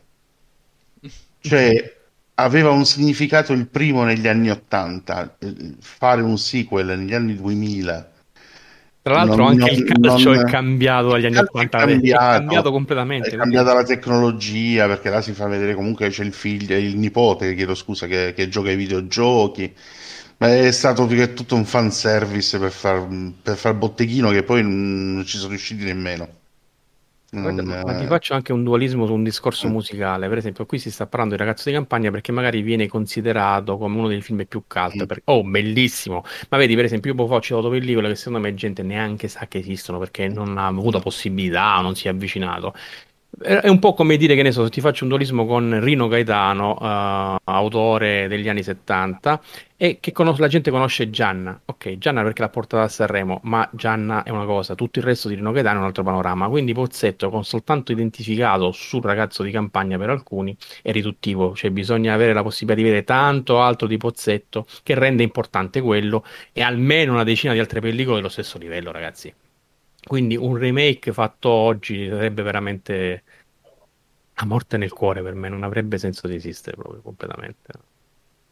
Cioè, 1.42 1.98
aveva 2.36 2.70
un 2.72 2.86
significato 2.86 3.54
il 3.54 3.68
primo 3.68 4.04
negli 4.04 4.28
anni 4.28 4.50
80, 4.50 5.36
eh, 5.40 5.56
fare 5.80 6.22
un 6.22 6.38
sequel 6.38 6.88
negli 6.98 7.14
anni 7.14 7.36
2000. 7.36 8.12
Tra 9.02 9.14
l'altro 9.14 9.44
Non- 9.44 9.62
anche 9.62 9.72
il 9.72 9.86
non- 9.98 10.02
calcio 10.02 10.34
non- 10.34 10.46
è 10.46 10.50
cambiato 10.52 11.08
dagli 11.10 11.20
il 11.22 11.26
anni 11.28 11.36
calcio 11.36 11.58
è 11.58 11.66
80, 11.66 11.78
è 11.78 11.88
cambiato. 11.88 12.26
cambiato 12.38 12.72
completamente. 12.72 13.30
È 13.30 13.36
cambiata 13.38 13.74
la 13.74 13.84
tecnologia 13.84 14.88
perché 14.88 15.10
là 15.10 15.22
si 15.22 15.32
fa 15.32 15.48
vedere 15.48 15.74
comunque 15.74 16.10
c'è 16.10 16.24
il 16.26 16.34
figlio, 16.34 16.76
il 16.76 16.98
nipote, 16.98 17.56
chiedo 17.56 17.74
scusa, 17.76 18.06
che, 18.08 18.34
che 18.36 18.50
gioca 18.50 18.68
ai 18.70 18.76
videogiochi. 18.76 19.74
Ma 20.40 20.54
è 20.56 20.72
stato 20.72 21.06
più 21.06 21.16
che 21.18 21.34
tutto 21.34 21.56
un 21.56 21.66
fanservice 21.66 22.60
per 22.60 22.72
far, 22.72 23.08
per 23.42 23.56
far 23.58 23.74
botteghino 23.76 24.30
che 24.32 24.44
poi 24.44 24.64
non 24.64 25.24
ci 25.26 25.38
sono 25.38 25.50
riusciti 25.50 25.84
nemmeno. 25.84 26.28
Guarda, 27.42 27.62
Non, 27.62 27.68
ma 27.82 27.94
ti 27.94 28.04
eh, 28.04 28.08
faccio 28.08 28.34
anche 28.34 28.52
un 28.52 28.64
dualismo 28.64 29.06
su 29.06 29.14
un 29.14 29.24
discorso 29.24 29.68
Mm. 29.68 29.72
musicale. 29.72 30.28
Per 30.28 30.38
esempio, 30.40 30.66
qui 30.66 30.78
si 30.80 30.92
sta 30.92 31.08
parlando 31.08 31.36
di 31.36 31.42
Ragazzo 31.42 31.70
di 31.70 31.76
Campagna 31.76 32.12
perché 32.12 32.32
magari 32.34 32.62
viene 32.62 32.88
considerato 32.88 33.78
come 33.78 33.98
uno 33.98 34.08
dei 34.10 34.22
film 34.22 34.46
più 34.46 34.64
cult. 34.68 35.04
Mm. 35.04 35.06
per- 35.06 35.22
Oh, 35.26 35.44
bellissimo! 35.44 36.24
Ma 36.50 36.58
vedi, 36.58 36.76
per 36.76 36.86
esempio, 36.86 37.12
io 37.12 37.16
poco 37.16 37.30
fa 37.30 37.36
ho 37.36 37.42
citato 37.42 37.70
pellicole 37.70 38.10
che 38.10 38.16
secondo 38.16 38.40
me 38.40 38.54
gente 38.56 38.84
neanche 38.84 39.28
sa 39.30 39.48
che 39.48 39.60
esistono 39.60 40.00
perché 40.00 40.28
non 40.28 40.58
ha 40.58 40.66
avuto 40.68 41.00
possibilità 41.00 41.78
o 41.80 41.82
non 41.82 41.96
si 41.96 42.08
è 42.08 42.10
avvicinato. 42.10 42.74
È 43.42 43.70
un 43.70 43.80
po' 43.80 43.94
come 43.94 44.18
dire 44.18 44.36
che 44.36 44.42
ne 44.42 44.52
so, 44.52 44.66
se 44.66 44.70
ti 44.70 44.82
faccio 44.82 45.04
un 45.04 45.10
dualismo 45.10 45.46
con 45.46 45.80
Rino 45.82 46.08
Gaetano, 46.08 46.78
eh, 46.82 47.38
autore 47.46 48.28
degli 48.28 48.50
anni 48.50 48.64
70, 48.64 49.40
e 49.78 50.00
che 50.02 50.12
conos- 50.12 50.40
la 50.40 50.48
gente 50.48 50.72
conosce 50.72 51.10
Gianna. 51.10 51.58
Ok, 51.66 51.98
Gianna 52.00 52.22
perché 52.22 52.42
l'ha 52.42 52.50
portata 52.50 52.84
a 52.84 52.88
Sanremo, 52.90 53.40
ma 53.44 53.70
Gianna 53.72 54.24
è 54.24 54.30
una 54.30 54.46
cosa, 54.46 54.76
tutto 54.76 55.00
il 55.00 55.06
resto 55.06 55.30
di 55.30 55.36
Rino 55.36 55.52
Gaetano 55.52 55.78
è 55.78 55.80
un 55.80 55.86
altro 55.86 56.04
panorama. 56.04 56.50
Quindi 56.50 56.74
Pozzetto, 56.74 57.30
con 57.30 57.46
soltanto 57.46 57.92
identificato 57.94 58.72
sul 58.72 59.02
ragazzo 59.04 59.44
di 59.44 59.52
campagna 59.52 59.98
per 59.98 60.10
alcuni, 60.10 60.56
è 60.82 60.92
riduttivo. 60.92 61.56
Cioè 61.56 61.70
bisogna 61.72 62.14
avere 62.14 62.34
la 62.34 62.44
possibilità 62.44 62.82
di 62.82 62.88
vedere 62.88 63.06
tanto 63.06 63.62
altro 63.62 63.88
di 63.88 63.96
Pozzetto 63.98 64.66
che 64.84 64.96
rende 64.96 65.24
importante 65.24 65.82
quello 65.82 66.26
e 66.52 66.62
almeno 66.62 67.14
una 67.14 67.24
decina 67.24 67.54
di 67.54 67.60
altre 67.60 67.80
pellicole 67.80 68.18
dello 68.18 68.30
stesso 68.30 68.58
livello, 68.58 68.92
ragazzi. 68.92 69.34
Quindi 70.04 70.36
un 70.36 70.58
remake 70.58 71.14
fatto 71.14 71.50
oggi 71.50 72.08
sarebbe 72.08 72.42
veramente 72.42 73.24
a 74.42 74.46
morte 74.46 74.78
nel 74.78 74.92
cuore 74.92 75.22
per 75.22 75.34
me, 75.34 75.50
non 75.50 75.64
avrebbe 75.64 75.98
senso 75.98 76.28
di 76.28 76.36
esistere 76.36 76.78
proprio 76.78 77.02
completamente. 77.02 77.74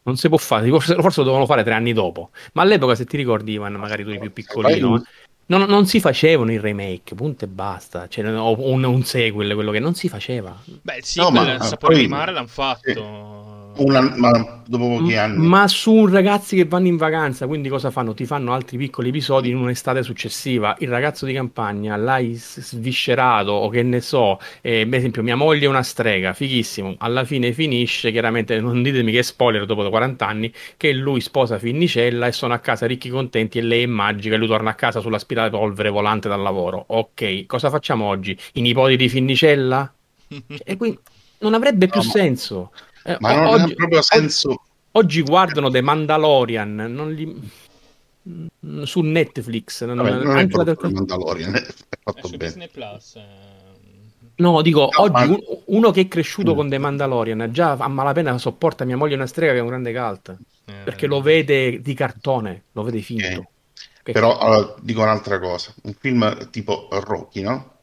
Non 0.04 0.18
si 0.18 0.28
può 0.30 0.38
fare, 0.38 0.68
forse, 0.70 0.96
forse 0.96 1.20
lo 1.20 1.26
dovevano 1.26 1.46
fare 1.46 1.64
tre 1.64 1.74
anni 1.74 1.94
dopo. 1.94 2.32
Ma 2.54 2.62
all'epoca, 2.62 2.96
se 2.96 3.06
ti 3.06 3.18
ricordi, 3.18 3.54
Ivan, 3.54 3.74
magari 3.74 4.04
tu 4.04 4.10
eri 4.10 4.20
più 4.20 4.34
piccolino, 4.34 5.04
non, 5.48 5.64
non, 5.64 5.86
si 5.86 6.00
facevano 6.00 6.52
i 6.52 6.60
remake, 6.60 7.16
punto 7.16 7.46
e 7.46 7.48
basta. 7.48 8.08
Cioè, 8.08 8.26
o 8.38 8.70
un, 8.70 8.84
un 8.84 9.04
sequel, 9.04 9.54
quello 9.54 9.72
che 9.72 9.80
non 9.80 9.96
si 9.96 10.10
faceva. 10.10 10.58
Beh, 10.82 11.00
sì, 11.02 11.20
no, 11.20 11.30
ma, 11.30 11.54
il 11.54 11.62
sapore 11.62 11.94
poi, 11.94 12.04
di 12.04 12.08
mare 12.10 12.32
l'hanno 12.32 12.48
fatto. 12.48 12.92
Sì 12.94 13.57
una, 13.78 14.02
ma 14.16 14.62
dopo 14.66 14.88
pochi 14.88 15.16
anni. 15.16 15.46
Ma 15.46 15.68
su 15.68 16.06
ragazzi 16.06 16.56
che 16.56 16.66
vanno 16.66 16.88
in 16.88 16.98
vacanza, 16.98 17.48
quindi 17.48 17.70
cosa 17.70 17.92
fanno? 17.92 18.14
Ti 18.14 18.26
fanno 18.26 18.54
altri 18.54 18.78
piccoli 18.78 19.10
episodi 19.10 19.50
in 19.50 19.58
un'estate 19.58 20.04
successiva. 20.04 20.76
Il 20.80 20.90
ragazzo 20.90 21.26
di 21.26 21.34
campagna 21.34 21.96
l'hai 21.96 22.34
sviscerato 22.36 23.52
o 23.52 23.70
che 23.70 23.84
ne 23.84 24.02
so, 24.02 24.40
eh, 24.62 24.86
per 24.88 25.00
esempio 25.00 25.24
mia 25.24 25.36
moglie 25.36 25.66
è 25.66 25.70
una 25.70 25.84
strega, 25.84 26.34
fighissimo. 26.34 26.96
Alla 27.00 27.24
fine 27.24 27.52
finisce, 27.54 28.12
chiaramente 28.12 28.60
non 28.60 28.84
ditemi 28.84 29.12
che 29.12 29.24
spoiler 29.24 29.66
dopo 29.66 29.88
40 29.90 30.28
anni, 30.28 30.54
che 30.76 30.92
lui 30.94 31.22
sposa 31.22 31.58
Finnicella 31.58 32.28
e 32.28 32.32
sono 32.32 32.54
a 32.54 32.60
casa 32.60 32.86
ricchi 32.86 33.10
contenti 33.10 33.58
e 33.58 33.62
lei 33.62 33.84
è 33.84 33.88
magica 33.88 34.36
e 34.36 34.38
lui 34.38 34.48
torna 34.48 34.72
a 34.72 34.76
casa 34.76 35.00
sulla 35.00 35.20
spirale 35.20 35.50
polvere 35.50 35.90
volante 35.90 36.28
dal 36.28 36.42
lavoro. 36.42 36.84
Ok, 36.88 37.46
cosa 37.46 37.70
facciamo 37.70 38.06
oggi? 38.06 38.38
I 38.54 38.62
nipoti 38.62 38.96
di 38.96 39.10
Finnicella? 39.10 39.92
e 40.64 40.78
quindi 40.78 41.00
non 41.40 41.54
avrebbe 41.54 41.88
più 41.88 42.02
no, 42.02 42.10
senso. 42.10 42.72
Eh, 43.08 43.16
ma 43.22 43.34
non 43.34 43.46
oggi, 43.48 43.72
ha 43.72 43.76
proprio 43.76 44.02
senso. 44.02 44.64
Oggi 44.92 45.22
guardano 45.22 45.70
The 45.70 45.82
Mandalorian, 45.82 46.76
non 46.76 47.12
gli... 47.12 47.36
Su 48.84 49.00
Netflix. 49.00 49.86
Non, 49.86 49.96
Vabbè, 49.96 50.24
non 50.24 50.38
è 50.38 50.48
proprio 50.48 50.76
la... 50.78 50.90
Mandalorian, 50.90 51.56
è 51.56 51.66
fatto 52.04 52.28
bene. 52.28 52.38
Disney 52.38 52.70
Plus. 52.70 53.16
Eh... 53.16 53.26
No, 54.36 54.62
dico, 54.62 54.90
no, 54.92 55.04
oggi 55.04 55.12
ma... 55.14 55.24
un, 55.24 55.40
uno 55.68 55.92
che 55.92 56.02
è 56.02 56.08
cresciuto 56.10 56.52
mm. 56.52 56.56
con 56.58 56.70
The 56.70 56.78
Mandalorian 56.78 57.48
già 57.52 57.72
a 57.72 57.88
malapena 57.88 58.38
sopporta 58.38 58.84
mia 58.84 58.98
moglie 58.98 59.16
una 59.16 59.26
strega 59.26 59.54
che 59.54 59.60
è 59.60 59.62
un 59.62 59.68
grande 59.68 59.94
cult. 59.94 60.38
Eh, 60.66 60.74
perché 60.84 61.08
lo 61.08 61.22
vede 61.22 61.82
di 61.82 61.94
cartone, 61.94 62.64
lo 62.74 62.84
vede 62.84 63.00
finto. 63.00 63.26
Okay. 63.26 64.14
Però 64.14 64.38
allora, 64.38 64.76
dico 64.82 65.02
un'altra 65.02 65.40
cosa, 65.40 65.74
un 65.84 65.94
film 65.94 66.50
tipo 66.50 66.90
Rocky, 66.92 67.42
no? 67.42 67.77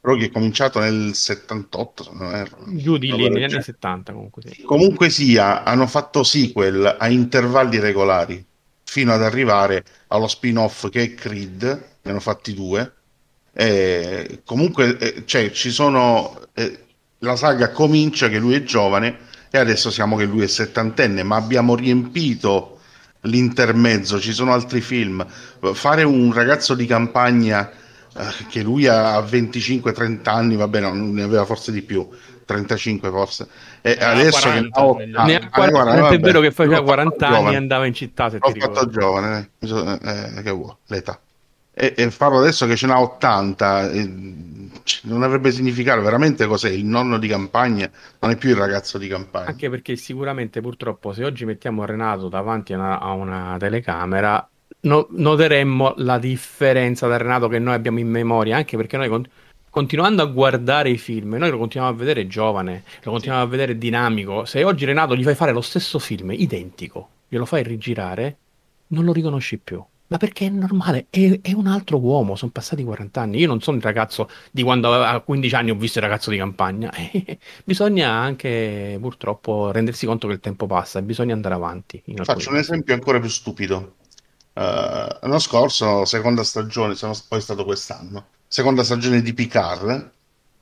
Rocky 0.00 0.26
è 0.26 0.30
cominciato 0.32 0.80
nel 0.80 1.14
78, 1.14 2.02
se 2.02 2.10
non 2.12 2.34
erro. 2.34 2.58
Giù 2.66 2.98
di 2.98 3.12
lì, 3.12 3.28
negli 3.28 3.44
anni 3.44 3.62
70 3.62 4.12
comunque. 4.12 4.42
Sì. 4.42 4.62
Comunque 4.62 5.10
sia, 5.10 5.62
hanno 5.62 5.86
fatto 5.86 6.24
sequel 6.24 6.96
a 6.98 7.08
intervalli 7.08 7.78
regolari 7.78 8.44
fino 8.82 9.12
ad 9.12 9.22
arrivare 9.22 9.84
allo 10.08 10.26
spin-off 10.26 10.88
che 10.88 11.02
è 11.02 11.14
Creed, 11.14 11.62
ne 12.02 12.10
hanno 12.10 12.20
fatti 12.20 12.52
due. 12.52 12.92
E 13.52 14.42
comunque, 14.44 14.98
eh, 14.98 15.22
cioè, 15.24 15.50
ci 15.52 15.70
sono... 15.70 16.40
Eh, 16.52 16.80
la 17.20 17.36
saga 17.36 17.70
comincia 17.70 18.28
che 18.28 18.38
lui 18.38 18.54
è 18.54 18.62
giovane 18.62 19.18
e 19.50 19.58
adesso 19.58 19.90
siamo 19.90 20.16
che 20.16 20.24
lui 20.24 20.42
è 20.42 20.46
settantenne, 20.46 21.22
ma 21.22 21.36
abbiamo 21.36 21.74
riempito 21.74 22.80
l'intermezzo, 23.22 24.20
ci 24.20 24.32
sono 24.32 24.52
altri 24.52 24.80
film. 24.80 25.24
Fare 25.26 26.02
un 26.02 26.32
ragazzo 26.32 26.74
di 26.74 26.86
campagna 26.86 27.70
eh, 28.16 28.46
che 28.48 28.62
lui 28.62 28.86
ha 28.86 29.18
25-30 29.20 30.28
anni, 30.28 30.56
vabbè, 30.56 30.80
no, 30.80 30.94
ne 30.94 31.22
aveva 31.22 31.44
forse 31.44 31.72
di 31.72 31.82
più, 31.82 32.08
35 32.44 33.10
forse. 33.10 33.48
E 33.82 33.96
eh, 33.98 34.04
adesso 34.04 34.48
40, 34.48 34.68
che 34.68 34.86
ho, 34.86 34.96
ah, 35.14 35.24
ne 35.24 35.48
40, 35.50 35.70
40 35.70 36.08
è 36.08 36.18
vero 36.18 36.40
che 36.40 36.50
faceva 36.50 36.82
40 36.82 37.28
anni 37.28 37.52
e 37.52 37.56
andava 37.56 37.86
in 37.86 37.94
città. 37.94 38.30
Se 38.30 38.38
ho 38.40 38.52
fatto 38.52 38.88
giovane, 38.88 39.50
eh, 39.58 39.98
eh, 40.02 40.42
che 40.42 40.50
vuoi, 40.50 40.74
l'età. 40.86 41.20
E, 41.78 41.92
e, 41.94 42.10
farlo 42.10 42.38
adesso 42.38 42.66
che 42.66 42.74
ce 42.74 42.86
n'ha 42.86 42.98
80 42.98 43.90
eh, 43.90 44.10
non 45.02 45.22
avrebbe 45.22 45.50
significato 45.50 46.00
veramente 46.00 46.46
cos'è 46.46 46.70
il 46.70 46.86
nonno 46.86 47.18
di 47.18 47.28
campagna, 47.28 47.90
non 48.20 48.30
è 48.30 48.36
più 48.36 48.48
il 48.48 48.56
ragazzo 48.56 48.96
di 48.96 49.08
campagna. 49.08 49.48
Anche 49.48 49.68
perché 49.68 49.94
sicuramente 49.96 50.62
purtroppo 50.62 51.12
se 51.12 51.24
oggi 51.24 51.44
mettiamo 51.44 51.84
Renato 51.84 52.28
davanti 52.28 52.72
a 52.72 52.78
una, 52.78 52.98
a 52.98 53.12
una 53.12 53.56
telecamera 53.58 54.48
no, 54.86 55.06
noteremmo 55.10 55.94
la 55.98 56.18
differenza 56.18 57.06
da 57.06 57.16
Renato 57.16 57.48
che 57.48 57.58
noi 57.58 57.74
abbiamo 57.74 57.98
in 57.98 58.08
memoria, 58.08 58.56
anche 58.56 58.76
perché 58.76 58.96
noi 58.96 59.08
con- 59.08 59.28
continuando 59.68 60.22
a 60.22 60.26
guardare 60.26 60.88
i 60.88 60.96
film, 60.96 61.34
noi 61.34 61.50
lo 61.50 61.58
continuiamo 61.58 61.94
a 61.94 61.98
vedere 61.98 62.26
giovane, 62.26 62.84
lo 63.02 63.10
continuiamo 63.10 63.44
sì. 63.44 63.48
a 63.48 63.50
vedere 63.50 63.78
dinamico. 63.78 64.44
Se 64.44 64.64
oggi 64.64 64.84
Renato 64.84 65.14
gli 65.14 65.22
fai 65.22 65.34
fare 65.34 65.52
lo 65.52 65.60
stesso 65.60 65.98
film, 65.98 66.32
identico, 66.32 67.08
glielo 67.28 67.44
fai 67.44 67.62
rigirare, 67.62 68.36
non 68.88 69.04
lo 69.04 69.12
riconosci 69.12 69.58
più. 69.58 69.84
Ma 70.08 70.18
perché 70.18 70.46
è 70.46 70.50
normale, 70.50 71.06
è, 71.10 71.40
è, 71.42 71.52
un 71.52 71.66
altro 71.66 71.98
uomo, 71.98 72.36
sono 72.36 72.52
passati 72.52 72.84
40 72.84 73.20
anni. 73.20 73.38
Io 73.40 73.48
non 73.48 73.60
sono 73.60 73.76
il 73.76 73.82
ragazzo 73.82 74.30
di 74.52 74.62
quando 74.62 74.92
aveva 74.92 75.18
15 75.18 75.54
anni 75.56 75.70
ho 75.72 75.74
visto 75.74 75.98
il 75.98 76.04
ragazzo 76.04 76.30
di 76.30 76.36
campagna. 76.36 76.92
bisogna 77.64 78.10
anche 78.12 78.98
purtroppo 79.00 79.72
rendersi 79.72 80.06
conto 80.06 80.28
che 80.28 80.34
il 80.34 80.40
tempo 80.40 80.66
passa 80.66 81.00
e 81.00 81.02
bisogna 81.02 81.34
andare 81.34 81.56
avanti. 81.56 82.00
Faccio 82.22 82.50
un 82.50 82.58
esempio 82.58 82.94
ancora 82.94 83.18
più 83.18 83.28
stupido. 83.28 83.94
Uh, 84.56 84.60
l'anno 85.20 85.38
scorso, 85.38 86.06
seconda 86.06 86.42
stagione, 86.42 86.94
sono 86.94 87.14
poi 87.28 87.42
stato 87.42 87.62
quest'anno, 87.66 88.28
seconda 88.48 88.84
stagione 88.84 89.20
di 89.20 89.34
Picard, 89.34 90.10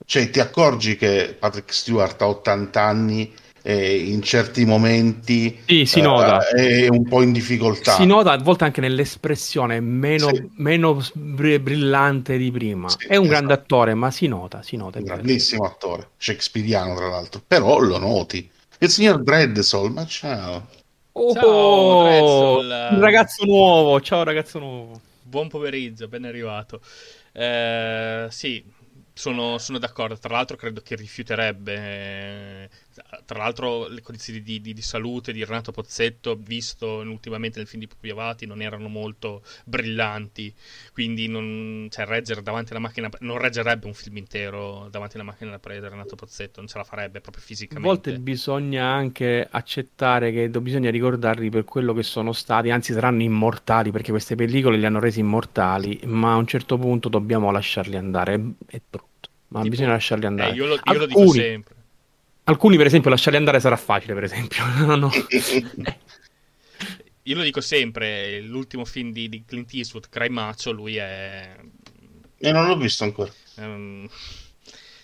cioè 0.05 0.31
ti 0.31 0.41
accorgi 0.41 0.97
che 0.97 1.37
Patrick 1.39 1.73
Stewart 1.73 2.21
ha 2.21 2.27
80 2.27 2.83
anni 2.83 3.33
e 3.63 3.97
in 3.99 4.21
certi 4.21 4.65
momenti 4.65 5.61
sì, 5.65 5.87
si 5.87 6.01
nota. 6.01 6.39
Uh, 6.39 6.57
è 6.57 6.89
un 6.89 7.05
po' 7.05 7.23
in 7.23 7.31
difficoltà. 7.31 7.95
Si 7.95 8.05
nota 8.05 8.33
a 8.33 8.39
volte 8.39 8.65
anche 8.65 8.81
nell'espressione 8.81 9.79
meno, 9.79 10.35
sì. 10.35 10.51
meno 10.57 11.01
brillante 11.15 12.37
di 12.37 12.51
prima. 12.51 12.89
Sì, 12.89 13.07
è 13.07 13.15
un 13.15 13.27
esatto. 13.27 13.29
grande 13.29 13.53
attore, 13.53 13.95
ma 13.95 14.11
si 14.11 14.27
nota, 14.27 14.65
si 14.65 14.75
nota. 14.75 14.99
Un 14.99 15.05
grandissimo 15.05 15.65
attore, 15.65 16.09
shakespeariano 16.17 16.97
tra 16.97 17.09
l'altro, 17.09 17.41
però 17.47 17.79
lo 17.79 17.99
noti. 17.99 18.51
Il 18.79 18.91
signor 18.91 19.23
Dreadsoul, 19.23 19.93
ma 19.93 20.05
ciao. 20.05 20.67
Oh, 21.17 21.33
ciao, 21.33 22.59
un 22.59 23.01
ragazzo 23.01 23.45
nuovo. 23.45 24.01
Ciao, 24.01 24.25
ragazzo 24.25 24.59
nuovo. 24.59 25.01
Buon 25.23 25.47
pomeriggio, 25.47 26.09
ben 26.09 26.25
arrivato. 26.25 26.81
Eh, 27.31 28.27
sì, 28.31 28.65
sono, 29.13 29.59
sono, 29.59 29.79
d'accordo. 29.79 30.19
Tra 30.19 30.35
l'altro, 30.35 30.57
credo 30.57 30.81
che 30.81 30.97
rifiuterebbe 30.97 31.75
eh, 31.77 32.69
tra 33.25 33.39
l'altro 33.39 33.89
le 33.89 34.01
condizioni 34.03 34.43
di, 34.43 34.61
di, 34.61 34.73
di, 34.73 34.83
salute 34.83 35.33
di 35.33 35.45
Renato 35.45 35.73
Pozzetto, 35.73 36.37
visto 36.37 36.87
ultimamente 36.99 37.59
nel 37.59 37.67
film 37.67 37.81
di 37.81 37.89
Pupi 37.89 38.11
Avati, 38.11 38.47
non 38.47 38.63
erano 38.63 38.89
molto 38.89 39.43
brillanti, 39.65 40.53
quindi 40.93 41.27
non, 41.27 41.89
cioè, 41.91 42.07
reggere 42.07 42.43
davanti 42.43 42.71
alla 42.71 42.81
macchina, 42.81 43.11
non 43.21 43.39
reggerebbe 43.39 43.87
un 43.87 43.95
film 43.95 44.19
intero 44.19 44.89
davanti 44.91 45.17
alla 45.17 45.25
macchina 45.25 45.51
da 45.51 45.59
preda 45.59 45.89
Renato 45.89 46.15
Pozzetto, 46.15 46.61
non 46.61 46.69
ce 46.69 46.79
la 46.79 46.85
farebbe 46.85 47.21
proprio 47.21 47.43
fisicamente. 47.43 47.89
A 47.89 47.93
volte 47.93 48.19
bisogna 48.19 48.87
anche 48.87 49.47
accettare 49.51 50.33
che 50.33 50.49
bisogna 50.49 50.91
ricordarli 50.91 51.51
per 51.51 51.65
quello 51.65 51.93
che 51.93 52.03
sono 52.03 52.33
stati, 52.33 52.71
anzi 52.71 52.93
saranno 52.93 53.23
immortali, 53.23 53.91
perché 53.91 54.11
queste 54.11 54.37
pellicole 54.37 54.77
li 54.77 54.87
hanno 54.87 55.01
resi 55.01 55.21
immortali, 55.21 56.01
ma 56.05 56.33
a 56.33 56.37
un 56.37 56.47
certo 56.47 56.79
punto 56.79 57.09
dobbiamo 57.09 57.51
lasciarli 57.51 57.97
andare, 57.97 58.35
è, 58.67 58.81
brutto, 58.89 59.29
ma 59.49 59.59
tipo, 59.59 59.71
bisogna 59.71 59.91
lasciarli 59.91 60.27
andare. 60.27 60.51
Eh, 60.51 60.55
io 60.55 60.67
lo, 60.67 60.75
io 60.75 60.81
Alcuni... 60.85 60.99
lo 60.99 61.07
dico 61.07 61.33
sempre 61.33 61.83
Alcuni, 62.45 62.77
per 62.77 62.87
esempio, 62.87 63.11
lasciarli 63.11 63.39
andare 63.39 63.61
sarà 63.61 63.77
facile, 63.77 64.15
per 64.15 64.25
esempio. 64.25 64.65
no, 64.85 64.97
no. 64.97 65.11
Io 67.23 67.37
lo 67.37 67.43
dico 67.43 67.63
sempre, 67.63 68.41
l'ultimo 68.41 68.85
film 68.85 69.11
di, 69.11 69.31
di 69.31 69.45
Clint 69.47 69.73
Eastwood, 69.73 70.11
Cry 70.11 70.29
Macho, 70.29 70.71
lui 70.73 70.97
è... 70.97 71.57
E 72.37 72.53
non 72.53 72.67
l'ho 72.67 72.77
visto 72.77 73.05
ancora. 73.05 73.33
Um, 73.57 74.07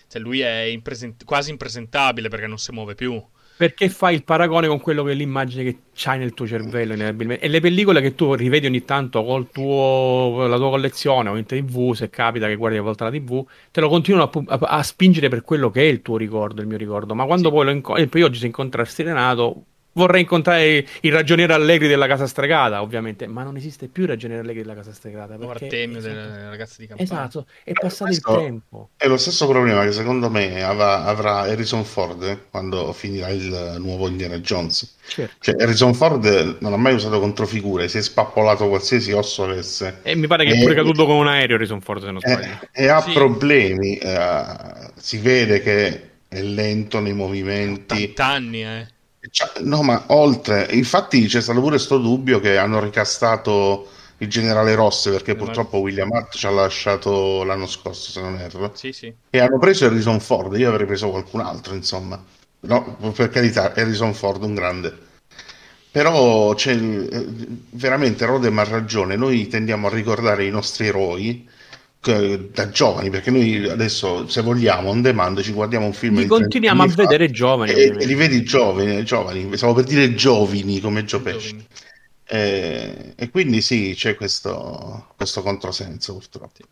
cioè 0.07 0.21
lui 0.21 0.41
è 0.41 0.59
impresent- 0.61 1.23
quasi 1.23 1.49
impresentabile 1.49 2.29
perché 2.29 2.45
non 2.45 2.59
si 2.59 2.71
muove 2.71 2.93
più. 2.93 3.19
Perché 3.61 3.89
fai 3.89 4.15
il 4.15 4.23
paragone 4.23 4.67
con 4.67 4.79
quello 4.79 5.03
che 5.03 5.11
è 5.11 5.13
l'immagine 5.13 5.63
che 5.63 5.77
c'hai 5.93 6.17
nel 6.17 6.33
tuo 6.33 6.47
cervello 6.47 6.93
e 6.93 7.47
le 7.47 7.59
pellicole 7.59 8.01
che 8.01 8.15
tu 8.15 8.33
rivedi 8.33 8.65
ogni 8.65 8.83
tanto 8.83 9.23
con 9.23 9.41
la 9.43 10.57
tua 10.57 10.69
collezione 10.71 11.29
o 11.29 11.37
in 11.37 11.45
tv, 11.45 11.93
se 11.93 12.09
capita 12.09 12.47
che 12.47 12.55
guardi 12.55 12.77
a 12.77 12.81
volte 12.81 13.03
la 13.03 13.11
tv, 13.11 13.45
te 13.69 13.79
lo 13.79 13.87
continuano 13.87 14.31
a, 14.47 14.57
a, 14.61 14.77
a, 14.77 14.81
spingere 14.81 15.29
per 15.29 15.43
quello 15.43 15.69
che 15.69 15.81
è 15.81 15.85
il 15.91 16.01
tuo 16.01 16.17
ricordo, 16.17 16.61
il 16.61 16.67
mio 16.67 16.77
ricordo. 16.77 17.13
Ma 17.13 17.25
quando 17.25 17.49
sì. 17.49 17.53
poi 17.53 17.65
lo 17.65 17.69
incontri, 17.69 18.23
oggi 18.23 18.39
si 18.39 18.47
incontra 18.47 18.83
Renato, 18.97 19.65
vorrei 19.93 20.21
incontrare 20.21 20.85
il 21.01 21.11
ragioniere 21.11 21.53
Allegri 21.53 21.87
della 21.87 22.07
Casa 22.07 22.27
Stregata, 22.27 22.81
ovviamente, 22.81 23.27
ma 23.27 23.43
non 23.43 23.57
esiste 23.57 23.87
più 23.87 24.03
il 24.03 24.09
ragioniere 24.09 24.41
Allegri 24.41 24.61
della 24.61 24.75
Casa 24.75 24.93
Stregata. 24.93 25.35
Perché... 25.35 25.65
Artemio 25.65 25.97
esatto, 25.97 26.49
ragazze 26.49 26.75
di 26.79 26.87
campagna. 26.87 27.09
Esatto, 27.09 27.45
è 27.63 27.73
passato 27.73 28.05
Questo 28.05 28.31
il 28.31 28.37
tempo. 28.37 28.89
È 28.95 29.07
lo 29.07 29.17
stesso 29.17 29.47
problema 29.47 29.83
che 29.83 29.91
secondo 29.91 30.29
me 30.29 30.63
avrà, 30.63 31.05
avrà 31.05 31.39
Harrison 31.39 31.83
Ford 31.83 32.23
eh, 32.23 32.37
quando 32.49 32.93
finirà 32.93 33.29
il 33.29 33.77
nuovo 33.79 34.07
Indiana 34.07 34.39
Jones. 34.39 34.97
Certo. 35.07 35.35
Cioè, 35.39 35.55
Harrison 35.61 35.93
Ford 35.93 36.57
non 36.59 36.73
ha 36.73 36.77
mai 36.77 36.93
usato 36.93 37.19
controfigure, 37.19 37.87
si 37.87 37.97
è 37.97 38.01
spappolato 38.01 38.67
qualsiasi 38.67 39.11
osso 39.11 39.43
avesse. 39.43 39.99
E 40.03 40.15
mi 40.15 40.27
pare 40.27 40.45
che 40.45 40.53
è 40.53 40.59
pure 40.59 40.75
caduto 40.75 41.05
con 41.05 41.17
un 41.17 41.27
aereo 41.27 41.55
Harrison 41.55 41.81
Ford, 41.81 42.01
se 42.03 42.11
non 42.11 42.21
sbaglio. 42.21 42.59
E, 42.71 42.87
ha 42.87 43.01
sì. 43.01 43.11
problemi, 43.11 43.99
uh, 44.01 44.91
si 44.95 45.17
vede 45.17 45.61
che 45.61 46.09
è 46.27 46.41
lento 46.41 46.99
nei 46.99 47.13
movimenti. 47.13 48.03
80 48.03 48.25
anni, 48.25 48.63
eh 48.63 48.99
No, 49.61 49.83
ma 49.83 50.03
oltre, 50.07 50.67
infatti 50.71 51.25
c'è 51.27 51.41
stato 51.41 51.59
pure 51.59 51.75
questo 51.75 51.97
dubbio 51.99 52.39
che 52.39 52.57
hanno 52.57 52.79
ricastato 52.79 53.87
il 54.17 54.27
generale 54.29 54.75
Ross 54.75 55.09
perché 55.09 55.35
purtroppo 55.35 55.77
William 55.77 56.11
Hart 56.11 56.35
ci 56.35 56.45
ha 56.45 56.51
lasciato 56.51 57.43
l'anno 57.43 57.67
scorso, 57.67 58.11
se 58.11 58.21
non 58.21 58.37
erro. 58.37 58.71
Sì, 58.75 58.91
sì. 58.91 59.13
E 59.29 59.39
hanno 59.39 59.59
preso 59.59 59.85
Harrison 59.85 60.19
Ford, 60.19 60.55
io 60.57 60.69
avrei 60.69 60.85
preso 60.85 61.09
qualcun 61.09 61.41
altro, 61.41 61.73
insomma. 61.75 62.23
No, 62.61 62.97
per 63.15 63.29
carità, 63.29 63.73
Harrison 63.75 64.13
Ford, 64.13 64.43
un 64.43 64.53
grande. 64.53 64.97
Però 65.91 66.53
c'è, 66.53 66.73
eh, 66.73 67.27
veramente 67.71 68.25
Rodem 68.25 68.57
ha 68.59 68.63
ragione, 68.63 69.15
noi 69.15 69.47
tendiamo 69.47 69.87
a 69.87 69.89
ricordare 69.89 70.45
i 70.45 70.49
nostri 70.51 70.87
eroi 70.87 71.49
da 72.01 72.69
giovani, 72.69 73.11
perché 73.11 73.29
noi 73.29 73.69
adesso 73.69 74.27
se 74.27 74.41
vogliamo 74.41 74.89
on 74.89 75.03
demand 75.03 75.39
ci 75.41 75.51
guardiamo 75.51 75.85
un 75.85 75.93
film 75.93 76.17
li 76.17 76.25
continuiamo 76.25 76.81
a 76.81 76.87
vedere 76.87 77.29
giovani 77.29 77.73
e, 77.73 77.95
e, 77.95 78.05
li 78.07 78.15
vedi 78.15 78.41
giovani, 78.41 79.03
giovani, 79.03 79.55
stavo 79.55 79.73
per 79.73 79.83
dire 79.83 80.15
giovani 80.15 80.79
come 80.79 81.03
Gio 81.05 81.21
Pesci. 81.21 81.63
E, 82.25 83.13
e, 83.15 83.29
quindi 83.29 83.61
sì 83.61 83.93
c'è 83.95 84.15
questo, 84.15 85.13
questo 85.15 85.43
controsenso 85.43 86.13
purtroppo. 86.13 86.53
Sì. 86.55 86.63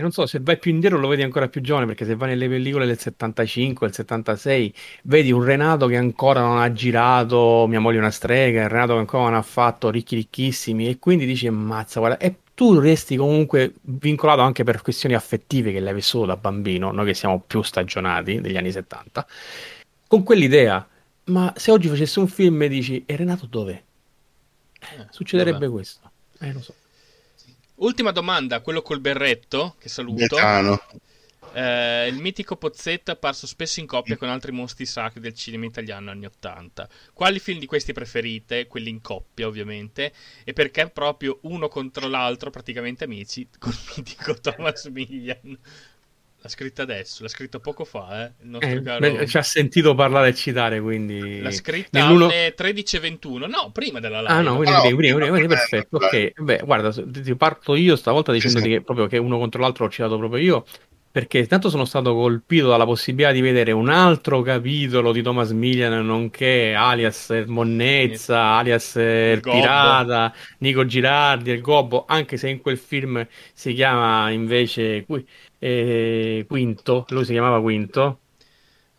E 0.00 0.02
non 0.02 0.12
so, 0.12 0.26
se 0.26 0.38
vai 0.40 0.58
più 0.58 0.70
indietro 0.70 0.98
lo 0.98 1.08
vedi 1.08 1.22
ancora 1.22 1.48
più 1.48 1.60
giovane, 1.60 1.86
perché 1.86 2.04
se 2.04 2.14
vai 2.14 2.28
nelle 2.28 2.48
pellicole 2.48 2.86
del 2.86 2.98
75, 2.98 3.86
del 3.86 3.96
76, 3.96 4.74
vedi 5.04 5.32
un 5.32 5.42
Renato 5.42 5.86
che 5.86 5.96
ancora 5.96 6.40
non 6.40 6.60
ha 6.60 6.70
girato 6.72 7.66
Mia 7.68 7.80
moglie 7.80 7.96
è 7.96 8.00
una 8.00 8.10
strega, 8.10 8.62
il 8.62 8.68
Renato 8.68 8.92
che 8.92 8.98
ancora 9.00 9.24
non 9.24 9.34
ha 9.34 9.42
fatto 9.42 9.90
Ricchi 9.90 10.14
ricchissimi, 10.14 10.88
e 10.88 10.98
quindi 10.98 11.26
dici, 11.26 11.48
mazza, 11.50 11.98
guarda, 11.98 12.18
e 12.18 12.32
tu 12.58 12.80
resti 12.80 13.14
comunque 13.14 13.74
vincolato 13.82 14.40
anche 14.40 14.64
per 14.64 14.82
questioni 14.82 15.14
affettive 15.14 15.70
che 15.70 15.78
l'hai 15.78 15.94
vissuto 15.94 16.26
da 16.26 16.36
bambino, 16.36 16.90
noi 16.90 17.06
che 17.06 17.14
siamo 17.14 17.38
più 17.38 17.62
stagionati 17.62 18.40
degli 18.40 18.56
anni 18.56 18.72
70, 18.72 19.24
con 20.08 20.24
quell'idea. 20.24 20.84
Ma 21.26 21.52
se 21.54 21.70
oggi 21.70 21.86
facessi 21.86 22.18
un 22.18 22.26
film 22.26 22.60
e 22.62 22.68
dici, 22.68 23.04
e 23.06 23.14
Renato 23.14 23.46
dov'è? 23.46 23.80
Eh, 24.80 25.06
succederebbe 25.08 25.66
dov'è? 25.66 25.70
questo. 25.70 26.10
Eh, 26.40 26.52
lo 26.52 26.60
so. 26.60 26.74
Ultima 27.76 28.10
domanda, 28.10 28.60
quello 28.60 28.82
col 28.82 28.98
berretto, 28.98 29.76
che 29.78 29.88
saluto. 29.88 30.36
Eh, 31.52 32.08
il 32.08 32.16
mitico 32.16 32.56
Pozzetto 32.56 33.10
è 33.10 33.14
apparso 33.14 33.46
spesso 33.46 33.80
in 33.80 33.86
coppia 33.86 34.16
con 34.16 34.28
altri 34.28 34.52
mostri 34.52 34.86
sacri 34.86 35.20
del 35.20 35.34
cinema 35.34 35.64
italiano 35.64 36.10
anni 36.10 36.26
80. 36.26 36.88
Quali 37.12 37.38
film 37.38 37.58
di 37.58 37.66
questi 37.66 37.92
preferite? 37.92 38.66
Quelli 38.66 38.90
in 38.90 39.00
coppia, 39.00 39.46
ovviamente. 39.46 40.12
E 40.44 40.52
perché 40.52 40.88
proprio 40.88 41.38
uno 41.42 41.68
contro 41.68 42.08
l'altro, 42.08 42.50
praticamente 42.50 43.04
amici, 43.04 43.48
con 43.58 43.72
il 43.72 43.92
mitico 43.96 44.34
Thomas 44.34 44.84
Millian? 44.86 45.58
L'ha 46.40 46.48
scritta 46.48 46.82
adesso, 46.82 47.24
l'ha 47.24 47.28
scritto 47.28 47.58
poco 47.58 47.84
fa, 47.84 48.24
eh? 48.24 48.32
Il 48.42 48.50
nostro 48.50 48.70
eh, 48.70 48.82
caro... 48.82 49.00
beh, 49.00 49.26
ci 49.26 49.38
ha 49.38 49.42
sentito 49.42 49.96
parlare 49.96 50.28
e 50.28 50.34
citare, 50.34 50.80
quindi... 50.80 51.40
L'ha 51.40 51.50
scritta 51.50 51.98
Nell'uno... 51.98 52.26
alle 52.26 52.54
13.21, 52.56 53.48
no, 53.48 53.72
prima 53.72 53.98
della 53.98 54.20
live. 54.20 54.32
Ah 54.32 54.40
no, 54.40 54.54
quindi, 54.54 54.76
ah, 54.76 54.80
prima, 54.82 54.96
prima, 54.96 55.16
prima, 55.16 55.36
prima, 55.36 55.54
perfetto, 55.54 55.96
ok. 55.96 56.40
Beh, 56.40 56.62
guarda, 56.64 56.92
ti 56.92 57.34
parto 57.34 57.74
io 57.74 57.96
stavolta 57.96 58.30
dicendoti 58.30 58.68
che 58.68 58.82
proprio 58.82 59.08
che 59.08 59.18
uno 59.18 59.36
contro 59.36 59.60
l'altro 59.60 59.86
l'ho 59.86 59.90
citato 59.90 60.16
proprio 60.16 60.40
io, 60.40 60.64
perché 61.18 61.48
tanto 61.48 61.68
sono 61.68 61.84
stato 61.84 62.14
colpito 62.14 62.68
dalla 62.68 62.84
possibilità 62.84 63.32
di 63.32 63.40
vedere 63.40 63.72
un 63.72 63.88
altro 63.88 64.40
capitolo 64.40 65.10
di 65.10 65.20
Thomas 65.20 65.50
Millian, 65.50 66.06
nonché 66.06 66.74
alias 66.74 67.42
Monnezza, 67.48 68.40
alias 68.40 68.94
il 68.94 69.40
Pirata, 69.40 70.32
Nico 70.58 70.86
Girardi, 70.86 71.50
il 71.50 71.60
Gobbo, 71.60 72.04
anche 72.06 72.36
se 72.36 72.48
in 72.50 72.60
quel 72.60 72.78
film 72.78 73.26
si 73.52 73.72
chiama 73.72 74.30
invece 74.30 75.04
eh, 75.58 76.44
Quinto, 76.46 77.04
lui 77.08 77.24
si 77.24 77.32
chiamava 77.32 77.60
Quinto, 77.60 78.20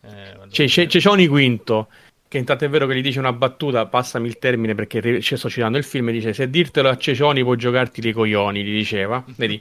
eh, 0.02 0.68
Cecioni 0.68 1.26
Quinto 1.26 1.88
che 2.30 2.38
intanto 2.38 2.64
è 2.64 2.68
vero 2.68 2.86
che 2.86 2.94
gli 2.94 3.02
dice 3.02 3.18
una 3.18 3.32
battuta, 3.32 3.86
passami 3.86 4.28
il 4.28 4.38
termine 4.38 4.76
perché 4.76 5.20
sto 5.20 5.50
citando 5.50 5.78
il 5.78 5.82
film, 5.82 6.12
dice 6.12 6.32
se 6.32 6.48
dirtelo 6.48 6.88
a 6.88 6.96
Cecioni 6.96 7.42
puoi 7.42 7.56
giocarti 7.56 8.06
i 8.06 8.12
coglioni, 8.12 8.62
gli 8.62 8.72
diceva. 8.72 9.24
Vedi? 9.34 9.60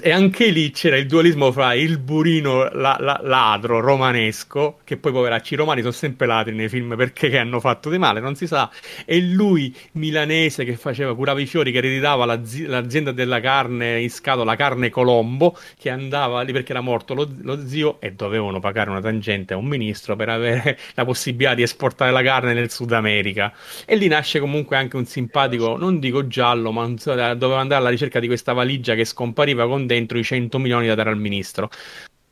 e 0.00 0.10
anche 0.10 0.48
lì 0.48 0.72
c'era 0.72 0.96
il 0.96 1.06
dualismo 1.06 1.52
fra 1.52 1.72
il 1.74 1.98
burino 1.98 2.68
la, 2.72 2.96
la, 2.98 3.20
ladro 3.22 3.78
romanesco, 3.78 4.80
che 4.82 4.96
poi 4.96 5.12
poveracci 5.12 5.54
i 5.54 5.56
romani 5.58 5.82
sono 5.82 5.92
sempre 5.92 6.26
ladri 6.26 6.52
nei 6.52 6.68
film 6.68 6.96
perché 6.96 7.38
hanno 7.38 7.60
fatto 7.60 7.88
di 7.88 7.98
male, 7.98 8.18
non 8.18 8.34
si 8.34 8.48
sa, 8.48 8.68
e 9.04 9.20
lui 9.20 9.72
milanese 9.92 10.64
che 10.64 10.74
faceva, 10.74 11.14
curava 11.14 11.38
i 11.38 11.46
fiori, 11.46 11.70
che 11.70 11.78
ereditava 11.78 12.24
l'azi- 12.24 12.66
l'azienda 12.66 13.12
della 13.12 13.38
carne 13.38 14.00
in 14.00 14.10
scatola, 14.10 14.56
carne 14.56 14.90
Colombo, 14.90 15.56
che 15.78 15.90
andava 15.90 16.42
lì 16.42 16.50
perché 16.50 16.72
era 16.72 16.80
morto 16.80 17.14
lo, 17.14 17.30
lo 17.42 17.64
zio 17.68 18.00
e 18.00 18.14
dovevano 18.14 18.58
pagare 18.58 18.90
una 18.90 19.00
tangente 19.00 19.54
a 19.54 19.58
un 19.58 19.66
ministro 19.66 20.16
per 20.16 20.28
avere 20.28 20.76
la 20.94 21.04
possibilità 21.04 21.54
di 21.54 21.62
esportare 21.62 21.98
portare 22.00 22.12
la 22.12 22.22
carne 22.22 22.54
nel 22.54 22.70
Sud 22.70 22.92
America. 22.92 23.52
E 23.84 23.96
lì 23.96 24.08
nasce 24.08 24.40
comunque 24.40 24.76
anche 24.76 24.96
un 24.96 25.04
simpatico, 25.04 25.76
non 25.76 25.98
dico 25.98 26.26
giallo, 26.26 26.72
ma 26.72 26.86
doveva 26.86 27.60
andare 27.60 27.80
alla 27.80 27.90
ricerca 27.90 28.18
di 28.18 28.26
questa 28.26 28.54
valigia 28.54 28.94
che 28.94 29.04
scompariva 29.04 29.66
con 29.66 29.86
dentro 29.86 30.18
i 30.18 30.24
100 30.24 30.58
milioni 30.58 30.86
da 30.86 30.94
dare 30.94 31.10
al 31.10 31.18
ministro. 31.18 31.68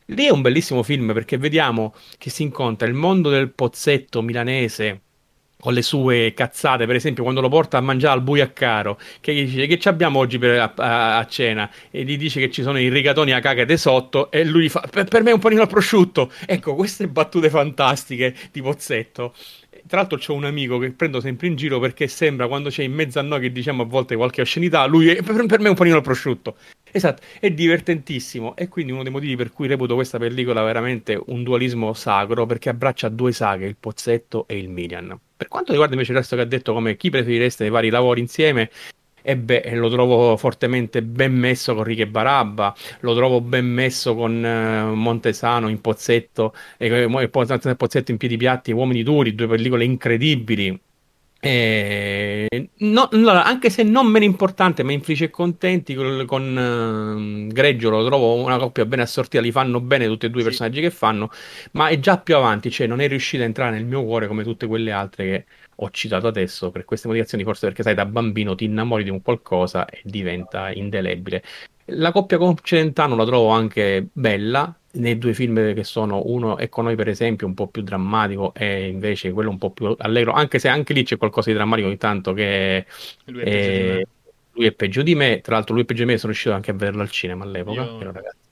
Lì 0.07 0.25
è 0.25 0.31
un 0.31 0.41
bellissimo 0.41 0.83
film 0.83 1.13
perché 1.13 1.37
vediamo 1.37 1.95
che 2.17 2.31
si 2.31 2.43
incontra 2.43 2.89
il 2.89 2.95
mondo 2.95 3.29
del 3.29 3.51
pozzetto 3.51 4.23
milanese 4.23 5.03
con 5.61 5.73
le 5.73 5.83
sue 5.83 6.33
cazzate, 6.35 6.87
per 6.87 6.95
esempio 6.95 7.25
quando 7.25 7.41
lo 7.41 7.49
porta 7.49 7.79
a 7.79 7.81
mangiare 7.81 8.15
al 8.15 8.23
buio 8.23 8.45
a 8.45 8.49
caro, 8.49 8.99
che 9.21 9.35
gli 9.35 9.45
dice 9.45 9.67
che 9.67 9.79
ci 9.79 9.89
abbiamo 9.89 10.21
oggi 10.21 10.39
per, 10.39 10.73
a, 10.77 11.19
a, 11.19 11.27
cena 11.27 11.69
e 11.91 12.05
gli 12.05 12.17
dice 12.17 12.41
che 12.41 12.51
ci 12.51 12.63
sono 12.63 12.79
i 12.79 12.89
rigatoni 12.89 13.33
a 13.33 13.41
cagate 13.41 13.77
sotto 13.77 14.31
e 14.31 14.45
lui 14.45 14.69
fa 14.69 14.87
per, 14.89 15.05
per 15.05 15.23
me 15.23 15.33
un 15.33 15.41
panino 15.41 15.63
al 15.63 15.69
prosciutto. 15.69 16.31
Ecco, 16.47 16.75
queste 16.75 17.09
battute 17.09 17.51
fantastiche 17.51 18.35
di 18.53 18.63
Pozzetto 18.63 19.35
tra 19.89 19.99
l'altro 19.99 20.19
c'ho 20.19 20.35
un 20.35 20.45
amico 20.45 20.79
che 20.79 20.93
prendo 20.93 21.21
sempre 21.21 21.49
in 21.49 21.57
giro 21.57 21.81
perché 21.81 22.07
sembra 22.07 22.47
quando 22.47 22.69
c'è 22.69 22.85
in 22.85 22.93
mezzo 22.93 23.19
a 23.19 23.23
noi 23.23 23.41
che 23.41 23.51
diciamo 23.51 23.83
a 23.83 23.87
volte 23.87 24.15
qualche 24.15 24.43
oscenità, 24.43 24.85
lui 24.87 25.09
è, 25.09 25.23
per, 25.23 25.47
per 25.47 25.59
me 25.59 25.67
è 25.67 25.71
un 25.71 25.75
panino 25.75 25.97
al 25.97 26.03
prosciutto. 26.03 26.57
Esatto, 26.91 27.23
è 27.41 27.51
divertentissimo 27.51 28.57
e 28.57 28.69
quindi 28.69 28.93
uno 28.93 29.03
dei 29.03 29.13
motivi 29.13 29.37
per 29.37 29.51
cui 29.51 29.67
reputo 29.67 29.95
questa 29.95 30.19
pellicola 30.19 30.63
veramente 30.63 31.21
un 31.27 31.43
dualismo 31.43 31.93
sacro 31.93 32.47
perché 32.47 32.69
abbraccia 32.69 33.09
due 33.09 33.33
saghe, 33.33 33.67
il 33.67 33.77
Pozzetto 33.79 34.47
e 34.47 34.57
il 34.57 34.69
Milian. 34.69 35.19
Per 35.37 35.49
quanto 35.49 35.71
riguarda 35.71 35.95
invece 35.95 36.13
il 36.13 36.19
resto 36.19 36.37
che 36.37 36.43
ha 36.43 36.47
detto 36.47 36.73
come 36.73 36.97
chi 36.97 37.11
preferireste 37.11 37.63
nei 37.63 37.73
vari 37.73 37.91
lavori 37.91 38.21
insieme, 38.21 38.71
e 39.29 39.37
beh, 39.37 39.75
lo 39.75 39.91
trovo 39.91 40.39
fortemente 40.39 41.03
ben 41.03 41.35
messo 41.35 41.75
con 41.75 41.85
Righe 41.85 42.07
Barabba, 42.07 42.75
lo 43.01 43.15
trovo 43.15 43.43
ben 43.43 43.67
messo 43.67 44.15
con 44.15 44.43
eh, 44.43 44.85
Montesano 44.85 45.69
in 45.69 45.83
Pozzetto, 45.83 46.55
e 46.79 47.07
eh, 47.07 47.29
Pozzetto 47.29 48.11
in 48.11 48.17
Piedi 48.17 48.39
Piatti, 48.39 48.73
Uomini 48.73 49.03
Duri, 49.03 49.35
due 49.35 49.47
pellicole 49.47 49.85
incredibili. 49.85 50.81
Eh, 51.41 52.71
no, 52.79 53.09
no, 53.13 53.31
anche 53.31 53.69
se 53.69 53.83
non 53.83 54.07
meno 54.07 54.25
importante, 54.25 54.83
ma 54.83 54.93
infelici 54.93 55.25
e 55.25 55.31
contenti 55.31 55.95
con, 55.95 56.25
con 56.27 57.47
uh, 57.49 57.53
Greggio 57.53 57.91
lo 57.91 58.07
trovo 58.07 58.43
una 58.43 58.57
coppia 58.57 58.87
ben 58.87 59.01
assortita, 59.01 59.43
li 59.43 59.53
fanno 59.53 59.81
bene 59.81 60.07
tutti 60.07 60.25
e 60.25 60.31
due 60.31 60.41
i 60.41 60.45
sì. 60.45 60.49
personaggi 60.49 60.81
che 60.81 60.91
fanno, 60.91 61.31
ma 61.73 61.89
è 61.89 61.99
già 62.01 62.17
più 62.17 62.35
avanti, 62.35 62.71
cioè 62.71 62.87
non 62.87 63.03
è 63.03 63.09
riuscita 63.09 63.43
a 63.43 63.47
entrare 63.47 63.73
nel 63.73 63.85
mio 63.85 64.03
cuore 64.05 64.27
come 64.27 64.43
tutte 64.43 64.67
quelle 64.67 64.91
altre 64.91 65.25
che 65.25 65.45
ho 65.81 65.91
citato 65.91 66.27
adesso 66.27 66.71
per 66.71 66.85
queste 66.85 67.07
motivazioni, 67.07 67.45
forse 67.45 67.67
perché 67.67 67.83
sai, 67.83 67.95
da 67.95 68.07
bambino 68.07 68.55
ti 68.55 68.65
innamori 68.65 69.05
di 69.05 69.11
un 69.11 69.23
qualcosa 69.23 69.87
e 69.87 70.01
diventa 70.05 70.73
indelebile. 70.73 71.43
La 71.93 72.13
coppia 72.13 72.37
con 72.37 72.55
Celentano 72.63 73.15
la 73.15 73.25
trovo 73.25 73.49
anche 73.51 74.09
bella, 74.13 74.75
nei 74.91 75.19
due 75.19 75.35
film 75.35 75.75
che 75.75 75.85
sono 75.85 76.23
uno 76.27 76.57
è 76.57 76.69
con 76.69 76.85
noi 76.85 76.97
per 76.97 77.09
esempio 77.09 77.47
un 77.47 77.55
po' 77.55 77.69
più 77.69 77.83
drammatico 77.83 78.53
e 78.55 78.89
invece 78.89 79.33
quello 79.33 79.51
un 79.51 79.59
po' 79.59 79.71
più 79.71 79.95
allegro, 79.99 80.33
anche 80.33 80.59
se 80.59 80.69
anche 80.69 80.93
lì 80.93 81.05
c'è 81.05 81.17
qualcosa 81.17 81.51
di 81.51 81.57
drammatico 81.57 81.87
ogni 81.87 81.99
tanto 81.99 82.33
che 82.33 82.85
lui 83.27 83.43
è, 83.43 83.99
è, 83.99 84.03
lui 84.53 84.67
è 84.67 84.73
peggio 84.73 85.03
di 85.03 85.15
me, 85.15 85.41
tra 85.41 85.55
l'altro 85.55 85.75
lui 85.75 85.85
è 85.85 85.87
peggio 85.87 86.05
di 86.05 86.11
me, 86.11 86.19
sono 86.19 86.33
riuscito 86.33 86.55
anche 86.55 86.71
a 86.73 86.75
vederlo 86.75 87.03
al 87.03 87.11
cinema 87.11 87.45
all'epoca, 87.45 87.83
Io... 87.83 87.97
però 87.97 88.11
ragazzi 88.13 88.48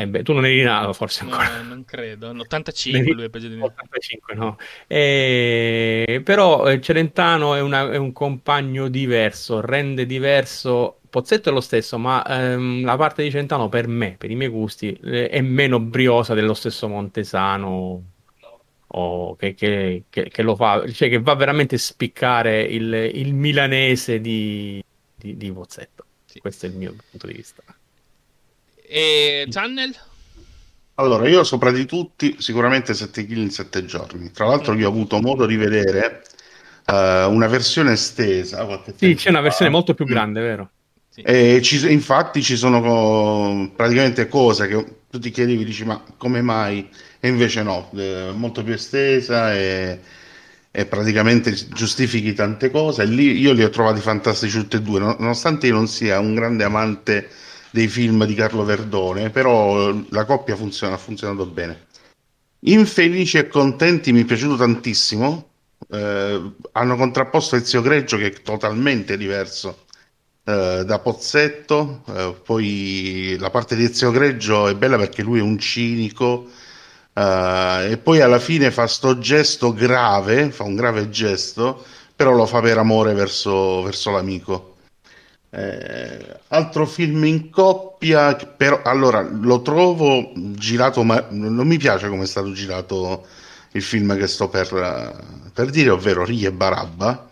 eh 0.00 0.08
beh, 0.08 0.22
tu 0.22 0.32
non 0.32 0.46
eri 0.46 0.62
nato 0.62 0.92
forse 0.94 1.24
ancora. 1.24 1.58
No, 1.58 1.68
non 1.68 1.84
credo. 1.84 2.28
85 2.30 3.12
lui 3.12 3.24
è 3.24 3.28
peggio 3.28 3.48
di 3.48 3.56
me. 3.56 3.64
85, 3.64 4.34
no. 4.34 4.56
E... 4.86 6.22
Però 6.24 6.66
eh, 6.66 6.80
Celentano 6.80 7.54
è, 7.54 7.60
una, 7.60 7.90
è, 7.90 7.96
un 7.96 8.12
compagno 8.12 8.88
diverso, 8.88 9.60
rende 9.60 10.06
diverso. 10.06 11.00
Pozzetto 11.10 11.50
è 11.50 11.52
lo 11.52 11.60
stesso, 11.60 11.98
ma 11.98 12.24
ehm, 12.24 12.84
la 12.84 12.96
parte 12.96 13.22
di 13.22 13.30
Celentano 13.30 13.68
per 13.68 13.88
me, 13.88 14.14
per 14.16 14.30
i 14.30 14.36
miei 14.36 14.48
gusti, 14.48 14.98
eh, 15.02 15.28
è 15.28 15.40
meno 15.40 15.80
briosa 15.80 16.32
dello 16.34 16.54
stesso 16.54 16.88
Montesano. 16.88 18.04
O 18.92 19.36
che, 19.36 19.54
che, 19.54 20.04
che, 20.08 20.28
che, 20.28 20.42
lo 20.42 20.56
fa, 20.56 20.82
cioè 20.90 21.08
che 21.08 21.20
va 21.20 21.34
veramente 21.34 21.76
a 21.76 21.78
spiccare 21.78 22.62
il, 22.62 22.92
il 22.92 23.34
milanese 23.34 24.20
di, 24.20 24.82
di, 25.14 25.36
di 25.36 25.52
Pozzetto. 25.52 26.04
Sì. 26.24 26.40
Questo 26.40 26.66
è 26.66 26.70
il 26.70 26.76
mio 26.76 26.96
punto 27.10 27.26
di 27.26 27.34
vista. 27.34 27.62
E 28.92 29.46
Channel? 29.48 29.94
Allora, 30.94 31.28
io 31.28 31.44
sopra 31.44 31.70
di 31.70 31.86
tutti 31.86 32.34
sicuramente 32.40 32.92
7 32.92 33.24
kg 33.24 33.36
in 33.36 33.50
7 33.50 33.84
giorni. 33.84 34.32
Tra 34.32 34.46
l'altro 34.46 34.74
io 34.74 34.88
ho 34.88 34.90
avuto 34.90 35.20
modo 35.20 35.46
di 35.46 35.54
vedere 35.54 36.24
uh, 36.86 36.92
una 37.30 37.46
versione 37.46 37.92
estesa. 37.92 38.82
Sì, 38.96 39.14
c'è 39.14 39.30
una 39.30 39.42
versione 39.42 39.70
molto 39.70 39.94
più 39.94 40.04
grande, 40.04 40.40
vero? 40.40 40.70
Sì. 41.08 41.20
E 41.20 41.60
ci, 41.62 41.90
infatti 41.92 42.42
ci 42.42 42.56
sono 42.56 43.70
praticamente 43.76 44.26
cose 44.26 44.66
che 44.66 44.84
tu 45.08 45.20
ti 45.20 45.30
chiedevi, 45.30 45.64
dici 45.64 45.84
ma 45.84 46.02
come 46.16 46.42
mai? 46.42 46.88
E 47.20 47.28
invece 47.28 47.62
no, 47.62 47.90
è 47.94 48.32
molto 48.34 48.64
più 48.64 48.72
estesa 48.72 49.54
e, 49.54 50.00
e 50.68 50.86
praticamente 50.86 51.52
giustifichi 51.52 52.34
tante 52.34 52.72
cose. 52.72 53.02
E 53.02 53.06
lì 53.06 53.38
io 53.38 53.52
li 53.52 53.62
ho 53.62 53.70
trovati 53.70 54.00
fantastici 54.00 54.58
tutti 54.58 54.76
e 54.76 54.82
due, 54.82 54.98
nonostante 54.98 55.68
io 55.68 55.74
non 55.74 55.86
sia 55.86 56.18
un 56.18 56.34
grande 56.34 56.64
amante 56.64 57.28
dei 57.70 57.88
film 57.88 58.24
di 58.24 58.34
Carlo 58.34 58.64
Verdone, 58.64 59.30
però 59.30 59.94
la 60.10 60.24
coppia 60.24 60.56
funziona, 60.56 60.94
ha 60.94 60.98
funzionato 60.98 61.46
bene. 61.46 61.86
Infelici 62.60 63.38
e 63.38 63.48
contenti 63.48 64.12
mi 64.12 64.22
è 64.22 64.24
piaciuto 64.24 64.56
tantissimo, 64.56 65.48
eh, 65.90 66.52
hanno 66.72 66.96
contrapposto 66.96 67.56
Ezio 67.56 67.80
Greggio 67.80 68.16
che 68.16 68.26
è 68.26 68.42
totalmente 68.42 69.16
diverso 69.16 69.86
eh, 70.44 70.82
da 70.84 70.98
Pozzetto, 70.98 72.02
eh, 72.06 72.34
poi 72.44 73.36
la 73.38 73.50
parte 73.50 73.76
di 73.76 73.84
Ezio 73.84 74.10
Greggio 74.10 74.68
è 74.68 74.74
bella 74.74 74.96
perché 74.98 75.22
lui 75.22 75.38
è 75.38 75.42
un 75.42 75.58
cinico 75.58 76.48
eh, 77.14 77.88
e 77.92 77.96
poi 77.98 78.20
alla 78.20 78.38
fine 78.38 78.70
fa 78.70 78.86
sto 78.86 79.18
gesto 79.18 79.72
grave, 79.72 80.50
fa 80.50 80.64
un 80.64 80.74
grave 80.76 81.08
gesto, 81.10 81.84
però 82.14 82.32
lo 82.32 82.46
fa 82.46 82.60
per 82.60 82.78
amore 82.78 83.14
verso, 83.14 83.82
verso 83.82 84.10
l'amico. 84.10 84.76
Eh, 85.52 86.38
altro 86.48 86.86
film 86.86 87.24
in 87.24 87.50
coppia, 87.50 88.36
però 88.36 88.82
allora 88.84 89.20
lo 89.20 89.62
trovo 89.62 90.30
girato, 90.34 91.02
ma 91.02 91.26
non 91.30 91.66
mi 91.66 91.76
piace 91.76 92.08
come 92.08 92.22
è 92.22 92.26
stato 92.26 92.52
girato 92.52 93.26
il 93.72 93.82
film 93.82 94.16
che 94.16 94.28
sto 94.28 94.48
per, 94.48 95.48
per 95.52 95.70
dire, 95.70 95.90
ovvero 95.90 96.24
Rie 96.24 96.48
e 96.48 96.52
Barabba. 96.52 97.28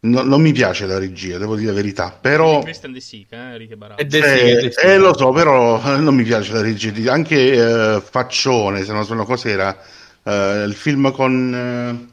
No, 0.00 0.20
non 0.20 0.42
mi 0.42 0.52
piace 0.52 0.84
la 0.84 0.98
regia, 0.98 1.38
devo 1.38 1.56
dire 1.56 1.68
la 1.68 1.76
verità, 1.76 2.10
però... 2.18 2.60
Christian 2.60 2.92
De 2.92 3.00
Sica, 3.00 3.36
eh, 3.36 3.52
Enrique 3.52 3.76
Barabba. 3.76 4.02
Eh, 4.02 4.74
eh, 4.82 4.98
lo 4.98 5.16
so, 5.16 5.30
però 5.30 5.80
non 5.96 6.14
mi 6.14 6.24
piace 6.24 6.52
la 6.52 6.60
regia. 6.60 7.10
Anche 7.10 7.52
eh, 7.52 8.02
Faccione, 8.02 8.84
se 8.84 8.92
non 8.92 9.06
so 9.06 9.14
cos'era, 9.24 9.74
eh, 10.22 10.64
il 10.66 10.74
film 10.74 11.10
con... 11.10 11.54
Eh, 11.54 12.12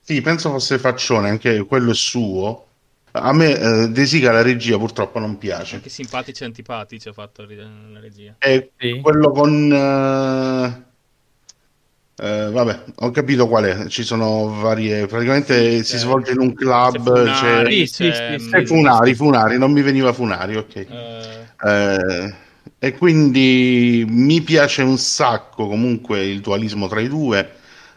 sì, 0.00 0.20
penso 0.22 0.50
fosse 0.50 0.80
Faccione, 0.80 1.28
anche 1.28 1.64
quello 1.66 1.92
è 1.92 1.94
suo. 1.94 2.66
A 3.16 3.32
me 3.32 3.56
eh, 3.56 3.88
De 3.90 4.06
Sica 4.06 4.32
la 4.32 4.42
regia 4.42 4.76
purtroppo 4.76 5.20
non 5.20 5.38
piace. 5.38 5.76
Anche 5.76 5.88
simpatici 5.88 6.42
e 6.42 6.46
antipatici 6.46 7.08
ha 7.08 7.12
fatto 7.12 7.42
la 7.42 8.00
regia. 8.00 8.34
È 8.38 8.68
sì. 8.76 8.98
quello 9.00 9.30
con... 9.30 9.72
eh, 9.72 10.82
eh, 12.16 12.50
vabbè, 12.50 12.84
ho 12.96 13.10
capito 13.12 13.46
qual 13.46 13.64
è. 13.66 13.86
Ci 13.86 14.02
sono 14.02 14.60
varie. 14.60 15.06
Praticamente 15.06 15.76
sì, 15.78 15.84
si 15.84 15.98
svolge 15.98 16.32
in 16.32 16.40
un 16.40 16.54
club. 16.54 17.04
Funari, 17.04 17.88
c'è... 17.88 18.10
C'è... 18.10 18.38
Sì, 18.38 18.66
Funari, 18.66 19.14
Funari, 19.14 19.58
non 19.58 19.70
mi 19.70 19.82
veniva 19.82 20.12
Funari, 20.12 20.56
ok. 20.56 20.86
Uh... 20.88 21.66
Eh, 21.68 22.34
e 22.80 22.92
quindi 22.98 24.04
mi 24.08 24.42
piace 24.42 24.82
un 24.82 24.98
sacco 24.98 25.68
comunque 25.68 26.24
il 26.26 26.40
dualismo 26.40 26.88
tra 26.88 27.00
i 27.00 27.06
due, 27.06 27.48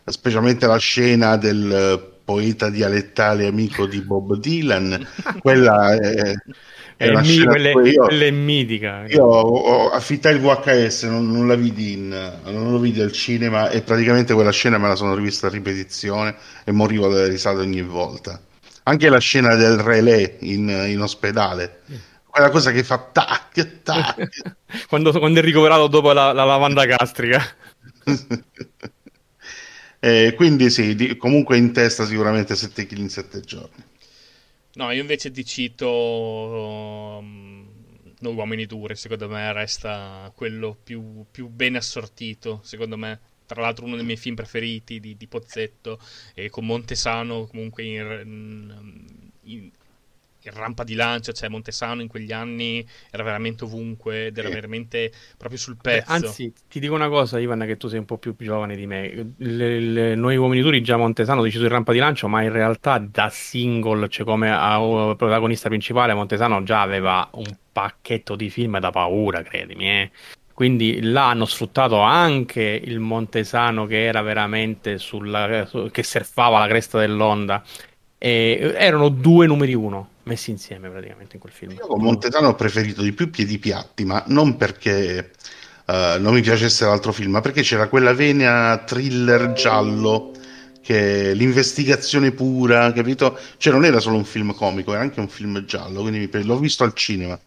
specialmente 0.06 0.68
la 0.68 0.78
scena 0.78 1.38
del 1.38 2.16
poeta 2.28 2.70
dialettale 2.70 3.48
amico 3.48 3.86
di 3.86 4.02
Bob 4.02 4.36
Dylan. 4.36 5.08
Quella 5.40 5.96
è 5.96 6.34
è 6.98 7.12
mi, 7.12 7.44
quelle, 7.44 7.72
io, 7.90 8.06
quelle 8.06 8.32
mitica. 8.32 9.06
Io 9.08 9.24
ho, 9.24 9.90
affittai 9.92 10.34
il 10.34 10.42
VHS, 10.42 11.04
non, 11.04 11.32
non, 11.32 11.48
la 11.48 11.56
vidi 11.56 11.94
in, 11.94 12.10
non 12.44 12.72
lo 12.72 12.80
vidi 12.80 13.00
al 13.00 13.12
cinema 13.12 13.70
e 13.70 13.82
praticamente 13.82 14.34
quella 14.34 14.52
scena 14.52 14.80
me 14.80 14.88
la 14.88 14.96
sono 14.96 15.14
rivista 15.14 15.46
a 15.46 15.52
ripetizione 15.52 16.36
e 16.64 16.72
morivo 16.72 17.08
dalle 17.08 17.30
risate 17.30 17.60
ogni 17.60 17.84
volta. 17.84 18.42
Anche 18.84 19.10
la 19.10 19.20
scena 19.20 19.54
del 19.54 19.78
relè 19.78 20.38
in, 20.40 20.68
in 20.88 21.00
ospedale. 21.00 21.82
Quella 22.26 22.50
cosa 22.50 22.72
che 22.72 22.84
fa 22.84 22.98
tac, 22.98 23.84
tac. 23.84 24.28
quando, 24.90 25.12
quando, 25.12 25.40
è 25.40 25.44
ricoverato 25.44 25.88
dopo 25.88 26.12
la, 26.14 26.34
la 26.34 26.46
lavanda 26.46 26.84
gastrica. 26.86 27.42
eh, 30.08 30.34
quindi 30.36 30.70
sì, 30.70 30.96
di, 30.96 31.18
comunque 31.18 31.58
in 31.58 31.74
testa 31.74 32.06
sicuramente 32.06 32.56
7 32.56 32.86
kg 32.86 32.98
in 32.98 33.10
7 33.10 33.40
giorni. 33.42 33.84
No, 34.76 34.92
io 34.92 35.02
invece 35.02 35.32
ti 35.32 35.44
cito 35.44 35.90
um, 35.90 37.66
uomini 38.22 38.66
duri, 38.66 38.96
secondo 38.96 39.28
me 39.28 39.52
resta 39.52 40.32
quello 40.36 40.78
più, 40.82 41.26
più 41.30 41.48
ben 41.48 41.76
assortito, 41.76 42.62
secondo 42.64 42.96
me 42.96 43.20
tra 43.46 43.62
l'altro 43.62 43.86
uno 43.86 43.96
dei 43.96 44.06
miei 44.06 44.18
film 44.18 44.36
preferiti 44.36 45.00
di, 45.00 45.18
di 45.18 45.28
Pozzetto 45.28 46.00
e 46.34 46.50
con 46.50 46.66
Montesano 46.66 47.48
comunque 47.48 47.84
in, 47.84 49.16
in 49.44 49.72
rampa 50.54 50.84
di 50.84 50.94
lancio, 50.94 51.32
cioè 51.32 51.50
Montesano 51.50 52.02
in 52.02 52.08
quegli 52.08 52.32
anni 52.32 52.86
era 53.12 53.24
veramente 53.24 53.64
ovunque 53.64 54.28
ed 54.28 54.38
era 54.38 54.50
veramente 54.50 55.12
proprio 55.38 55.60
sul 55.60 55.78
pezzo. 55.82 56.12
Anzi, 56.12 56.54
ti 56.68 56.80
dico 56.80 56.94
una 56.94 57.10
cosa, 57.10 57.40
Ivan, 57.40 57.64
che 57.66 57.78
tu 57.78 57.88
sei 57.88 58.00
un 58.00 58.06
po' 58.06 58.18
più 58.18 58.36
giovane 58.38 58.76
di 58.76 58.86
me. 58.86 59.34
Le, 59.38 59.80
le, 59.80 60.16
noi 60.16 60.36
uomini 60.38 60.62
duri, 60.62 60.82
già 60.82 60.98
Montesano 60.98 61.42
deciso 61.44 61.64
in 61.64 61.70
rampa 61.70 61.92
di 61.92 62.00
lancio, 62.00 62.28
ma 62.28 62.42
in 62.42 62.52
realtà 62.52 62.98
da 62.98 63.30
single, 63.30 64.10
cioè 64.10 64.26
come 64.26 64.52
a, 64.52 64.76
a, 64.76 65.16
protagonista 65.16 65.70
principale, 65.70 66.14
Montesano 66.14 66.64
già 66.64 66.82
aveva 66.82 67.30
un 67.34 67.56
pacchetto 67.72 68.36
di 68.36 68.50
film 68.50 68.80
da 68.80 68.92
paura, 68.92 69.42
credimi, 69.44 69.90
eh. 69.90 70.12
Quindi 70.58 71.02
là 71.04 71.30
hanno 71.30 71.46
sfruttato 71.46 72.00
anche 72.00 72.64
il 72.84 73.00
Montesano 73.00 73.86
che 73.86 74.06
era 74.06 74.24
veramente 74.24 74.98
sulla, 74.98 75.70
che 75.92 76.02
surfava 76.02 76.58
la 76.58 76.66
cresta 76.66 76.98
dell'onda. 76.98 77.64
E 78.18 78.74
erano 78.76 79.10
due 79.10 79.46
numeri 79.46 79.76
uno 79.76 80.10
messi 80.24 80.52
insieme 80.52 80.90
praticamente 80.90 81.36
in 81.36 81.42
quel 81.42 81.54
film. 81.54 81.72
Io 81.72 81.88
con 81.88 82.02
Montesano 82.02 82.50
ho 82.50 82.56
preferito 82.56 83.02
di 83.02 83.14
più 83.14 83.30
Piedi 83.30 83.58
Piatti, 83.60 84.06
ma 84.06 84.24
non 84.28 84.58
perché 84.58 85.32
uh, 85.86 86.20
non 86.20 86.34
mi 86.34 86.42
piacesse 86.42 86.86
l'altro 86.86 87.12
film, 87.12 87.32
ma 87.32 87.42
perché 87.42 87.62
c'era 87.62 87.88
quella 87.88 88.14
vena 88.14 88.84
thriller 88.86 89.54
giallo 89.54 90.34
che 90.82 91.34
l'investigazione 91.34 92.32
pura, 92.32 92.92
capito? 92.94 93.38
Cioè 93.58 93.74
non 93.74 93.84
era 93.84 94.00
solo 94.00 94.16
un 94.16 94.26
film 94.26 94.54
comico, 94.54 94.94
era 94.94 95.02
anche 95.02 95.20
un 95.20 95.28
film 95.28 95.66
giallo, 95.66 96.02
quindi 96.02 96.30
l'ho 96.44 96.58
visto 96.58 96.84
al 96.84 96.94
cinema. 96.94 97.38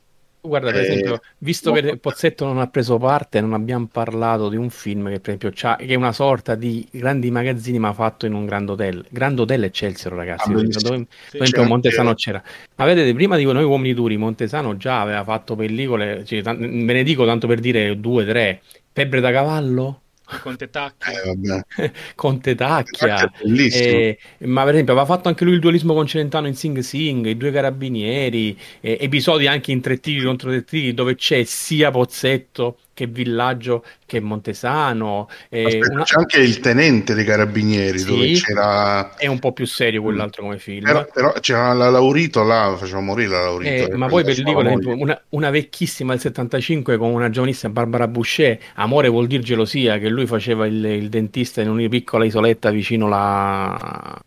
Guarda, 0.42 0.70
per 0.70 0.80
eh, 0.80 0.84
esempio, 0.84 1.20
visto 1.38 1.70
che 1.72 1.98
Pozzetto 1.98 2.46
non 2.46 2.58
ha 2.58 2.66
preso 2.66 2.96
parte, 2.96 3.40
non 3.40 3.52
abbiamo 3.52 3.88
parlato 3.90 4.48
di 4.48 4.56
un 4.56 4.70
film 4.70 5.08
che, 5.10 5.20
per 5.20 5.34
esempio, 5.34 5.50
che 5.50 5.86
è 5.86 5.94
una 5.94 6.12
sorta 6.12 6.54
di 6.54 6.86
grandi 6.90 7.30
magazzini, 7.30 7.78
ma 7.78 7.92
fatto 7.92 8.24
in 8.24 8.32
un 8.32 8.46
Grand 8.46 8.68
Hotel. 8.70 9.04
Grand 9.10 9.38
Hotel 9.38 9.64
Excelsior, 9.64 10.14
ragazzi. 10.14 10.50
Ah, 10.50 10.54
dove, 10.54 10.68
dove, 10.68 11.06
sì, 11.28 11.36
esempio, 11.36 11.64
Montesano 11.64 12.14
c'era. 12.14 12.42
Ma 12.76 12.84
vedete, 12.86 13.12
prima 13.12 13.36
di 13.36 13.44
noi 13.44 13.64
uomini 13.64 13.92
duri, 13.92 14.16
Montesano 14.16 14.76
già 14.76 15.02
aveva 15.02 15.24
fatto 15.24 15.54
pellicole, 15.54 16.24
cioè, 16.24 16.42
t- 16.42 16.56
me 16.56 16.92
ne 16.92 17.02
dico 17.02 17.26
tanto 17.26 17.46
per 17.46 17.60
dire 17.60 18.00
due, 18.00 18.24
tre. 18.24 18.62
Febbre 18.92 19.20
da 19.20 19.30
cavallo? 19.30 20.00
Conte 20.42 20.70
Tacchia. 20.70 21.64
Eh, 21.76 21.92
Conte 22.14 22.54
Tacchia. 22.54 23.30
Eh, 23.42 24.18
ma 24.40 24.64
per 24.64 24.74
esempio 24.74 24.92
aveva 24.94 25.06
fatto 25.06 25.28
anche 25.28 25.44
lui 25.44 25.54
il 25.54 25.60
dualismo 25.60 25.94
con 25.94 26.06
Celentano 26.06 26.46
in 26.46 26.54
Sing 26.54 26.78
Sing, 26.78 27.26
i 27.26 27.36
due 27.36 27.50
carabinieri, 27.50 28.58
eh, 28.80 28.98
episodi 29.00 29.46
anche 29.46 29.72
in 29.72 29.80
tre 29.80 29.98
tiri 29.98 30.24
contro 30.24 30.50
tre 30.50 30.64
tiri 30.64 30.94
dove 30.94 31.14
c'è 31.14 31.44
sia 31.44 31.90
Pozzetto 31.90 32.78
che 33.00 33.06
Villaggio 33.06 33.82
che 34.04 34.20
Montesano. 34.20 35.28
Aspetta, 35.44 35.92
una... 35.92 36.02
C'è 36.02 36.18
anche 36.18 36.40
il 36.40 36.60
tenente 36.60 37.14
dei 37.14 37.24
carabinieri 37.24 37.98
sì, 37.98 38.06
dove 38.06 38.32
c'era. 38.32 39.16
È 39.16 39.26
un 39.26 39.38
po' 39.38 39.52
più 39.52 39.66
serio 39.66 40.02
quell'altro 40.02 40.42
come 40.42 40.58
film. 40.58 40.84
Però, 40.84 41.06
però 41.10 41.32
c'era 41.40 41.72
la 41.72 41.88
Laurito 41.88 42.42
là, 42.42 42.76
faceva 42.78 43.00
morire 43.00 43.30
la 43.30 43.40
Laurito. 43.42 43.92
Eh, 43.92 43.96
ma 43.96 44.08
poi 44.08 44.22
pellicola, 44.22 44.74
una, 44.84 45.22
una 45.30 45.50
vecchissima 45.50 46.12
del 46.12 46.20
75 46.20 46.98
con 46.98 47.10
una 47.10 47.30
giovanissima 47.30 47.72
Barbara 47.72 48.06
Boucher, 48.06 48.58
Amore 48.74 49.08
vuol 49.08 49.26
dire 49.26 49.42
gelosia, 49.42 49.98
che 49.98 50.08
lui 50.08 50.26
faceva 50.26 50.66
il, 50.66 50.84
il 50.84 51.08
dentista 51.08 51.62
in 51.62 51.70
una 51.70 51.88
piccola 51.88 52.26
isoletta 52.26 52.70
vicino 52.70 53.08
la, 53.08 54.20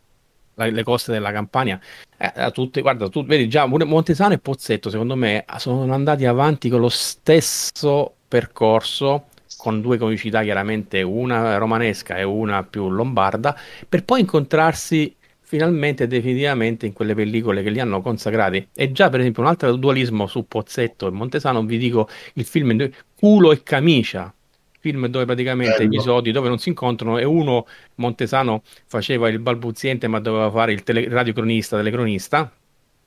le 0.55 0.83
coste 0.83 1.11
della 1.11 1.31
Campania, 1.31 1.79
eh, 2.17 2.51
tutte, 2.51 2.81
guarda, 2.81 3.09
tu 3.09 3.25
vedi 3.25 3.47
già 3.47 3.65
Montesano 3.65 4.33
e 4.33 4.39
Pozzetto, 4.39 4.89
secondo 4.89 5.15
me, 5.15 5.45
sono 5.57 5.93
andati 5.93 6.25
avanti 6.25 6.69
con 6.69 6.79
lo 6.79 6.89
stesso 6.89 8.15
percorso 8.33 9.25
con 9.57 9.79
due 9.79 9.99
comicità 9.99 10.41
chiaramente 10.41 11.03
una 11.03 11.57
romanesca 11.57 12.17
e 12.17 12.23
una 12.23 12.63
più 12.63 12.89
lombarda 12.89 13.55
per 13.87 14.03
poi 14.03 14.21
incontrarsi 14.21 15.15
finalmente 15.39 16.05
e 16.05 16.07
definitivamente 16.07 16.87
in 16.87 16.93
quelle 16.93 17.13
pellicole 17.13 17.61
che 17.61 17.69
li 17.69 17.79
hanno 17.79 18.01
consacrati 18.01 18.69
e 18.73 18.91
già 18.91 19.09
per 19.09 19.19
esempio 19.19 19.43
un 19.43 19.49
altro 19.49 19.75
dualismo 19.75 20.25
su 20.25 20.47
Pozzetto 20.47 21.05
e 21.05 21.11
Montesano 21.11 21.63
vi 21.63 21.77
dico 21.77 22.09
il 22.33 22.45
film 22.45 22.89
Culo 23.15 23.51
e 23.51 23.61
Camicia 23.61 24.33
film 24.79 25.05
dove 25.05 25.25
praticamente 25.25 25.77
Bello. 25.77 25.93
episodi 25.93 26.31
dove 26.31 26.47
non 26.47 26.57
si 26.57 26.69
incontrano 26.69 27.19
e 27.19 27.23
uno 27.23 27.67
Montesano 27.95 28.63
faceva 28.87 29.29
il 29.29 29.37
balbuziente 29.37 30.07
ma 30.07 30.19
doveva 30.19 30.49
fare 30.49 30.73
il 30.73 30.81
tele- 30.81 31.07
radiocronista 31.07 31.77
telecronista 31.77 32.51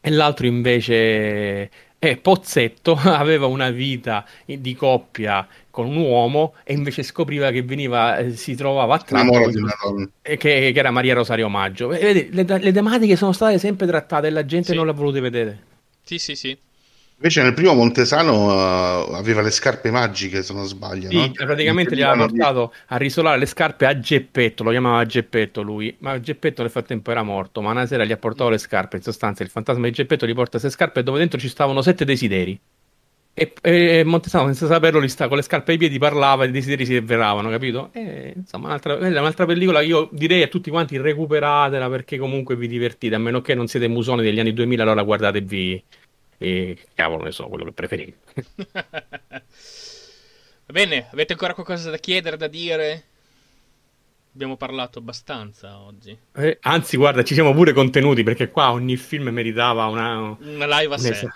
e 0.01 0.11
l'altro 0.11 0.47
invece 0.47 1.69
e 1.99 2.17
Pozzetto 2.17 2.95
aveva 3.05 3.47
una 3.47 3.71
vita 3.71 4.25
di 4.45 4.75
coppia 4.75 5.47
con 5.71 5.87
un 5.87 5.97
uomo 5.97 6.55
e 6.65 6.75
invece 6.75 7.03
scopriva 7.03 7.51
che 7.51 7.63
veniva, 7.63 8.17
eh, 8.19 8.31
si 8.33 8.55
trovava 8.55 8.95
a 8.95 8.99
tratto 8.99 10.11
che, 10.23 10.37
che, 10.37 10.73
era 10.75 10.91
Maria 10.91 11.15
Rosario 11.15 11.49
Maggio. 11.49 11.89
Vedi, 11.89 12.29
le, 12.31 12.45
le, 12.45 12.73
tematiche 12.73 13.17
sono 13.17 13.33
state 13.33 13.59
sempre 13.59 13.87
trattate 13.87 14.29
e 14.29 14.31
la 14.31 14.47
gente 14.47 14.71
sì. 14.71 14.75
non 14.75 14.87
l'ha 14.87 14.93
volute 14.93 15.21
vedere. 15.21 15.63
Sì, 16.03 16.19
sì, 16.19 16.35
sì. 16.35 16.57
Invece 17.19 17.43
nel 17.43 17.55
primo 17.55 17.73
Montesano 17.73 18.45
uh, 18.45 19.15
aveva 19.15 19.41
le 19.41 19.51
scarpe 19.51 19.91
magiche, 19.91 20.43
se 20.43 20.53
non 20.53 20.67
sbaglio. 20.67 21.09
Sì, 21.09 21.17
no? 21.17 21.33
praticamente 21.33 21.97
gli 21.97 22.03
aveva 22.03 22.27
portato 22.27 22.75
a 22.89 22.97
risolare 22.99 23.39
le 23.39 23.47
scarpe 23.47 23.87
a 23.87 23.99
Geppetto, 23.99 24.63
lo 24.63 24.71
chiamava 24.71 25.03
Geppetto 25.07 25.63
lui, 25.63 25.97
ma 26.01 26.21
Geppetto 26.21 26.61
nel 26.61 26.71
frattempo 26.71 27.11
era 27.11 27.23
morto, 27.23 27.63
ma 27.63 27.71
una 27.71 27.87
sera 27.87 28.05
gli 28.05 28.13
ha 28.13 28.19
portato 28.19 28.51
le 28.51 28.59
scarpe, 28.59 28.97
in 28.97 29.03
sostanza 29.03 29.43
il 29.43 29.49
fantasma 29.49 29.87
di 29.87 29.93
Geppetto 29.93 30.27
gli 30.27 30.35
porta 30.35 30.59
queste 30.59 30.69
scarpe 30.69 31.03
dove 31.03 31.19
dentro 31.19 31.39
ci 31.39 31.49
stavano 31.49 31.81
sette 31.81 32.05
desideri. 32.05 32.61
E, 33.33 33.53
e 33.63 34.03
Montesano, 34.05 34.45
senza 34.47 34.67
saperlo, 34.67 34.99
li 34.99 35.09
sta 35.09 35.29
con 35.29 35.39
le 35.39 35.43
scarpe 35.43 35.73
ai 35.73 35.79
piedi, 35.79 35.99
parlava 35.99 36.45
e 36.45 36.49
i 36.49 36.51
desideri 36.51 36.85
si 36.85 36.97
avveravano, 36.97 37.49
capito? 37.49 37.91
E, 37.93 38.35
insomma, 38.37 38.67
un'altra, 38.69 38.95
un'altra 38.95 39.47
pellicola 39.47 39.81
che 39.81 39.87
io 39.87 40.09
direi 40.13 40.43
a 40.43 40.49
tutti 40.49 40.69
quanti 40.69 40.99
recuperatela 40.99 41.89
perché 41.89 42.19
comunque 42.19 42.57
vi 42.57 42.69
divertite, 42.69 43.15
a 43.15 43.19
meno 43.19 43.41
che 43.41 43.55
non 43.55 43.69
siete 43.69 43.89
musoni 43.89 44.23
degli 44.23 44.41
anni 44.41 44.53
2000, 44.53 44.83
allora 44.83 45.03
guardatevi, 45.03 45.85
e, 46.39 46.79
cavolo, 46.95 47.25
ne 47.25 47.33
so, 47.33 47.49
quello 47.49 47.65
che 47.65 47.73
preferite. 47.73 48.17
Va 50.67 50.73
bene, 50.73 51.09
avete 51.13 51.33
ancora 51.33 51.55
qualcosa 51.55 51.91
da 51.91 51.97
chiedere, 51.97 52.37
da 52.37 52.49
dire? 52.49 53.05
Abbiamo 54.35 54.57
parlato 54.57 54.99
abbastanza 54.99 55.79
oggi. 55.79 56.19
Eh, 56.35 56.59
anzi, 56.63 56.97
guarda, 56.97 57.23
ci 57.23 57.35
siamo 57.35 57.55
pure 57.55 57.73
contenuti 57.73 58.23
perché 58.23 58.51
qua 58.51 58.73
ogni 58.73 58.97
film 58.97 59.29
meritava 59.29 59.87
una, 59.87 60.37
una 60.39 60.81
live 60.81 60.95
a 60.95 60.99
sé. 60.99 61.29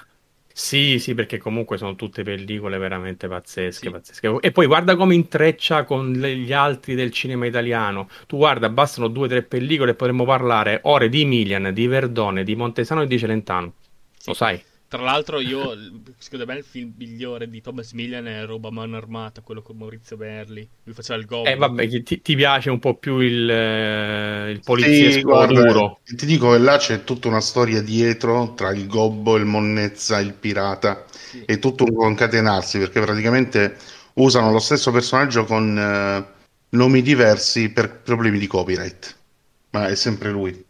Sì, 0.53 0.99
sì, 0.99 1.15
perché 1.15 1.39
comunque 1.39 1.79
sono 1.79 1.95
tutte 1.95 2.23
pellicole 2.23 2.77
veramente 2.77 3.29
pazzesche, 3.29 3.87
sì. 3.87 3.91
pazzesche. 3.91 4.37
E 4.41 4.51
poi 4.51 4.67
guarda 4.67 4.97
come 4.97 5.15
intreccia 5.15 5.85
con 5.85 6.13
gli 6.13 6.53
altri 6.53 6.95
del 6.95 7.13
cinema 7.13 7.47
italiano. 7.47 8.09
Tu 8.27 8.37
guarda, 8.37 8.69
bastano 8.69 9.09
due 9.09 9.27
o 9.27 9.29
tre 9.29 9.43
pellicole 9.43 9.93
e 9.93 9.95
potremmo 9.95 10.25
parlare 10.25 10.81
ore 10.83 11.09
di 11.09 11.25
Milian, 11.25 11.73
di 11.73 11.87
Verdone, 11.87 12.45
di 12.45 12.57
Montesano 12.57 13.03
e 13.03 13.07
di 13.07 13.19
Celentano. 13.19 13.73
Sì. 14.19 14.29
Lo 14.29 14.35
sai? 14.35 14.63
Tra 14.91 15.03
l'altro, 15.03 15.39
io 15.39 15.73
secondo 16.19 16.47
me 16.47 16.57
il 16.57 16.65
film 16.65 16.95
migliore 16.97 17.49
di 17.49 17.61
Thomas 17.61 17.93
Millian 17.93 18.27
è 18.27 18.45
Roba 18.45 18.73
Mano 18.73 18.97
Armata, 18.97 19.41
quello 19.41 19.63
con 19.63 19.77
Maurizio 19.77 20.17
Berli. 20.17 20.69
Lui 20.83 20.95
faceva 20.97 21.17
il 21.17 21.27
gobbo. 21.27 21.49
Eh, 21.49 21.55
vabbè, 21.55 22.03
ti, 22.03 22.21
ti, 22.21 22.35
piace 22.35 22.71
un 22.71 22.81
po' 22.81 22.97
più 22.97 23.19
il, 23.21 23.49
eh, 23.49 24.51
il 24.51 24.61
poliziesco 24.65 25.47
sì, 25.47 25.55
duro. 25.55 26.01
Ti 26.03 26.27
dico 26.27 26.51
che 26.51 26.59
là 26.59 26.77
c'è 26.77 27.05
tutta 27.05 27.29
una 27.29 27.41
storia 27.41 27.81
dietro 27.83 28.53
tra 28.55 28.73
il 28.73 28.89
gobbo, 28.89 29.37
il 29.37 29.45
monnezza, 29.45 30.19
il 30.19 30.33
pirata. 30.33 31.05
Sì. 31.09 31.45
È 31.45 31.61
tutto 31.61 31.85
un 31.85 31.95
concatenarsi 31.95 32.79
perché 32.79 33.01
praticamente 33.01 33.77
usano 34.15 34.51
lo 34.51 34.59
stesso 34.59 34.91
personaggio 34.91 35.45
con 35.45 35.79
eh, 35.79 36.27
nomi 36.71 37.01
diversi 37.01 37.71
per 37.71 38.01
problemi 38.01 38.41
di 38.41 38.49
copyright. 38.49 39.17
Ma 39.71 39.87
è 39.87 39.95
sempre 39.95 40.33
lui. 40.33 40.65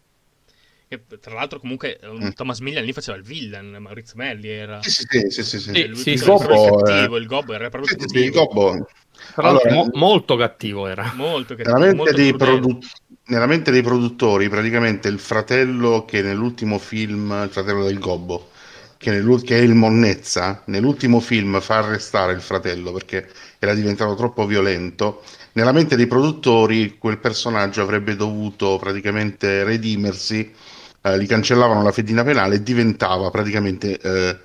Che, 0.91 1.05
tra 1.21 1.35
l'altro, 1.35 1.61
comunque, 1.61 2.01
mm. 2.05 2.31
Thomas 2.31 2.59
Millian 2.59 2.85
lì 2.85 2.93
faceva 2.93 3.17
il 3.17 3.23
villain, 3.23 3.77
Maurizio 3.79 4.15
Melli 4.17 4.49
era. 4.49 4.83
Sì, 4.83 4.91
sì, 4.91 5.05
sì. 5.07 5.31
sì, 5.31 5.45
sì. 5.45 5.59
sì, 5.61 5.95
sì 5.95 6.11
il, 6.11 6.25
gobbo, 6.25 6.79
cattivo, 6.79 7.17
il 7.17 7.27
gobbo 7.27 7.53
era 7.53 7.69
proprio 7.69 7.93
sì, 7.93 7.97
cattivo. 7.97 8.25
il 8.25 8.31
gobbo. 8.33 8.89
Allora, 9.37 9.73
mo- 9.73 9.89
molto 9.93 10.35
cattivo 10.35 10.89
era. 10.89 11.13
Molto 11.15 11.55
cattivo. 11.55 11.79
Nella 11.79 11.87
mente, 11.87 11.97
molto 11.97 12.13
dei 12.13 12.35
produ- 12.35 12.85
nella 13.27 13.47
mente 13.47 13.71
dei 13.71 13.83
produttori, 13.83 14.49
praticamente 14.49 15.07
il 15.07 15.21
fratello 15.21 16.05
che 16.05 16.23
nell'ultimo 16.23 16.79
film, 16.79 17.41
il 17.45 17.51
fratello 17.51 17.85
del 17.85 18.01
gobbo, 18.01 18.49
che, 18.97 19.23
che, 19.45 19.59
è 19.59 19.61
il 19.61 19.77
Monnezza, 19.77 20.65
nell'ultimo 20.67 21.21
film 21.21 21.61
fa 21.61 21.79
arrestare 21.79 22.33
il 22.33 22.41
fratello 22.41 22.91
perché 22.91 23.31
era 23.61 23.75
diventato 23.75 24.17
troppo 24.17 24.45
violento. 24.45 25.23
Nella 25.53 25.71
mente 25.71 25.95
dei 25.95 26.09
produttori 26.09 26.99
quel 26.99 27.19
personaggio 27.19 27.81
avrebbe 27.81 28.17
dovuto 28.17 28.77
praticamente 28.77 29.63
redimersi 29.63 30.53
eh, 31.03 31.19
gli 31.19 31.27
cancellavano 31.27 31.83
la 31.83 31.93
fedina 31.93 32.23
penale 32.25 32.57
e 32.57 32.63
diventava 32.63 33.31
praticamente 33.31 33.99
eh, 33.99 34.39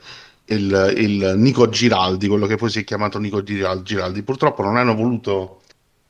il, 0.53 0.93
il, 0.97 1.33
Nico 1.37 1.69
Giraldi, 1.69 2.27
quello 2.27 2.45
che 2.45 2.55
poi 2.55 2.69
si 2.69 2.79
è 2.79 2.83
chiamato 2.83 3.19
Nico 3.19 3.43
Giraldi. 3.43 4.23
Purtroppo 4.23 4.61
non 4.61 4.77
hanno 4.77 4.95
voluto, 4.95 5.61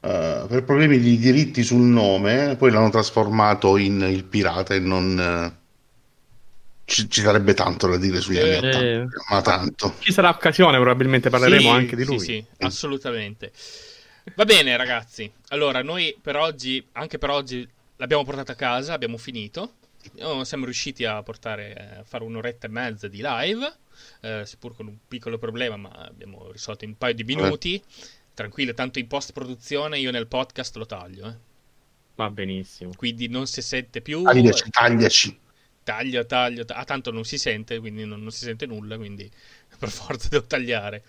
eh, 0.01 0.45
per 0.47 0.63
problemi 0.63 0.99
di 0.99 1.17
diritti 1.17 1.63
sul 1.63 1.81
nome, 1.81 2.55
poi 2.57 2.72
l'hanno 2.72 2.89
trasformato 2.89 3.77
in 3.77 4.01
il 4.01 4.23
pirata 4.23 4.73
e 4.73 4.80
non... 4.80 5.19
Eh, 5.19 5.63
ci, 6.85 7.09
ci, 7.09 7.22
sarebbe 7.22 7.55
tanto 7.55 7.88
da 7.88 7.97
dire 7.97 8.22
sugli 8.22 8.38
anni 8.38 8.57
80, 8.57 8.80
eh, 8.80 9.05
ma 9.31 9.41
tanto. 9.41 9.95
Ci 9.97 10.11
sarà 10.11 10.30
occasione, 10.30 10.77
probabilmente 10.77 11.31
parleremo 11.31 11.72
sì, 11.72 11.76
anche 11.76 11.95
di 11.95 12.05
lui. 12.05 12.19
Sì, 12.19 12.26
sì, 12.26 12.45
assolutamente. 12.59 13.51
Va 14.35 14.45
bene, 14.45 14.77
ragazzi. 14.77 15.31
Allora, 15.47 15.81
noi 15.81 16.15
per 16.22 16.35
oggi, 16.35 16.85
anche 16.91 17.17
per 17.17 17.31
oggi, 17.31 17.67
l'abbiamo 17.95 18.23
portata 18.23 18.51
a 18.51 18.55
casa, 18.55 18.93
abbiamo 18.93 19.17
finito. 19.17 19.73
Oh, 20.19 20.44
siamo 20.44 20.65
riusciti 20.65 21.06
a 21.06 21.22
portare 21.23 21.98
a 21.99 22.03
fare 22.03 22.23
un'oretta 22.23 22.68
e 22.68 22.69
mezza 22.69 23.07
di 23.07 23.22
live, 23.22 23.73
eh, 24.22 24.45
seppur 24.45 24.76
con 24.76 24.88
un 24.88 24.98
piccolo 25.07 25.38
problema, 25.38 25.77
ma 25.77 25.90
abbiamo 25.90 26.52
risolto 26.52 26.84
in 26.84 26.91
un 26.91 26.98
paio 26.98 27.14
di 27.14 27.23
minuti. 27.23 27.82
Tranquillo, 28.34 28.73
tanto 28.73 28.99
in 28.99 29.07
post 29.07 29.32
produzione 29.32 29.99
io 29.99 30.11
nel 30.11 30.27
podcast 30.27 30.76
lo 30.76 30.86
taglio. 30.86 31.27
Eh. 31.27 31.36
Va 32.15 32.30
benissimo. 32.30 32.91
Quindi 32.95 33.27
non 33.27 33.45
si 33.48 33.61
sente 33.61 34.02
più. 34.02 34.23
Tagliaci, 34.23 34.69
tagliaci. 34.69 35.40
Taglio, 35.84 36.26
taglio, 36.26 36.65
taglio. 36.65 36.82
Ah, 36.82 36.86
tanto 36.86 37.11
non 37.11 37.26
si 37.26 37.38
sente, 37.38 37.80
quindi 37.80 38.06
non, 38.06 38.22
non 38.22 38.32
si 38.32 38.45
sente 38.45 38.65
nulla, 38.65 38.98
quindi 38.98 39.30
per 39.77 39.90
forza 39.90 40.30
devo 40.30 40.45
tagliare. 40.45 41.03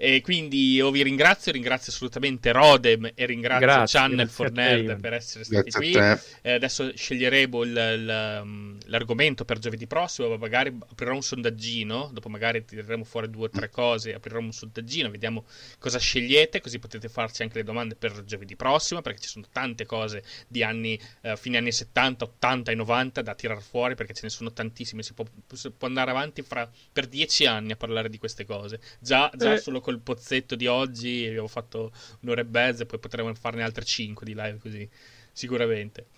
E 0.00 0.20
quindi 0.20 0.74
io 0.74 0.92
vi 0.92 1.02
ringrazio, 1.02 1.50
ringrazio 1.50 1.90
assolutamente 1.90 2.52
Rodem 2.52 3.10
e 3.16 3.26
ringrazio 3.26 3.66
grazie, 3.66 3.98
Channel 3.98 4.28
for 4.28 4.52
Nerd 4.52 5.00
per 5.00 5.12
essere 5.12 5.42
stati 5.42 5.72
qui. 5.72 5.92
Eh, 5.92 6.52
adesso 6.52 6.94
sceglieremo 6.94 7.62
il, 7.64 7.70
il, 7.70 8.42
mm, 8.44 8.78
l'argomento 8.84 9.44
per 9.44 9.58
giovedì 9.58 9.88
prossimo, 9.88 10.36
magari 10.36 10.72
aprirò 10.88 11.14
un 11.14 11.22
sondaggino, 11.22 12.10
dopo 12.12 12.28
magari 12.28 12.64
tireremo 12.64 13.02
fuori 13.02 13.28
due 13.28 13.46
o 13.46 13.50
tre 13.50 13.70
cose, 13.70 14.14
aprirò 14.14 14.38
un 14.38 14.52
sondaggino, 14.52 15.10
vediamo 15.10 15.44
cosa 15.80 15.98
scegliete, 15.98 16.60
così 16.60 16.78
potete 16.78 17.08
farci 17.08 17.42
anche 17.42 17.58
le 17.58 17.64
domande 17.64 17.96
per 17.96 18.22
giovedì 18.22 18.54
prossimo, 18.54 19.02
perché 19.02 19.22
ci 19.22 19.28
sono 19.28 19.46
tante 19.50 19.84
cose 19.84 20.22
di 20.46 20.62
anni, 20.62 20.96
eh, 21.22 21.36
fine 21.36 21.56
anni 21.56 21.72
70, 21.72 22.22
80 22.22 22.70
e 22.70 22.74
90 22.76 23.22
da 23.22 23.34
tirar 23.34 23.60
fuori, 23.60 23.96
perché 23.96 24.14
ce 24.14 24.20
ne 24.22 24.30
sono 24.30 24.52
tantissime, 24.52 25.02
si 25.02 25.12
può, 25.12 25.24
si 25.52 25.72
può 25.72 25.88
andare 25.88 26.12
avanti 26.12 26.42
fra, 26.42 26.70
per 26.92 27.08
dieci 27.08 27.46
anni 27.46 27.72
a 27.72 27.76
parlare 27.76 28.08
di 28.08 28.18
queste 28.18 28.44
cose. 28.44 28.78
Già, 29.00 29.28
già 29.34 29.54
eh. 29.54 29.58
solo 29.58 29.80
col 29.88 30.00
pozzetto 30.00 30.54
di 30.54 30.66
oggi 30.66 31.24
abbiamo 31.26 31.48
fatto 31.48 31.90
un'ora 32.20 32.42
e 32.42 32.44
mezza 32.44 32.84
poi 32.84 32.98
potremo 32.98 33.32
farne 33.34 33.62
altre 33.62 33.86
cinque 33.86 34.26
di 34.26 34.34
live 34.34 34.58
così, 34.58 34.86
sicuramente. 35.32 36.08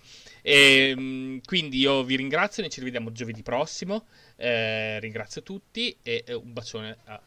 E, 0.41 0.89
ehm, 0.89 1.39
quindi 1.45 1.77
io 1.77 2.03
vi 2.03 2.17
ringrazio, 2.17 2.63
noi 2.63 2.71
ci 2.71 2.79
rivediamo 2.79 3.13
giovedì 3.13 3.41
prossimo, 3.43 4.07
eh, 4.35 4.99
ringrazio 4.99 5.41
tutti 5.41 5.95
e 6.03 6.25
un 6.33 6.51
bacione 6.51 6.97
a 7.05 7.21